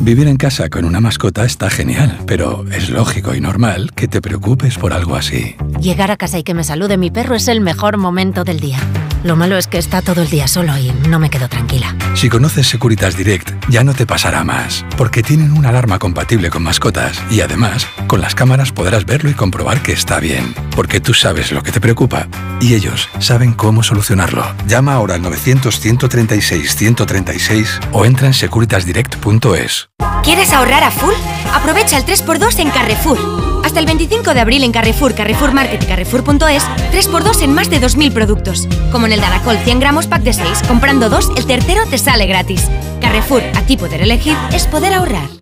Vivir 0.00 0.28
en 0.28 0.36
casa 0.36 0.68
con 0.68 0.84
una 0.84 1.00
mascota 1.00 1.44
está 1.44 1.70
genial, 1.70 2.18
pero 2.26 2.64
es 2.70 2.90
lógico 2.90 3.34
y 3.34 3.40
normal 3.40 3.92
que 3.94 4.08
te 4.08 4.20
preocupes 4.20 4.76
por 4.76 4.92
algo 4.92 5.16
así. 5.16 5.56
Llegar 5.80 6.10
a 6.10 6.16
casa 6.16 6.38
y 6.38 6.42
que 6.42 6.54
me 6.54 6.64
salude 6.64 6.98
mi 6.98 7.10
perro 7.10 7.34
es 7.34 7.48
el 7.48 7.60
mejor 7.60 7.96
momento 7.96 8.44
del 8.44 8.60
día. 8.60 8.78
Lo 9.24 9.36
malo 9.36 9.56
es 9.56 9.68
que 9.68 9.78
está 9.78 10.02
todo 10.02 10.22
el 10.22 10.30
día 10.30 10.48
solo 10.48 10.76
y 10.76 10.90
no 11.08 11.20
me 11.20 11.30
quedo 11.30 11.48
tranquila. 11.48 11.94
Si 12.14 12.28
conoces 12.28 12.66
Securitas 12.66 13.16
Direct, 13.16 13.52
ya 13.68 13.84
no 13.84 13.94
te 13.94 14.04
pasará 14.04 14.42
más, 14.42 14.84
porque 14.96 15.22
tienen 15.22 15.52
una 15.52 15.68
alarma 15.68 16.00
compatible 16.00 16.50
con 16.50 16.64
mascotas 16.64 17.22
y 17.30 17.40
además, 17.40 17.86
con 18.08 18.20
las 18.20 18.34
cámaras 18.34 18.72
podrás 18.72 19.06
verlo 19.06 19.30
y 19.30 19.34
comprobar 19.34 19.80
que 19.80 19.92
está 19.92 20.18
bien, 20.18 20.52
porque 20.74 20.98
tú 21.00 21.14
sabes 21.14 21.52
lo 21.52 21.62
que 21.62 21.70
te 21.70 21.80
preocupa 21.80 22.26
y 22.60 22.74
ellos 22.74 23.08
saben 23.20 23.52
cómo 23.52 23.84
solucionarlo. 23.84 24.44
Llama 24.66 24.94
ahora 24.94 25.14
al 25.14 25.22
900-136-136 25.22 27.78
o 27.92 28.04
entra 28.04 28.26
en 28.26 28.34
securitasdirect.es. 28.34 29.88
¿Quieres 30.24 30.52
ahorrar 30.52 30.82
a 30.82 30.90
full? 30.90 31.14
Aprovecha 31.52 31.96
el 31.96 32.04
3x2 32.04 32.58
en 32.58 32.70
Carrefour. 32.70 33.51
Hasta 33.72 33.80
el 33.80 33.86
25 33.86 34.34
de 34.34 34.40
abril 34.40 34.64
en 34.64 34.70
Carrefour, 34.70 35.14
Carrefour 35.14 35.54
Market 35.54 35.82
y 35.82 35.86
Carrefour.es, 35.86 36.62
3x2 36.92 37.40
en 37.40 37.54
más 37.54 37.70
de 37.70 37.80
2.000 37.80 38.12
productos. 38.12 38.68
Como 38.90 39.06
en 39.06 39.14
el 39.14 39.20
Daracol 39.22 39.56
100 39.56 39.80
gramos 39.80 40.06
pack 40.06 40.20
de 40.24 40.34
6, 40.34 40.64
comprando 40.68 41.08
dos, 41.08 41.30
el 41.38 41.46
tercero 41.46 41.80
te 41.88 41.96
sale 41.96 42.26
gratis. 42.26 42.68
Carrefour, 43.00 43.42
aquí 43.54 43.78
poder 43.78 44.02
elegir 44.02 44.36
es 44.52 44.66
poder 44.66 44.92
ahorrar. 44.92 45.41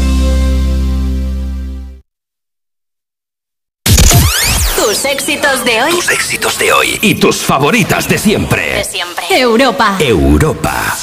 Tus 5.01 5.09
éxitos 5.09 5.65
de 5.65 5.81
hoy. 5.81 5.89
Tus 5.89 6.09
éxitos 6.11 6.59
de 6.59 6.71
hoy 6.71 6.99
y 7.01 7.15
tus 7.15 7.43
favoritas 7.43 8.07
de 8.07 8.19
siempre. 8.19 8.75
De 8.75 8.83
siempre. 8.83 9.25
Europa. 9.31 9.95
Europa. 9.99 10.95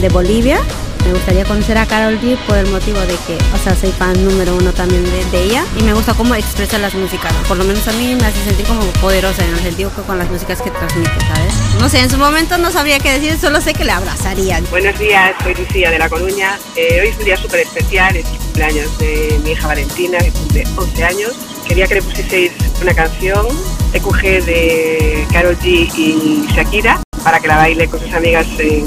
De 0.00 0.08
Bolivia. 0.08 0.60
Me 1.04 1.12
gustaría 1.12 1.44
conocer 1.44 1.78
a 1.78 1.86
Carol 1.86 2.20
G 2.20 2.36
por 2.48 2.56
el 2.58 2.66
motivo 2.66 2.98
de 2.98 3.14
que, 3.26 3.38
o 3.54 3.58
sea, 3.62 3.76
soy 3.76 3.92
fan 3.92 4.24
número 4.24 4.56
uno 4.56 4.72
también 4.72 5.04
de, 5.04 5.24
de 5.26 5.44
ella 5.44 5.64
y 5.78 5.84
me 5.84 5.92
gusta 5.92 6.14
cómo 6.14 6.34
expresa 6.34 6.78
las 6.78 6.94
músicas. 6.94 7.32
Por 7.46 7.56
lo 7.56 7.64
menos 7.64 7.86
a 7.86 7.92
mí 7.92 8.16
me 8.16 8.26
hace 8.26 8.42
sentir 8.42 8.66
como 8.66 8.80
poderosa 9.00 9.44
en 9.44 9.52
el 9.52 9.60
sentido 9.60 9.94
que 9.94 10.02
con 10.02 10.18
las 10.18 10.28
músicas 10.28 10.60
que 10.60 10.70
transmite, 10.72 11.12
¿sabes? 11.20 11.54
No 11.80 11.88
sé, 11.88 12.00
en 12.00 12.10
su 12.10 12.18
momento 12.18 12.58
no 12.58 12.72
sabría 12.72 12.98
qué 12.98 13.12
decir, 13.12 13.38
solo 13.38 13.60
sé 13.60 13.72
que 13.72 13.84
le 13.84 13.92
abrazaría. 13.92 14.60
Buenos 14.68 14.98
días, 14.98 15.32
soy 15.44 15.54
Lucía 15.54 15.92
de 15.92 15.98
La 16.00 16.08
Coruña. 16.08 16.58
Eh, 16.74 16.98
hoy 17.00 17.08
es 17.08 17.18
un 17.18 17.24
día 17.24 17.36
súper 17.36 17.60
especial, 17.60 18.16
es 18.16 18.26
el 18.26 18.38
cumpleaños 18.38 18.98
de 18.98 19.40
mi 19.44 19.52
hija 19.52 19.68
Valentina, 19.68 20.18
que 20.18 20.32
cumple 20.32 20.64
11 20.76 21.04
años. 21.04 21.32
Quería 21.68 21.86
que 21.86 21.94
le 21.94 22.02
pusieseis 22.02 22.52
una 22.82 22.94
canción, 22.94 23.46
EQG 23.92 24.44
de 24.44 25.26
Carol 25.32 25.56
G 25.58 25.88
y 25.96 26.46
Shakira, 26.52 27.00
para 27.22 27.38
que 27.38 27.46
la 27.46 27.56
baile 27.58 27.86
con 27.86 28.00
sus 28.00 28.12
amigas 28.12 28.46
en, 28.58 28.86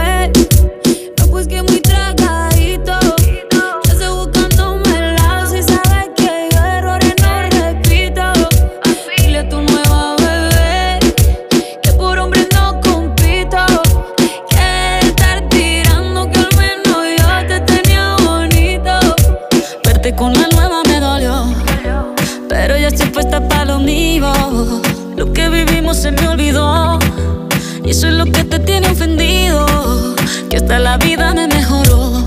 Hasta 30.71 30.79
la 30.79 30.97
vida 30.97 31.33
me 31.33 31.47
mejoró. 31.47 32.23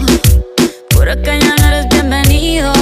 Por 0.91 1.09
acá 1.09 1.39
ya 1.39 1.57
no 1.57 1.67
eres 1.67 1.89
bienvenido. 1.89 2.73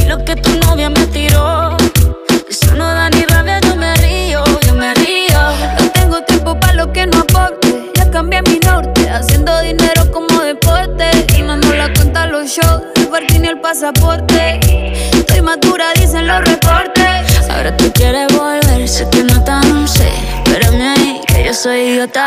Y 0.00 0.06
lo 0.06 0.24
que 0.24 0.34
tu 0.34 0.50
novia 0.66 0.90
me 0.90 1.06
tiró. 1.06 1.76
Eso 2.50 2.74
no 2.74 2.84
da 2.86 3.08
ni 3.10 3.22
rabia, 3.26 3.60
yo 3.60 3.76
me 3.76 3.94
río, 3.94 4.42
yo 4.66 4.74
me 4.74 4.92
río. 4.94 5.38
No 5.78 5.88
tengo 5.92 6.20
tiempo 6.24 6.58
para 6.58 6.74
lo 6.74 6.92
que 6.92 7.06
no 7.06 7.20
aporte. 7.20 7.92
Ya 7.94 8.10
cambié 8.10 8.42
mi 8.42 8.58
norte, 8.58 9.08
haciendo 9.08 9.56
dinero 9.60 10.10
como 10.10 10.40
deporte. 10.40 11.10
Y 11.38 11.42
no 11.42 11.52
ando 11.52 11.72
la 11.74 11.92
cuenta 11.94 12.26
los 12.26 12.48
shows, 12.48 12.82
el 12.96 13.06
parking 13.06 13.42
ni 13.42 13.48
el 13.48 13.60
pasaporte. 13.60 14.58
Estoy 15.12 15.42
madura, 15.42 15.92
dicen 15.94 16.26
los 16.26 16.40
reportes. 16.40 17.48
Ahora 17.50 17.76
tú 17.76 17.92
quieres 17.92 18.26
volver, 18.36 18.88
sé 18.88 19.08
que 19.10 19.22
no 19.22 19.44
tan 19.44 19.86
sé. 19.86 20.08
Espérame 20.44 20.82
ahí, 20.96 21.20
que 21.28 21.44
yo 21.44 21.54
soy 21.54 21.78
idiota. 21.82 22.26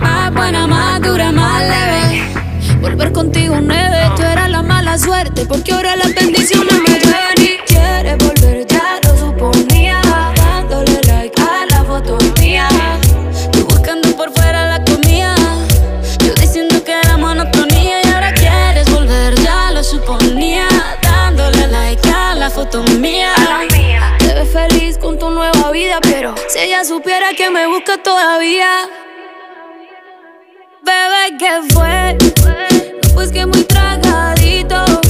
Más 0.00 0.32
buena, 0.32 0.66
más 0.66 1.00
dura, 1.00 1.32
más 1.32 1.62
leve. 1.62 2.24
Volver 2.80 3.12
contigo 3.12 3.56
nueve, 3.60 4.10
tú 4.16 4.22
eras 4.22 4.50
la 4.50 4.62
mala 4.62 4.98
suerte. 4.98 5.44
Porque 5.46 5.72
ahora 5.72 5.96
las 5.96 6.14
bendiciones 6.14 6.74
me 6.80 6.98
llueven 7.00 7.38
y 7.38 7.56
quieres 7.66 8.16
volver, 8.18 8.66
ya 8.66 9.00
lo 9.04 9.16
suponía. 9.18 10.00
Dándole 10.36 11.00
like 11.06 11.40
a 11.40 11.66
la 11.70 11.84
foto 11.84 12.18
mía. 12.40 12.68
Tú 13.52 13.64
buscando 13.64 14.10
por 14.16 14.32
fuera 14.32 14.68
la 14.68 14.84
comida. 14.84 15.34
Yo 16.24 16.34
diciendo 16.34 16.82
que 16.84 16.92
era 16.92 17.16
monotonía 17.16 18.02
y 18.02 18.08
ahora 18.08 18.32
quieres 18.34 18.90
volver, 18.92 19.34
ya 19.40 19.70
lo 19.72 19.82
suponía. 19.82 20.68
Dándole 21.02 21.66
like 21.68 22.08
a 22.08 22.34
la 22.34 22.50
foto 22.50 22.82
mía. 22.98 23.32
Te 24.18 24.34
ves 24.34 24.48
feliz 24.52 24.98
con 24.98 25.18
tu 25.18 25.30
nueva 25.30 25.70
vida, 25.70 25.98
pero 26.02 26.34
si 26.48 26.58
ella 26.58 26.84
supiera 26.84 27.32
que 27.36 27.50
me 27.50 27.66
busca 27.66 27.96
todavía. 28.02 28.68
Bebé, 30.86 31.36
¿qué 31.36 31.74
fue? 31.74 32.16
Pues 33.12 33.32
que 33.32 33.44
muy 33.44 33.64
tragadito. 33.64 35.05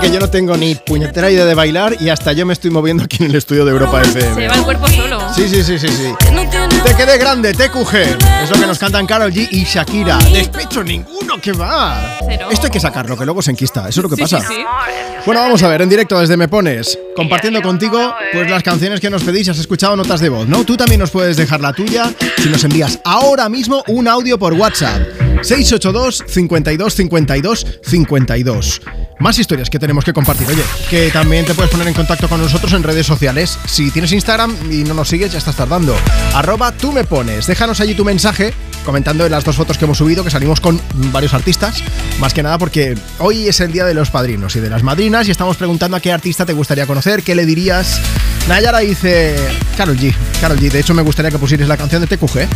Mira 0.00 0.12
que 0.12 0.14
yo 0.14 0.20
no 0.20 0.30
tengo 0.30 0.56
ni 0.56 0.74
puñetera 0.74 1.30
idea 1.30 1.44
de 1.44 1.54
bailar 1.54 1.96
y 2.00 2.08
hasta 2.08 2.32
yo 2.32 2.46
me 2.46 2.54
estoy 2.54 2.70
moviendo 2.70 3.04
aquí 3.04 3.18
en 3.22 3.30
el 3.30 3.36
estudio 3.36 3.64
de 3.66 3.72
Europa 3.72 4.02
Se 4.04 4.18
FM. 4.20 4.48
va 4.48 4.54
el 4.54 4.62
cuerpo 4.62 4.88
solo. 4.88 5.20
Sí, 5.34 5.46
sí, 5.48 5.62
sí, 5.62 5.78
sí, 5.78 5.88
sí. 5.88 6.14
Te 6.84 6.94
quedé 6.94 7.18
grande, 7.18 7.52
TQG. 7.52 7.94
Es 8.44 8.50
lo 8.50 8.58
que 8.58 8.66
nos 8.66 8.78
cantan 8.78 9.06
Carol 9.06 9.30
G 9.30 9.46
y 9.50 9.64
Shakira. 9.64 10.16
Despecho 10.32 10.82
ninguno, 10.82 11.38
que 11.40 11.52
va. 11.52 12.18
Esto 12.50 12.66
hay 12.66 12.70
que 12.72 12.80
sacarlo, 12.80 13.16
que 13.18 13.24
luego 13.26 13.42
se 13.42 13.50
enquista. 13.50 13.88
Eso 13.88 14.00
es 14.00 14.02
lo 14.04 14.08
que 14.08 14.16
Sí, 14.16 14.22
pasa. 14.22 14.40
sí, 14.40 14.46
sí. 14.54 14.62
Bueno, 15.26 15.42
vamos 15.42 15.62
a 15.62 15.68
ver, 15.68 15.82
en 15.82 15.88
directo 15.90 16.18
desde 16.18 16.36
Me 16.38 16.48
Pones, 16.48 16.98
compartiendo 17.14 17.60
contigo 17.60 18.14
pues 18.32 18.48
las 18.50 18.62
canciones 18.62 19.00
que 19.00 19.10
nos 19.10 19.22
pedís, 19.22 19.48
has 19.50 19.58
escuchado 19.58 19.94
notas 19.96 20.20
de 20.20 20.30
voz, 20.30 20.48
¿no? 20.48 20.64
Tú 20.64 20.78
también 20.78 20.98
nos 21.00 21.10
puedes 21.10 21.36
dejar 21.36 21.60
la 21.60 21.74
tuya 21.74 22.10
si 22.38 22.48
nos 22.48 22.64
envías 22.64 22.98
ahora 23.04 23.50
mismo 23.50 23.84
un 23.88 24.08
audio 24.08 24.38
por 24.38 24.54
WhatsApp. 24.54 25.02
682 25.42 26.24
52 26.26 26.94
52 26.94 27.66
52. 27.82 28.80
Más 29.20 29.38
historias 29.38 29.68
que 29.68 29.78
tenemos 29.78 30.02
que 30.02 30.14
compartir. 30.14 30.48
Oye, 30.48 30.62
que 30.88 31.10
también 31.10 31.44
te 31.44 31.54
puedes 31.54 31.70
poner 31.70 31.86
en 31.86 31.92
contacto 31.92 32.26
con 32.26 32.40
nosotros 32.40 32.72
en 32.72 32.82
redes 32.82 33.06
sociales. 33.06 33.58
Si 33.66 33.90
tienes 33.90 34.12
Instagram 34.12 34.56
y 34.72 34.82
no 34.82 34.94
nos 34.94 35.08
sigues, 35.10 35.30
ya 35.30 35.38
estás 35.38 35.56
tardando. 35.56 35.94
Arroba 36.34 36.72
tú 36.72 36.90
me 36.90 37.04
pones. 37.04 37.46
Déjanos 37.46 37.80
allí 37.80 37.94
tu 37.94 38.04
mensaje 38.04 38.54
comentando 38.84 39.26
en 39.26 39.30
las 39.30 39.44
dos 39.44 39.56
fotos 39.56 39.76
que 39.76 39.84
hemos 39.84 39.98
subido, 39.98 40.24
que 40.24 40.30
salimos 40.30 40.60
con 40.60 40.80
varios 41.12 41.34
artistas. 41.34 41.82
Más 42.18 42.32
que 42.32 42.42
nada 42.42 42.56
porque 42.56 42.96
hoy 43.18 43.46
es 43.46 43.60
el 43.60 43.72
día 43.72 43.84
de 43.84 43.92
los 43.92 44.10
padrinos 44.10 44.56
y 44.56 44.60
de 44.60 44.70
las 44.70 44.82
madrinas 44.82 45.28
y 45.28 45.30
estamos 45.30 45.58
preguntando 45.58 45.98
a 45.98 46.00
qué 46.00 46.12
artista 46.12 46.46
te 46.46 46.54
gustaría 46.54 46.86
conocer, 46.86 47.22
qué 47.22 47.34
le 47.34 47.44
dirías. 47.44 48.00
Nayara 48.48 48.78
dice 48.78 49.36
Carol 49.76 49.98
G. 49.98 50.14
Carol 50.40 50.58
G. 50.58 50.70
De 50.70 50.80
hecho, 50.80 50.94
me 50.94 51.02
gustaría 51.02 51.30
que 51.30 51.38
pusieras 51.38 51.68
la 51.68 51.76
canción 51.76 52.00
de 52.00 52.16
TQG. 52.16 52.48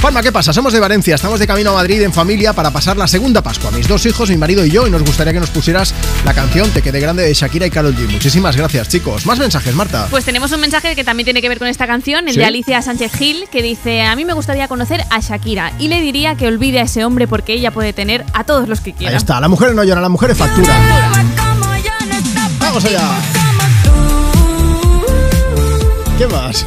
Juanma, 0.00 0.22
¿qué 0.22 0.30
pasa? 0.30 0.52
Somos 0.52 0.72
de 0.72 0.80
Valencia, 0.80 1.16
estamos 1.16 1.40
de 1.40 1.46
camino 1.46 1.70
a 1.70 1.74
Madrid 1.74 2.02
en 2.02 2.12
familia 2.12 2.52
para 2.52 2.70
pasar 2.70 2.96
la 2.96 3.08
segunda 3.08 3.42
Pascua. 3.42 3.70
Mis 3.72 3.88
dos 3.88 4.06
hijos, 4.06 4.30
mi 4.30 4.36
marido 4.36 4.64
y 4.64 4.70
yo, 4.70 4.86
y 4.86 4.90
nos 4.90 5.02
gustaría 5.02 5.32
que 5.32 5.40
nos 5.40 5.50
pusieras 5.50 5.92
la 6.24 6.34
canción 6.34 6.70
Te 6.70 6.82
quedé 6.82 7.00
grande 7.00 7.22
de 7.22 7.32
Shakira 7.32 7.66
y 7.66 7.70
Carol 7.70 7.94
G. 7.94 8.10
Muchísimas 8.10 8.56
gracias, 8.56 8.88
chicos. 8.88 9.26
Más 9.26 9.38
mensajes, 9.38 9.74
Marta. 9.74 10.08
Pues 10.10 10.24
tenemos 10.24 10.52
un 10.52 10.60
mensaje 10.60 10.94
que 10.94 11.04
también 11.04 11.24
tiene 11.24 11.40
que 11.40 11.48
ver 11.48 11.58
con 11.58 11.68
esta 11.68 11.86
canción, 11.86 12.28
el 12.28 12.34
¿Sí? 12.34 12.40
de 12.40 12.46
Alicia 12.46 12.82
Sánchez 12.82 13.12
Gil, 13.14 13.48
que 13.50 13.62
dice, 13.62 14.02
a 14.02 14.14
mí 14.16 14.24
me 14.24 14.32
gustaría 14.32 14.68
conocer 14.68 15.04
a 15.10 15.20
Shakira 15.20 15.72
y 15.78 15.88
le 15.88 16.00
diría 16.00 16.34
que 16.34 16.46
olvide 16.46 16.80
a 16.80 16.82
ese 16.82 17.04
hombre 17.04 17.26
porque 17.26 17.54
ella 17.54 17.70
puede 17.70 17.92
tener 17.92 18.24
a 18.34 18.44
todos 18.44 18.68
los 18.68 18.80
que 18.80 18.92
quiera. 18.92 19.12
Ahí 19.12 19.16
está, 19.16 19.40
la 19.40 19.48
mujer 19.48 19.74
no 19.74 19.84
llora, 19.84 20.00
la 20.00 20.08
mujer 20.08 20.30
es 20.32 20.38
factura. 20.38 20.74
Vamos 22.60 22.84
allá. 22.84 23.47
¿Qué 26.18 26.26
más? 26.26 26.66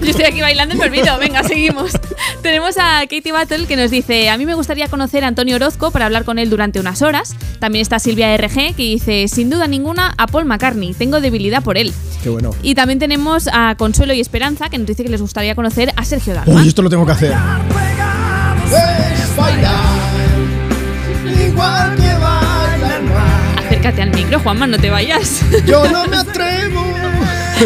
Yo 0.00 0.08
estoy 0.08 0.24
aquí 0.24 0.40
bailando 0.40 0.74
y 0.74 0.78
me 0.78 0.86
olvido. 0.86 1.18
Venga, 1.18 1.42
seguimos. 1.42 1.92
Tenemos 2.42 2.78
a 2.78 3.00
Katie 3.02 3.30
Battle 3.30 3.66
que 3.66 3.76
nos 3.76 3.90
dice: 3.90 4.30
A 4.30 4.38
mí 4.38 4.46
me 4.46 4.54
gustaría 4.54 4.88
conocer 4.88 5.22
a 5.22 5.26
Antonio 5.26 5.56
Orozco 5.56 5.90
para 5.90 6.06
hablar 6.06 6.24
con 6.24 6.38
él 6.38 6.48
durante 6.48 6.80
unas 6.80 7.02
horas. 7.02 7.36
También 7.58 7.82
está 7.82 7.98
Silvia 7.98 8.34
RG 8.34 8.74
que 8.74 8.82
dice: 8.82 9.28
Sin 9.28 9.50
duda 9.50 9.66
ninguna, 9.66 10.14
a 10.16 10.26
Paul 10.26 10.46
McCartney. 10.46 10.94
Tengo 10.94 11.20
debilidad 11.20 11.62
por 11.62 11.76
él. 11.76 11.92
Qué 12.22 12.30
bueno. 12.30 12.52
Y 12.62 12.74
también 12.74 12.98
tenemos 12.98 13.50
a 13.52 13.74
Consuelo 13.76 14.14
y 14.14 14.20
Esperanza 14.20 14.70
que 14.70 14.78
nos 14.78 14.86
dice 14.86 15.02
que 15.02 15.10
les 15.10 15.20
gustaría 15.20 15.54
conocer 15.54 15.92
a 15.94 16.02
Sergio 16.02 16.32
Dalma. 16.32 16.54
Uy, 16.54 16.68
esto 16.68 16.80
lo 16.80 16.88
tengo 16.88 17.04
que 17.04 17.12
hacer. 17.12 17.34
Igual 21.46 21.96
que 21.96 22.06
Acércate 23.66 24.00
al 24.00 24.10
micro, 24.12 24.40
Juanma, 24.40 24.66
no 24.66 24.78
te 24.78 24.88
vayas. 24.88 25.42
Yo 25.66 25.86
no 25.90 26.06
me 26.06 26.16
atrevo 26.16 26.82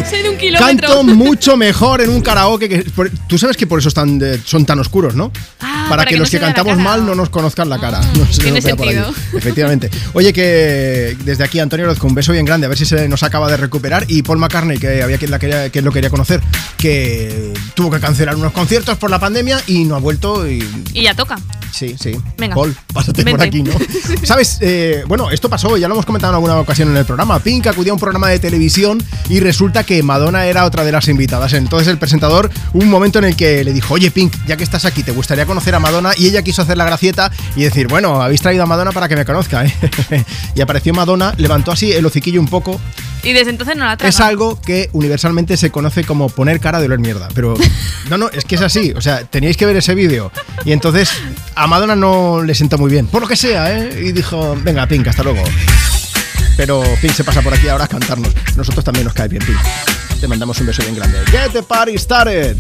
Soy 0.08 0.22
de 0.22 0.30
un 0.30 0.36
kilómetro. 0.36 0.88
Canto 0.88 1.02
mucho 1.04 1.56
mejor 1.56 2.00
en 2.00 2.10
un 2.10 2.20
karaoke 2.20 2.68
que. 2.68 2.78
por- 2.90 3.10
Tú 3.28 3.38
sabes 3.38 3.56
que 3.56 3.66
por 3.66 3.78
eso 3.78 3.88
están 3.88 4.18
de- 4.18 4.40
son 4.44 4.64
tan 4.66 4.78
oscuros, 4.78 5.14
¿no? 5.14 5.32
Ah, 5.60 5.86
para, 5.88 5.88
para 5.88 6.04
que, 6.04 6.10
que 6.10 6.16
no 6.16 6.20
los 6.22 6.30
que 6.30 6.38
cantamos 6.40 6.76
mal 6.78 7.04
no 7.04 7.14
nos 7.14 7.28
conozcan 7.30 7.68
la 7.68 7.78
cara. 7.78 8.00
No 8.16 8.26
se 8.26 8.42
Tiene 8.42 8.60
por 8.62 8.70
sentido. 8.70 9.12
Efectivamente. 9.36 9.90
Oye, 10.12 10.32
que 10.32 11.16
desde 11.24 11.44
aquí, 11.44 11.58
Antonio 11.60 11.86
Orozco, 11.86 12.06
un 12.06 12.14
beso 12.14 12.32
bien 12.32 12.44
grande, 12.44 12.66
a 12.66 12.68
ver 12.68 12.78
si 12.78 12.84
se 12.84 13.08
nos 13.08 13.22
acaba 13.22 13.50
de 13.50 13.56
recuperar. 13.56 14.04
Y 14.08 14.22
Paul 14.22 14.38
McCartney, 14.38 14.78
que 14.78 15.02
había 15.02 15.18
quien, 15.18 15.30
la 15.30 15.38
quería, 15.38 15.70
quien 15.70 15.84
lo 15.84 15.92
quería 15.92 16.10
conocer, 16.10 16.40
que 16.76 17.52
tuvo 17.74 17.90
que 17.90 18.00
cancelar 18.00 18.36
unos 18.36 18.52
conciertos 18.52 18.96
por 18.98 19.10
la 19.10 19.18
pandemia 19.18 19.60
y 19.66 19.84
no 19.84 19.96
ha 19.96 19.98
vuelto. 19.98 20.48
Y 20.48 20.62
Y 20.92 21.02
ya 21.02 21.14
toca. 21.14 21.38
Sí, 21.72 21.94
sí. 22.00 22.12
Venga. 22.36 22.54
Paul, 22.56 22.76
pásate 22.92 23.22
por 23.24 23.38
Vente. 23.38 23.44
aquí, 23.46 23.62
¿no? 23.62 23.72
¿Sabes? 24.26 24.58
Eh, 24.60 25.04
bueno, 25.06 25.30
esto 25.30 25.48
pasó, 25.48 25.76
ya 25.76 25.86
lo 25.88 25.94
hemos 25.94 26.04
comentado 26.04 26.32
en 26.32 26.36
alguna 26.36 26.56
ocasión 26.58 26.90
en 26.90 26.96
el 26.96 27.04
programa. 27.04 27.38
Pink 27.38 27.68
acudía 27.68 27.92
a 27.92 27.94
un 27.94 28.00
programa 28.00 28.28
de 28.28 28.38
televisión 28.40 29.02
y 29.28 29.38
resulta 29.40 29.79
que 29.84 30.02
Madonna 30.02 30.46
era 30.46 30.64
otra 30.64 30.84
de 30.84 30.92
las 30.92 31.08
invitadas. 31.08 31.52
Entonces 31.52 31.88
el 31.88 31.98
presentador, 31.98 32.50
un 32.72 32.88
momento 32.88 33.18
en 33.18 33.26
el 33.26 33.36
que 33.36 33.64
le 33.64 33.72
dijo, 33.72 33.94
oye 33.94 34.10
Pink, 34.10 34.34
ya 34.46 34.56
que 34.56 34.64
estás 34.64 34.84
aquí, 34.84 35.02
¿te 35.02 35.12
gustaría 35.12 35.46
conocer 35.46 35.74
a 35.74 35.80
Madonna? 35.80 36.12
Y 36.16 36.26
ella 36.26 36.42
quiso 36.42 36.62
hacer 36.62 36.76
la 36.76 36.84
gracieta 36.84 37.30
y 37.56 37.62
decir, 37.62 37.88
bueno, 37.88 38.22
habéis 38.22 38.42
traído 38.42 38.62
a 38.64 38.66
Madonna 38.66 38.92
para 38.92 39.08
que 39.08 39.16
me 39.16 39.24
conozca, 39.24 39.64
¿eh? 39.64 39.74
y 40.54 40.60
apareció 40.60 40.94
Madonna, 40.94 41.34
levantó 41.36 41.72
así 41.72 41.92
el 41.92 42.04
hociquillo 42.06 42.40
un 42.40 42.48
poco. 42.48 42.80
Y 43.22 43.32
desde 43.32 43.50
entonces 43.50 43.76
no 43.76 43.84
la 43.84 43.96
traga. 43.96 44.08
Es 44.08 44.20
algo 44.20 44.60
que 44.60 44.88
universalmente 44.92 45.56
se 45.56 45.70
conoce 45.70 46.04
como 46.04 46.28
poner 46.28 46.60
cara 46.60 46.80
de 46.80 46.86
oler 46.86 46.98
mierda. 46.98 47.28
Pero 47.34 47.54
no, 48.10 48.16
no, 48.16 48.28
es 48.30 48.44
que 48.44 48.54
es 48.54 48.62
así. 48.62 48.92
O 48.96 49.00
sea, 49.00 49.24
teníais 49.24 49.56
que 49.56 49.66
ver 49.66 49.76
ese 49.76 49.94
vídeo. 49.94 50.32
Y 50.64 50.72
entonces 50.72 51.10
a 51.54 51.66
Madonna 51.66 51.96
no 51.96 52.42
le 52.42 52.54
sentó 52.54 52.78
muy 52.78 52.90
bien. 52.90 53.06
Por 53.06 53.22
lo 53.22 53.28
que 53.28 53.36
sea, 53.36 53.76
¿eh? 53.76 54.04
Y 54.06 54.12
dijo, 54.12 54.56
venga, 54.62 54.86
Pink, 54.86 55.06
hasta 55.08 55.22
luego. 55.22 55.42
Pero 56.60 56.82
Pink 57.00 57.14
se 57.14 57.24
pasa 57.24 57.40
por 57.40 57.54
aquí 57.54 57.68
ahora 57.68 57.84
a 57.84 57.88
cantarnos. 57.88 58.34
Nosotros 58.54 58.84
también 58.84 59.06
nos 59.06 59.14
cae 59.14 59.28
bien, 59.28 59.42
Pink. 59.42 59.56
Te 60.20 60.28
mandamos 60.28 60.60
un 60.60 60.66
beso 60.66 60.82
bien 60.82 60.94
grande. 60.94 61.16
Get 61.30 61.52
the 61.52 61.62
party 61.62 61.96
started. 61.96 62.54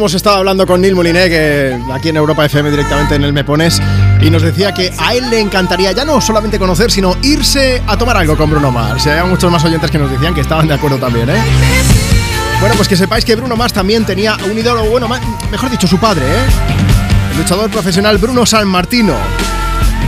Hemos 0.00 0.14
estado 0.14 0.36
hablando 0.36 0.66
con 0.66 0.80
Neil 0.80 0.94
Moliné, 0.94 1.28
que 1.28 1.78
aquí 1.92 2.08
en 2.08 2.16
Europa 2.16 2.46
FM 2.46 2.70
directamente 2.70 3.16
en 3.16 3.22
el 3.22 3.34
Me 3.34 3.44
Pones, 3.44 3.82
y 4.22 4.30
nos 4.30 4.40
decía 4.40 4.72
que 4.72 4.90
a 4.96 5.12
él 5.12 5.28
le 5.28 5.40
encantaría 5.40 5.92
ya 5.92 6.06
no 6.06 6.22
solamente 6.22 6.58
conocer, 6.58 6.90
sino 6.90 7.18
irse 7.20 7.82
a 7.86 7.98
tomar 7.98 8.16
algo 8.16 8.34
con 8.34 8.48
Bruno 8.48 8.70
Mars. 8.70 9.04
Y 9.04 9.10
había 9.10 9.26
muchos 9.26 9.52
más 9.52 9.62
oyentes 9.62 9.90
que 9.90 9.98
nos 9.98 10.10
decían 10.10 10.32
que 10.32 10.40
estaban 10.40 10.66
de 10.68 10.72
acuerdo 10.72 10.96
también, 10.96 11.28
¿eh? 11.28 11.36
Bueno, 12.60 12.76
pues 12.76 12.88
que 12.88 12.96
sepáis 12.96 13.26
que 13.26 13.36
Bruno 13.36 13.56
Mars 13.56 13.74
también 13.74 14.06
tenía 14.06 14.38
un 14.50 14.58
ídolo, 14.58 14.84
bueno, 14.86 15.06
mejor 15.50 15.70
dicho, 15.70 15.86
su 15.86 15.98
padre, 15.98 16.24
¿eh? 16.24 16.44
El 17.32 17.36
luchador 17.36 17.70
profesional 17.70 18.16
Bruno 18.16 18.46
San 18.46 18.66
Martino. 18.68 19.12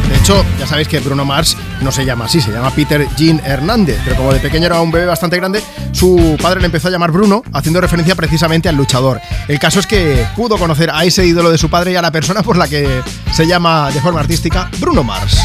De 0.08 0.16
hecho, 0.16 0.42
ya 0.58 0.66
sabéis 0.66 0.88
que 0.88 1.00
Bruno 1.00 1.26
Mars 1.26 1.54
no 1.82 1.92
se 1.92 2.06
llama 2.06 2.24
así, 2.24 2.40
se 2.40 2.50
llama 2.50 2.70
Peter 2.70 3.06
Jean 3.14 3.42
Hernández, 3.44 4.00
pero 4.04 4.16
como 4.16 4.32
de 4.32 4.40
pequeño 4.40 4.66
era 4.66 4.80
un 4.80 4.90
bebé 4.90 5.04
bastante 5.04 5.36
grande, 5.36 5.62
su 6.02 6.36
padre 6.42 6.58
le 6.58 6.66
empezó 6.66 6.88
a 6.88 6.90
llamar 6.90 7.12
Bruno, 7.12 7.44
haciendo 7.52 7.80
referencia 7.80 8.16
precisamente 8.16 8.68
al 8.68 8.74
luchador. 8.74 9.20
El 9.46 9.60
caso 9.60 9.78
es 9.78 9.86
que 9.86 10.26
pudo 10.34 10.58
conocer 10.58 10.90
a 10.92 11.04
ese 11.04 11.24
ídolo 11.24 11.48
de 11.48 11.58
su 11.58 11.70
padre 11.70 11.92
y 11.92 11.94
a 11.94 12.02
la 12.02 12.10
persona 12.10 12.42
por 12.42 12.56
la 12.56 12.66
que 12.66 13.02
se 13.32 13.46
llama 13.46 13.88
de 13.92 14.00
forma 14.00 14.18
artística 14.18 14.68
Bruno 14.80 15.04
Mars. 15.04 15.38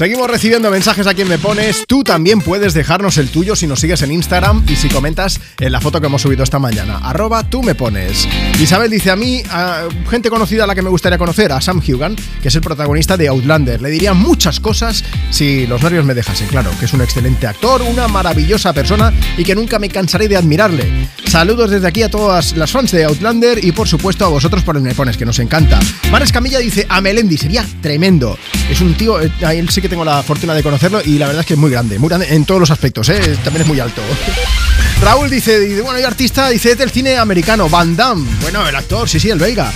Seguimos 0.00 0.30
recibiendo 0.30 0.70
mensajes 0.70 1.06
a 1.06 1.12
quien 1.12 1.28
me 1.28 1.38
pones. 1.38 1.84
Tú 1.86 2.04
también 2.04 2.40
puedes 2.40 2.72
dejarnos 2.72 3.18
el 3.18 3.28
tuyo 3.28 3.54
si 3.54 3.66
nos 3.66 3.80
sigues 3.80 4.00
en 4.00 4.12
Instagram 4.12 4.64
y 4.66 4.76
si 4.76 4.88
comentas 4.88 5.40
en 5.60 5.72
la 5.72 5.80
foto 5.80 6.00
que 6.00 6.06
hemos 6.06 6.22
subido 6.22 6.42
esta 6.42 6.58
mañana. 6.58 6.98
Arroba 7.02 7.44
tú 7.44 7.62
me 7.62 7.74
pones. 7.74 8.26
Isabel 8.58 8.90
dice 8.90 9.10
a 9.10 9.16
mí, 9.16 9.42
a 9.50 9.84
gente 10.08 10.30
conocida 10.30 10.64
a 10.64 10.66
la 10.66 10.74
que 10.74 10.82
me 10.82 10.90
gustaría 10.90 11.18
conocer, 11.18 11.52
a 11.52 11.60
Sam 11.60 11.82
Hugan, 11.86 12.16
que 12.42 12.48
es 12.48 12.54
el 12.54 12.62
protagonista 12.62 13.16
de 13.16 13.28
Outlander. 13.28 13.80
Le 13.80 13.90
diría 13.90 14.14
muchas 14.14 14.58
cosas 14.58 15.04
si 15.30 15.66
los 15.66 15.82
nervios 15.82 16.04
me 16.04 16.14
dejasen. 16.14 16.48
Claro, 16.48 16.70
que 16.78 16.86
es 16.86 16.92
un 16.92 17.02
excelente 17.02 17.46
actor, 17.46 17.82
una 17.82 18.08
maravillosa 18.08 18.72
persona 18.72 19.12
y 19.36 19.44
que 19.44 19.54
nunca 19.54 19.78
me 19.78 19.88
cansaré 19.88 20.28
de 20.28 20.36
admirarle. 20.36 21.08
Saludos 21.26 21.70
desde 21.70 21.86
aquí 21.86 22.02
a 22.02 22.10
todas 22.10 22.56
las 22.56 22.70
fans 22.70 22.90
de 22.92 23.04
Outlander 23.04 23.62
y 23.62 23.72
por 23.72 23.86
supuesto 23.86 24.24
a 24.24 24.28
vosotros 24.28 24.62
por 24.62 24.76
el 24.76 24.82
me 24.82 24.94
pones, 24.94 25.16
que 25.16 25.26
nos 25.26 25.38
encanta. 25.38 25.78
Mares 26.10 26.32
Camilla 26.32 26.58
dice 26.58 26.86
a 26.88 27.00
Melendi, 27.00 27.36
sería 27.36 27.64
tremendo. 27.82 28.38
Es 28.70 28.80
un 28.80 28.94
tío, 28.94 29.20
eh, 29.20 29.30
a 29.42 29.52
él 29.52 29.68
sí 29.68 29.82
que 29.82 29.88
tengo 29.88 30.04
la 30.04 30.22
fortuna 30.22 30.54
de 30.54 30.62
conocerlo 30.62 31.00
y 31.04 31.18
la 31.18 31.26
verdad 31.26 31.40
es 31.40 31.46
que 31.46 31.54
es 31.54 31.60
muy 31.60 31.70
grande, 31.70 31.98
muy 31.98 32.08
grande 32.08 32.34
en 32.34 32.44
todos 32.44 32.60
los 32.60 32.70
aspectos, 32.70 33.08
¿eh? 33.10 33.36
también 33.44 33.62
es 33.62 33.68
muy 33.68 33.78
alto. 33.78 34.00
Raúl 35.02 35.30
dice, 35.30 35.58
dice, 35.58 35.80
bueno, 35.80 35.98
y 35.98 36.02
artista, 36.02 36.48
dice, 36.50 36.72
es 36.72 36.78
del 36.78 36.90
cine 36.90 37.16
americano, 37.16 37.68
Van 37.68 37.96
Damme. 37.96 38.28
Bueno, 38.42 38.68
el 38.68 38.76
actor, 38.76 39.08
sí, 39.08 39.18
sí, 39.18 39.30
el 39.30 39.38
belga. 39.38 39.72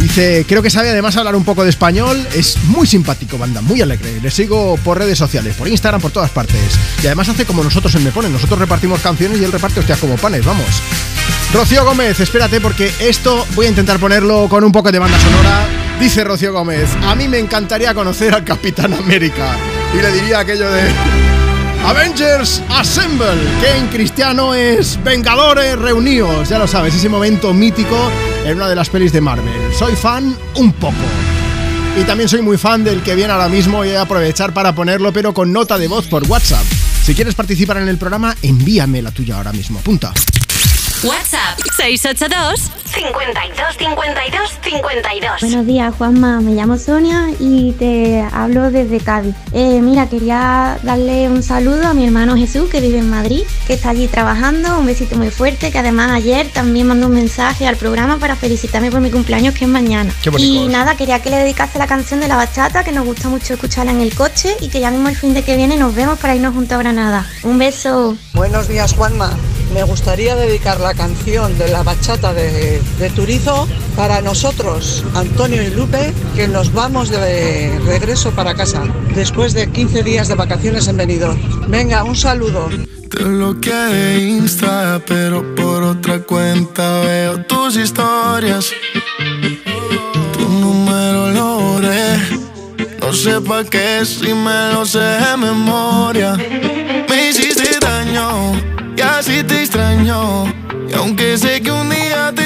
Dice, 0.00 0.46
creo 0.48 0.62
que 0.62 0.70
sabe 0.70 0.90
además 0.90 1.16
hablar 1.16 1.36
un 1.36 1.44
poco 1.44 1.62
de 1.62 1.70
español. 1.70 2.26
Es 2.34 2.56
muy 2.64 2.86
simpático, 2.86 3.36
Van 3.36 3.52
Damme, 3.52 3.68
muy 3.68 3.82
alegre. 3.82 4.18
Le 4.20 4.30
sigo 4.30 4.78
por 4.78 4.98
redes 4.98 5.18
sociales, 5.18 5.54
por 5.56 5.68
Instagram, 5.68 6.00
por 6.00 6.10
todas 6.10 6.30
partes. 6.30 6.58
Y 7.02 7.06
además 7.06 7.28
hace 7.28 7.44
como 7.44 7.62
nosotros 7.62 7.94
en 7.96 8.04
Me 8.04 8.12
Ponen. 8.12 8.32
Nosotros 8.32 8.58
repartimos 8.58 9.00
canciones 9.00 9.40
y 9.40 9.44
él 9.44 9.52
reparte 9.52 9.80
hostias 9.80 9.98
como 9.98 10.16
panes, 10.16 10.44
vamos. 10.44 10.66
Rocío 11.52 11.84
Gómez, 11.84 12.18
espérate 12.18 12.60
porque 12.60 12.90
esto 12.98 13.46
voy 13.54 13.66
a 13.66 13.68
intentar 13.68 13.98
ponerlo 14.00 14.48
con 14.48 14.64
un 14.64 14.72
poco 14.72 14.90
de 14.90 14.98
banda 14.98 15.20
sonora. 15.20 15.66
Dice 16.00 16.24
Rocío 16.24 16.52
Gómez, 16.52 16.88
a 17.02 17.14
mí 17.14 17.28
me 17.28 17.38
encantaría 17.38 17.92
conocer 17.92 18.34
al 18.34 18.42
Capitán 18.42 18.94
América. 18.94 19.54
Y 19.94 20.00
le 20.00 20.10
diría 20.12 20.38
aquello 20.40 20.70
de... 20.70 21.21
Avengers 21.84 22.62
Assemble, 22.70 23.26
que 23.60 23.76
en 23.76 23.88
cristiano 23.88 24.54
es 24.54 25.02
Vengadores 25.02 25.76
Reunidos, 25.78 26.48
ya 26.48 26.58
lo 26.58 26.66
sabes, 26.66 26.94
ese 26.94 27.08
momento 27.08 27.52
mítico 27.52 28.10
en 28.44 28.56
una 28.56 28.68
de 28.68 28.76
las 28.76 28.88
pelis 28.88 29.12
de 29.12 29.20
Marvel. 29.20 29.74
Soy 29.76 29.96
fan 29.96 30.36
un 30.54 30.72
poco. 30.72 30.94
Y 32.00 32.04
también 32.04 32.28
soy 32.28 32.40
muy 32.40 32.56
fan 32.56 32.84
del 32.84 33.02
que 33.02 33.14
viene 33.14 33.32
ahora 33.32 33.48
mismo 33.48 33.84
y 33.84 33.88
voy 33.88 33.96
a 33.96 34.02
aprovechar 34.02 34.54
para 34.54 34.74
ponerlo, 34.74 35.12
pero 35.12 35.34
con 35.34 35.52
nota 35.52 35.76
de 35.76 35.88
voz 35.88 36.06
por 36.06 36.26
WhatsApp. 36.28 36.64
Si 37.04 37.14
quieres 37.14 37.34
participar 37.34 37.78
en 37.78 37.88
el 37.88 37.98
programa, 37.98 38.36
envíame 38.42 39.02
la 39.02 39.10
tuya 39.10 39.36
ahora 39.36 39.52
mismo. 39.52 39.80
WhatsApp 41.02 41.31
682 41.76 42.70
52 42.92 43.76
52 43.78 44.50
52. 44.62 45.40
Buenos 45.40 45.66
días, 45.66 45.94
Juanma. 45.96 46.40
Me 46.40 46.52
llamo 46.52 46.76
Sonia 46.76 47.28
y 47.40 47.72
te 47.72 48.22
hablo 48.32 48.70
desde 48.70 49.00
Cádiz. 49.00 49.34
Eh, 49.52 49.80
mira, 49.80 50.08
quería 50.08 50.78
darle 50.82 51.28
un 51.28 51.42
saludo 51.42 51.86
a 51.86 51.94
mi 51.94 52.04
hermano 52.04 52.36
Jesús, 52.36 52.68
que 52.68 52.80
vive 52.80 52.98
en 52.98 53.08
Madrid, 53.08 53.42
que 53.66 53.74
está 53.74 53.90
allí 53.90 54.08
trabajando. 54.08 54.78
Un 54.78 54.86
besito 54.86 55.16
muy 55.16 55.30
fuerte, 55.30 55.70
que 55.70 55.78
además 55.78 56.10
ayer 56.12 56.48
también 56.52 56.86
mandó 56.86 57.06
un 57.06 57.14
mensaje 57.14 57.66
al 57.66 57.76
programa 57.76 58.18
para 58.18 58.36
felicitarme 58.36 58.90
por 58.90 59.00
mi 59.00 59.10
cumpleaños, 59.10 59.54
que 59.54 59.64
es 59.64 59.70
mañana. 59.70 60.12
Qué 60.22 60.30
bonito. 60.30 60.64
y 60.64 60.68
nada, 60.68 60.96
quería 60.96 61.20
que 61.20 61.30
le 61.30 61.36
dedicase 61.36 61.78
la 61.78 61.86
canción 61.86 62.20
de 62.20 62.28
la 62.28 62.36
bachata, 62.36 62.84
que 62.84 62.92
nos 62.92 63.06
gusta 63.06 63.28
mucho 63.28 63.54
escucharla 63.54 63.92
en 63.92 64.00
el 64.00 64.14
coche 64.14 64.54
y 64.60 64.68
que 64.68 64.80
ya 64.80 64.90
mismo 64.90 65.08
el 65.08 65.16
fin 65.16 65.32
de 65.32 65.42
que 65.42 65.56
viene 65.56 65.76
nos 65.76 65.94
vemos 65.94 66.18
para 66.18 66.34
irnos 66.34 66.54
juntos 66.54 66.76
a 66.76 66.78
Granada. 66.78 67.26
Un 67.42 67.58
beso. 67.58 68.16
Buenos 68.34 68.68
días, 68.68 68.92
Juanma. 68.92 69.34
Me 69.74 69.84
gustaría 69.84 70.36
dedicar 70.36 70.80
la 70.80 70.92
canción 70.92 71.56
de 71.56 71.68
la 71.68 71.82
bachata 71.82 72.34
de, 72.34 72.82
de 72.98 73.10
Turizo 73.10 73.66
para 73.96 74.20
nosotros, 74.20 75.02
Antonio 75.14 75.62
y 75.62 75.70
Lupe, 75.70 76.12
que 76.36 76.46
nos 76.46 76.74
vamos 76.74 77.08
de 77.08 77.78
regreso 77.86 78.32
para 78.32 78.54
casa 78.54 78.82
después 79.14 79.54
de 79.54 79.70
15 79.70 80.02
días 80.02 80.28
de 80.28 80.34
vacaciones 80.34 80.88
en 80.88 80.98
Benidorm. 80.98 81.38
Venga, 81.68 82.04
un 82.04 82.14
saludo. 82.14 82.68
Te 83.10 83.24
bloqueé 83.24 83.74
de 83.74 84.20
Insta, 84.20 85.00
pero 85.06 85.54
por 85.54 85.82
otra 85.82 86.20
cuenta 86.20 87.00
veo 87.00 87.42
tus 87.44 87.76
historias. 87.76 88.72
Tu 90.34 90.48
número 90.48 91.30
lo 91.30 91.60
borré. 91.60 92.18
No 93.00 93.12
sé 93.14 93.40
pa' 93.40 93.64
qué 93.64 94.04
si 94.04 94.34
me 94.34 94.72
lo 94.74 94.84
sé 94.84 94.98
de 94.98 95.36
memoria. 95.38 96.36
Me 97.08 97.30
hiciste 97.30 97.78
daño 97.80 98.71
así 99.22 99.44
te 99.44 99.60
extraño. 99.60 100.46
Y 100.88 100.94
aunque 100.94 101.38
sé 101.38 101.62
que 101.62 101.70
un 101.70 101.88
día 101.90 102.32
te 102.34 102.41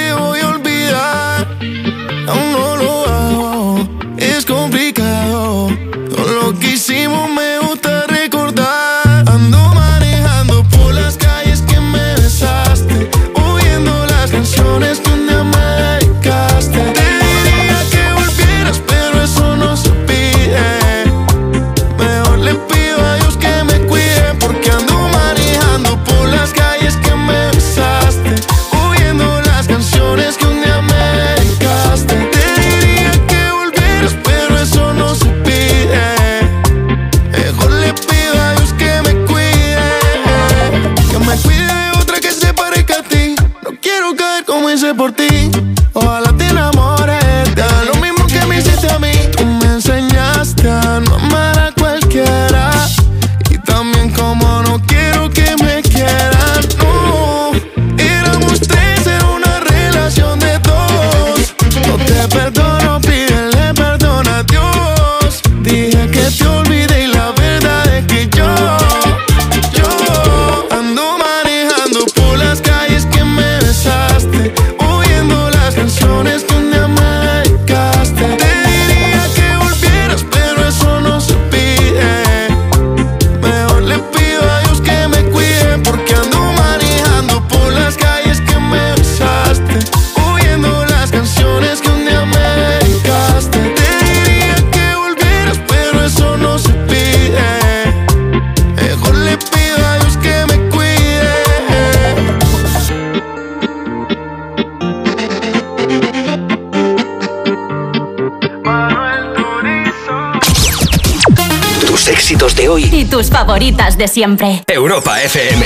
favoritas 113.51 113.97
de 113.97 114.09
siempre. 114.09 114.61
Europa 114.67 115.21
FM. 115.21 115.65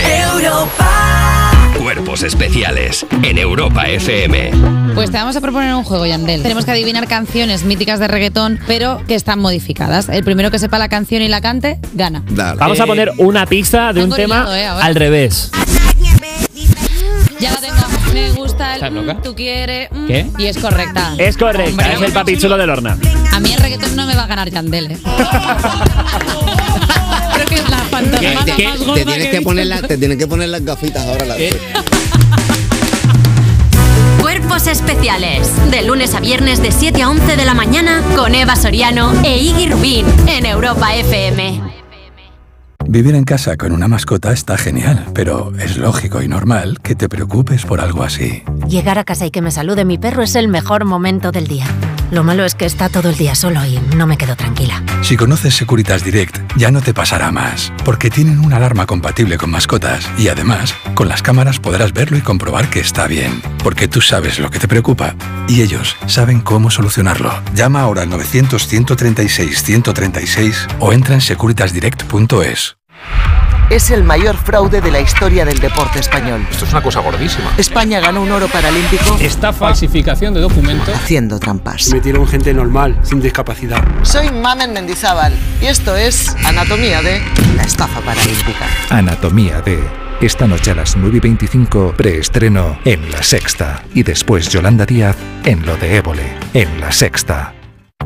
Cuerpos 1.80 2.22
especiales 2.22 3.08
en 3.24 3.40
Europa 3.40 3.88
FM. 3.88 4.52
Pues 4.94 5.10
te 5.10 5.18
vamos 5.18 5.36
a 5.36 5.42
proponer 5.42 5.74
un 5.74 5.84
juego, 5.84 6.06
Yandel. 6.06 6.44
Tenemos 6.44 6.64
que 6.66 6.70
adivinar 6.72 7.08
canciones 7.08 7.64
míticas 7.64 8.00
de 8.00 8.08
reggaetón, 8.08 8.60
pero 8.68 9.02
que 9.08 9.16
están 9.16 9.40
modificadas. 9.40 10.10
El 10.10 10.24
primero 10.24 10.52
que 10.52 10.60
sepa 10.60 10.78
la 10.78 10.90
canción 10.90 11.24
y 11.24 11.28
la 11.28 11.42
cante, 11.42 11.80
gana. 11.94 12.22
Vamos 12.30 12.80
a 12.80 12.86
poner 12.86 13.14
una 13.18 13.48
pista 13.48 13.94
de 13.94 14.04
un 14.04 14.12
tema 14.12 14.44
liado, 14.44 14.56
eh, 14.56 14.68
al 14.68 14.94
revés. 14.94 15.50
Ya 17.40 17.50
la 17.52 17.58
tengo. 17.58 17.82
Me 18.14 18.30
gusta 18.34 18.76
¿Estás 18.76 18.90
el 18.90 18.96
loca? 18.96 19.14
mm, 19.16 19.22
tú 19.24 19.34
quieres. 19.34 19.90
mm, 19.92 20.06
¿Qué? 20.08 20.28
Y 20.38 20.46
es 20.46 20.58
correcta. 20.58 21.14
Es 21.18 21.36
correcta, 21.38 21.72
Hombre, 21.72 21.94
es 21.94 22.02
el 22.02 22.12
papi 22.12 22.38
chulo 22.38 22.58
de 22.58 22.68
Lorna. 22.68 22.98
A 23.34 23.40
mí 23.40 23.54
el 23.54 23.60
reggaetón 23.60 23.96
no 23.96 24.06
me 24.06 24.14
va 24.16 24.24
a 24.24 24.28
ganar 24.28 24.50
Yandel, 24.52 24.92
eh. 24.92 24.98
Te, 28.22 29.06
tienes 29.06 29.28
que 29.30 29.42
poner 29.42 29.68
la- 29.68 29.82
te 29.82 29.98
tienes 29.98 30.18
que 30.18 30.28
poner 30.28 30.50
las 30.50 30.64
gafitas 30.64 31.06
ahora. 31.06 31.26
Las 31.26 31.38
Cuerpos 34.20 34.68
especiales. 34.68 35.50
De 35.72 35.84
lunes 35.84 36.14
a 36.16 36.20
viernes 36.20 36.62
de 36.62 36.72
7 36.72 37.02
a 37.02 37.10
11 37.10 37.36
de 37.36 37.46
la 37.46 37.54
mañana 37.54 38.02
con 38.16 38.36
Eva 38.36 38.56
Soriano 38.56 39.12
e 39.24 39.38
Iggy 39.38 39.70
Rubín 39.70 40.06
en 40.28 40.46
Europa 40.46 40.94
FM. 40.96 41.62
Vivir 42.88 43.16
en 43.16 43.24
casa 43.24 43.56
con 43.58 43.72
una 43.72 43.88
mascota 43.88 44.32
está 44.34 44.58
genial, 44.58 45.06
pero 45.14 45.54
es 45.60 45.78
lógico 45.78 46.22
y 46.22 46.28
normal 46.28 46.80
que 46.82 46.96
te 46.96 47.08
preocupes 47.08 47.66
por 47.66 47.80
algo 47.80 48.04
así. 48.04 48.44
Llegar 48.68 48.98
a 49.00 49.04
casa 49.04 49.26
y 49.26 49.32
que 49.32 49.42
me 49.42 49.52
salude 49.52 49.86
mi 49.86 49.98
perro 49.98 50.24
es 50.24 50.36
el 50.36 50.48
mejor 50.48 50.86
momento 50.86 51.32
del 51.32 51.48
día. 51.48 51.68
Lo 52.12 52.24
malo 52.26 52.44
es 52.44 52.56
que 52.56 52.66
está 52.66 52.90
todo 52.90 53.10
el 53.10 53.16
día 53.16 53.36
solo 53.36 53.64
y 53.66 53.80
no 53.96 54.06
me 54.06 54.18
quedo 54.18 54.36
tranquila. 54.36 54.84
Si 55.02 55.16
conoces 55.16 55.56
Securitas 55.56 56.04
Direct, 56.04 56.38
ya 56.58 56.70
no 56.70 56.82
te 56.82 56.94
pasará 56.94 57.32
más, 57.32 57.72
porque 57.86 58.10
tienen 58.10 58.40
una 58.40 58.58
alarma 58.58 58.86
compatible 58.86 59.38
con 59.38 59.50
mascotas 59.50 60.06
y 60.18 60.28
además, 60.28 60.76
con 60.94 61.08
las 61.08 61.22
cámaras 61.22 61.60
podrás 61.60 61.94
verlo 61.94 62.18
y 62.18 62.22
comprobar 62.22 62.70
que 62.70 62.82
está 62.82 63.08
bien, 63.08 63.42
porque 63.64 63.88
tú 63.88 64.02
sabes 64.02 64.40
lo 64.40 64.50
que 64.50 64.60
te 64.60 64.68
preocupa 64.68 65.16
y 65.48 65.62
ellos 65.62 65.96
saben 66.06 66.42
cómo 66.42 66.70
solucionarlo. 66.70 67.32
Llama 67.56 67.80
ahora 67.80 68.02
al 68.02 68.10
900-136-136 68.10 70.68
o 70.80 70.92
entra 70.92 71.16
en 71.16 71.22
securitasdirect.es. 71.22 72.76
Es 73.72 73.90
el 73.90 74.04
mayor 74.04 74.36
fraude 74.36 74.82
de 74.82 74.92
la 74.92 75.00
historia 75.00 75.46
del 75.46 75.60
deporte 75.60 76.00
español. 76.00 76.46
Esto 76.52 76.66
es 76.66 76.72
una 76.72 76.84
cosa 76.84 77.00
gordísima. 77.00 77.54
España 77.58 78.02
ganó 78.02 78.22
un 78.22 78.30
oro 78.30 78.50
paralímpico 78.50 79.18
Esta 79.22 79.54
falsificación 79.54 80.34
de 80.34 80.42
documentos. 80.42 80.94
haciendo 80.94 81.40
trampas. 81.40 81.90
Metieron 81.94 82.28
gente 82.28 82.54
normal, 82.54 83.00
sin 83.04 83.22
discapacidad. 83.22 83.82
Soy 84.04 84.30
Mamen 84.30 84.74
Mendizábal 84.74 85.34
y 85.62 85.68
esto 85.68 85.96
es 85.96 86.36
Anatomía 86.44 87.02
de 87.02 87.22
la 87.56 87.64
estafa 87.64 88.02
paralímpica. 88.02 88.66
Anatomía 88.90 89.62
de. 89.62 89.80
Esta 90.20 90.48
noche 90.48 90.72
a 90.72 90.76
las 90.76 90.98
9 90.98 91.18
y 91.18 91.20
25, 91.22 91.94
preestreno 91.98 92.78
en 92.84 93.10
La 93.10 93.24
Sexta. 93.24 93.84
Y 93.96 94.04
después 94.04 94.50
Yolanda 94.50 94.86
Díaz 94.86 95.16
en 95.46 95.66
Lo 95.66 95.78
de 95.78 95.96
Évole, 95.96 96.34
en 96.54 96.80
La 96.82 96.92
Sexta. 96.92 97.54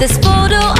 This 0.00 0.16
photo 0.16 0.79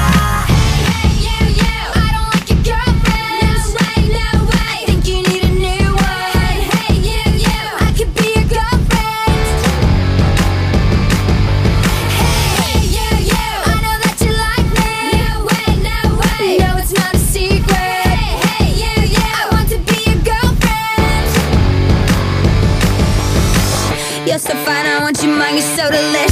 so 25.61 25.89
delicious. 25.91 26.30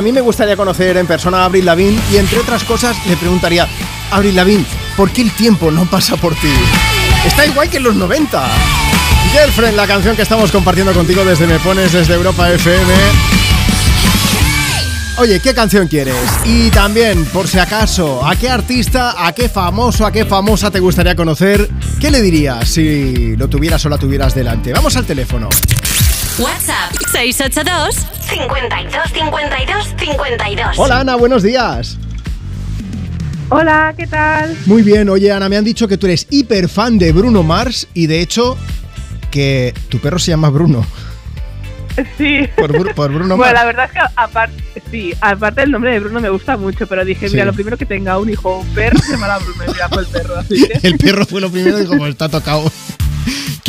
A 0.00 0.02
mí 0.02 0.12
me 0.12 0.22
gustaría 0.22 0.56
conocer 0.56 0.96
en 0.96 1.06
persona 1.06 1.42
a 1.42 1.44
Avril 1.44 1.66
Lavigne 1.66 2.00
y 2.10 2.16
entre 2.16 2.38
otras 2.38 2.64
cosas 2.64 2.96
le 3.06 3.18
preguntaría, 3.18 3.68
Avril 4.10 4.34
Lavigne, 4.34 4.64
¿por 4.96 5.10
qué 5.10 5.20
el 5.20 5.30
tiempo 5.32 5.70
no 5.70 5.84
pasa 5.84 6.16
por 6.16 6.34
ti? 6.36 6.48
Está 7.26 7.44
igual 7.44 7.68
que 7.68 7.76
en 7.76 7.82
los 7.82 7.94
90. 7.94 8.42
Girlfriend, 9.30 9.76
la 9.76 9.86
canción 9.86 10.16
que 10.16 10.22
estamos 10.22 10.50
compartiendo 10.50 10.94
contigo 10.94 11.22
desde 11.22 11.46
Me 11.46 11.58
Pones, 11.58 11.92
desde 11.92 12.14
Europa 12.14 12.50
FM. 12.50 12.94
Oye, 15.18 15.38
¿qué 15.38 15.52
canción 15.52 15.86
quieres? 15.86 16.16
Y 16.46 16.70
también, 16.70 17.26
por 17.26 17.46
si 17.46 17.58
acaso, 17.58 18.26
¿a 18.26 18.36
qué 18.36 18.48
artista, 18.48 19.26
a 19.26 19.34
qué 19.34 19.50
famoso, 19.50 20.06
a 20.06 20.12
qué 20.12 20.24
famosa 20.24 20.70
te 20.70 20.80
gustaría 20.80 21.14
conocer? 21.14 21.68
¿Qué 22.00 22.10
le 22.10 22.22
dirías 22.22 22.66
si 22.66 23.36
lo 23.36 23.48
tuvieras 23.48 23.84
o 23.84 23.90
la 23.90 23.98
tuvieras 23.98 24.34
delante? 24.34 24.72
Vamos 24.72 24.96
al 24.96 25.04
teléfono. 25.04 25.50
WhatsApp 26.38 26.90
682 27.12 28.09
52 28.30 29.10
52 29.12 29.94
52. 29.98 30.78
Hola 30.78 31.00
Ana, 31.00 31.16
buenos 31.16 31.42
días. 31.42 31.98
Hola, 33.48 33.92
¿qué 33.96 34.06
tal? 34.06 34.56
Muy 34.66 34.82
bien, 34.82 35.08
oye 35.08 35.32
Ana, 35.32 35.48
me 35.48 35.56
han 35.56 35.64
dicho 35.64 35.88
que 35.88 35.98
tú 35.98 36.06
eres 36.06 36.26
hiper 36.30 36.68
fan 36.68 36.98
de 36.98 37.10
Bruno 37.12 37.42
Mars 37.42 37.88
y 37.92 38.06
de 38.06 38.20
hecho 38.20 38.56
que 39.32 39.74
tu 39.88 39.98
perro 39.98 40.18
se 40.20 40.30
llama 40.30 40.48
Bruno. 40.50 40.86
Sí. 42.16 42.48
Por, 42.56 42.72
Bru- 42.72 42.94
por 42.94 43.12
Bruno 43.12 43.36
Bueno, 43.36 43.52
Mars. 43.52 43.54
la 43.54 43.64
verdad 43.64 43.84
es 43.86 43.90
que 43.92 43.98
aparte, 44.14 44.62
sí, 44.92 45.12
aparte 45.20 45.62
del 45.62 45.72
nombre 45.72 45.90
de 45.90 45.98
Bruno 45.98 46.20
me 46.20 46.30
gusta 46.30 46.56
mucho, 46.56 46.86
pero 46.86 47.04
dije, 47.04 47.28
Sí. 47.28 47.34
mira, 47.34 47.44
lo 47.46 47.52
primero 47.52 47.76
que 47.76 47.84
tenga 47.84 48.16
un 48.18 48.30
hijo 48.30 48.48
o 48.48 48.60
un 48.60 48.68
perro 48.68 48.98
se 49.00 49.12
llamará 49.12 49.38
Bruno 49.38 49.64
y 49.66 49.72
mira, 49.72 49.88
fue 49.88 50.02
el 50.02 50.08
perro, 50.08 50.36
así 50.38 50.68
que... 50.80 50.86
El 50.86 50.96
perro 50.98 51.26
fue 51.26 51.40
lo 51.40 51.50
primero 51.50 51.80
y 51.82 51.86
pues 51.86 52.10
está 52.10 52.28
tocado. 52.28 52.70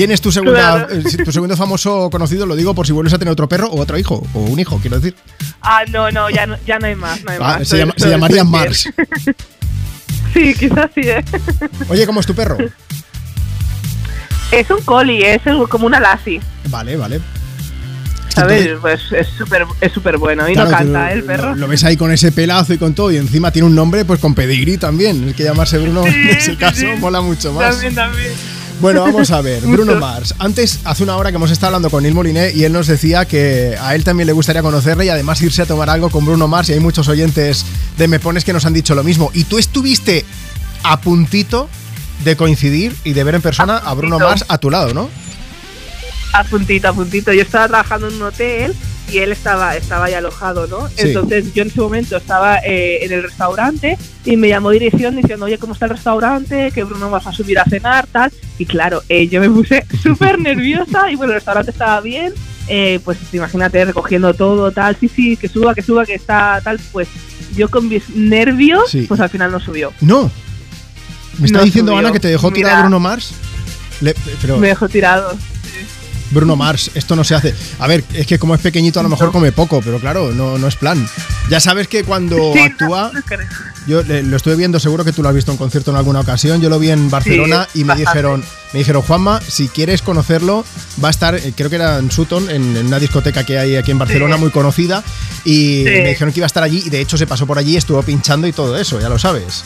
¿Quién 0.01 0.11
es 0.11 0.19
tu, 0.19 0.31
segunda, 0.31 0.88
Claro. 0.88 0.93
eh, 0.95 1.23
tu 1.23 1.31
segundo 1.31 1.55
famoso 1.55 2.09
conocido? 2.09 2.47
Lo 2.47 2.55
digo 2.55 2.73
por 2.73 2.88
si 2.88 2.91
vuelves 2.91 3.13
a 3.13 3.19
tener 3.19 3.31
otro 3.31 3.47
perro 3.47 3.67
o 3.67 3.80
otro 3.80 3.99
hijo, 3.99 4.23
o 4.33 4.39
un 4.39 4.59
hijo, 4.59 4.80
quiero 4.81 4.99
decir. 4.99 5.15
Ah, 5.61 5.83
no, 5.91 6.09
no, 6.09 6.27
ya 6.31 6.47
no, 6.47 6.55
ya 6.65 6.80
no 6.80 6.88
hay 6.88 6.95
más, 6.95 7.23
no 7.23 7.30
hay 7.31 7.38
Ah, 7.39 7.57
más. 7.59 7.67
se, 7.67 7.77
llama- 7.77 7.93
se 7.95 8.09
llamaría 8.09 8.43
Mars. 8.43 8.89
Sí, 10.33 10.55
quizás 10.57 10.89
sí, 10.95 11.01
¿eh? 11.03 11.23
Oye, 11.89 12.05
¿cómo 12.07 12.19
es 12.21 12.25
tu 12.25 12.33
perro? 12.33 12.57
Es 14.51 14.69
un 14.71 14.81
collie, 14.83 15.35
es 15.35 15.41
como 15.69 15.85
una 15.85 15.99
lassie. 15.99 16.41
Vale, 16.69 16.95
vale. 16.97 17.19
¿Sabes? 18.30 18.69
Pues 18.80 19.01
es 19.11 19.27
súper 19.38 19.65
es 19.81 19.91
súper 19.91 20.17
bueno. 20.17 20.49
Y 20.49 20.53
Claro, 20.53 20.71
no 20.71 20.77
canta, 20.77 21.11
¿eh, 21.11 21.15
el 21.15 21.23
perro. 21.25 21.49
Lo, 21.49 21.55
lo 21.57 21.67
ves 21.67 21.83
ahí 21.83 21.97
con 21.97 22.11
ese 22.11 22.31
pelazo 22.31 22.73
y 22.73 22.77
con 22.77 22.93
todo, 22.95 23.11
y 23.11 23.17
encima 23.17 23.51
tiene 23.51 23.67
un 23.67 23.75
nombre 23.75 24.03
pues 24.05 24.19
con 24.21 24.33
pedigrí 24.33 24.77
también. 24.77 25.30
Es 25.30 25.35
que 25.35 25.43
llamarse 25.43 25.77
Bruno 25.77 26.05
en 26.07 26.30
ese 26.30 26.55
caso 26.57 26.85
mola 26.99 27.21
mucho 27.21 27.51
más. 27.53 27.71
También, 27.73 27.93
también. 27.93 28.31
Bueno, 28.82 29.03
vamos 29.03 29.30
a 29.30 29.42
ver. 29.42 29.61
Bruno 29.66 29.95
Mars. 29.95 30.34
Antes, 30.40 30.80
hace 30.85 31.03
una 31.03 31.16
hora 31.16 31.30
que 31.30 31.35
hemos 31.35 31.51
estado 31.51 31.68
hablando 31.68 31.92
con 31.92 32.01
Neil 32.01 32.16
Moliné 32.16 32.51
y 32.51 32.64
él 32.64 32.74
nos 32.74 32.88
decía 32.88 33.26
que 33.26 33.77
a 33.80 33.93
él 33.93 34.03
también 34.03 34.26
le 34.26 34.34
gustaría 34.34 34.64
conocerle 34.64 35.06
y 35.06 35.10
además 35.10 35.40
irse 35.43 35.61
a 35.61 35.66
tomar 35.68 35.90
algo 35.92 36.10
con 36.10 36.26
Bruno 36.26 36.48
Mars. 36.48 36.69
Y 36.69 36.74
hay 36.74 36.80
muchos 36.80 37.08
oyentes 37.08 37.64
de 37.98 38.08
Me 38.08 38.19
Pones 38.19 38.43
que 38.43 38.53
nos 38.53 38.66
han 38.66 38.74
dicho 38.74 38.95
lo 38.95 39.03
mismo. 39.03 39.30
Y 39.35 39.43
tú 39.43 39.60
estuviste 39.60 40.26
a 40.84 41.00
puntito 41.00 41.69
de 42.24 42.35
coincidir 42.35 42.95
y 43.03 43.14
de 43.14 43.24
ver 43.24 43.35
en 43.35 43.42
persona 43.43 43.77
a 43.77 43.93
Bruno 43.93 44.18
puntito. 44.18 44.30
Mars 44.30 44.45
a 44.48 44.58
tu 44.58 44.72
lado, 44.72 44.95
¿no? 44.95 45.10
A 46.34 46.43
puntito, 46.43 46.88
a 46.88 46.93
puntito. 46.93 47.32
Yo 47.34 47.43
estaba 47.43 47.68
trabajando 47.68 48.08
en 48.08 48.16
un 48.16 48.24
hotel 48.24 48.76
y 49.11 49.17
él 49.19 49.31
estaba, 49.31 49.75
estaba 49.75 50.06
ahí 50.06 50.14
alojado, 50.14 50.67
¿no? 50.67 50.88
Sí. 50.90 50.93
Entonces 50.99 51.53
yo 51.53 51.64
en 51.64 51.69
ese 51.69 51.81
momento 51.81 52.17
estaba 52.17 52.57
eh, 52.59 53.03
en 53.06 53.11
el 53.11 53.23
restaurante 53.23 53.98
y 54.25 54.38
me 54.38 54.48
llamó 54.48 54.69
dirección 54.72 55.15
diciendo, 55.15 55.45
oye, 55.45 55.57
¿cómo 55.57 55.73
está 55.73 55.85
el 55.85 55.91
restaurante? 55.91 56.72
Que 56.72 56.83
Bruno 56.83 57.09
vas 57.09 57.27
a 57.27 57.31
subir 57.33 57.59
a 57.59 57.65
cenar, 57.65 58.07
tal. 58.07 58.31
Y 58.57 58.65
claro, 58.65 59.01
eh, 59.09 59.27
yo 59.27 59.41
me 59.41 59.49
puse 59.49 59.85
súper 60.03 60.40
nerviosa 60.40 61.11
y 61.11 61.15
bueno, 61.15 61.31
el 61.33 61.38
restaurante 61.38 61.72
estaba 61.72 61.99
bien. 62.01 62.33
eh, 62.67 62.99
pues 63.03 63.17
imagínate 63.33 63.83
recogiendo 63.85 64.33
todo, 64.33 64.72
tal, 64.72 64.95
sí, 64.95 65.09
sí, 65.14 65.35
que 65.35 65.48
suba, 65.49 65.73
que 65.75 65.81
suba, 65.81 66.06
que 66.06 66.14
está 66.15 66.61
tal, 66.64 66.80
pues 66.91 67.07
yo 67.56 67.69
con 67.69 67.90
mis 67.90 68.07
nervios, 68.15 68.90
Sí. 68.91 69.06
pues 69.07 69.19
al 69.19 69.30
final 69.30 69.51
no 69.51 69.59
subió. 69.59 69.91
No. 69.99 70.31
¿Me 71.40 71.48
está 71.48 71.59
No 71.59 71.65
diciendo 71.65 71.91
subió. 71.91 71.99
Ana 71.99 72.11
que 72.14 72.19
te 72.19 72.27
dejó 72.30 72.51
tirar 72.51 72.72
Mira. 72.73 72.81
Bruno 72.83 72.99
Mars? 72.99 73.33
Le- 73.99 74.15
pero 74.41 74.57
Me 74.57 74.67
dejó 74.67 74.88
tirado. 74.88 75.35
Bruno 76.32 76.56
Mars, 76.56 76.92
esto 76.95 77.16
no 77.16 77.24
se 77.24 77.35
hace. 77.35 77.53
A 77.80 77.88
ver, 77.88 78.03
es 78.14 78.26
que 78.27 78.40
como 78.40 78.56
es 78.56 78.61
pequeñito 78.61 79.00
a 79.00 79.03
lo 79.03 79.10
mejor 79.10 79.32
come 79.32 79.51
poco, 79.51 79.82
pero 79.84 80.00
claro, 80.00 80.32
no, 80.32 80.58
no 80.58 80.68
es 80.68 80.76
plan. 80.76 81.08
Ya 81.50 81.60
sabes 81.60 81.88
que 81.88 82.03
cuando 82.03 82.53
Sí, 82.53 82.60
actúa, 82.60 83.11
no, 83.14 83.19
no 83.19 83.26
yo 83.88 84.03
le- 84.03 84.24
lo 84.24 84.38
estuve 84.38 84.56
viendo, 84.56 84.80
seguro 84.80 85.03
que 85.03 85.11
tú 85.11 85.22
lo 85.24 85.30
has 85.30 85.35
visto 85.35 85.51
en 85.51 85.58
concierto 85.58 85.92
en 85.92 85.98
alguna 85.98 86.19
ocasión. 86.22 86.61
Yo 86.61 86.69
lo 86.69 86.80
vi 86.80 86.92
en 86.92 87.10
Barcelona 87.10 87.68
y 87.74 87.80
me 87.80 87.88
bastante. 87.90 88.10
dijeron, 88.11 88.43
me 88.74 88.80
dijeron, 88.80 89.01
Juanma, 89.01 89.42
si 89.45 89.68
quieres 89.68 90.01
conocerlo, 90.01 90.64
va 91.03 91.08
a 91.10 91.11
estar, 91.11 91.35
eh, 91.35 91.53
creo 91.56 91.69
que 91.69 91.76
era 91.77 91.98
en 91.98 92.10
Sutton, 92.11 92.50
en, 92.50 92.77
en 92.77 92.88
una 92.88 93.00
discoteca 93.00 93.43
que 93.43 93.58
hay 93.60 93.76
aquí 93.76 93.92
en 93.92 94.00
Barcelona 94.00 94.35
Sí. 94.35 94.42
muy 94.42 94.51
conocida, 94.51 95.03
y 95.43 95.82
me 95.85 96.10
dijeron 96.10 96.32
que 96.34 96.40
iba 96.40 96.45
a 96.45 96.48
estar 96.48 96.64
allí 96.64 96.84
y 96.85 96.90
de 96.90 97.01
hecho 97.01 97.18
se 97.18 97.27
pasó 97.27 97.45
por 97.48 97.58
allí, 97.58 97.76
estuvo 97.76 98.01
pinchando 98.03 98.48
y 98.48 98.53
todo 98.53 98.77
eso, 98.77 99.00
ya 99.01 99.10
lo 99.10 99.18
sabes. 99.19 99.64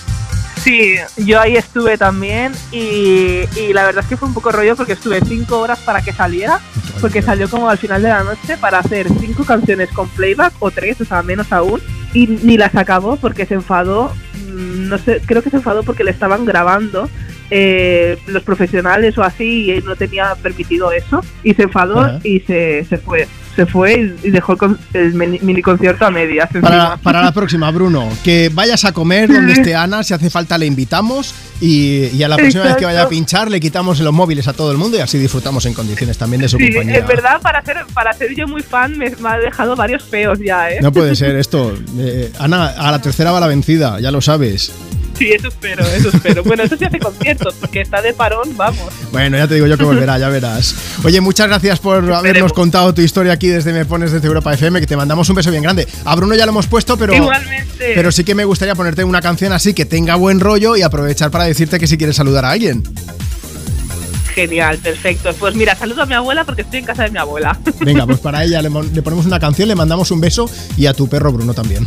Sí, 0.66 0.96
yo 1.18 1.40
ahí 1.40 1.58
estuve 1.58 1.96
también 1.96 2.52
y, 2.72 3.42
y 3.56 3.72
la 3.72 3.86
verdad 3.86 4.04
es 4.04 4.10
que 4.10 4.18
fue 4.18 4.28
un 4.28 4.34
poco 4.34 4.52
rollo 4.52 4.76
porque 4.76 4.94
estuve 4.94 5.22
cinco 5.24 5.60
horas 5.60 5.78
para 5.78 6.02
que 6.02 6.12
saliera, 6.12 6.60
porque 7.02 7.22
salió 7.22 7.48
como 7.48 7.70
al 7.70 7.78
final 7.78 8.02
de 8.02 8.10
la 8.10 8.24
noche 8.24 8.58
para 8.58 8.80
hacer 8.80 9.08
cinco 9.20 9.46
canciones 9.46 9.92
con 9.92 10.10
playback 10.10 10.56
o 10.58 10.72
tres, 10.72 11.00
o 11.02 11.06
sea, 11.06 11.22
menos 11.22 11.52
aún, 11.52 11.80
y 12.16 12.26
ni 12.26 12.58
las 12.58 12.74
acabó 12.74 13.18
porque 13.18 13.46
se 13.46 13.54
enfadó, 13.54 14.12
mm, 14.34 14.90
no 14.90 14.98
sé, 14.98 15.22
creo 15.24 15.44
que 15.44 15.52
se 15.52 15.58
enfadó 15.58 15.84
porque 15.84 16.04
le 16.04 16.10
estaban 16.10 16.46
grabando 16.46 17.12
eh, 17.52 18.18
los 18.28 18.44
profesionales 18.44 19.18
o 19.18 19.24
así 19.24 19.66
y 19.66 19.72
él 19.72 19.84
no 19.86 19.96
tenía 19.96 20.36
permitido 20.42 20.92
eso 20.92 21.22
y 21.44 21.54
se 21.54 21.64
enfadó 21.64 22.20
y 22.24 22.40
se, 22.42 22.86
se 22.86 22.98
fue. 22.98 23.28
Se 23.56 23.66
fue 23.66 24.14
y, 24.22 24.32
dejó 24.32 24.52
el, 24.52 24.58
con- 24.58 24.78
el 24.94 25.14
mini, 25.14 25.62
concierto 25.62 26.06
a 26.06 26.12
medias. 26.12 26.50
Para, 27.02 27.22
la 27.24 27.32
próxima, 27.32 27.72
Bruno, 27.72 28.10
que 28.22 28.52
vayas 28.54 28.84
a 28.84 28.92
comer 28.92 29.32
donde 29.32 29.54
esté 29.54 29.74
Ana, 29.74 30.04
si 30.04 30.14
hace 30.14 30.30
falta 30.30 30.58
le 30.58 30.66
invitamos 30.66 31.34
y, 31.62 32.08
y 32.14 32.22
a 32.24 32.28
la 32.28 32.36
próxima 32.36 32.66
vez 32.66 32.76
que 32.76 32.84
vaya 32.84 33.04
a 33.04 33.08
pinchar 33.08 33.50
le 33.50 33.62
quitamos 33.62 34.02
los 34.02 34.14
móviles 34.14 34.50
a 34.50 34.54
todo 34.54 34.74
el 34.74 34.78
mundo 34.78 34.98
y 34.98 35.00
así 35.00 35.18
disfrutamos 35.18 35.66
en 35.68 35.74
condiciones 35.74 36.18
también 36.18 36.42
de 36.42 36.50
su 36.50 36.58
Sí, 36.58 36.66
compañía. 36.70 36.98
en 36.98 37.08
verdad, 37.08 37.40
para 37.42 37.64
ser, 37.64 37.78
para 37.94 38.12
ser 38.12 38.36
yo 38.36 38.46
muy 38.46 38.62
fan, 38.62 38.98
me, 38.98 39.10
me 39.22 39.30
ha 39.30 39.38
dejado 39.38 39.74
varios 39.78 40.04
feos 40.04 40.38
ya, 40.46 40.72
¿eh? 40.72 40.80
No 40.82 40.92
puede 40.92 41.16
ser 41.16 41.38
esto. 41.38 41.74
Eh, 41.98 42.34
Ana, 42.40 42.68
a 42.78 42.92
la 42.92 43.02
tercera 43.02 43.32
va 43.32 43.40
la 43.40 43.48
vencida, 43.48 44.02
ya 44.02 44.12
lo 44.12 44.20
sabes. 44.20 44.74
Sí, 45.20 45.32
eso 45.32 45.48
espero, 45.48 45.86
eso 45.86 46.10
espero. 46.10 46.44
bueno, 46.44 46.64
eso 46.64 46.76
sí 46.78 46.84
hace 46.84 47.00
conciertos, 47.00 47.54
porque 47.62 47.82
está 47.82 48.02
de 48.02 48.14
parón, 48.14 48.58
vamos. 48.58 48.94
Bueno, 49.14 49.38
ya 49.38 49.48
te 49.48 49.56
digo 49.56 49.66
yo 49.66 49.78
que 49.78 49.86
volverá, 49.86 50.18
ya 50.18 50.28
verás. 50.28 50.76
Oye, 51.06 51.22
muchas 51.22 51.48
gracias 51.48 51.80
por 51.80 52.12
habernos 52.12 52.52
contado 52.52 52.94
tu 52.94 53.02
historia 53.02 53.32
aquí 53.32 53.48
desde 53.48 53.72
Me 53.72 53.86
Pones 53.86 54.12
desde 54.12 54.28
Europa 54.28 54.54
FM, 54.54 54.82
que 54.82 54.88
te 54.88 54.98
mandamos 54.98 55.30
un 55.30 55.36
beso 55.36 55.52
bien 55.52 55.64
grande. 55.64 55.88
A 56.04 56.16
Bruno 56.16 56.36
ya 56.36 56.46
lo 56.46 56.52
hemos 56.52 56.68
puesto, 56.68 56.98
pero, 56.98 57.16
Igualmente. 57.16 57.94
pero 57.96 58.12
sí 58.12 58.26
que 58.26 58.36
me 58.36 58.44
gustaría 58.44 58.76
ponerte 58.76 59.06
una 59.06 59.22
canción 59.22 59.54
así 59.54 59.74
que 59.74 59.86
tenga 59.86 60.16
buen 60.16 60.42
rollo 60.42 60.76
y 60.76 60.82
aprovechar 60.82 61.32
para 61.32 61.46
decirte 61.46 61.80
que 61.80 61.88
si 61.88 61.98
quieres 61.98 62.18
saludar 62.18 62.44
a 62.44 62.52
alguien. 62.52 62.84
Genial, 64.36 64.78
perfecto. 64.80 65.34
Pues 65.40 65.56
mira, 65.56 65.76
saludo 65.76 66.02
a 66.02 66.06
mi 66.06 66.14
abuela 66.14 66.44
porque 66.44 66.64
estoy 66.64 66.80
en 66.80 66.86
casa 66.86 67.04
de 67.04 67.12
mi 67.12 67.18
abuela. 67.18 67.58
Venga, 67.80 68.06
pues 68.06 68.20
para 68.22 68.44
ella 68.44 68.62
le, 68.62 68.70
ponemos 69.02 69.26
una 69.26 69.40
canción, 69.40 69.70
le 69.70 69.76
mandamos 69.76 70.12
un 70.12 70.20
beso 70.20 70.50
y 70.76 70.88
a 70.88 70.94
tu 70.94 71.08
perro 71.08 71.32
Bruno 71.32 71.54
también. 71.54 71.86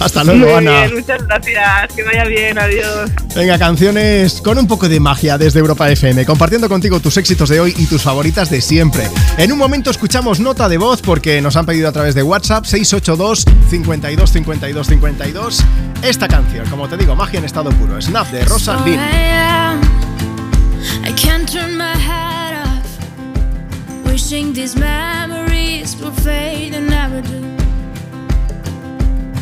Hasta 0.00 0.24
luego, 0.24 0.46
Muy 0.46 0.54
Ana. 0.54 0.82
bien, 0.84 0.94
muchas 0.94 1.26
gracias. 1.26 1.92
Que 1.94 2.02
vaya 2.02 2.24
bien, 2.24 2.58
adiós. 2.58 3.10
Venga, 3.34 3.58
canciones 3.58 4.40
con 4.42 4.58
un 4.58 4.66
poco 4.66 4.88
de 4.88 5.00
magia 5.00 5.38
desde 5.38 5.60
Europa 5.60 5.90
FM, 5.90 6.24
compartiendo 6.24 6.68
contigo 6.68 7.00
tus 7.00 7.16
éxitos 7.16 7.48
de 7.48 7.60
hoy 7.60 7.74
y 7.76 7.86
tus 7.86 8.02
favoritas 8.02 8.50
de 8.50 8.60
siempre. 8.60 9.08
En 9.38 9.52
un 9.52 9.58
momento 9.58 9.90
escuchamos 9.90 10.40
nota 10.40 10.68
de 10.68 10.78
voz 10.78 11.02
porque 11.02 11.40
nos 11.40 11.56
han 11.56 11.66
pedido 11.66 11.88
a 11.88 11.92
través 11.92 12.14
de 12.14 12.22
WhatsApp 12.22 12.64
682 12.64 13.44
52 13.70 14.30
52 14.32 14.86
52 14.86 15.60
esta 16.02 16.28
canción, 16.28 16.68
como 16.68 16.88
te 16.88 16.96
digo, 16.96 17.14
magia 17.16 17.38
en 17.38 17.44
estado 17.44 17.70
puro, 17.70 18.00
Snap 18.00 18.30
de 18.30 18.44
Rosa 18.44 18.76
Lynn. 18.84 19.00
I 21.04 21.12
can't 21.14 21.50
turn 21.50 21.76
my 21.76 21.94
head 21.96 22.62
off. 22.64 24.06
Wishing 24.06 24.52
these 24.52 24.78
memories 24.78 25.96
would 26.00 26.14
fade 26.22 26.74
and 26.74 26.88
never 26.88 27.22
do. 27.22 27.65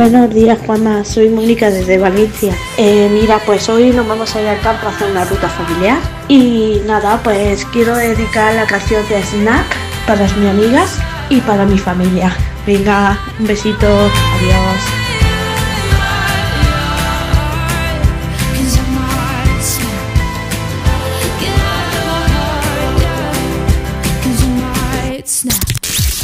Buenos 0.00 0.32
días, 0.32 0.58
Juanma. 0.64 1.04
Soy 1.04 1.28
Mónica 1.28 1.68
desde 1.68 1.98
Valencia. 1.98 2.54
Eh, 2.78 3.10
mira, 3.12 3.38
pues 3.44 3.68
hoy 3.68 3.90
nos 3.90 4.08
vamos 4.08 4.34
a 4.34 4.40
ir 4.40 4.48
al 4.48 4.58
campo 4.62 4.86
a 4.86 4.88
hacer 4.88 5.10
una 5.10 5.26
ruta 5.26 5.46
familiar. 5.46 5.98
Y 6.26 6.80
nada, 6.86 7.20
pues 7.22 7.66
quiero 7.66 7.94
dedicar 7.94 8.54
la 8.54 8.66
canción 8.66 9.06
de 9.10 9.22
Snack 9.22 9.66
para 10.06 10.22
mis 10.22 10.48
amigas 10.48 10.98
y 11.28 11.42
para 11.42 11.66
mi 11.66 11.76
familia. 11.76 12.34
Venga, 12.66 13.20
un 13.38 13.46
besito. 13.46 13.86
Adiós. 13.86 14.80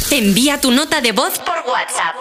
Envía 0.09 0.59
tu 0.59 0.71
nota 0.71 0.99
de 0.99 1.11
voz 1.11 1.37
por 1.37 1.57
WhatsApp. 1.71 2.15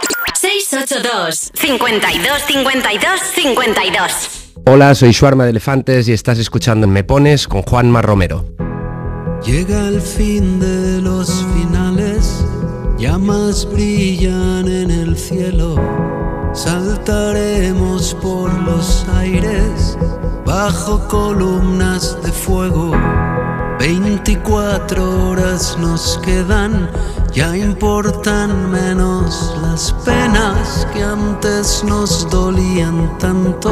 682 0.47 1.51
52 1.55 2.43
52 2.47 3.21
52 3.35 4.53
Hola, 4.67 4.95
soy 4.95 5.11
Shuarma 5.11 5.43
de 5.43 5.51
Elefantes 5.51 6.07
y 6.07 6.13
estás 6.13 6.39
escuchando 6.39 6.87
Me 6.87 7.03
Pones 7.03 7.49
con 7.49 7.63
Juanma 7.63 8.01
Romero. 8.01 8.45
Llega 9.45 9.89
el 9.89 10.01
fin 10.01 10.61
de 10.61 11.03
los 11.03 11.45
finales, 11.53 12.45
llamas 12.97 13.69
brillan 13.69 14.69
en 14.69 14.93
el 14.93 15.17
cielo, 15.17 15.75
saltaremos 16.55 18.15
por 18.15 18.55
los 18.63 19.05
aires 19.17 19.99
bajo 20.45 21.09
columnas 21.09 22.23
de 22.23 22.31
fuego. 22.31 22.93
24 23.87 25.29
horas 25.29 25.79
nos 25.79 26.19
quedan, 26.19 26.91
ya 27.33 27.57
importan 27.57 28.69
menos 28.69 29.57
las 29.63 29.93
penas 30.05 30.85
que 30.93 31.05
antes 31.05 31.85
nos 31.85 32.29
dolían 32.29 33.17
tanto. 33.19 33.71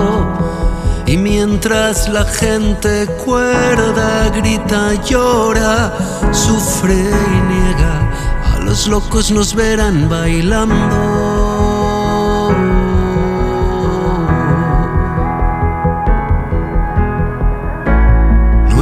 Y 1.04 1.16
mientras 1.16 2.08
la 2.08 2.24
gente 2.26 3.08
cuerda, 3.24 4.28
grita, 4.28 4.94
llora, 5.02 5.92
sufre 6.30 6.94
y 6.94 7.40
niega, 7.52 8.54
a 8.54 8.60
los 8.60 8.86
locos 8.86 9.32
nos 9.32 9.52
verán 9.52 10.08
bailando. 10.08 11.63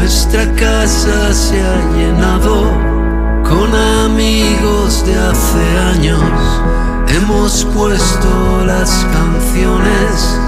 Nuestra 0.03 0.53
casa 0.57 1.33
se 1.33 1.63
ha 1.63 1.77
llenado 1.97 2.65
con 3.49 3.73
amigos 4.05 5.07
de 5.07 5.15
hace 5.15 5.79
años. 5.95 6.21
Hemos 7.07 7.65
puesto 7.67 8.65
las 8.67 8.91
canciones 9.13 10.41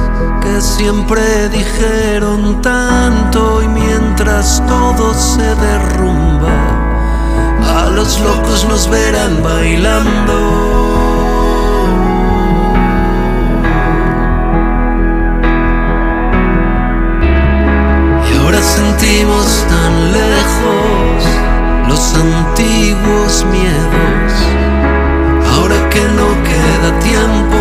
que 0.42 0.60
siempre 0.60 1.48
dijeron 1.50 2.60
tanto 2.62 3.62
y 3.62 3.68
mientras 3.68 4.60
todo 4.66 5.14
se 5.14 5.54
derrumba, 5.54 6.50
a 7.76 7.90
los 7.90 8.18
locos 8.22 8.66
nos 8.68 8.90
verán 8.90 9.40
bailando. 9.40 10.83
Sentimos 19.04 19.64
tan 19.68 20.12
lejos 20.12 21.24
los 21.88 22.14
antiguos 22.14 23.44
miedos. 23.50 24.32
Ahora 25.54 25.76
que 25.90 26.00
no 26.18 26.28
queda 26.48 26.98
tiempo, 27.00 27.60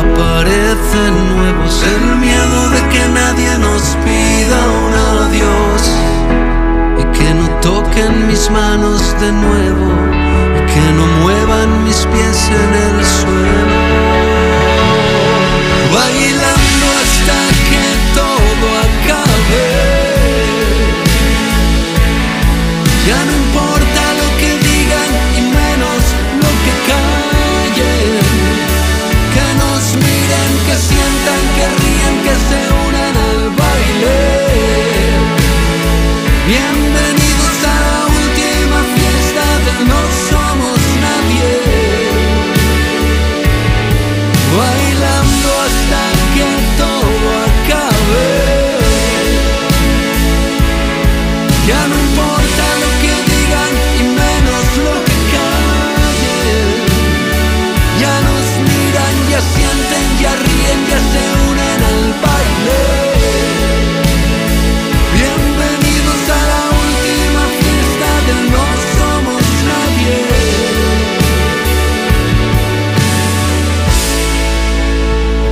aparecen 0.00 1.14
nuevos. 1.36 1.82
El 1.82 2.16
miedo 2.16 2.70
de 2.70 2.80
que 2.88 3.08
nadie 3.20 3.58
nos 3.58 3.82
pida 4.04 4.58
un 4.84 4.94
adiós. 5.24 5.82
Y 6.98 7.04
que 7.16 7.34
no 7.34 7.48
toquen 7.60 8.26
mis 8.28 8.50
manos 8.50 9.14
de 9.20 9.30
nuevo. 9.32 9.88
Y 10.56 10.72
que 10.72 10.84
no 10.96 11.06
muevan 11.22 11.84
mis 11.84 12.06
pies 12.06 12.50
en 12.62 12.70
el 12.86 13.04
suelo. 13.04 13.76
Bailando 15.92 16.45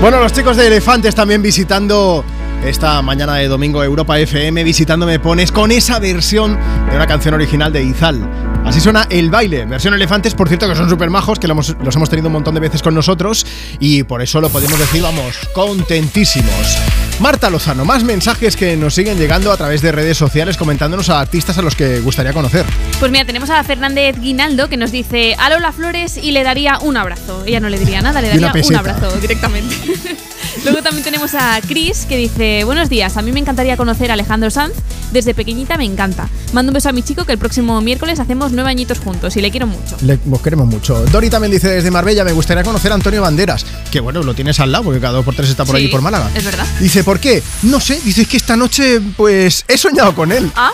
Bueno, 0.05 0.20
los 0.20 0.34
chicos 0.34 0.58
de 0.58 0.66
Elefantes 0.66 1.15
también 1.15 1.41
visitando 1.41 2.26
esta 2.62 3.00
mañana 3.00 3.36
de 3.36 3.49
domingo 3.49 3.83
Europa 3.83 4.18
FM, 4.18 4.62
visitando 4.62 5.07
Me 5.07 5.18
Pones 5.18 5.50
con 5.50 5.70
esa 5.70 5.99
versión 5.99 6.58
de 6.91 6.97
una 6.97 7.07
canción 7.07 7.33
original 7.33 7.73
de 7.73 7.84
Izal. 7.84 8.20
Así 8.66 8.83
suena 8.83 9.07
El 9.08 9.31
Baile, 9.31 9.65
versión 9.65 9.94
Elefantes, 9.94 10.34
por 10.34 10.49
cierto 10.49 10.68
que 10.68 10.76
son 10.76 10.91
súper 10.91 11.08
majos, 11.08 11.39
que 11.39 11.49
los 11.49 11.97
hemos 11.97 12.10
tenido 12.10 12.28
un 12.28 12.34
montón 12.34 12.52
de 12.52 12.60
veces 12.60 12.83
con 12.83 12.94
nosotros 12.94 13.47
y 13.81 14.02
por 14.02 14.20
eso 14.20 14.42
lo 14.42 14.50
podemos 14.50 14.78
decir, 14.78 15.00
vamos, 15.00 15.39
contentísimos. 15.55 16.78
Marta 17.20 17.49
Lozano, 17.49 17.84
más 17.84 18.02
mensajes 18.02 18.57
que 18.57 18.76
nos 18.76 18.94
siguen 18.94 19.17
llegando 19.18 19.52
a 19.52 19.57
través 19.57 19.81
de 19.83 19.93
redes 19.93 20.18
sociales 20.18 20.57
comentándonos 20.57 21.10
a 21.10 21.20
artistas 21.20 21.57
a 21.59 21.62
los 21.62 21.76
que 21.76 22.01
gustaría 22.01 22.33
conocer. 22.33 22.67
Pues 22.99 23.12
mira, 23.12 23.25
tenemos 23.25 23.51
a 23.51 23.62
Fernández 23.62 24.18
Guinaldo 24.18 24.68
que 24.68 24.76
nos 24.76 24.91
dice 24.91 25.36
a 25.39 25.49
Lola 25.49 25.73
Flores 25.73 26.17
y 26.17 26.33
le 26.33 26.43
daría 26.43 26.78
un 26.78 26.97
abrazo. 26.97 27.44
Ella 27.47 27.60
no 27.60 27.68
le 27.68 27.78
diría 27.78 28.01
nada, 28.01 28.20
le 28.20 28.28
daría 28.28 28.52
un 28.52 28.76
abrazo 28.76 29.12
directamente. 29.20 29.75
Luego 30.62 30.83
también 30.83 31.05
tenemos 31.05 31.34
a 31.34 31.60
Chris 31.66 32.07
que 32.07 32.16
dice, 32.16 32.65
buenos 32.65 32.89
días, 32.89 33.16
a 33.16 33.23
mí 33.23 33.33
me 33.33 33.41
encantaría 33.41 33.76
conocer 33.76 34.10
a 34.10 34.15
Alejandro 34.15 34.50
Sanz, 34.50 34.73
desde 35.12 35.34
pequeñita 35.34 35.76
me 35.76 35.84
encanta. 35.84 36.28
Mando 36.52 36.70
un 36.70 36.74
beso 36.74 36.89
a 36.89 36.92
mi 36.92 37.02
chico 37.02 37.24
que 37.24 37.33
el 37.33 37.39
próximo 37.39 37.81
miércoles 37.81 38.20
hacemos 38.20 38.52
nueve 38.52 38.70
añitos 38.70 38.99
juntos 39.00 39.36
y 39.36 39.41
le 39.41 39.50
quiero 39.50 39.66
mucho. 39.66 39.97
Le, 40.02 40.18
os 40.31 40.41
queremos 40.41 40.66
mucho. 40.66 41.05
Dori 41.07 41.28
también 41.31 41.50
dice 41.52 41.68
desde 41.68 41.91
Marbella, 41.91 42.24
me 42.24 42.33
gustaría 42.33 42.62
conocer 42.62 42.92
a 42.92 42.94
Antonio 42.94 43.20
Banderas, 43.23 43.66
que 43.91 44.00
bueno, 44.00 44.23
lo 44.23 44.34
tienes 44.34 44.60
al 44.60 44.73
lado, 44.73 44.84
porque 44.84 45.00
cada 45.00 45.15
dos 45.15 45.24
por 45.24 45.34
tres 45.34 45.50
está 45.50 45.65
por 45.65 45.76
Sí, 45.76 45.83
allí 45.83 45.91
por 45.91 46.00
Málaga. 46.02 46.31
Es 46.34 46.44
verdad. 46.44 46.66
Dice, 46.81 47.05
¿por 47.05 47.18
qué? 47.20 47.42
No 47.62 47.81
sé, 47.81 48.00
dice 48.05 48.23
"Es 48.23 48.28
que 48.28 48.36
esta 48.36 48.57
noche, 48.57 49.00
pues, 49.16 49.65
he 49.68 49.76
soñado 49.76 50.15
con 50.15 50.33
él. 50.33 50.50
Ah, 50.57 50.70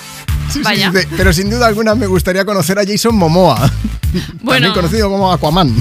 Sí, 0.49 0.55
sí, 0.59 0.63
vaya. 0.65 0.91
dice, 0.91 1.07
pero 1.17 1.33
sin 1.33 1.49
duda 1.49 1.67
alguna 1.69 1.95
me 1.95 2.07
gustaría 2.09 2.45
conocer 2.45 2.77
a 2.79 2.83
Jason 2.85 3.15
Momoa, 3.15 3.71
Bueno. 4.43 4.67
también 4.67 4.73
conocido 4.73 5.11
como 5.11 5.33
Aquaman. 5.33 5.75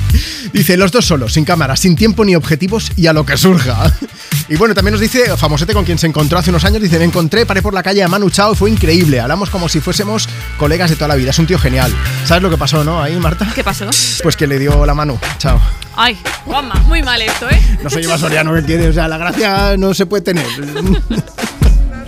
Dice, 0.54 0.78
los 0.78 0.92
dos 0.92 1.06
solos, 1.06 1.34
sin 1.34 1.46
cámara, 1.46 1.76
sin 1.76 1.96
tiempo 1.96 2.26
ni 2.26 2.36
objetivos 2.36 2.92
y 2.96 3.08
a 3.08 3.14
lo 3.14 3.26
que 3.26 3.38
surja. 3.38 3.94
Y 4.48 4.56
bueno, 4.56 4.74
también 4.74 4.94
nos 4.94 5.02
dice, 5.02 5.38
famosete 5.38 5.74
con 5.74 5.86
quien 5.86 6.00
se 6.00 6.08
encontró 6.08 6.40
hace 6.40 6.50
unos 6.50 6.66
años, 6.66 6.82
dice, 6.82 6.98
me 6.98 7.06
encontré, 7.06 7.46
paré 7.46 7.62
por 7.62 7.72
la 7.72 7.84
calle 7.84 8.02
a 8.02 8.08
Manu 8.08 8.32
Chao, 8.32 8.56
fue 8.56 8.72
increíble, 8.72 9.20
hablamos 9.20 9.52
como 9.52 9.70
si 9.70 9.80
fuésemos 9.80 10.28
colegas 10.58 10.90
de 10.90 10.96
toda 10.96 11.10
la 11.10 11.16
vida, 11.16 11.30
es 11.30 11.38
un 11.38 11.46
tío 11.46 11.60
genial. 11.60 11.94
¿Sabes 12.26 12.42
lo 12.42 12.50
que 12.50 12.58
pasó, 12.58 12.84
no? 12.84 13.02
Ahí, 13.02 13.16
Marta. 13.20 13.52
¿Qué 13.54 13.64
pasó? 13.64 13.88
Pues 14.24 14.36
que 14.36 14.48
le 14.48 14.58
dio 14.58 14.88
la 14.88 14.96
mano, 14.96 15.20
chao. 15.38 15.62
Ay, 15.96 16.18
Juanma, 16.46 16.76
muy 16.88 17.04
mal 17.04 17.22
esto, 17.22 17.48
¿eh? 17.48 17.62
No 17.84 17.92
soy 17.92 18.06
Eva 18.06 18.18
Soriano, 18.18 18.54
¿qué 18.56 18.64
quiere? 18.64 18.90
O 18.90 18.94
sea, 18.94 19.08
la 19.08 19.20
gracia 19.20 19.78
no 19.78 19.94
se 19.94 20.08
puede 20.08 20.24
tener. 20.24 20.48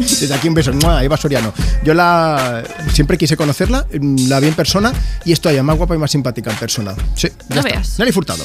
Desde 0.01 0.33
aquí 0.33 0.47
un 0.47 0.53
beso, 0.53 0.73
¡mua! 0.73 1.03
Eva 1.03 1.17
Soriano. 1.17 1.53
Yo 1.83 1.93
la 1.93 2.63
siempre 2.93 3.17
quise 3.17 3.37
conocerla, 3.37 3.85
mm, 3.99 4.27
la 4.27 4.39
vi 4.39 4.47
en 4.47 4.53
persona 4.55 4.91
y 5.25 5.31
es 5.31 5.39
todavía 5.41 5.63
más 5.63 5.77
guapa 5.77 5.95
y 5.95 5.97
más 5.97 6.11
simpática 6.11 6.51
en 6.51 6.57
persona. 6.57 6.93
Sí, 7.15 7.27
ya 7.49 7.55
No 7.55 7.61
está. 7.61 7.71
veas. 7.73 7.99
Nelly 7.99 8.11
Furtado. 8.11 8.43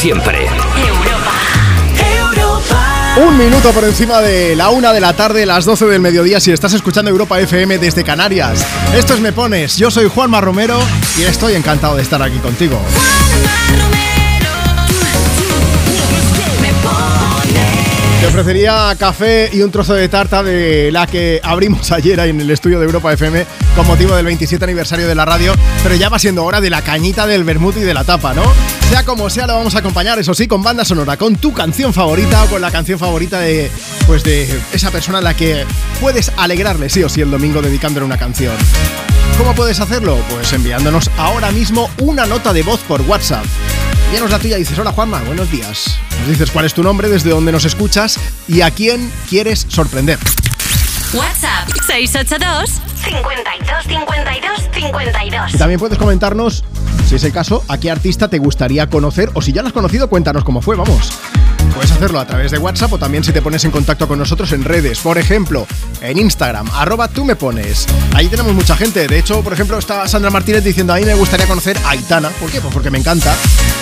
Siempre. 0.00 0.46
Un 3.18 3.36
minuto 3.36 3.70
por 3.72 3.84
encima 3.84 4.22
de 4.22 4.56
la 4.56 4.70
una 4.70 4.94
de 4.94 5.00
la 5.00 5.12
tarde, 5.12 5.44
las 5.44 5.66
12 5.66 5.84
del 5.88 6.00
mediodía, 6.00 6.40
si 6.40 6.50
estás 6.52 6.72
escuchando 6.72 7.10
Europa 7.10 7.38
FM 7.38 7.76
desde 7.76 8.02
Canarias. 8.02 8.66
Esto 8.94 9.12
es 9.12 9.20
Me 9.20 9.34
Pones, 9.34 9.76
yo 9.76 9.90
soy 9.90 10.08
Juanma 10.08 10.40
Romero 10.40 10.80
y 11.18 11.24
estoy 11.24 11.52
encantado 11.52 11.96
de 11.96 12.02
estar 12.02 12.22
aquí 12.22 12.38
contigo. 12.38 12.80
Te 18.22 18.26
ofrecería 18.26 18.96
café 18.98 19.50
y 19.52 19.60
un 19.60 19.70
trozo 19.70 19.92
de 19.92 20.08
tarta 20.08 20.42
de 20.42 20.90
la 20.90 21.06
que 21.06 21.42
abrimos 21.42 21.92
ayer 21.92 22.18
ahí 22.20 22.30
en 22.30 22.40
el 22.40 22.50
estudio 22.50 22.80
de 22.80 22.86
Europa 22.86 23.12
FM 23.12 23.44
con 23.76 23.86
motivo 23.86 24.16
del 24.16 24.24
27 24.24 24.64
aniversario 24.64 25.06
de 25.06 25.14
la 25.14 25.26
radio, 25.26 25.52
pero 25.82 25.94
ya 25.94 26.08
va 26.08 26.18
siendo 26.18 26.42
hora 26.44 26.62
de 26.62 26.70
la 26.70 26.80
cañita 26.80 27.26
del 27.26 27.44
vermut 27.44 27.76
y 27.76 27.80
de 27.80 27.92
la 27.92 28.04
tapa, 28.04 28.32
¿no? 28.32 28.44
Sea 28.90 29.04
como 29.04 29.30
sea, 29.30 29.46
lo 29.46 29.54
vamos 29.54 29.76
a 29.76 29.78
acompañar, 29.78 30.18
eso 30.18 30.34
sí, 30.34 30.48
con 30.48 30.64
banda 30.64 30.84
sonora, 30.84 31.16
con 31.16 31.36
tu 31.36 31.54
canción 31.54 31.94
favorita 31.94 32.42
o 32.42 32.48
con 32.48 32.60
la 32.60 32.72
canción 32.72 32.98
favorita 32.98 33.38
de, 33.38 33.70
pues 34.08 34.24
de 34.24 34.60
esa 34.72 34.90
persona 34.90 35.18
a 35.18 35.20
la 35.20 35.34
que 35.34 35.64
puedes 36.00 36.32
alegrarle 36.36 36.90
sí 36.90 37.04
o 37.04 37.08
sí 37.08 37.20
el 37.20 37.30
domingo 37.30 37.62
dedicándole 37.62 38.04
una 38.04 38.18
canción. 38.18 38.56
¿Cómo 39.38 39.54
puedes 39.54 39.78
hacerlo? 39.78 40.18
Pues 40.30 40.52
enviándonos 40.52 41.08
ahora 41.18 41.52
mismo 41.52 41.88
una 42.00 42.26
nota 42.26 42.52
de 42.52 42.64
voz 42.64 42.80
por 42.80 43.00
WhatsApp. 43.02 43.44
Envíanos 44.06 44.32
la 44.32 44.40
tuya 44.40 44.56
y 44.56 44.60
dices, 44.60 44.76
hola 44.76 44.90
Juanma, 44.90 45.20
buenos 45.20 45.48
días. 45.52 45.96
Nos 46.18 46.28
dices 46.30 46.50
cuál 46.50 46.64
es 46.64 46.74
tu 46.74 46.82
nombre, 46.82 47.08
desde 47.08 47.30
dónde 47.30 47.52
nos 47.52 47.64
escuchas 47.64 48.18
y 48.48 48.62
a 48.62 48.72
quién 48.72 49.08
quieres 49.28 49.66
sorprender. 49.68 50.18
WhatsApp 51.12 51.68
682 51.86 52.70
52 53.04 53.84
52 53.86 54.68
52. 54.74 55.54
Y 55.54 55.58
también 55.58 55.78
puedes 55.78 55.96
comentarnos, 55.96 56.64
si 57.10 57.16
es 57.16 57.24
el 57.24 57.32
caso, 57.32 57.64
a 57.66 57.76
qué 57.76 57.90
artista 57.90 58.28
te 58.28 58.38
gustaría 58.38 58.88
conocer 58.88 59.30
o 59.34 59.42
si 59.42 59.50
ya 59.50 59.62
lo 59.62 59.66
has 59.66 59.74
conocido, 59.74 60.08
cuéntanos 60.08 60.44
cómo 60.44 60.62
fue, 60.62 60.76
vamos. 60.76 61.10
Puedes 61.74 61.90
hacerlo 61.90 62.20
a 62.20 62.24
través 62.24 62.52
de 62.52 62.58
WhatsApp 62.58 62.92
o 62.92 62.98
también 62.98 63.24
si 63.24 63.32
te 63.32 63.42
pones 63.42 63.64
en 63.64 63.72
contacto 63.72 64.06
con 64.06 64.16
nosotros 64.16 64.52
en 64.52 64.62
redes. 64.62 65.00
Por 65.00 65.18
ejemplo, 65.18 65.66
en 66.02 66.18
Instagram, 66.18 66.70
arroba 66.72 67.08
tú 67.08 67.24
me 67.24 67.34
pones. 67.34 67.88
Ahí 68.14 68.28
tenemos 68.28 68.54
mucha 68.54 68.76
gente. 68.76 69.08
De 69.08 69.18
hecho, 69.18 69.42
por 69.42 69.52
ejemplo, 69.52 69.76
está 69.76 70.06
Sandra 70.06 70.30
Martínez 70.30 70.62
diciendo 70.62 70.92
a 70.92 70.98
mí 70.98 71.04
me 71.04 71.16
gustaría 71.16 71.48
conocer 71.48 71.76
a 71.78 71.90
Aitana. 71.90 72.28
¿Por 72.28 72.48
qué? 72.48 72.60
Pues 72.60 72.72
porque 72.72 72.92
me 72.92 72.98
encanta. 72.98 73.34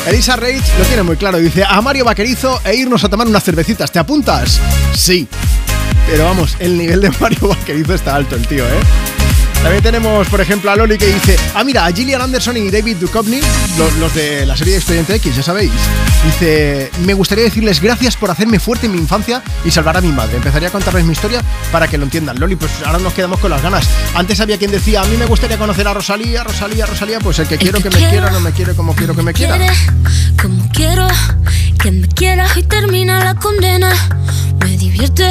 Elisa 0.06 0.34
Reich 0.36 0.64
lo 0.78 0.84
tiene 0.86 1.02
muy 1.02 1.16
claro. 1.16 1.36
Dice 1.36 1.64
a 1.68 1.82
Mario 1.82 2.06
Vaquerizo 2.06 2.62
e 2.64 2.76
irnos 2.76 3.04
a 3.04 3.10
tomar 3.10 3.26
unas 3.26 3.44
cervecitas. 3.44 3.92
¿Te 3.92 3.98
apuntas? 3.98 4.58
Sí. 4.94 5.28
Pero 6.06 6.24
vamos, 6.24 6.56
el 6.60 6.78
nivel 6.78 7.02
de 7.02 7.10
Mario 7.20 7.48
Vaquerizo 7.48 7.92
está 7.92 8.14
alto 8.14 8.36
el 8.36 8.46
tío, 8.46 8.64
¿eh? 8.64 8.80
También 9.62 9.82
tenemos, 9.82 10.28
por 10.28 10.40
ejemplo, 10.40 10.70
a 10.70 10.76
Loli 10.76 10.96
que 10.96 11.06
dice, 11.06 11.36
ah, 11.54 11.64
mira, 11.64 11.84
a 11.84 11.92
Gillian 11.92 12.22
Anderson 12.22 12.56
y 12.56 12.70
David 12.70 12.96
Duchovny, 12.96 13.40
los, 13.76 13.94
los 13.96 14.14
de 14.14 14.46
la 14.46 14.56
serie 14.56 14.74
de 14.74 14.78
Expediente 14.78 15.14
X, 15.16 15.36
ya 15.36 15.42
sabéis. 15.42 15.72
Dice, 16.24 16.90
me 17.04 17.14
gustaría 17.14 17.44
decirles 17.44 17.80
gracias 17.80 18.16
por 18.16 18.30
hacerme 18.30 18.60
fuerte 18.60 18.86
en 18.86 18.92
mi 18.92 18.98
infancia 18.98 19.42
y 19.64 19.70
salvar 19.70 19.96
a 19.96 20.00
mi 20.00 20.12
madre. 20.12 20.36
Empezaría 20.36 20.68
a 20.68 20.72
contarles 20.72 21.04
mi 21.04 21.12
historia 21.12 21.42
para 21.70 21.88
que 21.88 21.98
lo 21.98 22.04
entiendan. 22.04 22.38
Loli, 22.38 22.56
pues 22.56 22.70
ahora 22.84 22.98
nos 22.98 23.12
quedamos 23.12 23.40
con 23.40 23.50
las 23.50 23.62
ganas. 23.62 23.88
Antes 24.14 24.40
había 24.40 24.58
quien 24.58 24.70
decía, 24.70 25.02
a 25.02 25.04
mí 25.04 25.16
me 25.16 25.26
gustaría 25.26 25.58
conocer 25.58 25.86
a 25.88 25.94
Rosalía, 25.94 26.44
Rosalía, 26.44 26.86
Rosalía, 26.86 27.18
pues 27.18 27.38
el 27.40 27.48
que 27.48 27.58
quiero 27.58 27.80
que 27.80 27.90
me 27.90 27.98
quiera 28.08 28.30
no 28.30 28.40
me 28.40 28.52
quiere 28.52 28.74
como 28.74 28.94
quiero 28.94 29.14
que 29.14 29.22
me 29.22 29.32
quiera. 29.32 29.58
como 30.40 30.68
quiero 30.72 31.06
que 31.78 31.90
me 31.90 32.08
quieras 32.08 32.56
y 32.56 32.62
termina 32.62 33.22
la 33.24 33.34
condena. 33.34 33.92
Me 34.60 34.76
divierte, 34.76 35.30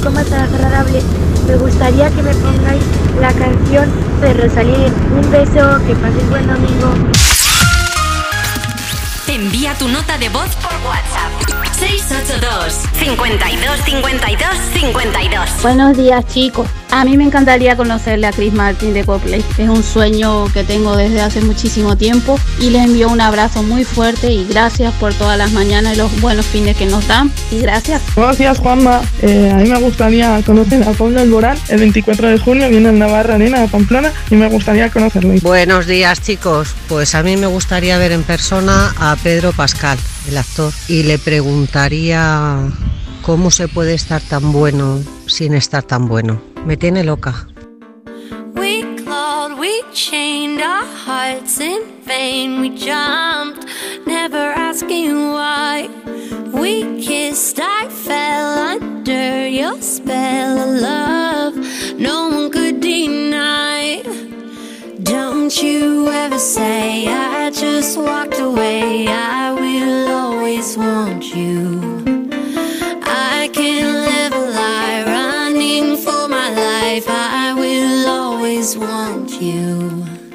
Poco 0.00 0.12
más 0.12 0.32
agradable 0.32 1.02
me 1.46 1.56
gustaría 1.56 2.08
que 2.10 2.22
me 2.22 2.34
pongáis 2.34 2.82
la 3.20 3.32
canción 3.32 3.90
de 4.20 4.32
Rosalía. 4.34 4.86
Un 4.86 5.30
beso, 5.30 5.78
que 5.86 5.94
paséis 5.94 6.30
buen 6.30 6.46
domingo. 6.46 6.94
Envía 9.26 9.74
tu 9.74 9.88
nota 9.88 10.16
de 10.16 10.28
voz 10.30 10.54
por 10.56 10.72
WhatsApp 10.88 11.09
682 11.80 12.74
52 12.92 13.80
52 13.86 14.48
52. 14.74 15.62
Buenos 15.62 15.96
días 15.96 16.26
chicos, 16.26 16.68
A 16.90 17.04
mí 17.04 17.16
me 17.16 17.24
encantaría 17.24 17.76
conocerle 17.76 18.26
a 18.26 18.32
Chris 18.32 18.52
Martin 18.52 18.92
de 18.92 19.04
Coldplay. 19.04 19.42
Es 19.56 19.68
un 19.68 19.82
sueño 19.82 20.46
que 20.52 20.64
tengo 20.64 20.96
desde 20.96 21.20
hace 21.22 21.40
muchísimo 21.40 21.96
tiempo 21.96 22.38
y 22.58 22.70
les 22.70 22.84
envío 22.84 23.08
un 23.08 23.20
abrazo 23.20 23.62
muy 23.62 23.84
fuerte 23.84 24.30
y 24.30 24.44
gracias 24.46 24.92
por 24.94 25.14
todas 25.14 25.38
las 25.38 25.52
mañanas 25.52 25.94
y 25.94 25.96
los 25.96 26.20
buenos 26.20 26.46
fines 26.46 26.76
que 26.76 26.86
nos 26.86 27.06
dan. 27.08 27.32
Y 27.50 27.60
gracias. 27.60 28.02
Buenos 28.14 28.36
días, 28.36 28.58
Juanma. 28.58 29.00
Eh, 29.22 29.50
a 29.50 29.56
mí 29.56 29.70
me 29.70 29.78
gustaría 29.78 30.42
conocer 30.42 30.82
a 30.82 30.92
Pablo 30.92 31.20
Alborán. 31.20 31.56
El 31.68 31.80
24 31.80 32.28
de 32.28 32.38
junio 32.38 32.68
viene 32.68 32.90
en 32.90 32.98
Navarra 32.98 33.36
Arena, 33.36 33.62
a 33.62 33.66
Pamplona, 33.68 34.12
y 34.30 34.34
me 34.34 34.48
gustaría 34.48 34.90
conocerlo. 34.90 35.32
Buenos 35.42 35.86
días 35.86 36.20
chicos, 36.20 36.74
pues 36.88 37.14
a 37.14 37.22
mí 37.22 37.36
me 37.36 37.46
gustaría 37.46 37.96
ver 37.98 38.12
en 38.12 38.24
persona 38.24 38.92
a 38.98 39.16
Pedro 39.22 39.52
Pascal, 39.52 39.98
el 40.28 40.36
actor, 40.36 40.72
y 40.88 41.04
le 41.04 41.18
preguntaría 41.70 42.68
cómo 43.22 43.50
se 43.52 43.68
puede 43.68 43.94
estar 43.94 44.20
tan 44.20 44.52
bueno 44.52 44.98
sin 45.26 45.54
estar 45.54 45.84
tan 45.84 46.08
bueno. 46.08 46.42
Me 46.66 46.76
tiene 46.76 47.04
loca. 47.04 47.46
We 48.56 48.82
clawed, 48.96 49.56
we 49.56 49.70
chained 49.92 50.60
our 50.60 50.84
hearts 51.06 51.60
in 51.60 51.82
vain. 52.04 52.60
We 52.60 52.70
jumped, 52.70 53.64
never 54.04 54.52
asking 54.56 55.30
why. 55.32 55.88
We 56.52 57.00
kissed, 57.00 57.60
I 57.60 57.88
fell 57.88 58.58
under 58.58 59.46
your 59.46 59.80
spell 59.80 60.58
of 60.58 60.80
love. 60.80 61.54
No 61.98 62.30
one 62.30 62.50
could 62.50 62.80
deny. 62.80 63.79
Don't 65.50 65.64
you 65.64 66.08
ever 66.08 66.38
say 66.38 67.08
I 67.08 67.50
just 67.50 67.98
walked 67.98 68.38
away. 68.38 69.08
I 69.08 69.50
will 69.50 70.08
always 70.08 70.76
want 70.76 71.34
you. 71.34 72.04
I 73.02 73.50
can't 73.52 73.96
live 74.08 74.32
a 74.32 74.46
lie 74.52 75.02
running 75.04 75.96
for 75.96 76.28
my 76.28 76.50
life. 76.54 77.06
I 77.08 77.52
will 77.54 78.08
always 78.08 78.78
want 78.78 79.42
you. 79.42 80.29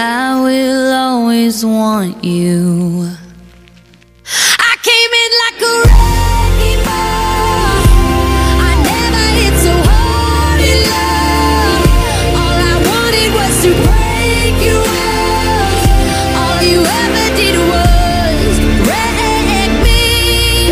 I 0.00 0.40
will 0.40 0.92
always 0.94 1.64
want 1.64 2.22
you. 2.22 3.10
I 4.60 4.74
came 4.86 5.12
in 5.22 5.30
like 5.42 5.58
a 5.58 5.74
wrecking 5.82 6.82
ball. 6.86 7.82
I 8.62 8.72
never 8.90 9.24
hit 9.38 9.54
so 9.66 9.74
hard 9.90 10.60
in 10.62 10.78
love. 10.94 11.82
All 12.38 12.58
I 12.62 12.74
wanted 12.90 13.30
was 13.34 13.54
to 13.64 13.70
break 13.74 14.54
your 14.62 14.82
walls. 14.86 15.82
All 16.38 16.60
you 16.62 16.80
ever 17.02 17.26
did 17.34 17.56
was 17.58 18.54
wreck 18.86 19.70
me. 19.82 20.70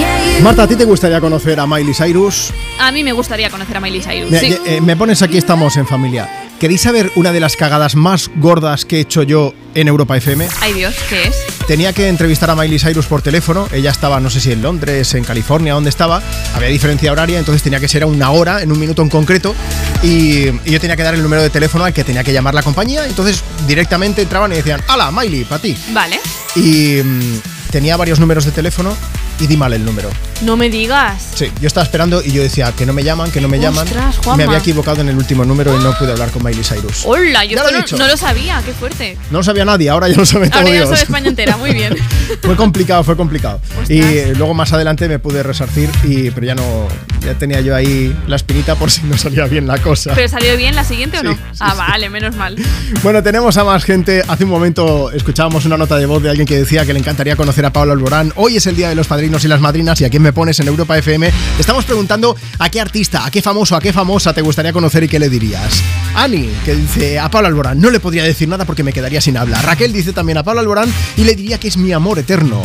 Yeah, 0.00 0.38
you 0.38 0.42
Marta, 0.42 0.64
¿a 0.64 0.66
ti 0.66 0.74
te 0.74 0.84
gustaría 0.84 1.20
conocer 1.20 1.60
a 1.60 1.66
Miley 1.66 1.94
Cyrus? 1.94 2.52
A 2.80 2.90
mí 2.90 3.04
me 3.04 3.12
gustaría 3.12 3.48
conocer 3.48 3.76
a 3.76 3.80
Miley 3.80 4.02
Cyrus. 4.02 4.36
Sí. 4.40 4.56
eh, 4.66 4.80
me 4.80 4.96
pones 4.96 5.22
aquí, 5.22 5.38
estamos 5.38 5.76
en 5.76 5.86
familia. 5.86 6.45
¿Queréis 6.58 6.80
saber 6.80 7.12
una 7.16 7.32
de 7.32 7.40
las 7.40 7.54
cagadas 7.54 7.96
más 7.96 8.30
gordas 8.36 8.86
que 8.86 8.96
he 8.96 9.00
hecho 9.00 9.22
yo 9.22 9.52
en 9.74 9.88
Europa 9.88 10.16
FM? 10.16 10.48
Ay 10.62 10.72
Dios, 10.72 10.94
¿qué 11.10 11.28
es? 11.28 11.36
Tenía 11.66 11.92
que 11.92 12.08
entrevistar 12.08 12.48
a 12.48 12.54
Miley 12.54 12.78
Cyrus 12.78 13.04
por 13.04 13.20
teléfono. 13.20 13.68
Ella 13.72 13.90
estaba, 13.90 14.20
no 14.20 14.30
sé 14.30 14.40
si 14.40 14.52
en 14.52 14.62
Londres, 14.62 15.12
en 15.14 15.24
California, 15.24 15.74
donde 15.74 15.90
estaba. 15.90 16.22
Había 16.54 16.68
diferencia 16.68 17.12
horaria, 17.12 17.38
entonces 17.38 17.62
tenía 17.62 17.78
que 17.78 17.88
ser 17.88 18.04
a 18.04 18.06
una 18.06 18.30
hora, 18.30 18.62
en 18.62 18.72
un 18.72 18.78
minuto 18.78 19.02
en 19.02 19.10
concreto. 19.10 19.54
Y, 20.02 20.48
y 20.48 20.70
yo 20.70 20.80
tenía 20.80 20.96
que 20.96 21.02
dar 21.02 21.14
el 21.14 21.22
número 21.22 21.42
de 21.42 21.50
teléfono 21.50 21.84
al 21.84 21.92
que 21.92 22.04
tenía 22.04 22.24
que 22.24 22.32
llamar 22.32 22.54
la 22.54 22.62
compañía. 22.62 23.06
Entonces 23.06 23.42
directamente 23.66 24.22
entraban 24.22 24.50
y 24.52 24.56
decían, 24.56 24.80
¡Hala, 24.88 25.10
Miley, 25.10 25.44
para 25.44 25.60
ti! 25.60 25.76
Vale. 25.92 26.18
Y 26.54 27.02
mm, 27.04 27.40
tenía 27.70 27.98
varios 27.98 28.18
números 28.18 28.46
de 28.46 28.52
teléfono 28.52 28.96
y 29.40 29.46
di 29.46 29.58
mal 29.58 29.74
el 29.74 29.84
número. 29.84 30.08
No 30.42 30.56
me 30.56 30.68
digas. 30.68 31.30
Sí, 31.34 31.50
yo 31.60 31.66
estaba 31.66 31.84
esperando 31.84 32.22
y 32.22 32.30
yo 32.30 32.42
decía 32.42 32.70
que 32.72 32.84
no 32.84 32.92
me 32.92 33.02
llaman, 33.02 33.30
que 33.30 33.40
no 33.40 33.48
me 33.48 33.58
llaman. 33.58 33.86
Ostras, 33.86 34.16
me 34.36 34.44
había 34.44 34.58
equivocado 34.58 35.00
en 35.00 35.08
el 35.08 35.16
último 35.16 35.44
número 35.44 35.74
y 35.74 35.82
no 35.82 35.96
pude 35.98 36.12
hablar 36.12 36.30
con 36.30 36.44
Miley 36.44 36.62
Cyrus. 36.62 37.04
Hola, 37.04 37.44
yo 37.44 37.56
lo 37.56 37.70
no, 37.70 37.84
no 37.98 38.06
lo 38.06 38.16
sabía, 38.16 38.62
qué 38.64 38.72
fuerte. 38.72 39.16
No 39.30 39.38
lo 39.38 39.44
sabía 39.44 39.64
nadie, 39.64 39.88
ahora 39.88 40.08
ya 40.08 40.16
lo 40.16 40.26
sabe 40.26 40.50
todo 40.50 40.60
Ahora 40.60 40.72
Dios. 40.72 40.88
sabe 40.90 41.02
España 41.02 41.28
entera, 41.28 41.56
muy 41.56 41.72
bien. 41.72 41.96
fue 42.42 42.54
complicado, 42.54 43.02
fue 43.02 43.16
complicado. 43.16 43.60
Y 43.88 44.00
luego 44.34 44.52
más 44.52 44.72
adelante 44.72 45.08
me 45.08 45.18
pude 45.18 45.42
resarcir, 45.42 45.88
y, 46.04 46.30
pero 46.30 46.46
ya 46.46 46.54
no, 46.54 46.86
ya 47.24 47.34
tenía 47.34 47.60
yo 47.62 47.74
ahí 47.74 48.14
la 48.26 48.36
espinita 48.36 48.74
por 48.74 48.90
si 48.90 49.02
no 49.04 49.16
salía 49.16 49.46
bien 49.46 49.66
la 49.66 49.78
cosa. 49.78 50.12
¿Pero 50.14 50.28
salió 50.28 50.54
bien 50.56 50.74
la 50.74 50.84
siguiente 50.84 51.18
o 51.18 51.22
no? 51.22 51.38
ah, 51.60 51.74
vale, 51.74 52.10
menos 52.10 52.36
mal. 52.36 52.56
Bueno, 53.02 53.22
tenemos 53.22 53.56
a 53.56 53.64
más 53.64 53.84
gente. 53.84 54.22
Hace 54.28 54.44
un 54.44 54.50
momento 54.50 55.10
escuchábamos 55.12 55.64
una 55.64 55.78
nota 55.78 55.96
de 55.96 56.04
voz 56.06 56.22
de 56.22 56.28
alguien 56.28 56.46
que 56.46 56.58
decía 56.58 56.84
que 56.84 56.92
le 56.92 56.98
encantaría 56.98 57.36
conocer 57.36 57.64
a 57.64 57.72
Pablo 57.72 57.92
Alborán. 57.92 58.32
Hoy 58.36 58.56
es 58.56 58.66
el 58.66 58.76
día 58.76 58.88
de 58.90 58.94
los 58.94 59.06
padrinos 59.06 59.44
y 59.44 59.48
las 59.48 59.60
madrinas 59.60 60.00
y 60.00 60.04
a 60.04 60.10
quién 60.10 60.25
me 60.26 60.32
pones 60.32 60.58
en 60.58 60.66
Europa 60.66 60.98
FM. 60.98 61.30
Estamos 61.56 61.84
preguntando 61.84 62.36
a 62.58 62.68
qué 62.68 62.80
artista, 62.80 63.24
a 63.24 63.30
qué 63.30 63.42
famoso, 63.42 63.76
a 63.76 63.80
qué 63.80 63.92
famosa 63.92 64.34
te 64.34 64.42
gustaría 64.42 64.72
conocer 64.72 65.04
y 65.04 65.08
qué 65.08 65.20
le 65.20 65.28
dirías. 65.28 65.80
Ani, 66.16 66.50
que 66.64 66.74
dice 66.74 67.20
a 67.20 67.30
Pablo 67.30 67.46
Alborán, 67.46 67.80
no 67.80 67.90
le 67.90 68.00
podría 68.00 68.24
decir 68.24 68.48
nada 68.48 68.64
porque 68.64 68.82
me 68.82 68.92
quedaría 68.92 69.20
sin 69.20 69.36
habla. 69.36 69.62
Raquel 69.62 69.92
dice 69.92 70.12
también 70.12 70.38
a 70.38 70.42
Pablo 70.42 70.62
Alborán 70.62 70.92
y 71.16 71.22
le 71.22 71.36
diría 71.36 71.60
que 71.60 71.68
es 71.68 71.76
mi 71.76 71.92
amor 71.92 72.18
eterno. 72.18 72.60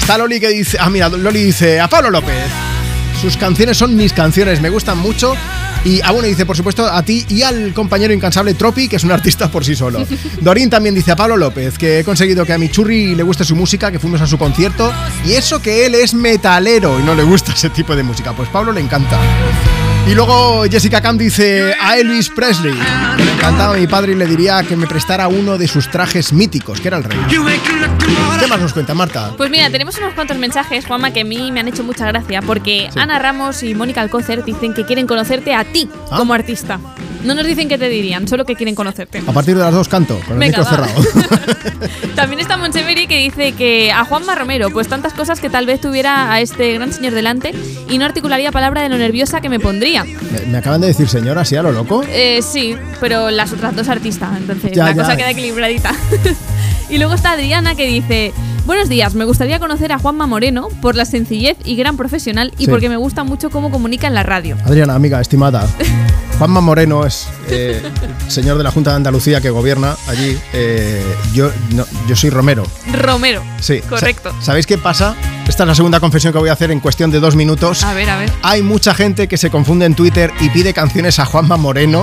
Está 0.00 0.18
Loli 0.18 0.40
que 0.40 0.48
dice, 0.48 0.78
ah 0.80 0.90
mira, 0.90 1.08
Loli 1.08 1.44
dice 1.44 1.78
a 1.78 1.88
Pablo 1.88 2.10
López. 2.10 2.79
Sus 3.20 3.36
canciones 3.36 3.76
son 3.76 3.96
mis 3.96 4.14
canciones, 4.14 4.62
me 4.62 4.70
gustan 4.70 4.96
mucho. 4.96 5.34
Y, 5.84 6.00
ah, 6.02 6.10
bueno, 6.12 6.26
dice, 6.26 6.46
por 6.46 6.56
supuesto, 6.56 6.86
a 6.86 7.02
ti 7.02 7.26
y 7.28 7.42
al 7.42 7.74
compañero 7.74 8.14
incansable 8.14 8.54
Tropi, 8.54 8.88
que 8.88 8.96
es 8.96 9.04
un 9.04 9.12
artista 9.12 9.50
por 9.50 9.62
sí 9.62 9.76
solo. 9.76 10.06
Dorín 10.40 10.70
también 10.70 10.94
dice 10.94 11.12
a 11.12 11.16
Pablo 11.16 11.36
López 11.36 11.76
que 11.76 12.00
he 12.00 12.04
conseguido 12.04 12.46
que 12.46 12.54
a 12.54 12.58
mi 12.58 12.70
churri 12.70 13.14
le 13.14 13.22
guste 13.22 13.44
su 13.44 13.54
música, 13.54 13.90
que 13.92 13.98
fuimos 13.98 14.22
a 14.22 14.26
su 14.26 14.38
concierto, 14.38 14.90
y 15.26 15.32
eso 15.32 15.60
que 15.60 15.84
él 15.84 15.94
es 15.96 16.14
metalero 16.14 16.98
y 16.98 17.02
no 17.02 17.14
le 17.14 17.22
gusta 17.22 17.52
ese 17.52 17.68
tipo 17.68 17.94
de 17.94 18.02
música. 18.02 18.32
Pues 18.32 18.48
Pablo 18.48 18.72
le 18.72 18.80
encanta. 18.80 19.18
Y 20.10 20.14
luego 20.16 20.64
Jessica 20.68 21.00
Cam 21.00 21.16
dice 21.16 21.72
a 21.80 21.96
Elvis 21.96 22.30
Presley. 22.30 22.74
encantaba 23.32 23.74
a 23.74 23.76
mi 23.76 23.86
padre 23.86 24.12
y 24.12 24.14
le 24.16 24.26
diría 24.26 24.60
que 24.64 24.74
me 24.74 24.88
prestara 24.88 25.28
uno 25.28 25.56
de 25.56 25.68
sus 25.68 25.88
trajes 25.88 26.32
míticos, 26.32 26.80
que 26.80 26.88
era 26.88 26.96
el 26.96 27.04
rey. 27.04 27.16
¿Qué 27.28 28.46
más 28.48 28.60
nos 28.60 28.72
cuenta, 28.72 28.92
Marta? 28.92 29.32
Pues 29.36 29.50
mira, 29.50 29.70
tenemos 29.70 29.96
unos 29.98 30.12
cuantos 30.14 30.36
mensajes, 30.36 30.84
Juanma, 30.84 31.12
que 31.12 31.20
a 31.20 31.24
mí 31.24 31.52
me 31.52 31.60
han 31.60 31.68
hecho 31.68 31.84
mucha 31.84 32.06
gracia, 32.06 32.42
porque 32.42 32.88
Sí. 32.92 32.98
Ana 32.98 33.20
Ramos 33.20 33.62
y 33.62 33.74
Mónica 33.76 34.00
Alcócer 34.00 34.44
dicen 34.44 34.74
que 34.74 34.84
quieren 34.84 35.06
conocerte 35.06 35.54
a 35.54 35.62
ti 35.64 35.88
Ah. 36.10 36.16
como 36.16 36.34
artista. 36.34 36.80
No 37.24 37.34
nos 37.34 37.46
dicen 37.46 37.68
qué 37.68 37.76
te 37.78 37.88
dirían, 37.88 38.26
solo 38.26 38.44
que 38.44 38.54
quieren 38.54 38.74
conocerte. 38.74 39.22
A 39.26 39.32
partir 39.32 39.56
de 39.56 39.62
las 39.62 39.72
dos 39.74 39.88
canto, 39.88 40.18
con 40.26 40.34
el 40.34 40.38
Venga, 40.38 40.58
micro 40.58 40.64
cerrado. 40.64 41.02
También 42.14 42.40
está 42.40 42.56
Moncheveri 42.56 43.06
que 43.06 43.18
dice 43.18 43.52
que 43.52 43.92
a 43.92 44.04
Juanma 44.04 44.34
Romero, 44.34 44.70
pues 44.70 44.88
tantas 44.88 45.12
cosas 45.12 45.40
que 45.40 45.50
tal 45.50 45.66
vez 45.66 45.80
tuviera 45.80 46.32
a 46.32 46.40
este 46.40 46.72
gran 46.74 46.92
señor 46.92 47.12
delante 47.12 47.52
y 47.88 47.98
no 47.98 48.04
articularía 48.04 48.52
palabra 48.52 48.82
de 48.82 48.88
lo 48.88 48.96
nerviosa 48.98 49.40
que 49.40 49.48
me 49.48 49.60
pondría. 49.60 50.04
Me, 50.04 50.46
me 50.46 50.58
acaban 50.58 50.80
de 50.80 50.88
decir 50.88 51.08
señora, 51.08 51.42
así 51.42 51.56
a 51.56 51.62
lo 51.62 51.72
loco. 51.72 52.02
Eh, 52.08 52.40
sí, 52.42 52.74
pero 53.00 53.30
las 53.30 53.52
otras 53.52 53.74
dos 53.76 53.88
artistas, 53.88 54.30
entonces 54.36 54.72
Ya, 54.72 54.84
la 54.86 54.92
ya. 54.92 55.02
cosa 55.02 55.16
queda 55.16 55.30
equilibradita. 55.30 55.94
y 56.90 56.98
luego 56.98 57.14
está 57.14 57.32
Adriana 57.32 57.74
que 57.74 57.86
dice, 57.86 58.32
buenos 58.70 58.88
días, 58.88 59.14
me 59.16 59.24
gustaría 59.24 59.58
conocer 59.58 59.90
a 59.90 59.98
Juanma 59.98 60.28
Moreno 60.28 60.68
por 60.80 60.94
la 60.94 61.04
sencillez 61.04 61.56
y 61.64 61.74
gran 61.74 61.96
profesional 61.96 62.52
y 62.56 62.66
Sí. 62.66 62.70
porque 62.70 62.88
me 62.88 62.96
gusta 62.96 63.24
mucho 63.24 63.50
cómo 63.50 63.68
comunica 63.72 64.06
en 64.06 64.14
la 64.14 64.22
radio. 64.22 64.56
Adriana, 64.64 64.94
amiga, 64.94 65.20
estimada. 65.20 65.66
Juanma 66.38 66.60
Moreno 66.60 67.04
es 67.04 67.26
eh, 67.48 67.82
señor 68.28 68.58
de 68.58 68.62
la 68.64 68.70
Junta 68.70 68.90
de 68.90 68.96
Andalucía 68.96 69.40
que 69.40 69.50
gobierna 69.50 69.96
allí. 70.06 70.38
Eh, 70.52 71.04
yo, 71.34 71.50
no, 71.72 71.84
yo 72.08 72.14
soy 72.14 72.30
Romero. 72.30 72.62
Romero. 72.92 73.42
Sí. 73.60 73.80
Correcto. 73.80 74.30
Sa- 74.38 74.46
¿Sabéis 74.46 74.66
qué 74.68 74.78
pasa? 74.78 75.16
Esta 75.48 75.64
es 75.64 75.66
la 75.66 75.74
segunda 75.74 75.98
confesión 75.98 76.32
que 76.32 76.38
voy 76.38 76.48
a 76.48 76.52
hacer 76.52 76.70
en 76.70 76.78
cuestión 76.78 77.10
de 77.10 77.18
dos 77.18 77.34
minutos. 77.34 77.82
A 77.82 77.92
ver, 77.92 78.08
a 78.08 78.18
ver. 78.18 78.30
Hay 78.42 78.62
mucha 78.62 78.94
gente 78.94 79.26
que 79.26 79.36
se 79.36 79.50
confunde 79.50 79.84
en 79.84 79.94
Twitter 79.96 80.32
y 80.38 80.48
pide 80.50 80.72
canciones 80.72 81.18
a 81.18 81.24
Juanma 81.26 81.56
Moreno. 81.56 82.02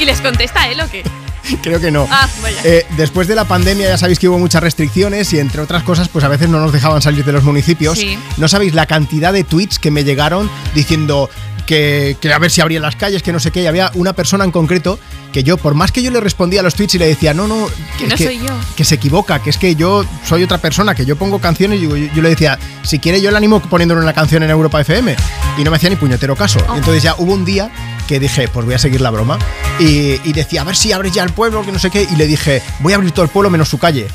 ¿Y 0.00 0.06
les 0.06 0.22
contesta 0.22 0.68
él 0.68 0.80
o 0.80 0.88
qué? 0.90 1.02
Creo 1.62 1.80
que 1.80 1.90
no. 1.90 2.06
Ah, 2.10 2.28
vaya. 2.42 2.60
Eh, 2.64 2.86
después 2.96 3.28
de 3.28 3.34
la 3.34 3.44
pandemia 3.46 3.88
ya 3.88 3.98
sabéis 3.98 4.18
que 4.18 4.28
hubo 4.28 4.38
muchas 4.38 4.62
restricciones 4.62 5.32
y 5.32 5.38
entre 5.38 5.60
otras 5.60 5.82
cosas 5.82 6.08
pues 6.08 6.24
a 6.24 6.28
veces 6.28 6.48
no 6.48 6.60
nos 6.60 6.72
dejaban 6.72 7.02
salir 7.02 7.24
de 7.24 7.32
los 7.32 7.44
municipios. 7.44 7.98
Sí. 7.98 8.18
No 8.36 8.48
sabéis 8.48 8.74
la 8.74 8.86
cantidad 8.86 9.32
de 9.32 9.44
tweets 9.44 9.78
que 9.78 9.90
me 9.90 10.04
llegaron 10.04 10.50
diciendo 10.74 11.28
que, 11.66 12.16
que 12.20 12.32
a 12.32 12.38
ver 12.38 12.50
si 12.50 12.62
abrían 12.62 12.82
las 12.82 12.96
calles, 12.96 13.22
que 13.22 13.30
no 13.32 13.40
sé 13.40 13.50
qué. 13.50 13.62
Y 13.62 13.66
había 13.66 13.90
una 13.94 14.14
persona 14.14 14.44
en 14.44 14.50
concreto 14.50 14.98
que 15.32 15.42
yo, 15.42 15.58
por 15.58 15.74
más 15.74 15.92
que 15.92 16.02
yo 16.02 16.10
le 16.10 16.18
respondía 16.20 16.60
a 16.60 16.62
los 16.62 16.74
tweets 16.74 16.94
y 16.94 16.98
le 16.98 17.06
decía, 17.06 17.34
no, 17.34 17.46
no, 17.46 17.66
Que 17.98 18.06
no 18.06 18.16
soy 18.16 18.38
yo. 18.38 18.54
que 18.74 18.84
se 18.84 18.94
equivoca, 18.94 19.42
que 19.42 19.50
es 19.50 19.58
que 19.58 19.74
yo 19.74 20.02
soy 20.26 20.42
otra 20.44 20.56
persona, 20.56 20.94
que 20.94 21.04
yo 21.04 21.16
pongo 21.16 21.38
canciones 21.40 21.78
y 21.80 21.82
yo, 21.82 21.94
yo 21.94 22.22
le 22.22 22.30
decía, 22.30 22.58
si 22.82 22.98
quiere 22.98 23.20
yo 23.20 23.30
le 23.30 23.36
animo 23.36 23.60
poniéndole 23.60 24.00
una 24.00 24.14
canción 24.14 24.42
en 24.42 24.48
Europa 24.50 24.80
FM. 24.80 25.14
Y 25.58 25.64
no 25.64 25.70
me 25.70 25.76
hacía 25.76 25.90
ni 25.90 25.96
puñetero 25.96 26.34
caso. 26.36 26.58
Oh. 26.68 26.74
Y 26.74 26.78
entonces 26.78 27.02
ya 27.02 27.14
hubo 27.18 27.34
un 27.34 27.44
día 27.44 27.70
que 28.08 28.18
dije, 28.18 28.48
pues 28.48 28.66
voy 28.66 28.74
a 28.74 28.78
seguir 28.78 29.00
la 29.00 29.10
broma. 29.10 29.38
Y, 29.78 30.18
y 30.28 30.32
decía, 30.32 30.62
a 30.62 30.64
ver 30.64 30.74
si 30.74 30.90
abres 30.90 31.12
ya 31.12 31.22
el 31.22 31.30
pueblo, 31.32 31.64
que 31.64 31.70
no 31.70 31.78
sé 31.78 31.90
qué. 31.90 32.08
Y 32.10 32.16
le 32.16 32.26
dije, 32.26 32.60
voy 32.80 32.92
a 32.94 32.96
abrir 32.96 33.12
todo 33.12 33.24
el 33.24 33.30
pueblo 33.30 33.50
menos 33.50 33.68
su 33.68 33.78
calle. 33.78 34.08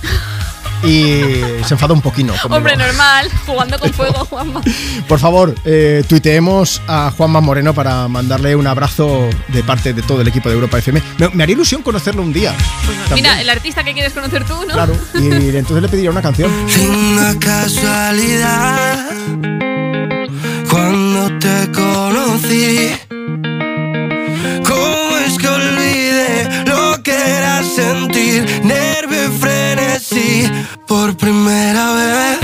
Y 0.83 1.22
se 1.65 1.75
enfadó 1.75 1.93
un 1.93 2.01
poquito. 2.01 2.33
conmigo. 2.33 2.57
Hombre, 2.57 2.75
normal, 2.75 3.30
jugando 3.45 3.80
con 3.80 3.93
fuego, 3.93 4.25
Juanma. 4.30 4.61
Por 5.07 5.17
favor, 5.17 5.55
eh, 5.63 6.03
tuiteemos 6.09 6.81
a 6.89 7.09
Juanma 7.15 7.39
Moreno 7.39 7.73
para 7.73 8.09
mandarle 8.09 8.53
un 8.57 8.67
abrazo 8.67 9.30
de 9.47 9.63
parte 9.63 9.93
de 9.93 10.01
todo 10.01 10.19
el 10.19 10.27
equipo 10.27 10.49
de 10.49 10.55
Europa 10.55 10.80
FM. 10.80 11.01
Me, 11.19 11.30
me 11.30 11.43
haría 11.43 11.53
ilusión 11.53 11.83
conocerlo 11.83 12.22
un 12.22 12.33
día. 12.33 12.53
También. 13.07 13.13
Mira, 13.15 13.39
el 13.39 13.49
artista 13.49 13.81
que 13.85 13.93
quieres 13.93 14.11
conocer 14.11 14.43
tú, 14.43 14.55
¿no? 14.67 14.73
Claro. 14.73 14.93
Y 15.13 15.27
entonces 15.55 15.81
le 15.83 15.88
pediría 15.88 16.11
una 16.11 16.22
canción. 16.22 16.51
Una 16.51 17.39
casualidad 17.39 19.09
cuando 20.69 21.39
te 21.39 21.72
conocí. 21.72 22.89
Olvidé 27.03 27.11
lo 27.11 27.11
que 27.11 27.11
era 27.11 27.64
sentir 27.64 28.45
nervio 28.64 29.25
y 29.25 29.38
frenesí 29.38 30.51
por 30.88 31.15
primera 31.15 31.93
vez? 31.93 32.43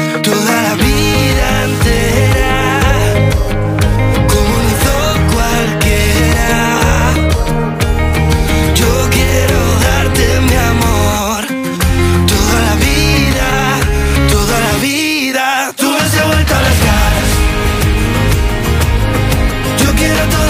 Yo 20.01 20.07
quiero 20.07 20.40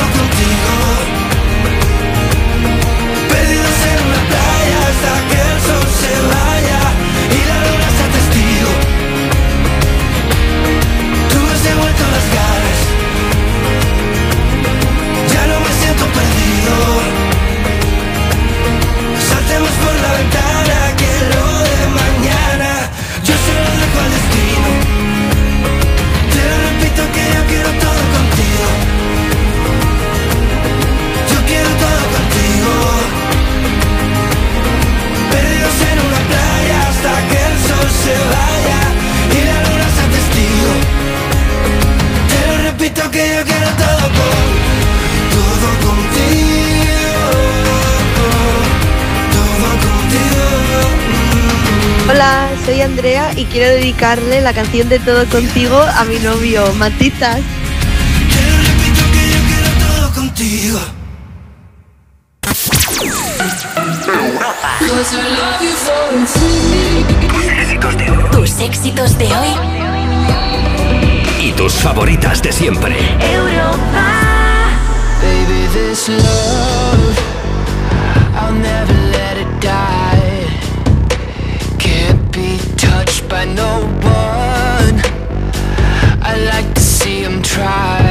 Hola, 52.09 52.49
soy 52.65 52.81
Andrea 52.81 53.31
y 53.35 53.45
quiero 53.45 53.69
dedicarle 53.69 54.41
la 54.41 54.53
canción 54.53 54.89
de 54.89 54.99
Todo 54.99 55.25
Contigo 55.27 55.81
a 55.81 56.03
mi 56.03 56.19
novio, 56.19 56.73
Matitas. 56.73 57.39
Favoritas 71.81 72.41
de 72.43 72.51
siempre. 72.51 72.95
Baby, 75.21 75.67
this 75.73 76.09
love, 76.09 77.17
I'll 78.35 78.53
never 78.53 78.93
let 79.11 79.37
it 79.37 79.59
die. 79.59 80.45
Can't 81.79 82.31
be 82.31 82.59
touched 82.77 83.27
by 83.27 83.45
no 83.45 83.81
one. 84.03 85.01
I 86.21 86.35
like 86.53 86.71
to 86.75 86.81
see 86.81 87.23
him 87.23 87.41
try. 87.41 88.10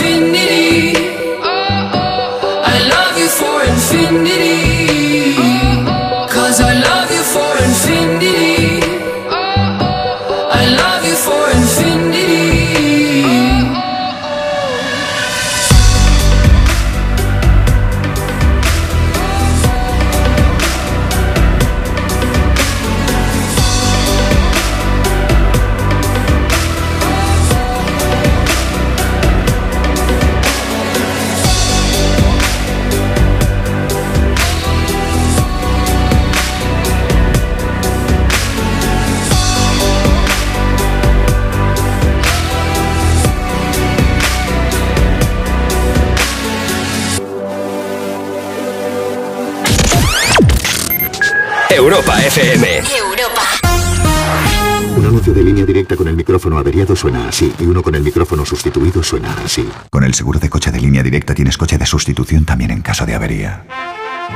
Anuncio 55.31 55.33
de 55.33 55.43
línea 55.43 55.65
directa 55.65 55.95
con 55.95 56.07
el 56.07 56.15
micrófono 56.15 56.57
averiado 56.57 56.95
suena 56.95 57.27
así 57.27 57.53
y 57.59 57.65
uno 57.65 57.81
con 57.81 57.95
el 57.95 58.03
micrófono 58.03 58.45
sustituido 58.45 59.01
suena 59.03 59.35
así. 59.43 59.67
Con 59.89 60.03
el 60.03 60.13
seguro 60.13 60.39
de 60.39 60.49
coche 60.49 60.71
de 60.71 60.79
línea 60.79 61.03
directa 61.03 61.33
tienes 61.33 61.57
coche 61.57 61.77
de 61.77 61.85
sustitución 61.85 62.45
también 62.45 62.71
en 62.71 62.81
caso 62.81 63.05
de 63.05 63.15
avería. 63.15 63.65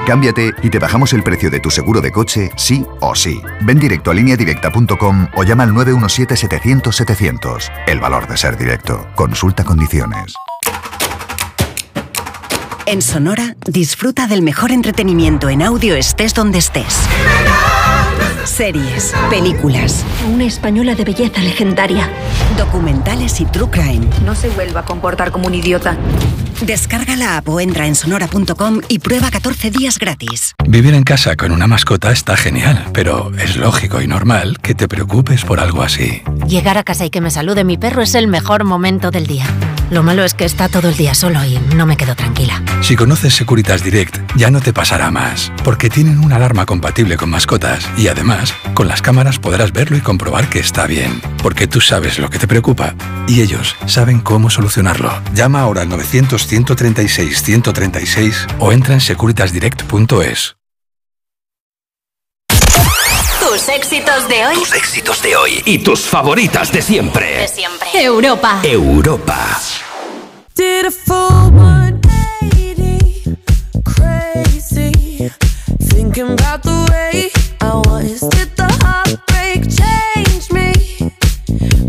Cámbiate 0.07 0.51
y 0.61 0.69
te 0.69 0.79
bajamos 0.79 1.13
el 1.13 1.23
precio 1.23 1.49
de 1.49 1.59
tu 1.59 1.71
seguro 1.71 2.01
de 2.01 2.11
coche, 2.11 2.51
sí 2.57 2.85
o 2.99 3.15
sí. 3.15 3.41
Ven 3.61 3.79
directo 3.79 4.11
a 4.11 4.13
lineadirecta.com 4.13 5.27
o 5.35 5.43
llama 5.43 5.63
al 5.63 5.71
917-700-700. 5.71 7.71
El 7.87 7.99
valor 7.99 8.27
de 8.27 8.37
ser 8.37 8.57
directo. 8.57 9.07
Consulta 9.15 9.63
condiciones. 9.63 10.35
En 12.87 13.01
Sonora, 13.01 13.55
disfruta 13.65 14.27
del 14.27 14.43
mejor 14.43 14.71
entretenimiento 14.71 15.49
en 15.49 15.63
audio 15.63 15.95
estés 15.95 16.35
donde 16.35 16.59
estés. 16.59 16.95
Series, 18.55 19.13
películas, 19.29 20.05
Una 20.33 20.45
española 20.45 20.95
de 20.95 21.03
belleza 21.03 21.41
legendaria. 21.41 22.09
documentales 22.57 23.41
y 23.41 23.45
true 23.45 23.69
crime. 23.69 24.07
No 24.23 24.33
se 24.33 24.47
vuelva 24.47 24.79
a 24.79 24.85
comportar 24.85 25.31
como 25.31 25.47
un 25.47 25.55
idiota. 25.55 25.97
Descarga 26.61 27.17
la 27.17 27.35
app 27.35 27.49
o 27.49 27.59
entra 27.59 27.85
en 27.85 27.95
sonora.com 27.95 28.79
y 28.87 28.99
prueba 28.99 29.29
14 29.29 29.71
días 29.71 29.99
gratis. 29.99 30.53
Vivir 30.65 30.93
en 30.93 31.03
casa 31.03 31.35
con 31.35 31.51
una 31.51 31.67
mascota 31.67 32.13
está 32.13 32.37
genial, 32.37 32.91
pero 32.93 33.29
es 33.37 33.57
lógico 33.57 34.01
y 34.01 34.07
normal 34.07 34.57
que 34.61 34.73
te 34.73 34.87
preocupes 34.87 35.43
por 35.43 35.59
algo 35.59 35.81
así. 35.81 36.21
Llegar 36.47 36.77
a 36.77 36.83
casa 36.83 37.03
y 37.05 37.09
que 37.09 37.19
me 37.19 37.31
salude 37.31 37.65
mi 37.65 37.77
perro 37.77 38.03
es 38.03 38.15
el 38.15 38.27
mejor 38.29 38.63
momento 38.63 39.11
del 39.11 39.27
día. 39.27 39.47
Lo 39.89 40.03
malo 40.03 40.23
es 40.23 40.33
que 40.33 40.45
está 40.45 40.67
todo 40.69 40.89
el 40.89 40.97
día 40.97 41.13
solo 41.13 41.43
y 41.45 41.59
no 41.75 41.85
me 41.85 41.97
quedo 41.97 42.15
tranquila. 42.15 42.61
Si 42.81 42.95
conoces 42.95 43.35
Securitas 43.35 43.83
Direct, 43.83 44.17
ya 44.35 44.49
no 44.49 44.61
te 44.61 44.73
pasará 44.73 45.11
más, 45.11 45.51
porque 45.63 45.89
tienen 45.89 46.19
una 46.19 46.37
alarma 46.37 46.65
compatible 46.65 47.17
con 47.17 47.29
mascotas 47.29 47.87
y 47.97 48.07
además, 48.07 48.53
con 48.73 48.87
las 48.87 49.01
cámaras 49.01 49.39
podrás 49.39 49.71
verlo 49.71 49.97
y 49.97 50.01
comprobar 50.01 50.49
que 50.49 50.59
está 50.59 50.87
bien, 50.87 51.21
porque 51.41 51.67
tú 51.67 51.81
sabes 51.81 52.19
lo 52.19 52.29
que 52.29 52.39
te 52.39 52.47
preocupa 52.47 52.95
y 53.27 53.41
ellos 53.41 53.75
saben 53.85 54.19
cómo 54.19 54.49
solucionarlo. 54.49 55.11
Llama 55.33 55.61
ahora 55.61 55.81
al 55.81 55.89
900 55.89 56.47
136 56.47 57.43
136 57.43 58.47
o 58.59 58.71
entra 58.71 58.95
en 58.95 59.01
securitasdirect.es. 59.01 60.55
Tus 63.55 63.69
éxitos 63.69 64.27
de 64.27 64.45
hoy. 64.45 64.55
Tus 64.55 64.73
éxitos 64.73 65.21
de 65.21 65.33
hoy. 65.37 65.63
Y 65.63 65.77
tus 65.77 66.01
favoritas 66.01 66.73
de 66.73 66.81
siempre. 66.81 67.37
De 67.37 67.47
siempre. 67.47 67.87
Europa. 67.93 68.59
Europa. 68.61 69.61
Did 70.55 70.87
a 70.87 70.91
full 70.91 71.53
180, 71.53 73.37
crazy. 73.85 75.31
Thinking 75.89 76.31
about 76.37 76.63
the 76.63 76.85
way 76.91 77.31
I 77.61 77.75
was. 77.87 78.19
Did 78.31 78.53
the 78.57 78.67
heartbreak 78.83 79.69
change 79.69 80.51
me? 80.51 80.73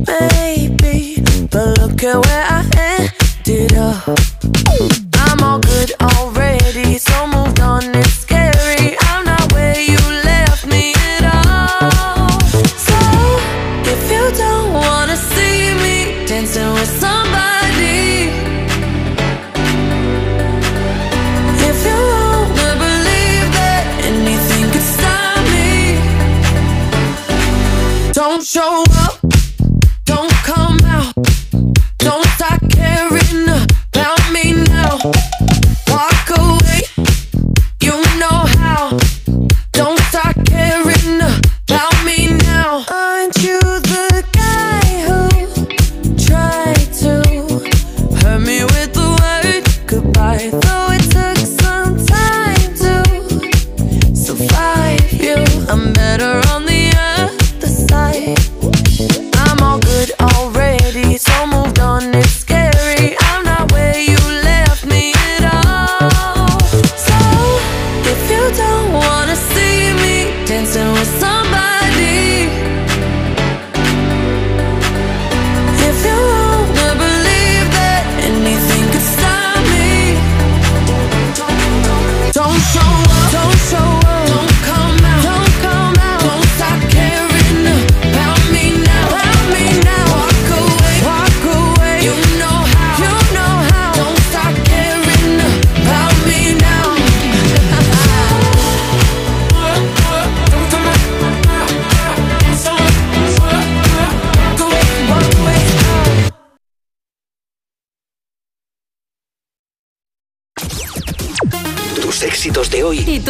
Maybe. 0.06 1.20
But 1.50 1.78
look 1.80 2.04
at 2.04 2.24
where 2.24 2.46
I 2.48 2.64
ended 3.44 3.76
up. 3.76 4.06
I'm 5.16 5.42
all 5.42 5.58
good 5.58 5.90
already, 6.00 6.96
so 6.98 7.26
moved 7.26 7.58
on. 7.58 8.05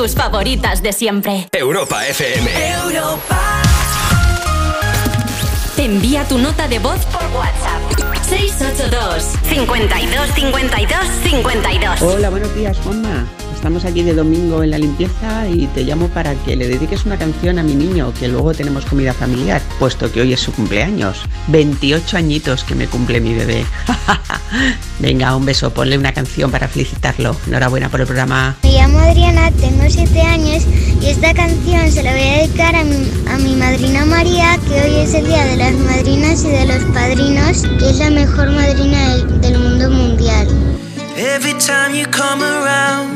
tus 0.07 0.15
favoritas 0.15 0.83
de 0.83 0.93
siempre. 0.93 1.49
Europa 1.51 2.07
FM. 2.07 2.49
Europa. 2.85 3.61
Te 5.75 5.85
envía 5.85 6.23
tu 6.29 6.39
nota 6.39 6.69
de 6.69 6.79
voz 6.79 7.05
por 7.07 7.23
WhatsApp. 7.35 8.23
682 8.29 9.25
52 9.49 10.31
52 10.33 10.99
52. 11.25 12.03
Hola, 12.03 12.31
buenos 12.31 12.55
días, 12.55 12.79
Juanma 12.85 13.27
estamos 13.57 13.87
aquí 13.87 14.03
de 14.03 14.15
domingo 14.15 14.63
en 14.63 14.71
la 14.71 14.79
limpieza 14.79 15.49
y 15.49 15.67
te 15.69 15.83
llamo 15.83 16.09
para 16.09 16.35
que 16.35 16.55
le 16.55 16.69
dediques 16.69 17.07
una 17.07 17.17
canción 17.17 17.59
a 17.59 17.63
mi 17.63 17.75
niño, 17.75 18.13
que 18.21 18.29
luego 18.29 18.53
tenemos 18.53 18.85
comida 18.85 19.13
familiar, 19.15 19.63
puesto 19.79 20.13
que 20.13 20.21
hoy 20.21 20.35
es 20.35 20.41
su 20.41 20.53
cumpleaños. 20.53 21.23
28 21.49 22.19
añitos 22.19 22.65
que 22.65 22.75
me 22.75 22.87
cumple 22.87 23.21
mi 23.21 23.35
bebé. 23.35 23.65
Venga, 25.01 25.35
un 25.35 25.47
beso, 25.47 25.73
ponle 25.73 25.99
una 25.99 26.13
canción 26.13 26.51
para 26.51 26.69
felicitarlo. 26.69 27.35
Enhorabuena 27.47 27.89
por 27.89 28.01
el 28.01 28.07
programa. 28.07 28.57
Me 28.63 28.73
llamo 28.73 28.99
Adriana, 28.99 29.51
tengo 29.53 29.85
7 29.89 30.21
años 30.21 30.65
y 31.01 31.07
esta 31.07 31.33
canción 31.33 31.91
se 31.91 32.03
la 32.03 32.13
voy 32.13 32.23
a 32.23 32.39
dedicar 32.39 32.77
a 32.77 32.85
mi, 32.85 33.11
a 33.29 33.39
mi 33.39 33.57
madrina 33.57 34.05
María, 34.05 34.59
que 34.69 34.83
hoy 34.83 34.97
es 34.97 35.15
el 35.15 35.27
día 35.27 35.45
de 35.47 35.57
las 35.57 35.73
madrinas 35.73 36.45
y 36.45 36.49
de 36.49 36.67
los 36.67 36.85
padrinos, 36.95 37.63
que 37.79 37.91
es 37.91 37.99
la 37.99 38.11
mejor 38.11 38.51
madrina 38.51 39.17
del, 39.17 39.59
mundo 39.59 39.91
mundial. 39.91 40.47
Every 41.17 41.55
time 41.55 41.95
you 41.95 42.05
come 42.11 42.43
around 42.43 43.16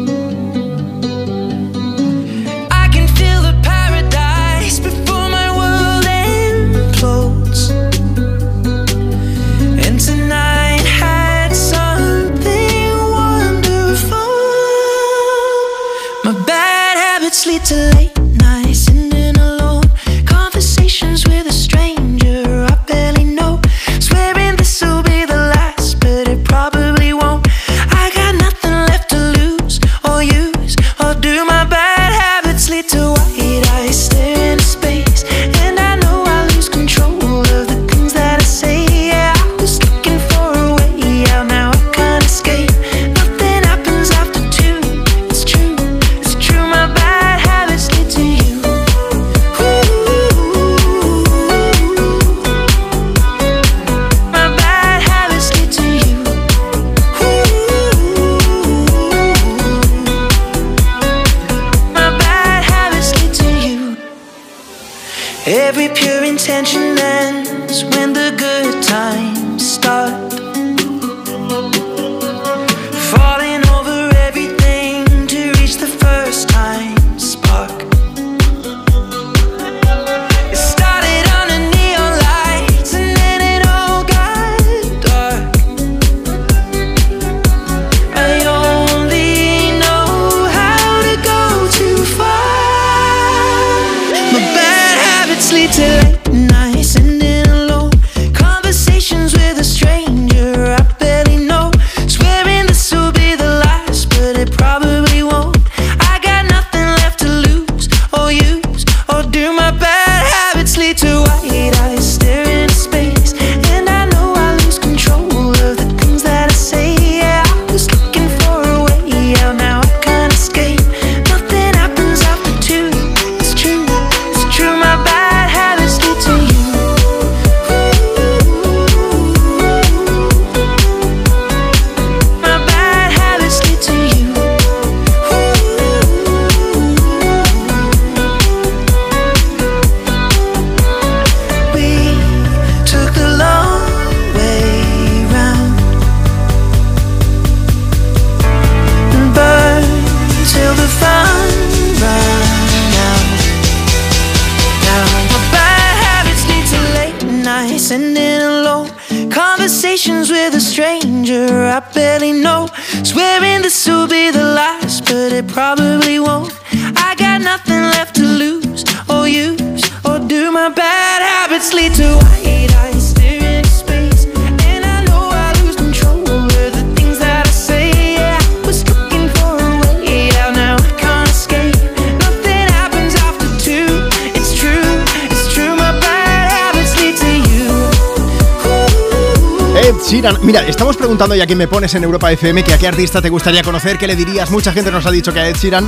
Sheeran. 190.21 190.37
Mira, 190.45 190.67
estamos 190.67 190.97
preguntando 190.97 191.35
ya 191.35 191.45
quién 191.45 191.57
me 191.57 191.67
pones 191.67 191.93
en 191.95 192.03
Europa 192.03 192.31
FM, 192.31 192.63
que 192.63 192.73
a 192.73 192.77
qué 192.77 192.87
artista 192.87 193.21
te 193.21 193.29
gustaría 193.29 193.63
conocer, 193.63 193.97
qué 193.97 194.07
le 194.07 194.15
dirías. 194.15 194.51
Mucha 194.51 194.71
gente 194.71 194.91
nos 194.91 195.05
ha 195.05 195.11
dicho 195.11 195.33
que 195.33 195.39
a 195.39 195.47
Ed 195.47 195.55
Sheeran. 195.55 195.87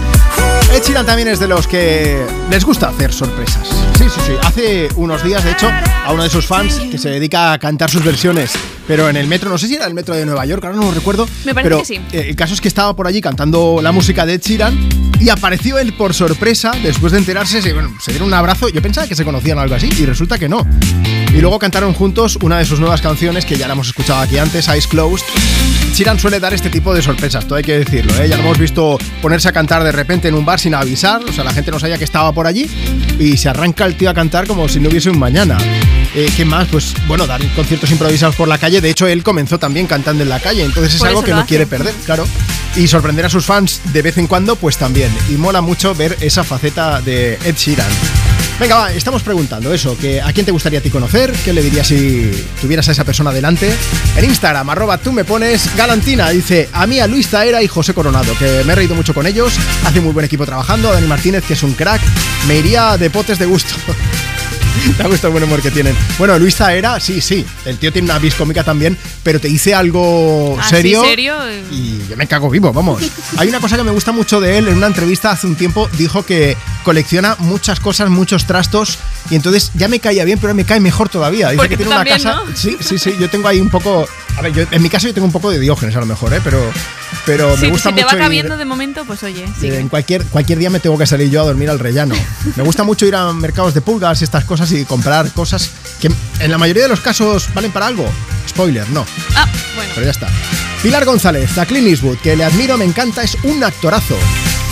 Ed 0.73 0.81
Sheeran 0.83 1.05
también 1.05 1.27
es 1.27 1.39
de 1.39 1.47
los 1.47 1.67
que 1.67 2.25
les 2.49 2.65
gusta 2.65 2.89
hacer 2.89 3.13
sorpresas. 3.13 3.67
Sí, 3.97 4.05
sí, 4.09 4.19
sí. 4.25 4.33
Hace 4.43 4.89
unos 4.95 5.23
días, 5.23 5.43
de 5.43 5.51
hecho, 5.51 5.69
a 6.05 6.11
uno 6.11 6.23
de 6.23 6.29
sus 6.29 6.47
fans 6.47 6.79
que 6.91 6.97
se 6.97 7.09
dedica 7.09 7.53
a 7.53 7.59
cantar 7.59 7.89
sus 7.89 8.03
versiones, 8.03 8.51
pero 8.87 9.07
en 9.07 9.17
el 9.17 9.27
metro, 9.27 9.49
no 9.49 9.57
sé 9.57 9.67
si 9.67 9.75
era 9.75 9.85
el 9.85 9.93
metro 9.93 10.15
de 10.15 10.25
Nueva 10.25 10.45
York, 10.45 10.63
ahora 10.65 10.77
no 10.77 10.83
lo 10.85 10.91
recuerdo. 10.91 11.27
Me 11.45 11.53
parece 11.53 11.69
pero, 11.69 11.79
que 11.79 11.85
sí. 11.85 11.95
eh, 12.11 12.25
el 12.29 12.35
caso 12.35 12.53
es 12.55 12.61
que 12.61 12.67
estaba 12.67 12.95
por 12.95 13.05
allí 13.07 13.21
cantando 13.21 13.79
la 13.81 13.91
música 13.91 14.25
de 14.25 14.33
Ed 14.33 14.41
Sheeran 14.41 14.89
y 15.19 15.29
apareció 15.29 15.77
él 15.77 15.93
por 15.93 16.13
sorpresa 16.13 16.71
después 16.81 17.11
de 17.11 17.19
enterarse. 17.19 17.61
Se, 17.61 17.71
bueno, 17.73 17.93
se 18.01 18.11
dieron 18.11 18.27
un 18.29 18.33
abrazo. 18.33 18.67
Yo 18.69 18.81
pensaba 18.81 19.07
que 19.07 19.15
se 19.15 19.23
conocían 19.23 19.57
o 19.59 19.61
algo 19.61 19.75
así 19.75 19.89
y 19.97 20.05
resulta 20.05 20.39
que 20.39 20.49
no. 20.49 20.65
Y 21.33 21.41
luego 21.41 21.57
cantaron 21.57 21.93
juntos 21.93 22.37
una 22.41 22.59
de 22.59 22.65
sus 22.65 22.79
nuevas 22.79 23.01
canciones 23.01 23.43
que 23.45 23.55
ya 23.57 23.67
la 23.67 23.73
hemos 23.73 23.87
escuchado 23.87 24.19
aquí 24.21 24.37
antes, 24.37 24.67
Eyes 24.67 24.85
Closed. 24.87 25.25
Sheeran 25.95 26.19
suele 26.19 26.39
dar 26.39 26.53
este 26.53 26.69
tipo 26.69 26.93
de 26.93 27.01
sorpresas, 27.01 27.45
todo 27.45 27.55
hay 27.55 27.63
que 27.63 27.79
decirlo. 27.79 28.15
¿eh? 28.21 28.29
Ya 28.29 28.37
lo 28.37 28.43
hemos 28.43 28.59
visto 28.59 28.97
ponerse 29.21 29.49
a 29.49 29.51
cantar 29.51 29.83
de 29.83 29.91
repente 29.91 30.27
en 30.27 30.35
un 30.35 30.45
bar 30.45 30.59
sin 30.59 30.75
avisar, 30.75 31.23
o 31.23 31.33
sea, 31.33 31.43
la 31.43 31.51
gente 31.53 31.71
no 31.71 31.79
sabía 31.79 31.97
que 31.97 32.03
estaba 32.03 32.31
por 32.31 32.45
allí 32.45 32.69
y 33.19 33.37
se 33.37 33.49
arranca 33.49 33.85
el 33.85 33.95
tío 33.95 34.09
a 34.11 34.13
cantar 34.13 34.45
como 34.47 34.69
si 34.69 34.79
no 34.79 34.89
hubiese 34.89 35.09
un 35.09 35.17
mañana. 35.17 35.57
Eh, 36.15 36.31
¿Qué 36.37 36.45
más? 36.45 36.67
Pues 36.67 36.93
bueno, 37.07 37.25
dar 37.25 37.41
conciertos 37.55 37.89
improvisados 37.89 38.35
por 38.35 38.47
la 38.47 38.59
calle. 38.59 38.79
De 38.81 38.91
hecho, 38.91 39.07
él 39.07 39.23
comenzó 39.23 39.57
también 39.57 39.87
cantando 39.87 40.21
en 40.21 40.29
la 40.29 40.39
calle, 40.39 40.63
entonces 40.63 40.93
es 40.93 40.99
Por 40.99 41.07
algo 41.09 41.23
que 41.23 41.31
no 41.31 41.37
hace. 41.37 41.47
quiere 41.47 41.65
perder, 41.65 41.95
claro. 42.05 42.27
Y 42.75 42.87
sorprender 42.87 43.25
a 43.25 43.29
sus 43.29 43.45
fans 43.45 43.81
de 43.91 44.01
vez 44.03 44.19
en 44.19 44.27
cuando, 44.27 44.55
pues 44.55 44.77
también. 44.77 45.11
Y 45.29 45.33
mola 45.33 45.61
mucho 45.61 45.95
ver 45.95 46.15
esa 46.21 46.43
faceta 46.43 47.01
de 47.01 47.39
Ed 47.43 47.55
Sheeran. 47.55 47.89
Venga, 48.59 48.75
va, 48.75 48.93
estamos 48.93 49.23
preguntando 49.23 49.73
eso, 49.73 49.97
que 49.97 50.21
¿a 50.21 50.31
quién 50.31 50.45
te 50.45 50.51
gustaría 50.51 50.79
a 50.79 50.81
ti 50.81 50.89
conocer? 50.89 51.33
¿Qué 51.43 51.53
le 51.53 51.63
dirías 51.63 51.87
si 51.87 52.31
tuvieras 52.61 52.87
a 52.87 52.91
esa 52.91 53.03
persona 53.03 53.31
delante? 53.31 53.69
En 54.15 54.25
Instagram, 54.25 54.69
arroba 54.69 54.97
tú 54.99 55.11
me 55.11 55.25
pones 55.25 55.75
Galantina, 55.75 56.29
dice 56.29 56.69
a 56.71 56.85
mí, 56.85 56.99
a 56.99 57.07
Luis 57.07 57.29
Taera 57.29 57.63
y 57.63 57.67
José 57.67 57.93
Coronado, 57.93 58.37
que 58.37 58.63
me 58.63 58.73
he 58.73 58.75
reído 58.75 58.95
mucho 58.95 59.13
con 59.13 59.25
ellos, 59.25 59.53
hace 59.85 60.01
muy 60.01 60.13
buen 60.13 60.25
equipo 60.25 60.45
trabajando, 60.45 60.89
a 60.89 60.93
Dani 60.93 61.07
Martínez, 61.07 61.43
que 61.45 61.53
es 61.53 61.63
un 61.63 61.73
crack, 61.73 62.01
me 62.47 62.57
iría 62.57 62.95
de 62.97 63.09
potes 63.09 63.39
de 63.39 63.45
gusto. 63.47 63.75
Me 64.97 65.07
gusta 65.07 65.27
el 65.27 65.33
buen 65.33 65.43
humor 65.43 65.61
que 65.61 65.71
tienen. 65.71 65.95
Bueno, 66.17 66.37
Luis 66.39 66.55
Taera, 66.55 66.99
sí, 66.99 67.21
sí, 67.21 67.45
el 67.65 67.77
tío 67.77 67.91
tiene 67.91 68.05
una 68.09 68.19
vis 68.19 68.35
cómica 68.35 68.63
también, 68.63 68.97
pero 69.23 69.39
te 69.39 69.47
dice 69.47 69.73
algo 69.73 70.57
Ah, 70.59 70.67
serio. 70.69 71.01
¿sí, 71.03 71.09
serio? 71.09 71.35
Y 71.71 71.99
yo 72.09 72.17
me 72.17 72.27
cago 72.27 72.49
vivo, 72.49 72.71
vamos. 72.73 73.03
Hay 73.37 73.47
una 73.49 73.59
cosa 73.59 73.77
que 73.77 73.83
me 73.83 73.91
gusta 73.91 74.11
mucho 74.11 74.39
de 74.41 74.57
él. 74.57 74.67
En 74.67 74.77
una 74.77 74.87
entrevista 74.87 75.31
hace 75.31 75.47
un 75.47 75.55
tiempo 75.55 75.89
dijo 75.97 76.25
que 76.25 76.57
colecciona 76.83 77.35
muchas 77.39 77.79
cosas, 77.79 78.09
muchos 78.09 78.45
trastos. 78.45 78.97
Y 79.29 79.35
entonces 79.35 79.71
ya 79.75 79.87
me 79.87 79.99
caía 79.99 80.25
bien, 80.25 80.37
pero 80.37 80.49
ahora 80.49 80.55
me 80.55 80.65
cae 80.65 80.79
mejor 80.79 81.09
todavía. 81.09 81.47
Dice 81.49 81.57
Porque 81.57 81.69
que 81.69 81.77
tiene 81.77 81.89
una 81.89 81.97
también, 82.03 82.17
casa. 82.21 82.41
¿no? 82.45 82.55
Sí, 82.55 82.77
sí, 82.79 82.97
sí. 82.99 83.15
Yo 83.19 83.29
tengo 83.29 83.47
ahí 83.47 83.59
un 83.61 83.69
poco. 83.69 84.07
A 84.37 84.41
ver, 84.41 84.51
yo- 84.53 84.65
en 84.69 84.81
mi 84.81 84.89
caso 84.89 85.07
yo 85.07 85.13
tengo 85.13 85.27
un 85.27 85.31
poco 85.33 85.49
de 85.51 85.59
Diógenes 85.59 85.95
a 85.95 85.99
lo 85.99 86.05
mejor, 86.07 86.33
¿eh? 86.33 86.41
Pero, 86.43 86.59
pero 87.25 87.55
Si, 87.55 87.63
me 87.63 87.69
gusta 87.69 87.89
si 87.89 87.95
te 87.95 88.01
mucho 88.03 88.15
va 88.15 88.19
ir- 88.19 88.23
cabiendo 88.25 88.57
de 88.57 88.65
momento, 88.65 89.05
pues 89.05 89.21
oye, 89.23 89.43
eh, 89.43 89.49
sigue. 89.59 89.79
En 89.79 89.87
cualquier, 89.89 90.23
cualquier 90.25 90.57
día 90.59 90.69
me 90.69 90.79
tengo 90.79 90.97
que 90.97 91.05
salir 91.05 91.29
yo 91.29 91.41
a 91.41 91.45
dormir 91.45 91.69
al 91.69 91.79
rellano. 91.79 92.15
Me 92.55 92.63
gusta 92.63 92.83
mucho 92.83 93.05
ir 93.05 93.15
a 93.15 93.31
mercados 93.31 93.73
de 93.73 93.81
pulgas 93.81 94.19
y 94.21 94.23
estas 94.25 94.43
cosas 94.43 94.62
y 94.71 94.85
comprar 94.85 95.31
cosas 95.31 95.69
que 95.99 96.09
en 96.39 96.51
la 96.51 96.57
mayoría 96.57 96.83
de 96.83 96.89
los 96.89 97.01
casos 97.01 97.49
valen 97.53 97.71
para 97.71 97.87
algo. 97.87 98.09
Spoiler, 98.47 98.89
no. 98.89 99.05
Ah, 99.35 99.47
bueno. 99.75 99.91
Pero 99.95 100.05
ya 100.05 100.11
está. 100.11 100.29
Pilar 100.81 101.05
González, 101.05 101.57
a 101.57 101.65
Clint 101.65 101.87
Eastwood, 101.87 102.17
que 102.17 102.35
le 102.35 102.43
admiro, 102.43 102.77
me 102.77 102.85
encanta, 102.85 103.23
es 103.23 103.37
un 103.43 103.63
actorazo. 103.63 104.17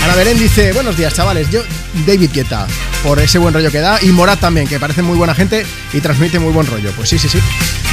Ana 0.03 0.15
Belén 0.15 0.37
dice, 0.39 0.73
buenos 0.73 0.97
días 0.97 1.13
chavales, 1.13 1.49
yo 1.51 1.61
David 2.07 2.31
Guetta, 2.33 2.65
por 3.03 3.19
ese 3.19 3.37
buen 3.37 3.53
rollo 3.53 3.71
que 3.71 3.79
da, 3.79 4.01
y 4.01 4.07
Morat 4.07 4.39
también, 4.39 4.67
que 4.67 4.79
parece 4.79 5.03
muy 5.03 5.15
buena 5.15 5.35
gente 5.35 5.65
y 5.93 6.01
transmite 6.01 6.39
muy 6.39 6.51
buen 6.51 6.65
rollo. 6.65 6.91
Pues 6.95 7.09
sí, 7.09 7.19
sí, 7.19 7.29
sí. 7.29 7.39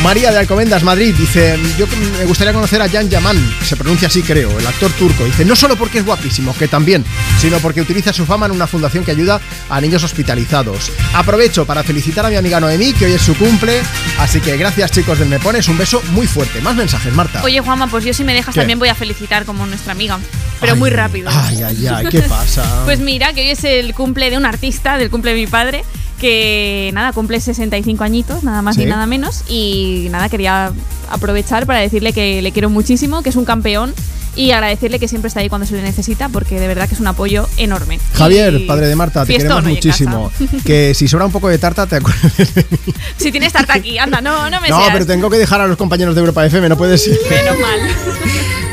María 0.03 0.31
de 0.31 0.39
Alcobendas, 0.39 0.83
Madrid, 0.83 1.15
dice, 1.15 1.59
yo 1.77 1.87
me 2.19 2.25
gustaría 2.25 2.53
conocer 2.55 2.81
a 2.81 2.89
Jan 2.89 3.11
Yaman, 3.11 3.37
se 3.63 3.77
pronuncia 3.77 4.09
así 4.09 4.23
creo, 4.23 4.59
el 4.59 4.67
actor 4.67 4.91
turco. 4.93 5.25
Dice, 5.25 5.45
no 5.45 5.55
solo 5.55 5.77
porque 5.77 5.99
es 5.99 6.05
guapísimo, 6.05 6.57
que 6.57 6.67
también, 6.67 7.05
sino 7.41 7.59
porque 7.59 7.83
utiliza 7.83 8.13
su 8.13 8.25
fama 8.25 8.47
en 8.47 8.53
una 8.53 8.67
fundación 8.67 9.05
que 9.05 9.11
ayuda 9.11 9.41
a 9.69 9.81
niños 9.81 10.03
hospitalizados. 10.03 10.91
Aprovecho 11.15 11.67
para 11.67 11.83
felicitar 11.83 12.25
a 12.25 12.31
mi 12.31 12.37
amiga 12.37 12.59
Noemí, 12.59 12.95
que 12.95 13.05
hoy 13.07 13.13
es 13.13 13.23
su 13.23 13.37
cumple, 13.37 13.83
así 14.19 14.41
que 14.41 14.57
gracias 14.57 14.93
chicos 14.93 15.19
del 15.19 15.29
Me 15.29 15.41
Pones, 15.41 15.69
un 15.69 15.77
beso 15.77 16.03
muy 16.13 16.27
fuerte. 16.27 16.61
Más 16.63 16.75
mensajes, 16.75 17.13
Marta. 17.13 17.43
Oye, 17.43 17.61
Juanma, 17.61 17.87
pues 17.89 18.05
yo 18.05 18.15
si 18.15 18.25
me 18.25 18.33
dejas 18.33 18.55
¿Qué? 18.55 18.61
también 18.61 18.79
voy 18.79 18.89
a 18.89 18.95
felicitar 18.95 19.45
como 19.45 19.67
nuestra 19.67 19.93
amiga. 19.93 20.19
Pero 20.61 20.73
Ay, 20.73 20.79
muy 20.79 20.91
rápido. 20.91 21.31
Ay, 21.33 21.63
ay, 21.63 21.87
ay, 21.87 21.98
¿qué 22.05 22.21
pasa? 22.29 22.83
Pues 22.85 23.01
mira, 23.01 23.33
que 23.33 23.43
hoy 23.43 23.49
es 23.51 23.65
el 23.65 23.95
cumple 23.95 24.31
de 24.31 24.37
un 24.37 24.47
artista, 24.47 24.99
del 24.99 25.11
cumple 25.11 25.33
de 25.35 25.41
mi 25.41 25.47
padre, 25.47 25.85
que 26.21 26.91
nada, 26.95 27.13
cumple 27.13 27.41
65 27.41 28.03
añitos, 28.05 28.43
nada 28.43 28.61
más 28.63 28.75
Sí. 28.77 28.83
ni 28.85 28.91
nada 28.91 29.07
menos. 29.07 29.45
Y 29.49 30.09
nada, 30.11 30.29
quería 30.29 30.73
aprovechar 31.11 31.65
para 31.67 31.79
decirle 31.81 32.13
que 32.13 32.43
le 32.43 32.53
quiero 32.53 32.71
muchísimo, 32.71 33.23
que 33.23 33.29
es 33.31 33.37
un 33.37 33.45
campeón. 33.45 33.95
Y 34.37 34.53
agradecerle 34.53 35.01
que 35.01 35.09
siempre 35.09 35.27
está 35.29 35.41
ahí 35.41 35.49
cuando 35.49 35.67
se 35.67 35.75
le 35.75 35.83
necesita, 35.83 36.29
porque 36.29 36.61
de 36.61 36.69
verdad 36.69 36.87
que 36.89 36.95
es 36.95 37.01
un 37.01 37.09
apoyo 37.09 37.49
enorme. 37.57 37.99
Javier, 38.13 38.55
Y 38.55 38.67
padre 38.67 38.87
de 38.87 38.95
Marta, 38.95 39.25
te 39.27 39.37
queremos 39.37 39.65
muchísimo. 39.65 40.31
Que 40.65 40.95
si 40.95 41.09
sobra 41.09 41.27
un 41.27 41.33
poco 41.33 41.49
de 41.49 41.59
tarta, 41.59 41.87
te 41.89 41.97
acuerdas 41.97 42.37
de 42.37 42.65
mí. 42.71 42.79
si 43.17 43.33
tienes 43.33 43.53
tarta 43.53 43.75
aquí, 43.75 43.99
anda, 43.99 44.21
no, 44.21 44.49
no 44.49 44.61
me 44.61 44.69
No, 44.69 44.79
seas. 44.79 44.91
pero 44.93 45.07
tengo 45.07 45.29
que 45.29 45.39
dejar 45.39 45.61
a 45.61 45.67
los 45.67 45.77
compañeros 45.77 46.15
de 46.15 46.21
Europa 46.21 46.47
FM, 46.47 46.69
no 46.69 46.77
puedes 46.77 47.05
ir. 47.09 47.19
Menos 47.29 47.59
mal. 47.59 47.81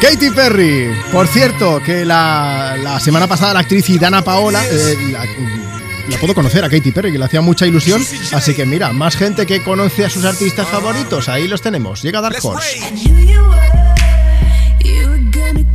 Katy 0.08 0.30
Perry, 0.30 0.96
por 1.12 1.28
cierto, 1.28 1.82
que 1.82 2.06
la, 2.06 2.78
la 2.80 3.00
semana 3.00 3.28
pasada 3.28 3.56
la 3.56 3.62
actriz 3.62 3.90
y 3.90 3.98
Dana 3.98 4.24
Paola, 4.24 4.64
eh, 4.64 4.96
la, 5.12 5.26
la 6.08 6.18
puedo 6.20 6.36
conocer 6.36 6.64
a 6.64 6.70
Katy 6.70 6.92
Perry, 6.92 7.12
que 7.12 7.18
le 7.18 7.26
hacía 7.26 7.42
mucha 7.42 7.66
ilusión. 7.66 8.06
Así 8.32 8.54
que 8.54 8.68
mira, 8.68 8.94
más 8.94 9.18
gente 9.18 9.48
que 9.48 9.64
conoce 9.64 10.06
a 10.06 10.10
sus 10.12 10.24
artistas 10.24 10.68
favoritos, 10.68 11.28
ahí 11.28 11.48
los 11.48 11.60
tenemos. 11.60 12.04
Llega 12.04 12.22
Dark 12.22 12.38
Horse. 12.44 12.80
Were 14.96 15.20
gonna 15.32 15.66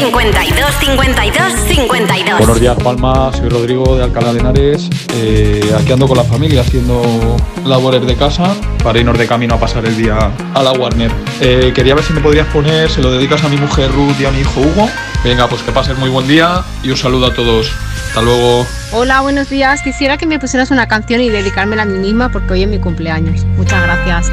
52 0.00 0.74
52 0.80 1.52
52 1.68 2.38
Buenos 2.38 2.58
días, 2.58 2.74
Palma. 2.82 3.30
Soy 3.34 3.50
Rodrigo 3.50 3.98
de 3.98 4.04
Alcalá 4.04 4.32
de 4.32 4.40
Henares. 4.40 4.88
Eh, 5.14 5.60
aquí 5.78 5.92
ando 5.92 6.08
con 6.08 6.16
la 6.16 6.24
familia 6.24 6.62
haciendo 6.62 7.02
labores 7.66 8.06
de 8.06 8.16
casa 8.16 8.56
para 8.82 8.98
irnos 8.98 9.18
de 9.18 9.26
camino 9.26 9.56
a 9.56 9.60
pasar 9.60 9.84
el 9.84 9.94
día 9.98 10.32
a 10.54 10.62
la 10.62 10.72
Warner. 10.72 11.12
Eh, 11.42 11.72
quería 11.74 11.94
ver 11.94 12.02
si 12.02 12.14
me 12.14 12.22
podrías 12.22 12.46
poner, 12.46 12.88
se 12.88 13.02
lo 13.02 13.12
dedicas 13.12 13.44
a 13.44 13.50
mi 13.50 13.58
mujer 13.58 13.92
Ruth 13.92 14.18
y 14.18 14.24
a 14.24 14.30
mi 14.30 14.40
hijo 14.40 14.60
Hugo. 14.60 14.88
Venga, 15.22 15.46
pues 15.48 15.60
que 15.60 15.70
pases 15.70 15.98
muy 15.98 16.08
buen 16.08 16.26
día 16.26 16.64
y 16.82 16.90
un 16.90 16.96
saludo 16.96 17.26
a 17.26 17.34
todos. 17.34 17.70
Hasta 18.08 18.22
luego. 18.22 18.66
Hola, 18.92 19.20
buenos 19.20 19.50
días. 19.50 19.82
Quisiera 19.82 20.16
que 20.16 20.24
me 20.24 20.38
pusieras 20.38 20.70
una 20.70 20.88
canción 20.88 21.20
y 21.20 21.28
dedicármela 21.28 21.82
a 21.82 21.86
mí 21.86 21.98
misma 21.98 22.30
porque 22.30 22.54
hoy 22.54 22.62
es 22.62 22.68
mi 22.68 22.78
cumpleaños. 22.78 23.44
Muchas 23.58 23.82
gracias. 23.82 24.32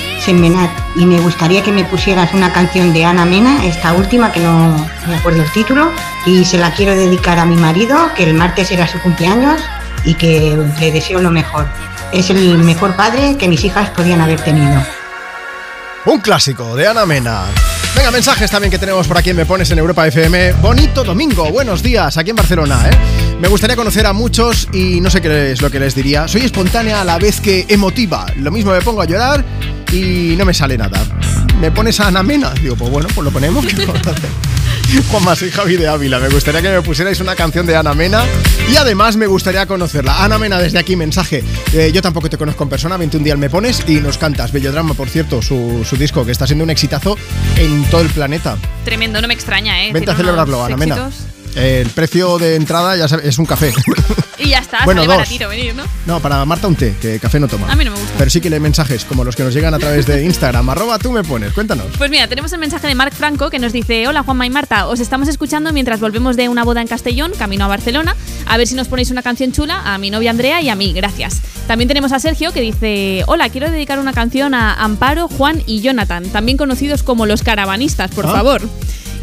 Semenat 0.23 0.69
y 0.95 1.05
me 1.05 1.19
gustaría 1.19 1.63
que 1.63 1.71
me 1.71 1.83
pusieras 1.83 2.33
una 2.33 2.53
canción 2.53 2.93
de 2.93 3.05
Ana 3.05 3.25
Mena, 3.25 3.65
esta 3.65 3.93
última 3.93 4.31
que 4.31 4.39
no 4.39 4.87
me 5.07 5.15
acuerdo 5.15 5.41
el 5.41 5.51
título, 5.51 5.91
y 6.25 6.45
se 6.45 6.57
la 6.57 6.73
quiero 6.73 6.95
dedicar 6.95 7.39
a 7.39 7.45
mi 7.45 7.55
marido, 7.55 7.97
que 8.15 8.23
el 8.23 8.33
martes 8.33 8.71
era 8.71 8.87
su 8.87 8.99
cumpleaños 8.99 9.61
y 10.05 10.13
que 10.15 10.57
le 10.79 10.91
deseo 10.91 11.21
lo 11.21 11.31
mejor. 11.31 11.67
Es 12.11 12.29
el 12.29 12.57
mejor 12.59 12.95
padre 12.95 13.37
que 13.37 13.47
mis 13.47 13.63
hijas 13.63 13.89
podían 13.89 14.21
haber 14.21 14.39
tenido. 14.41 14.83
Un 16.05 16.19
clásico 16.19 16.75
de 16.75 16.87
Ana 16.87 17.05
Mena. 17.05 17.45
Venga, 17.95 18.11
mensajes 18.11 18.49
también 18.49 18.71
que 18.71 18.79
tenemos 18.79 19.07
por 19.07 19.17
aquí 19.17 19.31
en 19.31 19.35
Me 19.35 19.45
Pones 19.45 19.69
en 19.71 19.79
Europa 19.79 20.07
FM. 20.07 20.53
Bonito 20.53 21.03
domingo, 21.03 21.51
buenos 21.51 21.83
días, 21.83 22.17
aquí 22.17 22.29
en 22.29 22.35
Barcelona, 22.35 22.79
¿eh? 22.89 23.37
Me 23.39 23.47
gustaría 23.47 23.75
conocer 23.75 24.05
a 24.05 24.13
muchos 24.13 24.67
y 24.71 25.01
no 25.01 25.09
sé 25.09 25.19
qué 25.19 25.51
es 25.51 25.61
lo 25.61 25.69
que 25.69 25.79
les 25.79 25.95
diría. 25.95 26.27
Soy 26.27 26.41
espontánea 26.41 27.01
a 27.01 27.03
la 27.03 27.17
vez 27.17 27.41
que 27.41 27.65
emotiva. 27.67 28.27
Lo 28.37 28.51
mismo 28.51 28.71
me 28.71 28.81
pongo 28.81 29.01
a 29.01 29.05
llorar 29.05 29.43
y 29.91 30.35
no 30.37 30.45
me 30.45 30.53
sale 30.53 30.77
nada. 30.77 31.03
Me 31.59 31.71
pones 31.71 31.99
a 31.99 32.07
Ana 32.07 32.23
Mena. 32.23 32.53
Digo, 32.61 32.75
pues 32.75 32.89
bueno, 32.91 33.07
pues 33.13 33.23
lo 33.25 33.31
ponemos. 33.31 33.65
¿qué 33.65 33.85
vamos 33.85 34.07
a 34.07 34.11
hacer? 34.11 34.29
Juanma, 35.11 35.35
soy 35.35 35.51
Javi 35.51 35.77
de 35.77 35.87
Ávila. 35.87 36.19
Me 36.19 36.29
gustaría 36.29 36.61
que 36.61 36.69
me 36.69 36.81
pusierais 36.81 37.19
una 37.19 37.35
canción 37.35 37.65
de 37.65 37.75
Ana 37.75 37.93
Mena 37.93 38.23
y 38.71 38.75
además 38.75 39.15
me 39.15 39.27
gustaría 39.27 39.65
conocerla. 39.65 40.23
Ana 40.23 40.37
Mena, 40.37 40.59
desde 40.59 40.79
aquí, 40.79 40.95
mensaje. 40.95 41.43
Eh, 41.73 41.91
yo 41.93 42.01
tampoco 42.01 42.29
te 42.29 42.37
conozco 42.37 42.63
en 42.63 42.69
persona, 42.69 42.97
21 42.97 43.23
días 43.23 43.37
me 43.37 43.49
pones 43.49 43.83
y 43.87 43.95
nos 43.95 44.17
cantas. 44.17 44.51
Bellodrama, 44.51 44.93
por 44.93 45.09
cierto, 45.09 45.41
su, 45.41 45.85
su 45.87 45.97
disco 45.97 46.25
que 46.25 46.31
está 46.31 46.45
siendo 46.45 46.63
un 46.63 46.69
exitazo 46.69 47.17
en 47.57 47.83
todo 47.85 48.01
el 48.01 48.09
planeta. 48.09 48.57
Tremendo, 48.83 49.21
no 49.21 49.27
me 49.27 49.33
extraña, 49.33 49.83
¿eh? 49.83 49.91
Vente 49.93 50.11
a 50.11 50.15
celebrarlo, 50.15 50.63
Ana 50.63 50.77
Mena. 50.77 50.95
éxitos. 51.07 51.27
El 51.55 51.89
precio 51.89 52.37
de 52.37 52.55
entrada 52.55 52.95
ya 52.95 53.07
sabes, 53.07 53.25
es 53.25 53.37
un 53.37 53.45
café. 53.45 53.73
Y 54.43 54.49
ya 54.49 54.59
está, 54.59 54.79
Bueno, 54.85 55.01
sale 55.01 55.07
dos. 55.13 55.17
baratito 55.17 55.47
venir, 55.49 55.75
¿no? 55.75 55.83
No, 56.05 56.19
para 56.19 56.43
Marta 56.45 56.67
un 56.67 56.75
té, 56.75 56.95
que 57.01 57.19
café 57.19 57.39
no 57.39 57.47
toma. 57.47 57.71
A 57.71 57.75
mí 57.75 57.85
no 57.85 57.91
me 57.91 57.97
gusta. 57.97 58.13
Pero 58.17 58.29
sí 58.29 58.41
que 58.41 58.49
lee 58.49 58.59
mensajes 58.59 59.05
como 59.05 59.23
los 59.23 59.35
que 59.35 59.43
nos 59.43 59.53
llegan 59.53 59.73
a 59.73 59.79
través 59.79 60.05
de 60.07 60.23
Instagram. 60.25 60.69
arroba 60.69 60.97
tú 60.99 61.11
me 61.11 61.23
pones. 61.23 61.53
Cuéntanos. 61.53 61.87
Pues 61.97 62.09
mira, 62.09 62.27
tenemos 62.27 62.51
el 62.53 62.59
mensaje 62.59 62.87
de 62.87 62.95
Marc 62.95 63.13
Franco 63.13 63.49
que 63.49 63.59
nos 63.59 63.71
dice: 63.73 64.07
Hola 64.07 64.23
Juanma 64.23 64.45
y 64.45 64.49
Marta, 64.49 64.87
os 64.87 64.99
estamos 64.99 65.27
escuchando 65.27 65.71
mientras 65.73 65.99
volvemos 65.99 66.35
de 66.37 66.49
una 66.49 66.63
boda 66.63 66.81
en 66.81 66.87
Castellón, 66.87 67.31
camino 67.37 67.65
a 67.65 67.67
Barcelona. 67.67 68.15
A 68.47 68.57
ver 68.57 68.67
si 68.67 68.75
nos 68.75 68.87
ponéis 68.87 69.11
una 69.11 69.21
canción 69.21 69.51
chula 69.51 69.81
a 69.85 69.97
mi 69.97 70.09
novia 70.09 70.31
Andrea 70.31 70.61
y 70.61 70.69
a 70.69 70.75
mí, 70.75 70.93
gracias. 70.93 71.41
También 71.67 71.87
tenemos 71.87 72.11
a 72.11 72.19
Sergio 72.19 72.51
que 72.51 72.61
dice: 72.61 73.23
Hola, 73.27 73.49
quiero 73.49 73.69
dedicar 73.69 73.99
una 73.99 74.13
canción 74.13 74.53
a 74.53 74.73
Amparo, 74.73 75.27
Juan 75.27 75.61
y 75.65 75.81
Jonathan, 75.81 76.23
también 76.29 76.57
conocidos 76.57 77.03
como 77.03 77.25
los 77.25 77.43
caravanistas, 77.43 78.11
por 78.11 78.25
Ah. 78.25 78.31
favor. 78.31 78.61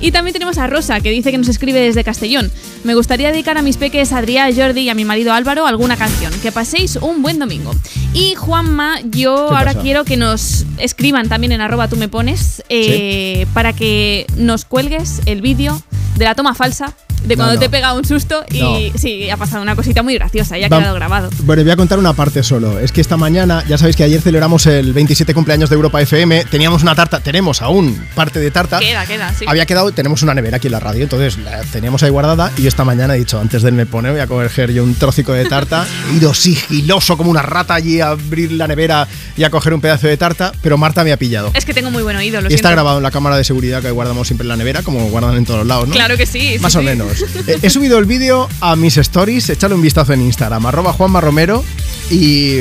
Y 0.00 0.12
también 0.12 0.32
tenemos 0.32 0.58
a 0.58 0.66
Rosa, 0.66 1.00
que 1.00 1.10
dice 1.10 1.30
que 1.30 1.38
nos 1.38 1.48
escribe 1.48 1.80
desde 1.80 2.04
Castellón. 2.04 2.50
Me 2.84 2.94
gustaría 2.94 3.30
dedicar 3.32 3.58
a 3.58 3.62
mis 3.62 3.76
peques 3.76 4.12
Adrián, 4.12 4.54
Jordi 4.54 4.82
y 4.82 4.88
a 4.90 4.94
mi 4.94 5.04
marido 5.04 5.32
Álvaro 5.32 5.66
alguna 5.66 5.96
canción. 5.96 6.32
Que 6.40 6.52
paséis 6.52 6.96
un 6.96 7.22
buen 7.22 7.38
domingo. 7.38 7.72
Y 8.14 8.34
Juanma, 8.34 9.00
yo 9.10 9.48
¿Qué 9.48 9.56
ahora 9.56 9.72
pasa? 9.72 9.80
quiero 9.80 10.04
que 10.04 10.16
nos 10.16 10.64
escriban 10.78 11.28
también 11.28 11.52
en 11.52 11.60
arroba 11.60 11.88
tú 11.88 11.96
me 11.96 12.08
pones 12.08 12.62
eh, 12.68 13.46
para 13.54 13.72
que 13.72 14.26
nos 14.36 14.64
cuelgues 14.64 15.20
el 15.26 15.42
vídeo 15.42 15.82
de 16.16 16.24
la 16.24 16.34
toma 16.34 16.54
falsa 16.54 16.94
de 17.24 17.36
No, 17.36 17.42
cuando 17.44 17.54
no. 17.54 17.60
te 17.60 17.66
he 17.66 17.70
pegado 17.70 17.96
un 17.98 18.04
susto 18.04 18.44
y 18.50 18.60
No. 18.60 18.98
sí, 18.98 19.30
ha 19.30 19.36
pasado 19.36 19.62
una 19.62 19.74
cosita 19.76 20.02
muy 20.02 20.14
graciosa 20.14 20.58
y 20.58 20.64
ha 20.64 20.68
quedado 20.68 20.94
grabado. 20.94 21.30
Bueno, 21.44 21.62
voy 21.62 21.72
a 21.72 21.76
contar 21.76 21.98
una 21.98 22.12
parte 22.12 22.42
solo. 22.42 22.78
Es 22.78 22.92
que 22.92 23.00
esta 23.00 23.16
mañana, 23.16 23.64
ya 23.68 23.78
sabéis 23.78 23.96
que 23.96 24.04
ayer 24.04 24.20
celebramos 24.20 24.66
el 24.66 24.92
27 24.92 25.34
cumpleaños 25.34 25.70
de 25.70 25.76
Europa 25.76 26.00
FM. 26.00 26.44
Teníamos 26.44 26.82
una 26.82 26.94
tarta, 26.94 27.20
tenemos 27.20 27.62
aún 27.62 28.00
parte 28.14 28.40
de 28.40 28.50
tarta. 28.50 28.78
Queda, 28.78 29.06
queda, 29.06 29.32
sí. 29.34 29.44
Había 29.48 29.66
quedado, 29.66 29.92
tenemos 29.92 30.22
una 30.22 30.34
nevera 30.34 30.56
aquí 30.56 30.68
en 30.68 30.72
la 30.72 30.80
radio, 30.80 31.02
entonces 31.02 31.38
la 31.38 31.62
teníamos 31.64 32.02
ahí 32.02 32.10
guardada 32.10 32.52
y 32.56 32.62
yo 32.62 32.68
esta 32.68 32.84
mañana 32.84 33.14
he 33.14 33.18
dicho, 33.18 33.38
antes 33.40 33.62
del 33.62 33.74
me 33.74 33.86
pone, 33.86 34.10
voy 34.10 34.20
a 34.20 34.26
coger 34.26 34.72
yo 34.72 34.84
un 34.84 34.94
trocico 34.94 35.32
de 35.32 35.44
tarta. 35.46 35.86
He 36.12 36.16
ido 36.16 36.32
sigiloso 36.34 37.16
como 37.16 37.30
una 37.30 37.42
rata 37.42 37.74
allí 37.74 38.00
a 38.00 38.08
abrir 38.10 38.52
la 38.52 38.66
nevera 38.66 39.06
y 39.36 39.44
a 39.44 39.50
coger 39.50 39.74
un 39.74 39.80
pedazo 39.80 40.06
de 40.06 40.16
tarta, 40.16 40.52
pero 40.62 40.78
Marta 40.78 41.04
me 41.04 41.12
ha 41.12 41.16
pillado. 41.16 41.50
Es 41.54 41.64
que 41.64 41.74
tengo 41.74 41.90
muy 41.90 42.02
buen 42.02 42.16
oído, 42.16 42.40
lo 42.40 42.50
Y 42.50 42.54
está 42.54 42.70
grabado 42.70 42.98
en 42.98 43.02
la 43.02 43.10
cámara 43.10 43.36
de 43.36 43.44
seguridad 43.44 43.82
que 43.82 43.90
guardamos 43.90 44.26
siempre 44.26 44.44
en 44.44 44.48
la 44.48 44.56
nevera, 44.56 44.82
como 44.82 45.08
guardan 45.10 45.36
en 45.36 45.44
todos 45.44 45.66
lados, 45.66 45.88
¿no? 45.88 45.94
Claro 45.94 46.16
que 46.16 46.26
sí. 46.26 46.54
sí, 46.54 46.58
Más 46.60 46.74
o 46.76 46.82
menos. 46.82 47.07
Eh, 47.46 47.58
He 47.62 47.70
subido 47.70 47.98
el 47.98 48.04
vídeo 48.04 48.48
a 48.60 48.76
mis 48.76 48.96
stories, 48.96 49.48
échale 49.50 49.74
un 49.74 49.82
vistazo 49.82 50.12
en 50.12 50.20
Instagram, 50.22 50.64
arroba 50.66 50.92
Juanma 50.92 51.20
Romero, 51.20 51.64
y 52.10 52.58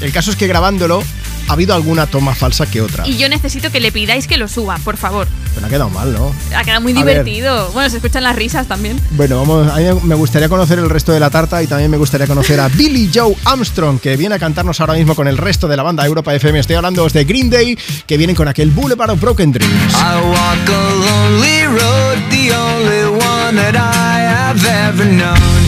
el 0.00 0.12
caso 0.12 0.30
es 0.30 0.36
que 0.36 0.46
grabándolo 0.46 1.02
ha 1.48 1.52
habido 1.52 1.74
alguna 1.76 2.06
toma 2.08 2.34
falsa 2.34 2.66
que 2.66 2.80
otra. 2.82 3.06
Y 3.06 3.18
yo 3.18 3.28
necesito 3.28 3.70
que 3.70 3.78
le 3.78 3.92
pidáis 3.92 4.26
que 4.26 4.36
lo 4.36 4.48
suba, 4.48 4.78
por 4.82 4.96
favor. 4.96 5.28
Pero 5.54 5.64
ha 5.66 5.70
quedado 5.70 5.90
mal, 5.90 6.12
¿no? 6.12 6.34
Ha 6.56 6.64
quedado 6.64 6.80
muy 6.80 6.90
A 6.90 7.04
ver. 7.04 7.22
divertido. 7.24 7.70
Bueno, 7.72 7.88
se 7.88 7.96
escuchan 7.98 8.24
las 8.24 8.34
risas 8.34 8.66
también. 8.66 9.00
Bueno, 9.12 9.36
vamos, 9.38 9.70
a 9.72 9.76
mí 9.76 9.84
me 10.02 10.16
gustaría 10.16 10.48
conocer 10.48 10.80
el 10.80 10.90
resto 10.90 11.12
de 11.12 11.20
la 11.20 11.30
tarta 11.30 11.62
y 11.62 11.68
también 11.68 11.88
me 11.88 11.98
gustaría 11.98 12.26
conocer 12.26 12.58
a 12.58 12.66
Billy 12.68 13.08
Joe 13.14 13.36
Armstrong, 13.44 14.00
que 14.00 14.16
viene 14.16 14.34
a 14.34 14.38
cantarnos 14.40 14.80
ahora 14.80 14.94
mismo 14.94 15.14
con 15.14 15.28
el 15.28 15.38
resto 15.38 15.68
de 15.68 15.76
la 15.76 15.84
banda 15.84 16.04
Europa 16.04 16.34
FM. 16.34 16.58
Estoy 16.58 16.74
hablando 16.76 17.06
de 17.08 17.24
Green 17.24 17.48
Day, 17.48 17.78
que 18.08 18.16
vienen 18.16 18.34
con 18.34 18.48
aquel 18.48 18.70
Boulevard 18.72 19.10
of 19.10 19.20
Broken 19.20 19.52
Dreams. 19.52 19.94
I 19.94 20.20
walk 20.20 20.68
a 20.68 20.94
lonely 21.06 21.62
road, 21.66 22.18
the 22.30 22.52
only 22.52 23.15
that 23.54 23.76
I 23.76 24.18
have 24.26 24.64
ever 24.66 25.04
known. 25.04 25.65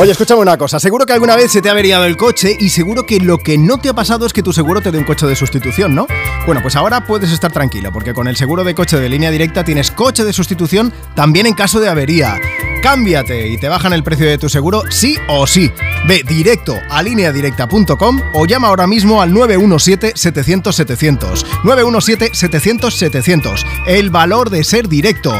Oye, 0.00 0.12
escúchame 0.12 0.40
una 0.40 0.56
cosa. 0.56 0.78
Seguro 0.78 1.06
que 1.06 1.12
alguna 1.12 1.34
vez 1.34 1.50
se 1.50 1.60
te 1.60 1.68
ha 1.68 1.72
averiado 1.72 2.04
el 2.04 2.16
coche 2.16 2.56
y 2.60 2.68
seguro 2.68 3.04
que 3.04 3.18
lo 3.18 3.38
que 3.38 3.58
no 3.58 3.78
te 3.78 3.88
ha 3.88 3.94
pasado 3.94 4.26
es 4.26 4.32
que 4.32 4.44
tu 4.44 4.52
seguro 4.52 4.80
te 4.80 4.92
dé 4.92 4.98
un 4.98 5.02
coche 5.02 5.26
de 5.26 5.34
sustitución, 5.34 5.92
¿no? 5.92 6.06
Bueno, 6.46 6.62
pues 6.62 6.76
ahora 6.76 7.04
puedes 7.04 7.32
estar 7.32 7.50
tranquilo 7.50 7.90
porque 7.92 8.14
con 8.14 8.28
el 8.28 8.36
seguro 8.36 8.62
de 8.62 8.76
coche 8.76 9.00
de 9.00 9.08
línea 9.08 9.32
directa 9.32 9.64
tienes 9.64 9.90
coche 9.90 10.22
de 10.22 10.32
sustitución 10.32 10.92
también 11.16 11.46
en 11.46 11.54
caso 11.54 11.80
de 11.80 11.88
avería. 11.88 12.38
Cámbiate 12.80 13.48
y 13.48 13.58
te 13.58 13.68
bajan 13.68 13.92
el 13.92 14.04
precio 14.04 14.28
de 14.28 14.38
tu 14.38 14.48
seguro 14.48 14.84
sí 14.88 15.16
o 15.28 15.48
sí. 15.48 15.72
Ve 16.06 16.22
directo 16.22 16.78
a 16.90 17.02
lineadirecta.com 17.02 18.20
o 18.34 18.46
llama 18.46 18.68
ahora 18.68 18.86
mismo 18.86 19.20
al 19.20 19.32
917-700-700. 19.32 21.44
917-700-700. 21.64 23.66
El 23.88 24.10
valor 24.10 24.50
de 24.50 24.62
ser 24.62 24.88
directo. 24.88 25.34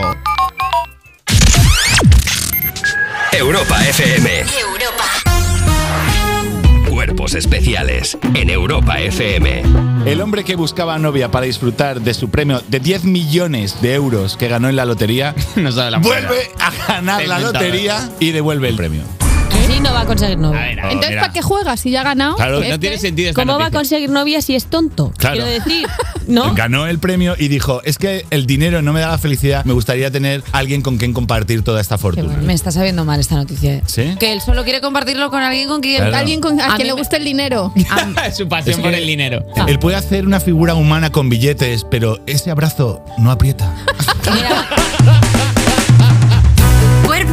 Europa 3.33 3.79
FM. 3.89 4.45
Cuerpos 6.89 7.35
especiales 7.35 8.19
en 8.35 8.51
Europa 8.51 8.99
FM. 9.01 9.63
El 10.07 10.21
hombre 10.21 10.45
que 10.45 10.57
buscaba 10.57 10.99
novia 10.99 11.31
para 11.31 11.47
disfrutar 11.47 12.01
de 12.01 12.15
su 12.15 12.31
premio 12.31 12.63
de 12.69 12.81
10 12.81 13.05
millones 13.05 13.81
de 13.83 13.95
euros 13.95 14.37
que 14.37 14.49
ganó 14.49 14.69
en 14.69 14.77
la 14.77 14.85
lotería 14.85 15.35
Nos 15.57 15.75
da 15.75 15.91
la 15.91 15.99
vuelve 15.99 16.51
a 16.59 16.71
ganar 16.87 17.27
la 17.27 17.39
lotería 17.39 18.11
y 18.19 18.33
devuelve 18.33 18.69
el 18.69 18.77
premio. 18.77 19.03
No 19.81 19.93
va 19.93 20.01
a 20.01 20.07
conseguir 20.07 20.39
novia. 20.39 20.71
Entonces, 20.71 21.11
mira. 21.11 21.21
¿para 21.23 21.33
qué 21.33 21.43
juega 21.43 21.77
si 21.77 21.91
ya 21.91 22.01
ha 22.01 22.05
ganado? 22.05 22.37
Claro, 22.37 22.61
no 22.61 22.79
tiene 22.81 22.99
sentido 22.99 23.31
esta 23.31 23.41
¿Cómo 23.43 23.59
va 23.59 23.67
a 23.67 23.71
conseguir 23.71 24.11
novia 24.11 24.43
si 24.43 24.55
es 24.55 24.67
tonto? 24.67 25.13
Claro. 25.17 25.37
Quiero 25.37 25.51
decir, 25.51 25.87
¿no? 26.27 26.55
Ganó 26.59 26.87
el 26.87 26.99
premio 26.99 27.35
y 27.39 27.49
dijo, 27.49 27.81
es 27.85 27.97
que 27.99 28.27
el 28.31 28.47
dinero 28.47 28.83
no 28.83 28.93
me 28.93 29.01
da 29.01 29.09
la 29.09 29.19
felicidad, 29.19 29.65
me 29.65 29.73
gustaría 29.73 30.11
tener 30.11 30.43
alguien 30.53 30.83
con 30.83 30.99
quien 30.99 31.13
compartir 31.13 31.63
toda 31.63 31.81
esta 31.81 31.97
fortuna. 31.99 32.37
Me 32.43 32.55
está 32.55 32.71
sabiendo 32.73 33.05
mal 33.05 33.21
esta 33.21 33.37
noticia. 33.37 33.83
¿Sí? 33.87 34.15
Que 34.19 34.33
él 34.33 34.41
solo 34.41 34.65
quiere 34.65 34.81
compartirlo 34.81 35.31
con 35.31 35.41
alguien 35.43 35.69
con 35.69 35.81
quien... 35.81 35.99
Claro. 35.99 36.17
Alguien 36.17 36.41
con, 36.41 36.61
a, 36.61 36.73
A 36.73 36.77
quien 36.77 36.89
le 36.89 36.95
me- 36.95 37.01
guste 37.01 37.17
el 37.17 37.25
dinero. 37.25 37.73
Su 38.37 38.49
pasión 38.49 38.77
Es 38.77 38.81
por 38.83 38.93
el 38.95 39.07
dinero. 39.07 39.45
Él 39.67 39.79
puede 39.79 39.97
hacer 39.97 40.27
una 40.27 40.41
figura 40.41 40.75
humana 40.75 41.11
con 41.11 41.29
billetes, 41.29 41.85
pero 41.91 42.19
ese 42.27 42.51
abrazo 42.51 43.05
no 43.19 43.31
aprieta. 43.31 43.73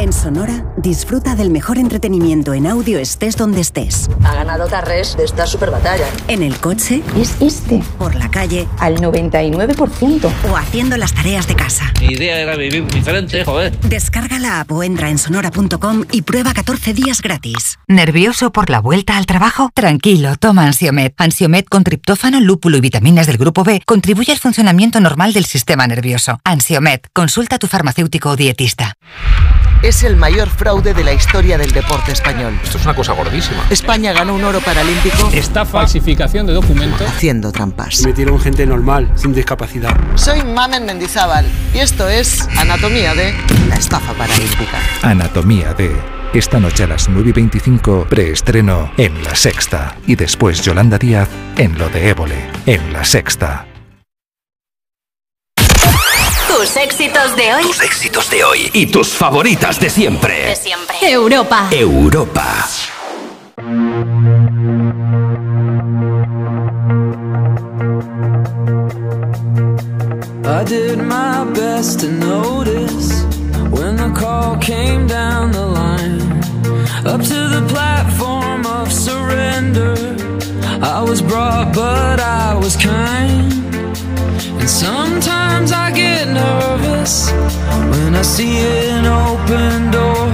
En 0.00 0.14
Sonora, 0.14 0.64
disfruta 0.78 1.34
del 1.34 1.50
mejor 1.50 1.76
entretenimiento 1.76 2.54
en 2.54 2.66
audio 2.66 2.98
estés 2.98 3.36
donde 3.36 3.60
estés. 3.60 4.08
Ha 4.24 4.34
ganado 4.34 4.66
Tarrés 4.66 5.14
de 5.14 5.24
esta 5.24 5.46
super 5.46 5.70
batalla. 5.70 6.06
En 6.26 6.42
el 6.42 6.56
coche, 6.56 7.02
Es 7.18 7.36
este. 7.40 7.82
por 7.98 8.14
la 8.14 8.30
calle 8.30 8.66
Al 8.78 8.96
99%. 8.96 10.32
o 10.50 10.56
haciendo 10.56 10.96
las 10.96 11.12
tareas 11.12 11.46
de 11.46 11.54
casa. 11.54 11.92
Mi 12.00 12.14
idea 12.14 12.40
era 12.40 12.56
vivir 12.56 12.86
diferente, 12.86 13.44
joder. 13.44 13.78
Descarga 13.80 14.38
la 14.38 14.60
app 14.60 14.72
o 14.72 14.82
entra 14.82 15.10
en 15.10 15.18
sonora.com 15.18 16.04
y 16.10 16.22
prueba 16.22 16.54
14 16.54 16.94
días 16.94 17.20
gratis. 17.20 17.78
¿Nervioso 17.86 18.52
por 18.52 18.70
la 18.70 18.80
vuelta 18.80 19.18
al 19.18 19.26
trabajo? 19.26 19.68
Tranquilo, 19.74 20.36
toma 20.36 20.64
Ansiomed. 20.64 21.12
Ansiomed 21.18 21.66
con 21.66 21.84
triptófano, 21.84 22.40
lúpulo 22.40 22.78
y 22.78 22.80
vitaminas 22.80 23.26
del 23.26 23.36
grupo 23.36 23.64
B 23.64 23.82
contribuye 23.84 24.32
al 24.32 24.38
funcionamiento 24.38 24.98
normal 24.98 25.34
del 25.34 25.44
sistema 25.44 25.86
nervioso. 25.86 26.40
Ansiomed, 26.42 27.00
consulta 27.12 27.56
a 27.56 27.58
tu 27.58 27.66
farmacéutico 27.66 28.30
o 28.30 28.36
dietista. 28.36 28.94
Es 29.90 30.04
el 30.04 30.14
mayor 30.14 30.48
fraude 30.48 30.94
de 30.94 31.02
la 31.02 31.12
historia 31.12 31.58
del 31.58 31.72
deporte 31.72 32.12
español. 32.12 32.56
Esto 32.62 32.78
es 32.78 32.84
una 32.84 32.94
cosa 32.94 33.12
gordísima. 33.12 33.66
España 33.70 34.12
ganó 34.12 34.36
un 34.36 34.44
oro 34.44 34.60
paralímpico 34.60 35.28
Esta 35.32 35.66
falsificación 35.66 36.46
de 36.46 36.52
documentos. 36.52 37.08
haciendo 37.08 37.50
trampas. 37.50 38.00
Metieron 38.02 38.38
gente 38.38 38.64
normal, 38.66 39.10
sin 39.16 39.34
discapacidad. 39.34 39.96
Soy 40.14 40.44
Mamen 40.44 40.86
Mendizábal 40.86 41.44
y 41.74 41.78
esto 41.78 42.08
es 42.08 42.46
Anatomía 42.56 43.16
de 43.16 43.34
la 43.68 43.74
estafa 43.74 44.12
paralímpica. 44.12 44.78
Anatomía 45.02 45.74
de. 45.74 45.90
Esta 46.34 46.60
noche 46.60 46.84
a 46.84 46.86
las 46.86 47.08
9 47.08 47.30
y 47.30 47.32
25, 47.32 48.06
preestreno 48.08 48.92
en 48.96 49.24
La 49.24 49.34
Sexta. 49.34 49.96
Y 50.06 50.14
después 50.14 50.62
Yolanda 50.62 50.98
Díaz 50.98 51.28
en 51.56 51.76
Lo 51.76 51.88
de 51.88 52.10
Évole, 52.10 52.48
en 52.64 52.92
La 52.92 53.04
Sexta. 53.04 53.66
Tus 56.60 56.76
éxitos 56.76 57.34
de 57.36 57.54
hoy. 57.54 57.62
Tus 57.62 57.80
éxitos 57.80 58.28
de 58.28 58.44
hoy 58.44 58.70
y 58.74 58.84
tus 58.84 59.08
favoritas 59.08 59.80
de 59.80 59.88
siempre. 59.88 60.44
De 60.44 60.54
siempre. 60.54 60.94
Europa. 61.10 61.70
Europa. 61.70 62.66
I 70.44 70.64
did 70.66 70.98
my 70.98 71.50
best 71.54 72.00
to 72.00 72.08
notice 72.08 73.24
when 73.70 73.96
the 73.96 74.12
call 74.14 74.58
came 74.58 75.06
down 75.06 75.52
the 75.52 75.64
line. 75.64 76.20
Up 77.06 77.22
to 77.22 77.48
the 77.48 77.66
platform 77.68 78.66
of 78.66 78.92
surrender. 78.92 79.94
I 80.82 81.00
was 81.00 81.22
brought, 81.22 81.72
but 81.72 82.20
I 82.20 82.54
was 82.54 82.76
kind. 82.76 83.50
And 84.60 84.68
sometimes 84.68 85.72
I 85.72 85.89
nervous 86.40 87.14
when 87.92 88.12
I 88.22 88.24
see 88.34 88.56
an 88.58 89.04
open 89.06 89.90
door. 89.96 90.26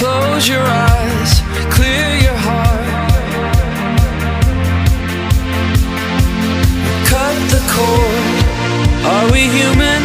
Close 0.00 0.44
your 0.54 0.66
eyes, 0.88 1.30
clear 1.76 2.08
your 2.26 2.38
heart. 2.48 2.86
Cut 7.12 7.36
the 7.54 7.62
cord. 7.74 8.36
Are 9.12 9.26
we 9.34 9.42
human? 9.58 10.02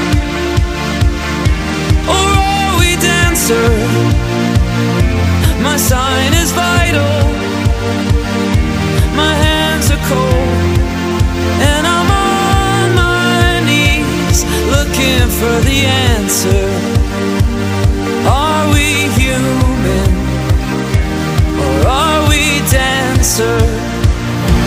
Or 2.15 2.27
are 2.53 2.73
we 2.81 2.89
dancer? 3.09 3.69
My 5.67 5.77
sign 5.91 6.31
is 6.43 6.49
vital. 6.63 7.17
My 9.21 9.33
hands 9.45 9.85
are 9.95 10.03
cold. 10.11 10.79
And 11.69 11.81
my 11.89 11.90
looking 14.75 15.27
for 15.39 15.55
the 15.69 15.79
answer. 15.85 16.65
Are 18.27 18.65
we 18.73 19.09
human? 19.19 20.11
Or 21.63 21.87
are 21.87 22.21
we 22.29 22.59
dancer? 22.69 23.57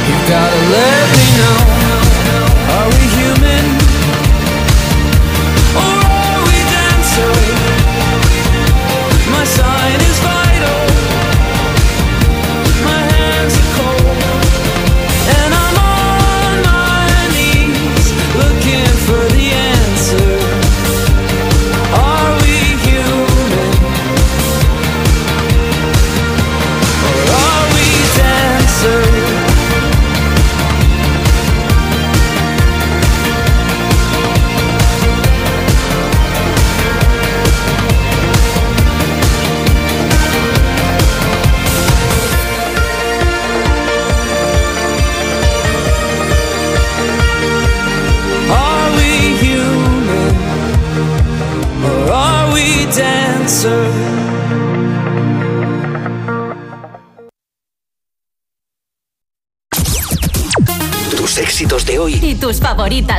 You've 0.07 0.27
gotta 0.28 0.61
let 0.77 1.05
me 1.17 1.24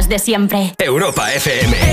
de 0.08 0.20
siempre. 0.20 0.74
Europa 0.78 1.34
FM. 1.34 1.85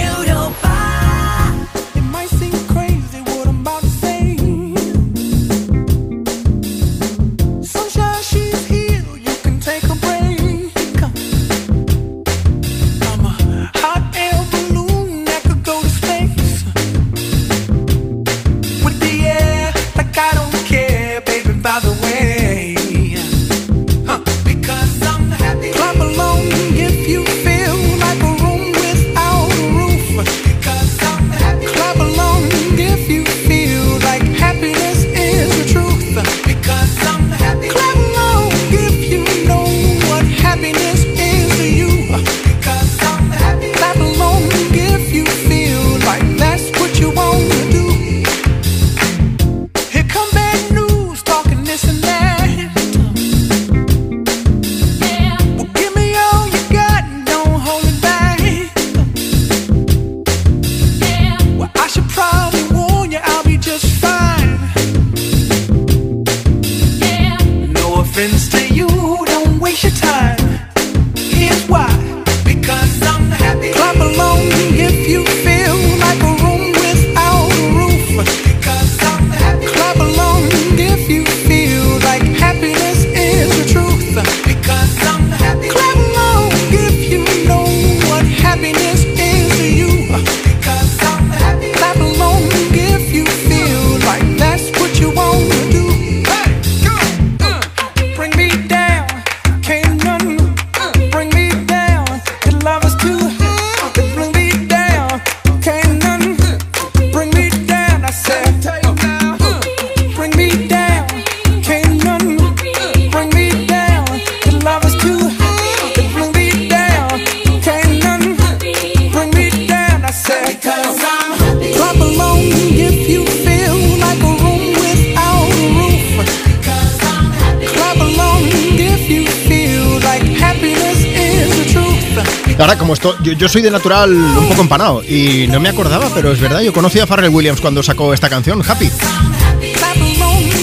Yo, 133.42 133.48
soy 133.48 133.62
de 133.62 133.72
natural 133.72 134.12
un 134.12 134.48
poco 134.48 134.62
empanado 134.62 135.02
y 135.02 135.48
no 135.48 135.58
me 135.58 135.68
acordaba, 135.68 136.08
pero 136.14 136.30
es 136.30 136.40
verdad, 136.40 136.60
yo 136.60 136.72
conocí 136.72 137.00
a 137.00 137.06
Pharrell 137.06 137.34
Williams 137.34 137.60
cuando 137.60 137.82
sacó 137.82 138.14
esta 138.14 138.28
canción, 138.28 138.62
Happy. 138.64 138.88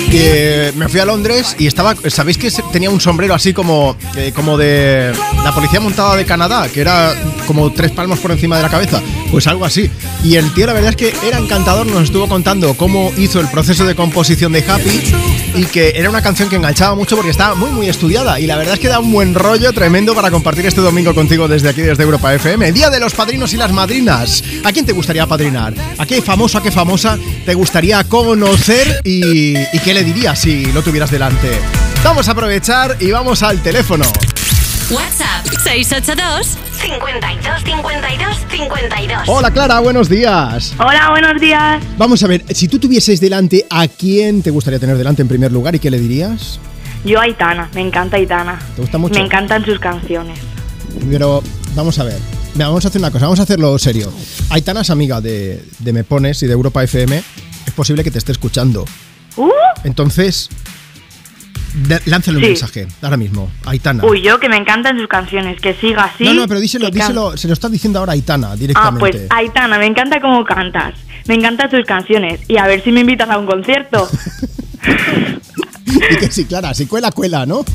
Que 0.10 0.72
me 0.78 0.88
fui 0.88 1.02
a 1.02 1.06
Londres 1.06 1.58
y 1.60 1.68
estaba, 1.68 1.94
¿sabéis 2.08 2.38
que 2.38 2.50
tenía 2.72 2.90
un 2.90 3.02
sombrero 3.02 3.34
así 3.34 3.54
como, 3.54 3.98
eh, 4.16 4.32
como 4.34 4.58
de 4.58 5.12
la 5.44 5.54
policía 5.54 5.82
montada 5.82 6.16
de 6.16 6.26
Canadá, 6.26 6.70
que 6.70 6.80
era 6.80 7.14
como 7.46 7.70
tres 7.74 7.92
palmos 7.92 8.20
por 8.20 8.32
encima 8.32 8.56
de 8.56 8.64
la 8.64 8.70
cabeza? 8.70 9.02
Pues 9.30 9.46
algo 9.48 9.66
así. 9.66 9.92
Y 10.24 10.38
el 10.38 10.54
tío, 10.54 10.66
la 10.66 10.74
verdad 10.74 10.92
es 10.92 10.96
que 10.96 11.14
era 11.28 11.38
encantador, 11.38 11.86
nos 11.86 12.04
estuvo 12.04 12.30
contando 12.30 12.76
cómo 12.76 13.12
hizo 13.18 13.42
el 13.42 13.50
proceso 13.50 13.86
de 13.86 13.96
composición 13.96 14.54
de 14.54 14.64
Happy 14.66 15.39
y 15.56 15.66
que 15.66 15.94
era 15.96 16.10
una 16.10 16.22
canción 16.22 16.50
que 16.50 16.56
enganchaba 16.56 16.96
mucho 16.96 17.16
porque 17.16 17.32
estaba 17.32 17.56
muy, 17.56 17.72
muy 17.72 17.90
estudiada. 17.90 18.40
Y 18.40 18.48
la 18.48 18.58
verdad 18.58 18.76
es 18.76 18.80
que 18.80 18.88
da 18.88 19.00
un 19.00 19.12
buen 19.12 19.34
rollo 19.34 19.74
tremendo 19.74 20.16
para 20.16 20.32
compartir 20.32 20.66
este 20.66 20.82
domingo 20.82 21.14
contigo 21.14 21.48
desde 21.48 21.70
aquí, 21.70 21.82
desde 21.82 22.04
Europa 22.04 22.34
FM. 22.34 22.72
Día 22.72 22.90
de 22.90 23.00
los 23.00 23.14
padrinos 23.14 23.54
y 23.54 23.58
las 23.58 23.72
madrinas. 23.72 24.44
¿A 24.64 24.72
quién 24.72 24.86
te 24.86 24.94
gustaría 24.94 25.26
padrinar? 25.28 25.74
¿A 25.98 26.06
qué 26.06 26.22
famoso, 26.22 26.58
a 26.58 26.64
qué 26.64 26.72
famosa 26.72 27.18
te 27.46 27.54
gustaría 27.54 28.04
conocer 28.04 29.02
y, 29.04 29.58
y 29.58 29.80
qué 29.84 29.94
le 29.94 30.04
dirías 30.04 30.40
si 30.40 30.66
lo 30.68 30.82
tuvieras 30.82 31.12
delante? 31.12 31.50
Vamos 32.04 32.28
a 32.28 32.32
aprovechar 32.32 32.98
y 33.00 33.12
vamos 33.12 33.44
al 33.44 33.62
teléfono. 33.62 34.06
WhatsApp 34.90 35.46
682 35.64 36.69
52 36.82 37.64
52 37.64 38.38
52. 38.50 39.24
Hola 39.28 39.52
Clara, 39.52 39.80
buenos 39.80 40.08
días. 40.08 40.74
Hola, 40.80 41.10
buenos 41.10 41.40
días. 41.42 41.84
Vamos 41.98 42.24
a 42.24 42.28
ver, 42.28 42.44
si 42.56 42.68
tú 42.68 42.80
tuvieses 42.80 43.20
delante, 43.20 43.66
¿a 43.70 43.88
quién 43.88 44.42
te 44.42 44.50
gustaría 44.50 44.80
tener 44.80 44.98
delante 44.98 45.22
en 45.22 45.28
primer 45.28 45.52
lugar 45.52 45.76
y 45.76 45.80
qué 45.80 45.92
le 45.92 46.00
dirías? 46.00 46.60
Yo 47.04 47.20
Aitana, 47.20 47.70
me 47.74 47.82
encanta 47.82 48.18
Aitana. 48.18 48.60
¿Te 48.76 48.82
gusta 48.82 48.98
mucho? 48.98 49.20
Me 49.20 49.26
encantan 49.26 49.64
sus 49.66 49.78
canciones. 49.80 50.40
Pero 51.10 51.44
vamos 51.76 52.00
a 52.00 52.04
ver. 52.06 52.18
Vamos 52.56 52.84
a 52.86 52.88
hacer 52.88 53.00
una 53.00 53.12
cosa, 53.12 53.26
vamos 53.26 53.40
a 53.40 53.44
hacerlo 53.44 53.78
serio. 53.78 54.12
Aitana 54.50 54.82
es 54.82 54.90
amiga 54.90 55.22
de, 55.22 55.64
de 55.80 55.94
Me 55.94 56.04
Pones 56.04 56.42
y 56.44 56.48
de 56.48 56.54
Europa 56.54 56.84
FM. 56.84 57.22
Es 57.68 57.74
posible 57.74 58.04
que 58.04 58.12
te 58.12 58.18
esté 58.18 58.32
escuchando. 58.32 58.86
Uh, 59.36 59.50
Entonces, 59.84 60.50
de- 61.90 62.02
lánzale 62.06 62.38
un 62.38 62.44
Sí. 62.44 62.50
mensaje 62.52 62.88
ahora 63.02 63.18
mismo. 63.18 63.52
Aitana. 63.66 64.06
uy, 64.06 64.22
yo 64.22 64.40
que 64.40 64.48
me 64.48 64.56
encantan 64.58 64.98
sus 64.98 65.08
canciones, 65.08 65.60
que 65.60 65.74
siga 65.74 66.06
así. 66.06 66.24
no, 66.24 66.34
no, 66.34 66.48
pero 66.48 66.60
díselo, 66.62 66.90
díselo, 66.90 67.36
se 67.36 67.48
lo 67.48 67.54
está 67.54 67.68
diciendo 67.68 68.00
ahora 68.00 68.14
Aitana 68.14 68.52
Ah, 68.52 68.56
directamente. 68.56 69.00
pues 69.00 69.28
Aitana, 69.30 69.78
me 69.78 69.86
encanta 69.88 70.22
cómo 70.22 70.44
cantas. 70.46 70.94
Me 71.28 71.36
encantan 71.36 71.70
tus 71.70 71.86
canciones. 71.86 72.40
Y 72.48 72.58
a 72.58 72.66
ver 72.66 72.84
si 72.84 72.92
me 72.92 73.02
invitas 73.02 73.30
a 73.30 73.38
un 73.38 73.46
concierto. 73.46 74.08
Y 75.86 76.16
que 76.18 76.32
sí, 76.32 76.46
Clara, 76.46 76.74
si 76.74 76.86
cuela, 76.86 77.12
cuela, 77.12 77.46
¿no? 77.48 77.66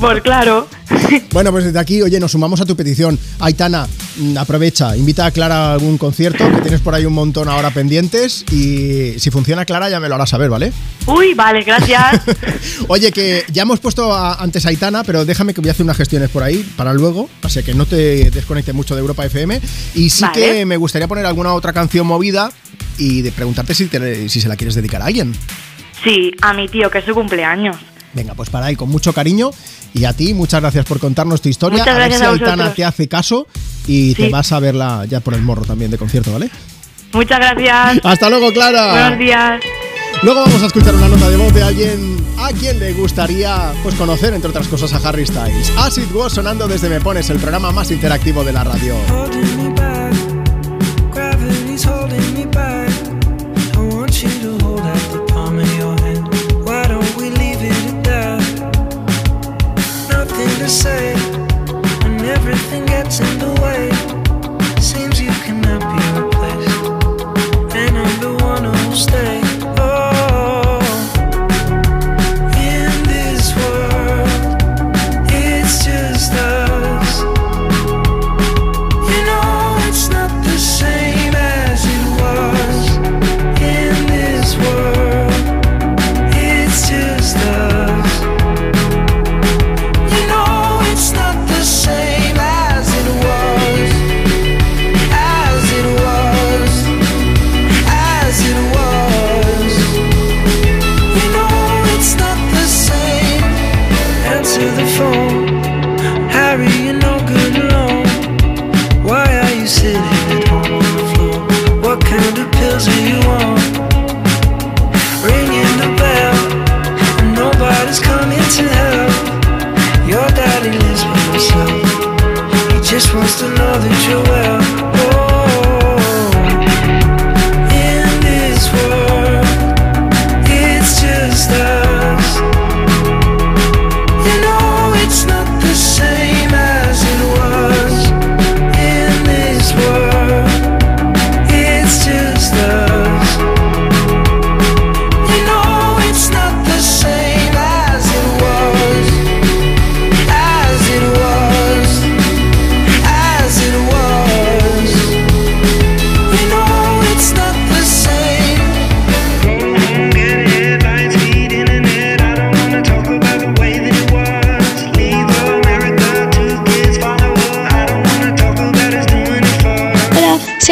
Pues 0.00 0.22
claro. 0.22 0.68
Bueno, 1.32 1.50
pues 1.50 1.64
desde 1.64 1.78
aquí, 1.78 2.00
oye, 2.02 2.20
nos 2.20 2.30
sumamos 2.32 2.60
a 2.60 2.64
tu 2.66 2.76
petición. 2.76 3.18
Aitana, 3.40 3.86
mm, 4.18 4.36
aprovecha, 4.38 4.96
invita 4.96 5.26
a 5.26 5.30
Clara 5.32 5.70
a 5.70 5.72
algún 5.74 5.98
concierto, 5.98 6.48
que 6.48 6.60
tienes 6.60 6.80
por 6.80 6.94
ahí 6.94 7.04
un 7.06 7.12
montón 7.12 7.48
ahora 7.48 7.70
pendientes. 7.70 8.44
Y 8.52 9.18
si 9.18 9.30
funciona 9.30 9.64
Clara, 9.64 9.90
ya 9.90 9.98
me 10.00 10.08
lo 10.08 10.14
harás 10.14 10.30
saber, 10.30 10.48
¿vale? 10.50 10.72
Uy, 11.06 11.34
vale, 11.34 11.62
gracias. 11.64 12.20
Oye, 12.88 13.10
que 13.12 13.44
ya 13.52 13.62
hemos 13.62 13.80
puesto 13.80 14.12
a- 14.14 14.34
antes 14.42 14.64
a 14.66 14.68
Aitana, 14.68 15.02
pero 15.04 15.24
déjame 15.24 15.54
que 15.54 15.60
voy 15.60 15.68
a 15.68 15.72
hacer 15.72 15.84
unas 15.84 15.96
gestiones 15.96 16.30
por 16.30 16.42
ahí 16.42 16.64
para 16.76 16.92
luego, 16.94 17.28
así 17.42 17.62
que 17.62 17.74
no 17.74 17.86
te 17.86 18.30
desconecte 18.30 18.72
mucho 18.72 18.94
de 18.94 19.00
Europa 19.00 19.24
FM. 19.26 19.60
Y 19.94 20.10
sí 20.10 20.22
Vale. 20.22 20.34
que 20.40 20.66
me 20.66 20.76
gustaría 20.76 21.08
poner 21.08 21.26
alguna 21.26 21.52
otra 21.54 21.72
canción 21.72 22.06
movida 22.06 22.50
y 22.98 23.22
de 23.22 23.32
preguntarte 23.32 23.74
si, 23.74 23.86
te- 23.86 24.28
si 24.28 24.40
se 24.40 24.48
la 24.48 24.56
quieres 24.56 24.74
dedicar 24.76 25.02
a 25.02 25.06
alguien. 25.06 25.32
Sí, 26.04 26.32
a 26.42 26.52
mi 26.52 26.68
tío, 26.68 26.90
que 26.90 26.98
es 26.98 27.04
su 27.04 27.14
cumpleaños. 27.14 27.76
Venga, 28.14 28.34
pues 28.34 28.50
para 28.50 28.66
ahí, 28.66 28.76
con 28.76 28.88
mucho 28.88 29.12
cariño. 29.12 29.50
Y 29.92 30.04
a 30.04 30.12
ti, 30.12 30.34
muchas 30.34 30.60
gracias 30.60 30.86
por 30.86 30.98
contarnos 30.98 31.40
tu 31.42 31.48
historia. 31.48 31.80
Muchas 31.80 31.94
a 31.94 31.98
ver 31.98 32.12
si 32.12 32.24
Aitana 32.24 32.72
te 32.74 32.84
hace 32.84 33.08
caso 33.08 33.46
y 33.86 34.14
te 34.14 34.28
vas 34.28 34.52
a 34.52 34.60
verla 34.60 35.04
ya 35.08 35.20
por 35.20 35.34
el 35.34 35.42
morro 35.42 35.64
también 35.64 35.90
de 35.90 35.98
concierto, 35.98 36.32
¿vale? 36.32 36.50
Muchas 37.12 37.38
gracias. 37.38 38.00
Hasta 38.04 38.30
luego, 38.30 38.52
Clara. 38.52 38.90
Buenos 38.90 39.18
días. 39.18 39.60
Luego 40.22 40.40
vamos 40.40 40.62
a 40.62 40.66
escuchar 40.66 40.94
una 40.94 41.08
nota 41.08 41.28
de 41.28 41.36
voz 41.36 41.52
de 41.52 41.62
alguien 41.62 42.16
a 42.38 42.48
quien 42.48 42.78
le 42.78 42.92
gustaría 42.92 43.72
pues 43.82 43.94
conocer, 43.94 44.32
entre 44.32 44.50
otras 44.50 44.68
cosas, 44.68 44.92
a 44.92 45.08
Harry 45.08 45.26
Styles. 45.26 45.72
As 45.76 45.98
It 45.98 46.10
Was 46.12 46.32
sonando 46.32 46.66
desde 46.66 46.88
Me 46.88 47.00
Pones, 47.00 47.28
el 47.30 47.38
programa 47.38 47.72
más 47.72 47.90
interactivo 47.90 48.42
de 48.42 48.52
la 48.52 48.64
radio. 48.64 48.96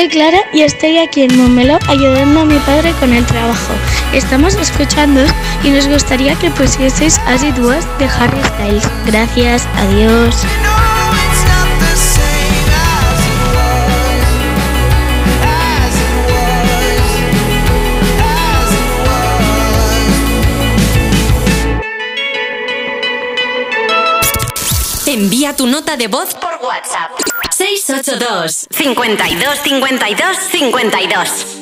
Soy 0.03 0.09
Clara 0.09 0.41
y 0.53 0.63
estoy 0.63 0.99
aquí 0.99 1.23
en 1.23 1.39
Montmeló 1.39 1.79
ayudando 1.87 2.41
a 2.41 2.45
mi 2.45 2.59
padre 2.61 2.93
con 2.99 3.13
el 3.13 3.25
trabajo. 3.25 3.73
Estamos 4.13 4.57
escuchando 4.57 5.21
y 5.63 5.71
nos 5.71 5.87
gustaría 5.87 6.35
que 6.35 6.51
pusieseis 6.51 7.21
As 7.21 7.45
It 7.45 7.57
Was 7.61 7.87
de 8.01 8.07
Harry 8.07 8.43
Styles. 8.43 8.83
Gracias, 9.07 9.69
adiós. 9.77 10.35
Envía 25.07 25.55
tu 25.55 25.67
nota 25.67 25.97
de 25.97 26.09
voz 26.09 26.35
por 26.35 26.52
WhatsApp. 26.63 27.11
682 27.51 28.69
52 28.71 29.59
52 29.59 30.37
52. 30.37 31.59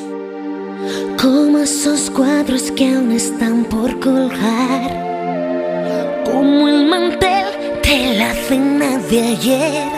Como 1.19 1.57
esos 1.59 2.11
cuadros 2.11 2.71
que 2.71 2.93
aún 2.93 3.11
están 3.11 3.65
por 3.65 3.99
colgar, 3.99 4.91
como 6.25 6.67
el 6.67 6.85
mantel 6.85 7.47
de 7.83 8.13
la 8.13 8.33
cena 8.47 8.97
de 9.09 9.19
ayer. 9.21 9.91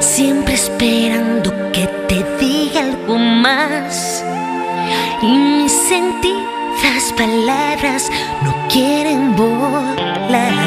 siempre 0.00 0.54
esperando 0.54 1.50
que 1.72 1.86
te 2.08 2.24
diga 2.40 2.80
algo 2.80 3.18
más. 3.18 4.24
Y 5.20 5.26
mis 5.26 5.72
sentidas 5.72 7.12
palabras 7.16 8.10
no 8.42 8.54
quieren 8.68 9.36
volar. 9.36 10.61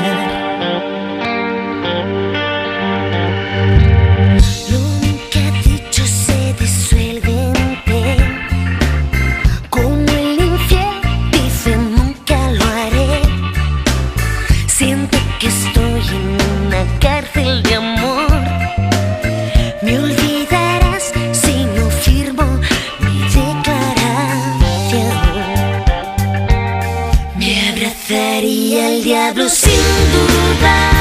El 29.48 29.52
diablo 29.52 30.95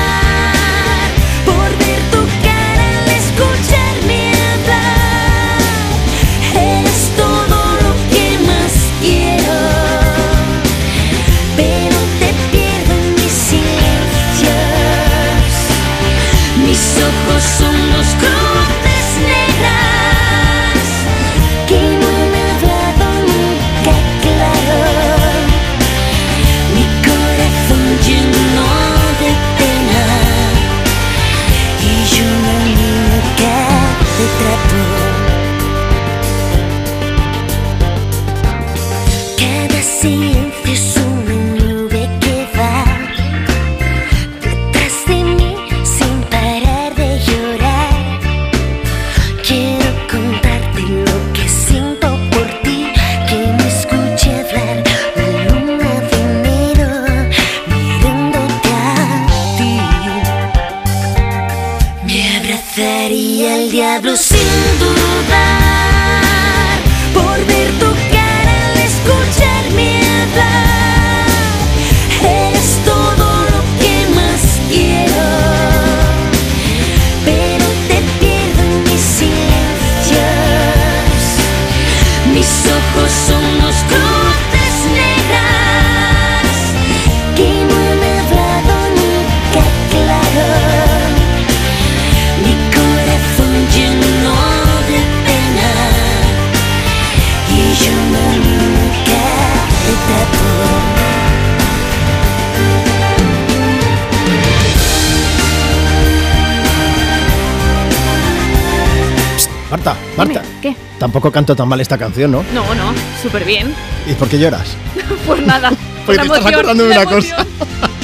Tampoco 111.04 111.30
canto 111.30 111.54
tan 111.54 111.68
mal 111.68 111.78
esta 111.82 111.98
canción, 111.98 112.30
¿no? 112.30 112.42
No, 112.54 112.74
no, 112.74 112.94
súper 113.22 113.44
bien. 113.44 113.74
¿Y 114.06 114.14
por 114.14 114.26
qué 114.26 114.38
lloras? 114.38 114.74
Pues 115.26 115.42
nada. 115.44 115.70
Porque 116.06 116.18
te 116.18 116.26
estás 116.26 116.46
acordando 116.46 116.84
de 116.84 116.92
una 116.92 117.04
cosa. 117.04 117.46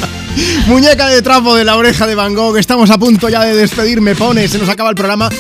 Muñeca 0.67 1.09
de 1.09 1.23
trapo 1.23 1.57
de 1.57 1.65
la 1.65 1.77
oreja 1.77 2.07
de 2.07 2.15
Van 2.15 2.35
Gogh. 2.35 2.59
Estamos 2.59 2.91
a 2.91 2.99
punto 2.99 3.31
ya 3.31 3.41
de 3.41 3.57
despedirme, 3.57 4.15
pone. 4.15 4.47
Se 4.49 4.59
nos 4.59 4.69
acaba 4.69 4.91
el 4.91 4.97
programa. 4.97 5.31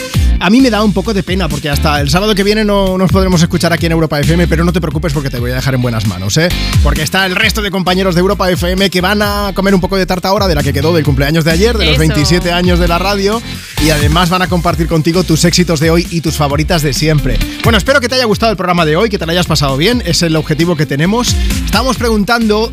A 0.42 0.48
mí 0.48 0.62
me 0.62 0.70
da 0.70 0.82
un 0.82 0.94
poco 0.94 1.12
de 1.12 1.22
pena 1.22 1.50
porque 1.50 1.68
hasta 1.68 2.00
el 2.00 2.08
sábado 2.08 2.34
que 2.34 2.42
viene 2.42 2.64
no 2.64 2.96
nos 2.96 3.12
podremos 3.12 3.42
escuchar 3.42 3.74
aquí 3.74 3.84
en 3.84 3.92
Europa 3.92 4.18
FM, 4.18 4.48
pero 4.48 4.64
no 4.64 4.72
te 4.72 4.80
preocupes 4.80 5.12
porque 5.12 5.28
te 5.28 5.38
voy 5.38 5.50
a 5.50 5.56
dejar 5.56 5.74
en 5.74 5.82
buenas 5.82 6.06
manos, 6.06 6.38
¿eh? 6.38 6.48
Porque 6.82 7.02
está 7.02 7.26
el 7.26 7.36
resto 7.36 7.60
de 7.60 7.70
compañeros 7.70 8.14
de 8.14 8.22
Europa 8.22 8.50
FM 8.50 8.88
que 8.88 9.02
van 9.02 9.20
a 9.20 9.52
comer 9.54 9.74
un 9.74 9.82
poco 9.82 9.98
de 9.98 10.06
tarta 10.06 10.28
ahora 10.28 10.48
de 10.48 10.54
la 10.54 10.62
que 10.62 10.72
quedó 10.72 10.94
del 10.94 11.04
cumpleaños 11.04 11.44
de 11.44 11.50
ayer, 11.50 11.76
de 11.76 11.84
los 11.84 11.92
Eso. 11.92 11.98
27 11.98 12.52
años 12.52 12.78
de 12.78 12.88
la 12.88 12.98
radio, 12.98 13.42
y 13.84 13.90
además 13.90 14.30
van 14.30 14.40
a 14.40 14.48
compartir 14.48 14.86
contigo 14.88 15.24
tus 15.24 15.44
éxitos 15.44 15.78
de 15.78 15.90
hoy 15.90 16.06
y 16.10 16.22
tus 16.22 16.38
favoritas 16.38 16.80
de 16.80 16.94
siempre. 16.94 17.38
Bueno, 17.62 17.76
espero 17.76 18.00
que 18.00 18.08
te 18.08 18.14
haya 18.14 18.24
gustado 18.24 18.50
el 18.50 18.56
programa 18.56 18.86
de 18.86 18.96
hoy, 18.96 19.10
que 19.10 19.18
te 19.18 19.26
lo 19.26 19.32
hayas 19.32 19.46
pasado 19.46 19.76
bien, 19.76 20.02
es 20.06 20.22
el 20.22 20.34
objetivo 20.36 20.74
que 20.74 20.86
tenemos. 20.86 21.36
Estamos 21.66 21.98
preguntando 21.98 22.72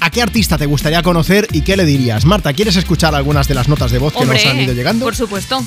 ¿A 0.00 0.10
qué 0.10 0.22
artista 0.22 0.58
te 0.58 0.66
gustaría 0.66 1.02
conocer 1.02 1.46
y 1.52 1.62
qué 1.62 1.76
le 1.76 1.84
dirías? 1.84 2.24
Marta, 2.24 2.52
¿quieres 2.52 2.76
escuchar 2.76 3.14
algunas 3.14 3.46
de 3.48 3.54
las 3.54 3.68
notas 3.68 3.90
de 3.90 3.98
voz 3.98 4.12
que 4.14 4.24
nos 4.24 4.44
han 4.46 4.60
ido 4.60 4.72
llegando? 4.72 5.04
Por 5.04 5.16
supuesto. 5.16 5.62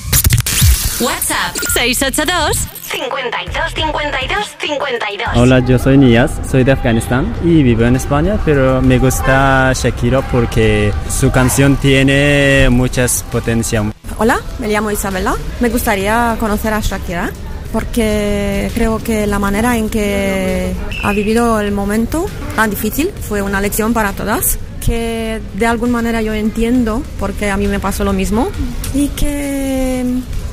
WhatsApp 1.02 1.56
682 1.74 2.58
52 2.92 3.74
52 3.74 4.56
52. 4.60 5.28
Hola, 5.36 5.60
yo 5.66 5.80
soy 5.80 5.98
Nias, 5.98 6.32
soy 6.50 6.64
de 6.64 6.74
Afganistán 6.74 7.34
y 7.44 7.64
vivo 7.64 7.86
en 7.86 7.96
España, 7.96 8.40
pero 8.46 8.84
me 8.84 9.00
gusta 9.00 9.74
Shakira 9.74 10.22
porque 10.22 10.94
su 11.10 11.32
canción 11.32 11.76
tiene 11.78 12.70
muchas 12.70 13.24
potencias. 13.32 13.86
Hola, 14.20 14.40
me 14.60 14.68
llamo 14.68 14.92
Isabela. 14.92 15.36
Me 15.60 15.70
gustaría 15.70 16.38
conocer 16.40 16.72
a 16.72 16.82
Shakira 16.82 17.32
porque 17.74 18.70
creo 18.76 19.00
que 19.00 19.26
la 19.26 19.40
manera 19.40 19.78
en 19.78 19.90
que 19.90 20.72
ha 21.04 21.14
vivido 21.14 21.60
el 21.62 21.72
momento 21.72 22.28
tan 22.56 22.70
difícil 22.70 23.10
fue 23.28 23.42
una 23.42 23.60
lección 23.60 23.94
para 23.94 24.14
todas 24.14 24.60
que 24.86 25.42
de 25.56 25.66
alguna 25.66 25.94
manera 25.94 26.22
yo 26.22 26.34
entiendo 26.34 27.02
porque 27.20 27.50
a 27.50 27.58
mí 27.58 27.68
me 27.68 27.80
pasó 27.80 28.04
lo 28.04 28.14
mismo 28.14 28.50
y 28.94 29.08
que 29.10 30.06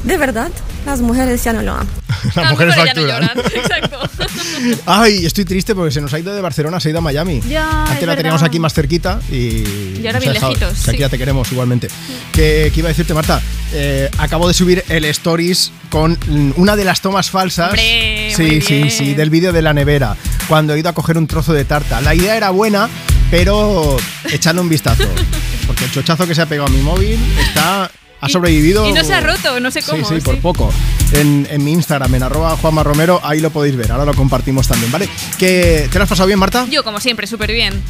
de 0.05 0.17
verdad 0.17 0.51
las 0.87 1.01
mujeres 1.01 1.43
ya 1.45 1.53
no 1.53 1.63
lo 1.63 1.73
aman. 1.73 1.89
Las 2.35 2.51
mujeres 2.51 2.75
ya 2.75 2.81
no 2.83 2.87
facturan. 2.87 3.23
lloran, 3.23 3.39
Exacto. 3.55 3.99
Ay, 4.87 5.25
estoy 5.27 5.45
triste 5.45 5.75
porque 5.75 5.93
se 5.93 6.01
nos 6.01 6.13
ha 6.15 6.19
ido 6.19 6.35
de 6.35 6.41
Barcelona, 6.41 6.81
se 6.81 6.89
ha 6.89 6.91
ido 6.91 6.99
a 6.99 7.03
Miami. 7.03 7.41
Ya, 7.49 7.83
Antes 7.85 8.01
es 8.01 8.07
la 8.07 8.17
teníamos 8.17 8.43
aquí 8.43 8.59
más 8.59 8.75
cerquita 8.75 9.21
y. 9.31 9.65
Y 10.01 10.03
ahora 10.07 10.19
bien 10.19 10.33
lejitos, 10.33 10.85
Shakira, 10.85 11.09
sí. 11.09 11.11
te 11.13 11.19
queremos 11.19 11.53
igualmente. 11.53 11.89
¿Qué, 12.33 12.71
qué 12.73 12.81
iba 12.81 12.89
a 12.89 12.91
decirte, 12.91 13.15
Marta? 13.15 13.41
Eh, 13.73 14.11
acabo 14.19 14.49
de 14.49 14.55
subir 14.55 14.83
el 14.89 15.05
stories 15.07 15.71
con 15.91 16.19
una 16.57 16.75
de 16.75 16.85
las 16.85 17.01
tomas 17.03 17.31
falsas. 17.31 17.69
Hombre, 17.71 18.33
sí, 18.35 18.43
muy 18.43 18.61
sí, 18.63 18.75
bien. 18.75 18.91
sí, 18.91 19.15
del 19.15 19.31
vídeo 19.31 19.53
de 19.53 19.63
la 19.63 19.75
nevera. 19.75 20.17
Cuando 20.49 20.75
he 20.75 20.79
ido 20.79 20.89
a 20.89 20.95
coger 20.95 21.19
un 21.19 21.27
trozo 21.27 21.53
de 21.53 21.65
tarta. 21.65 22.01
La 22.01 22.15
idea 22.15 22.37
era 22.37 22.51
buena, 22.51 22.89
pero 23.31 23.97
echando 24.33 24.63
un 24.63 24.69
vistazo. 24.69 25.05
Porque 25.67 25.85
el 25.85 25.93
chochazo 25.93 26.27
que 26.27 26.35
se 26.35 26.43
ha 26.43 26.47
pegado 26.47 26.69
a 26.69 26.71
mi 26.71 26.81
móvil 26.81 27.19
está. 27.39 27.91
Ha 28.21 28.29
sobrevivido. 28.29 28.89
Y 28.89 28.93
no 28.93 29.05
se 29.05 29.15
ha 29.15 29.21
roto, 29.21 29.61
no 29.61 29.71
sé 29.71 29.83
cómo. 29.83 30.07
Sí, 30.09 30.17
sí, 30.17 30.21
por 30.21 30.41
poco. 30.41 30.73
En, 31.13 31.47
en 31.51 31.65
mi 31.65 31.73
Instagram, 31.73 32.15
en 32.15 32.23
arroba 32.23 32.57
Juanma 32.57 32.83
Romero, 32.83 33.21
ahí 33.23 33.41
lo 33.41 33.51
podéis 33.51 33.77
ver. 33.77 33.91
Ahora 33.93 34.05
lo 34.05 34.15
compartimos 34.15 34.69
también, 34.69 34.93
¿vale? 34.93 35.09
¿Que 35.39 35.89
¿Te 35.91 35.99
lo 35.99 36.05
has 36.05 36.09
pasado 36.11 36.27
bien, 36.27 36.39
Marta? 36.39 36.67
Yo, 36.71 36.85
como 36.85 37.01
siempre, 37.01 37.27
súper 37.27 37.53
bien. 37.53 37.83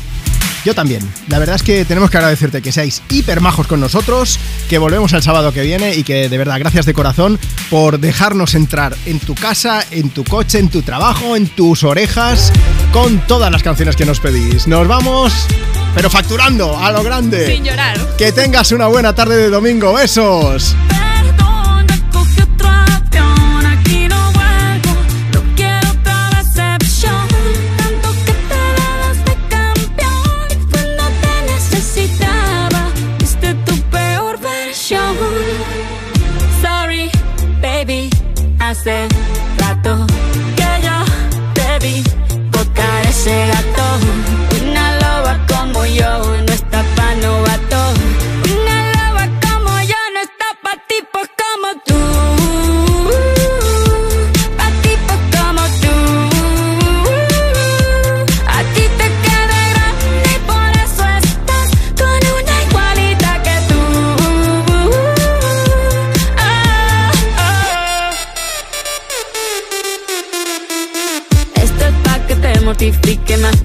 Yo 0.64 0.74
también. 0.74 1.08
La 1.28 1.38
verdad 1.38 1.56
es 1.56 1.62
que 1.62 1.84
tenemos 1.84 2.10
que 2.10 2.18
agradecerte 2.18 2.62
que 2.62 2.72
seáis 2.72 3.02
hiper 3.08 3.40
majos 3.40 3.66
con 3.66 3.80
nosotros, 3.80 4.38
que 4.68 4.78
volvemos 4.78 5.12
el 5.12 5.22
sábado 5.22 5.52
que 5.52 5.62
viene 5.62 5.94
y 5.94 6.02
que 6.02 6.28
de 6.28 6.38
verdad, 6.38 6.58
gracias 6.58 6.84
de 6.84 6.94
corazón 6.94 7.38
por 7.70 8.00
dejarnos 8.00 8.54
entrar 8.54 8.96
en 9.06 9.20
tu 9.20 9.34
casa, 9.34 9.84
en 9.90 10.10
tu 10.10 10.24
coche, 10.24 10.58
en 10.58 10.68
tu 10.68 10.82
trabajo, 10.82 11.36
en 11.36 11.46
tus 11.48 11.84
orejas, 11.84 12.52
con 12.92 13.20
todas 13.26 13.50
las 13.52 13.62
canciones 13.62 13.96
que 13.96 14.04
nos 14.04 14.20
pedís. 14.20 14.66
Nos 14.66 14.86
vamos, 14.88 15.32
pero 15.94 16.10
facturando 16.10 16.76
a 16.76 16.90
lo 16.92 17.02
grande. 17.02 17.46
Sin 17.46 17.64
llorar. 17.64 17.96
Que 18.16 18.32
tengas 18.32 18.72
una 18.72 18.88
buena 18.88 19.14
tarde 19.14 19.36
de 19.36 19.50
domingo. 19.50 19.92
Besos. 19.94 20.74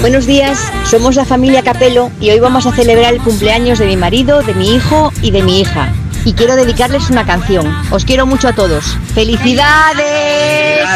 Buenos 0.00 0.26
días, 0.26 0.58
somos 0.84 1.16
la 1.16 1.24
familia 1.24 1.62
Capelo 1.62 2.12
y 2.20 2.30
hoy 2.30 2.38
vamos 2.38 2.66
a 2.66 2.72
celebrar 2.72 3.14
el 3.14 3.20
cumpleaños 3.20 3.80
de 3.80 3.86
mi 3.86 3.96
marido, 3.96 4.42
de 4.42 4.54
mi 4.54 4.76
hijo 4.76 5.12
y 5.22 5.32
de 5.32 5.42
mi 5.42 5.60
hija. 5.60 5.92
Y 6.24 6.34
quiero 6.34 6.54
dedicarles 6.54 7.10
una 7.10 7.26
canción. 7.26 7.66
Os 7.90 8.04
quiero 8.04 8.26
mucho 8.26 8.46
a 8.48 8.52
todos. 8.52 8.84
¡Felicidades! 9.12 10.86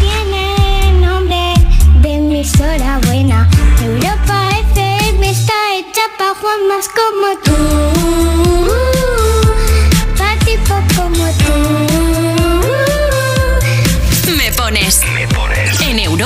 Tiene 0.00 0.92
nombre 1.00 1.54
de 2.00 2.14
emisora 2.14 2.98
buena. 3.06 3.48
Europa 3.80 4.48
FM 4.72 5.30
está 5.30 5.54
hecha 5.76 6.02
pa' 6.18 6.34
Juan 6.34 6.68
más 6.68 6.88
como 6.88 7.38
tú. 7.44 8.91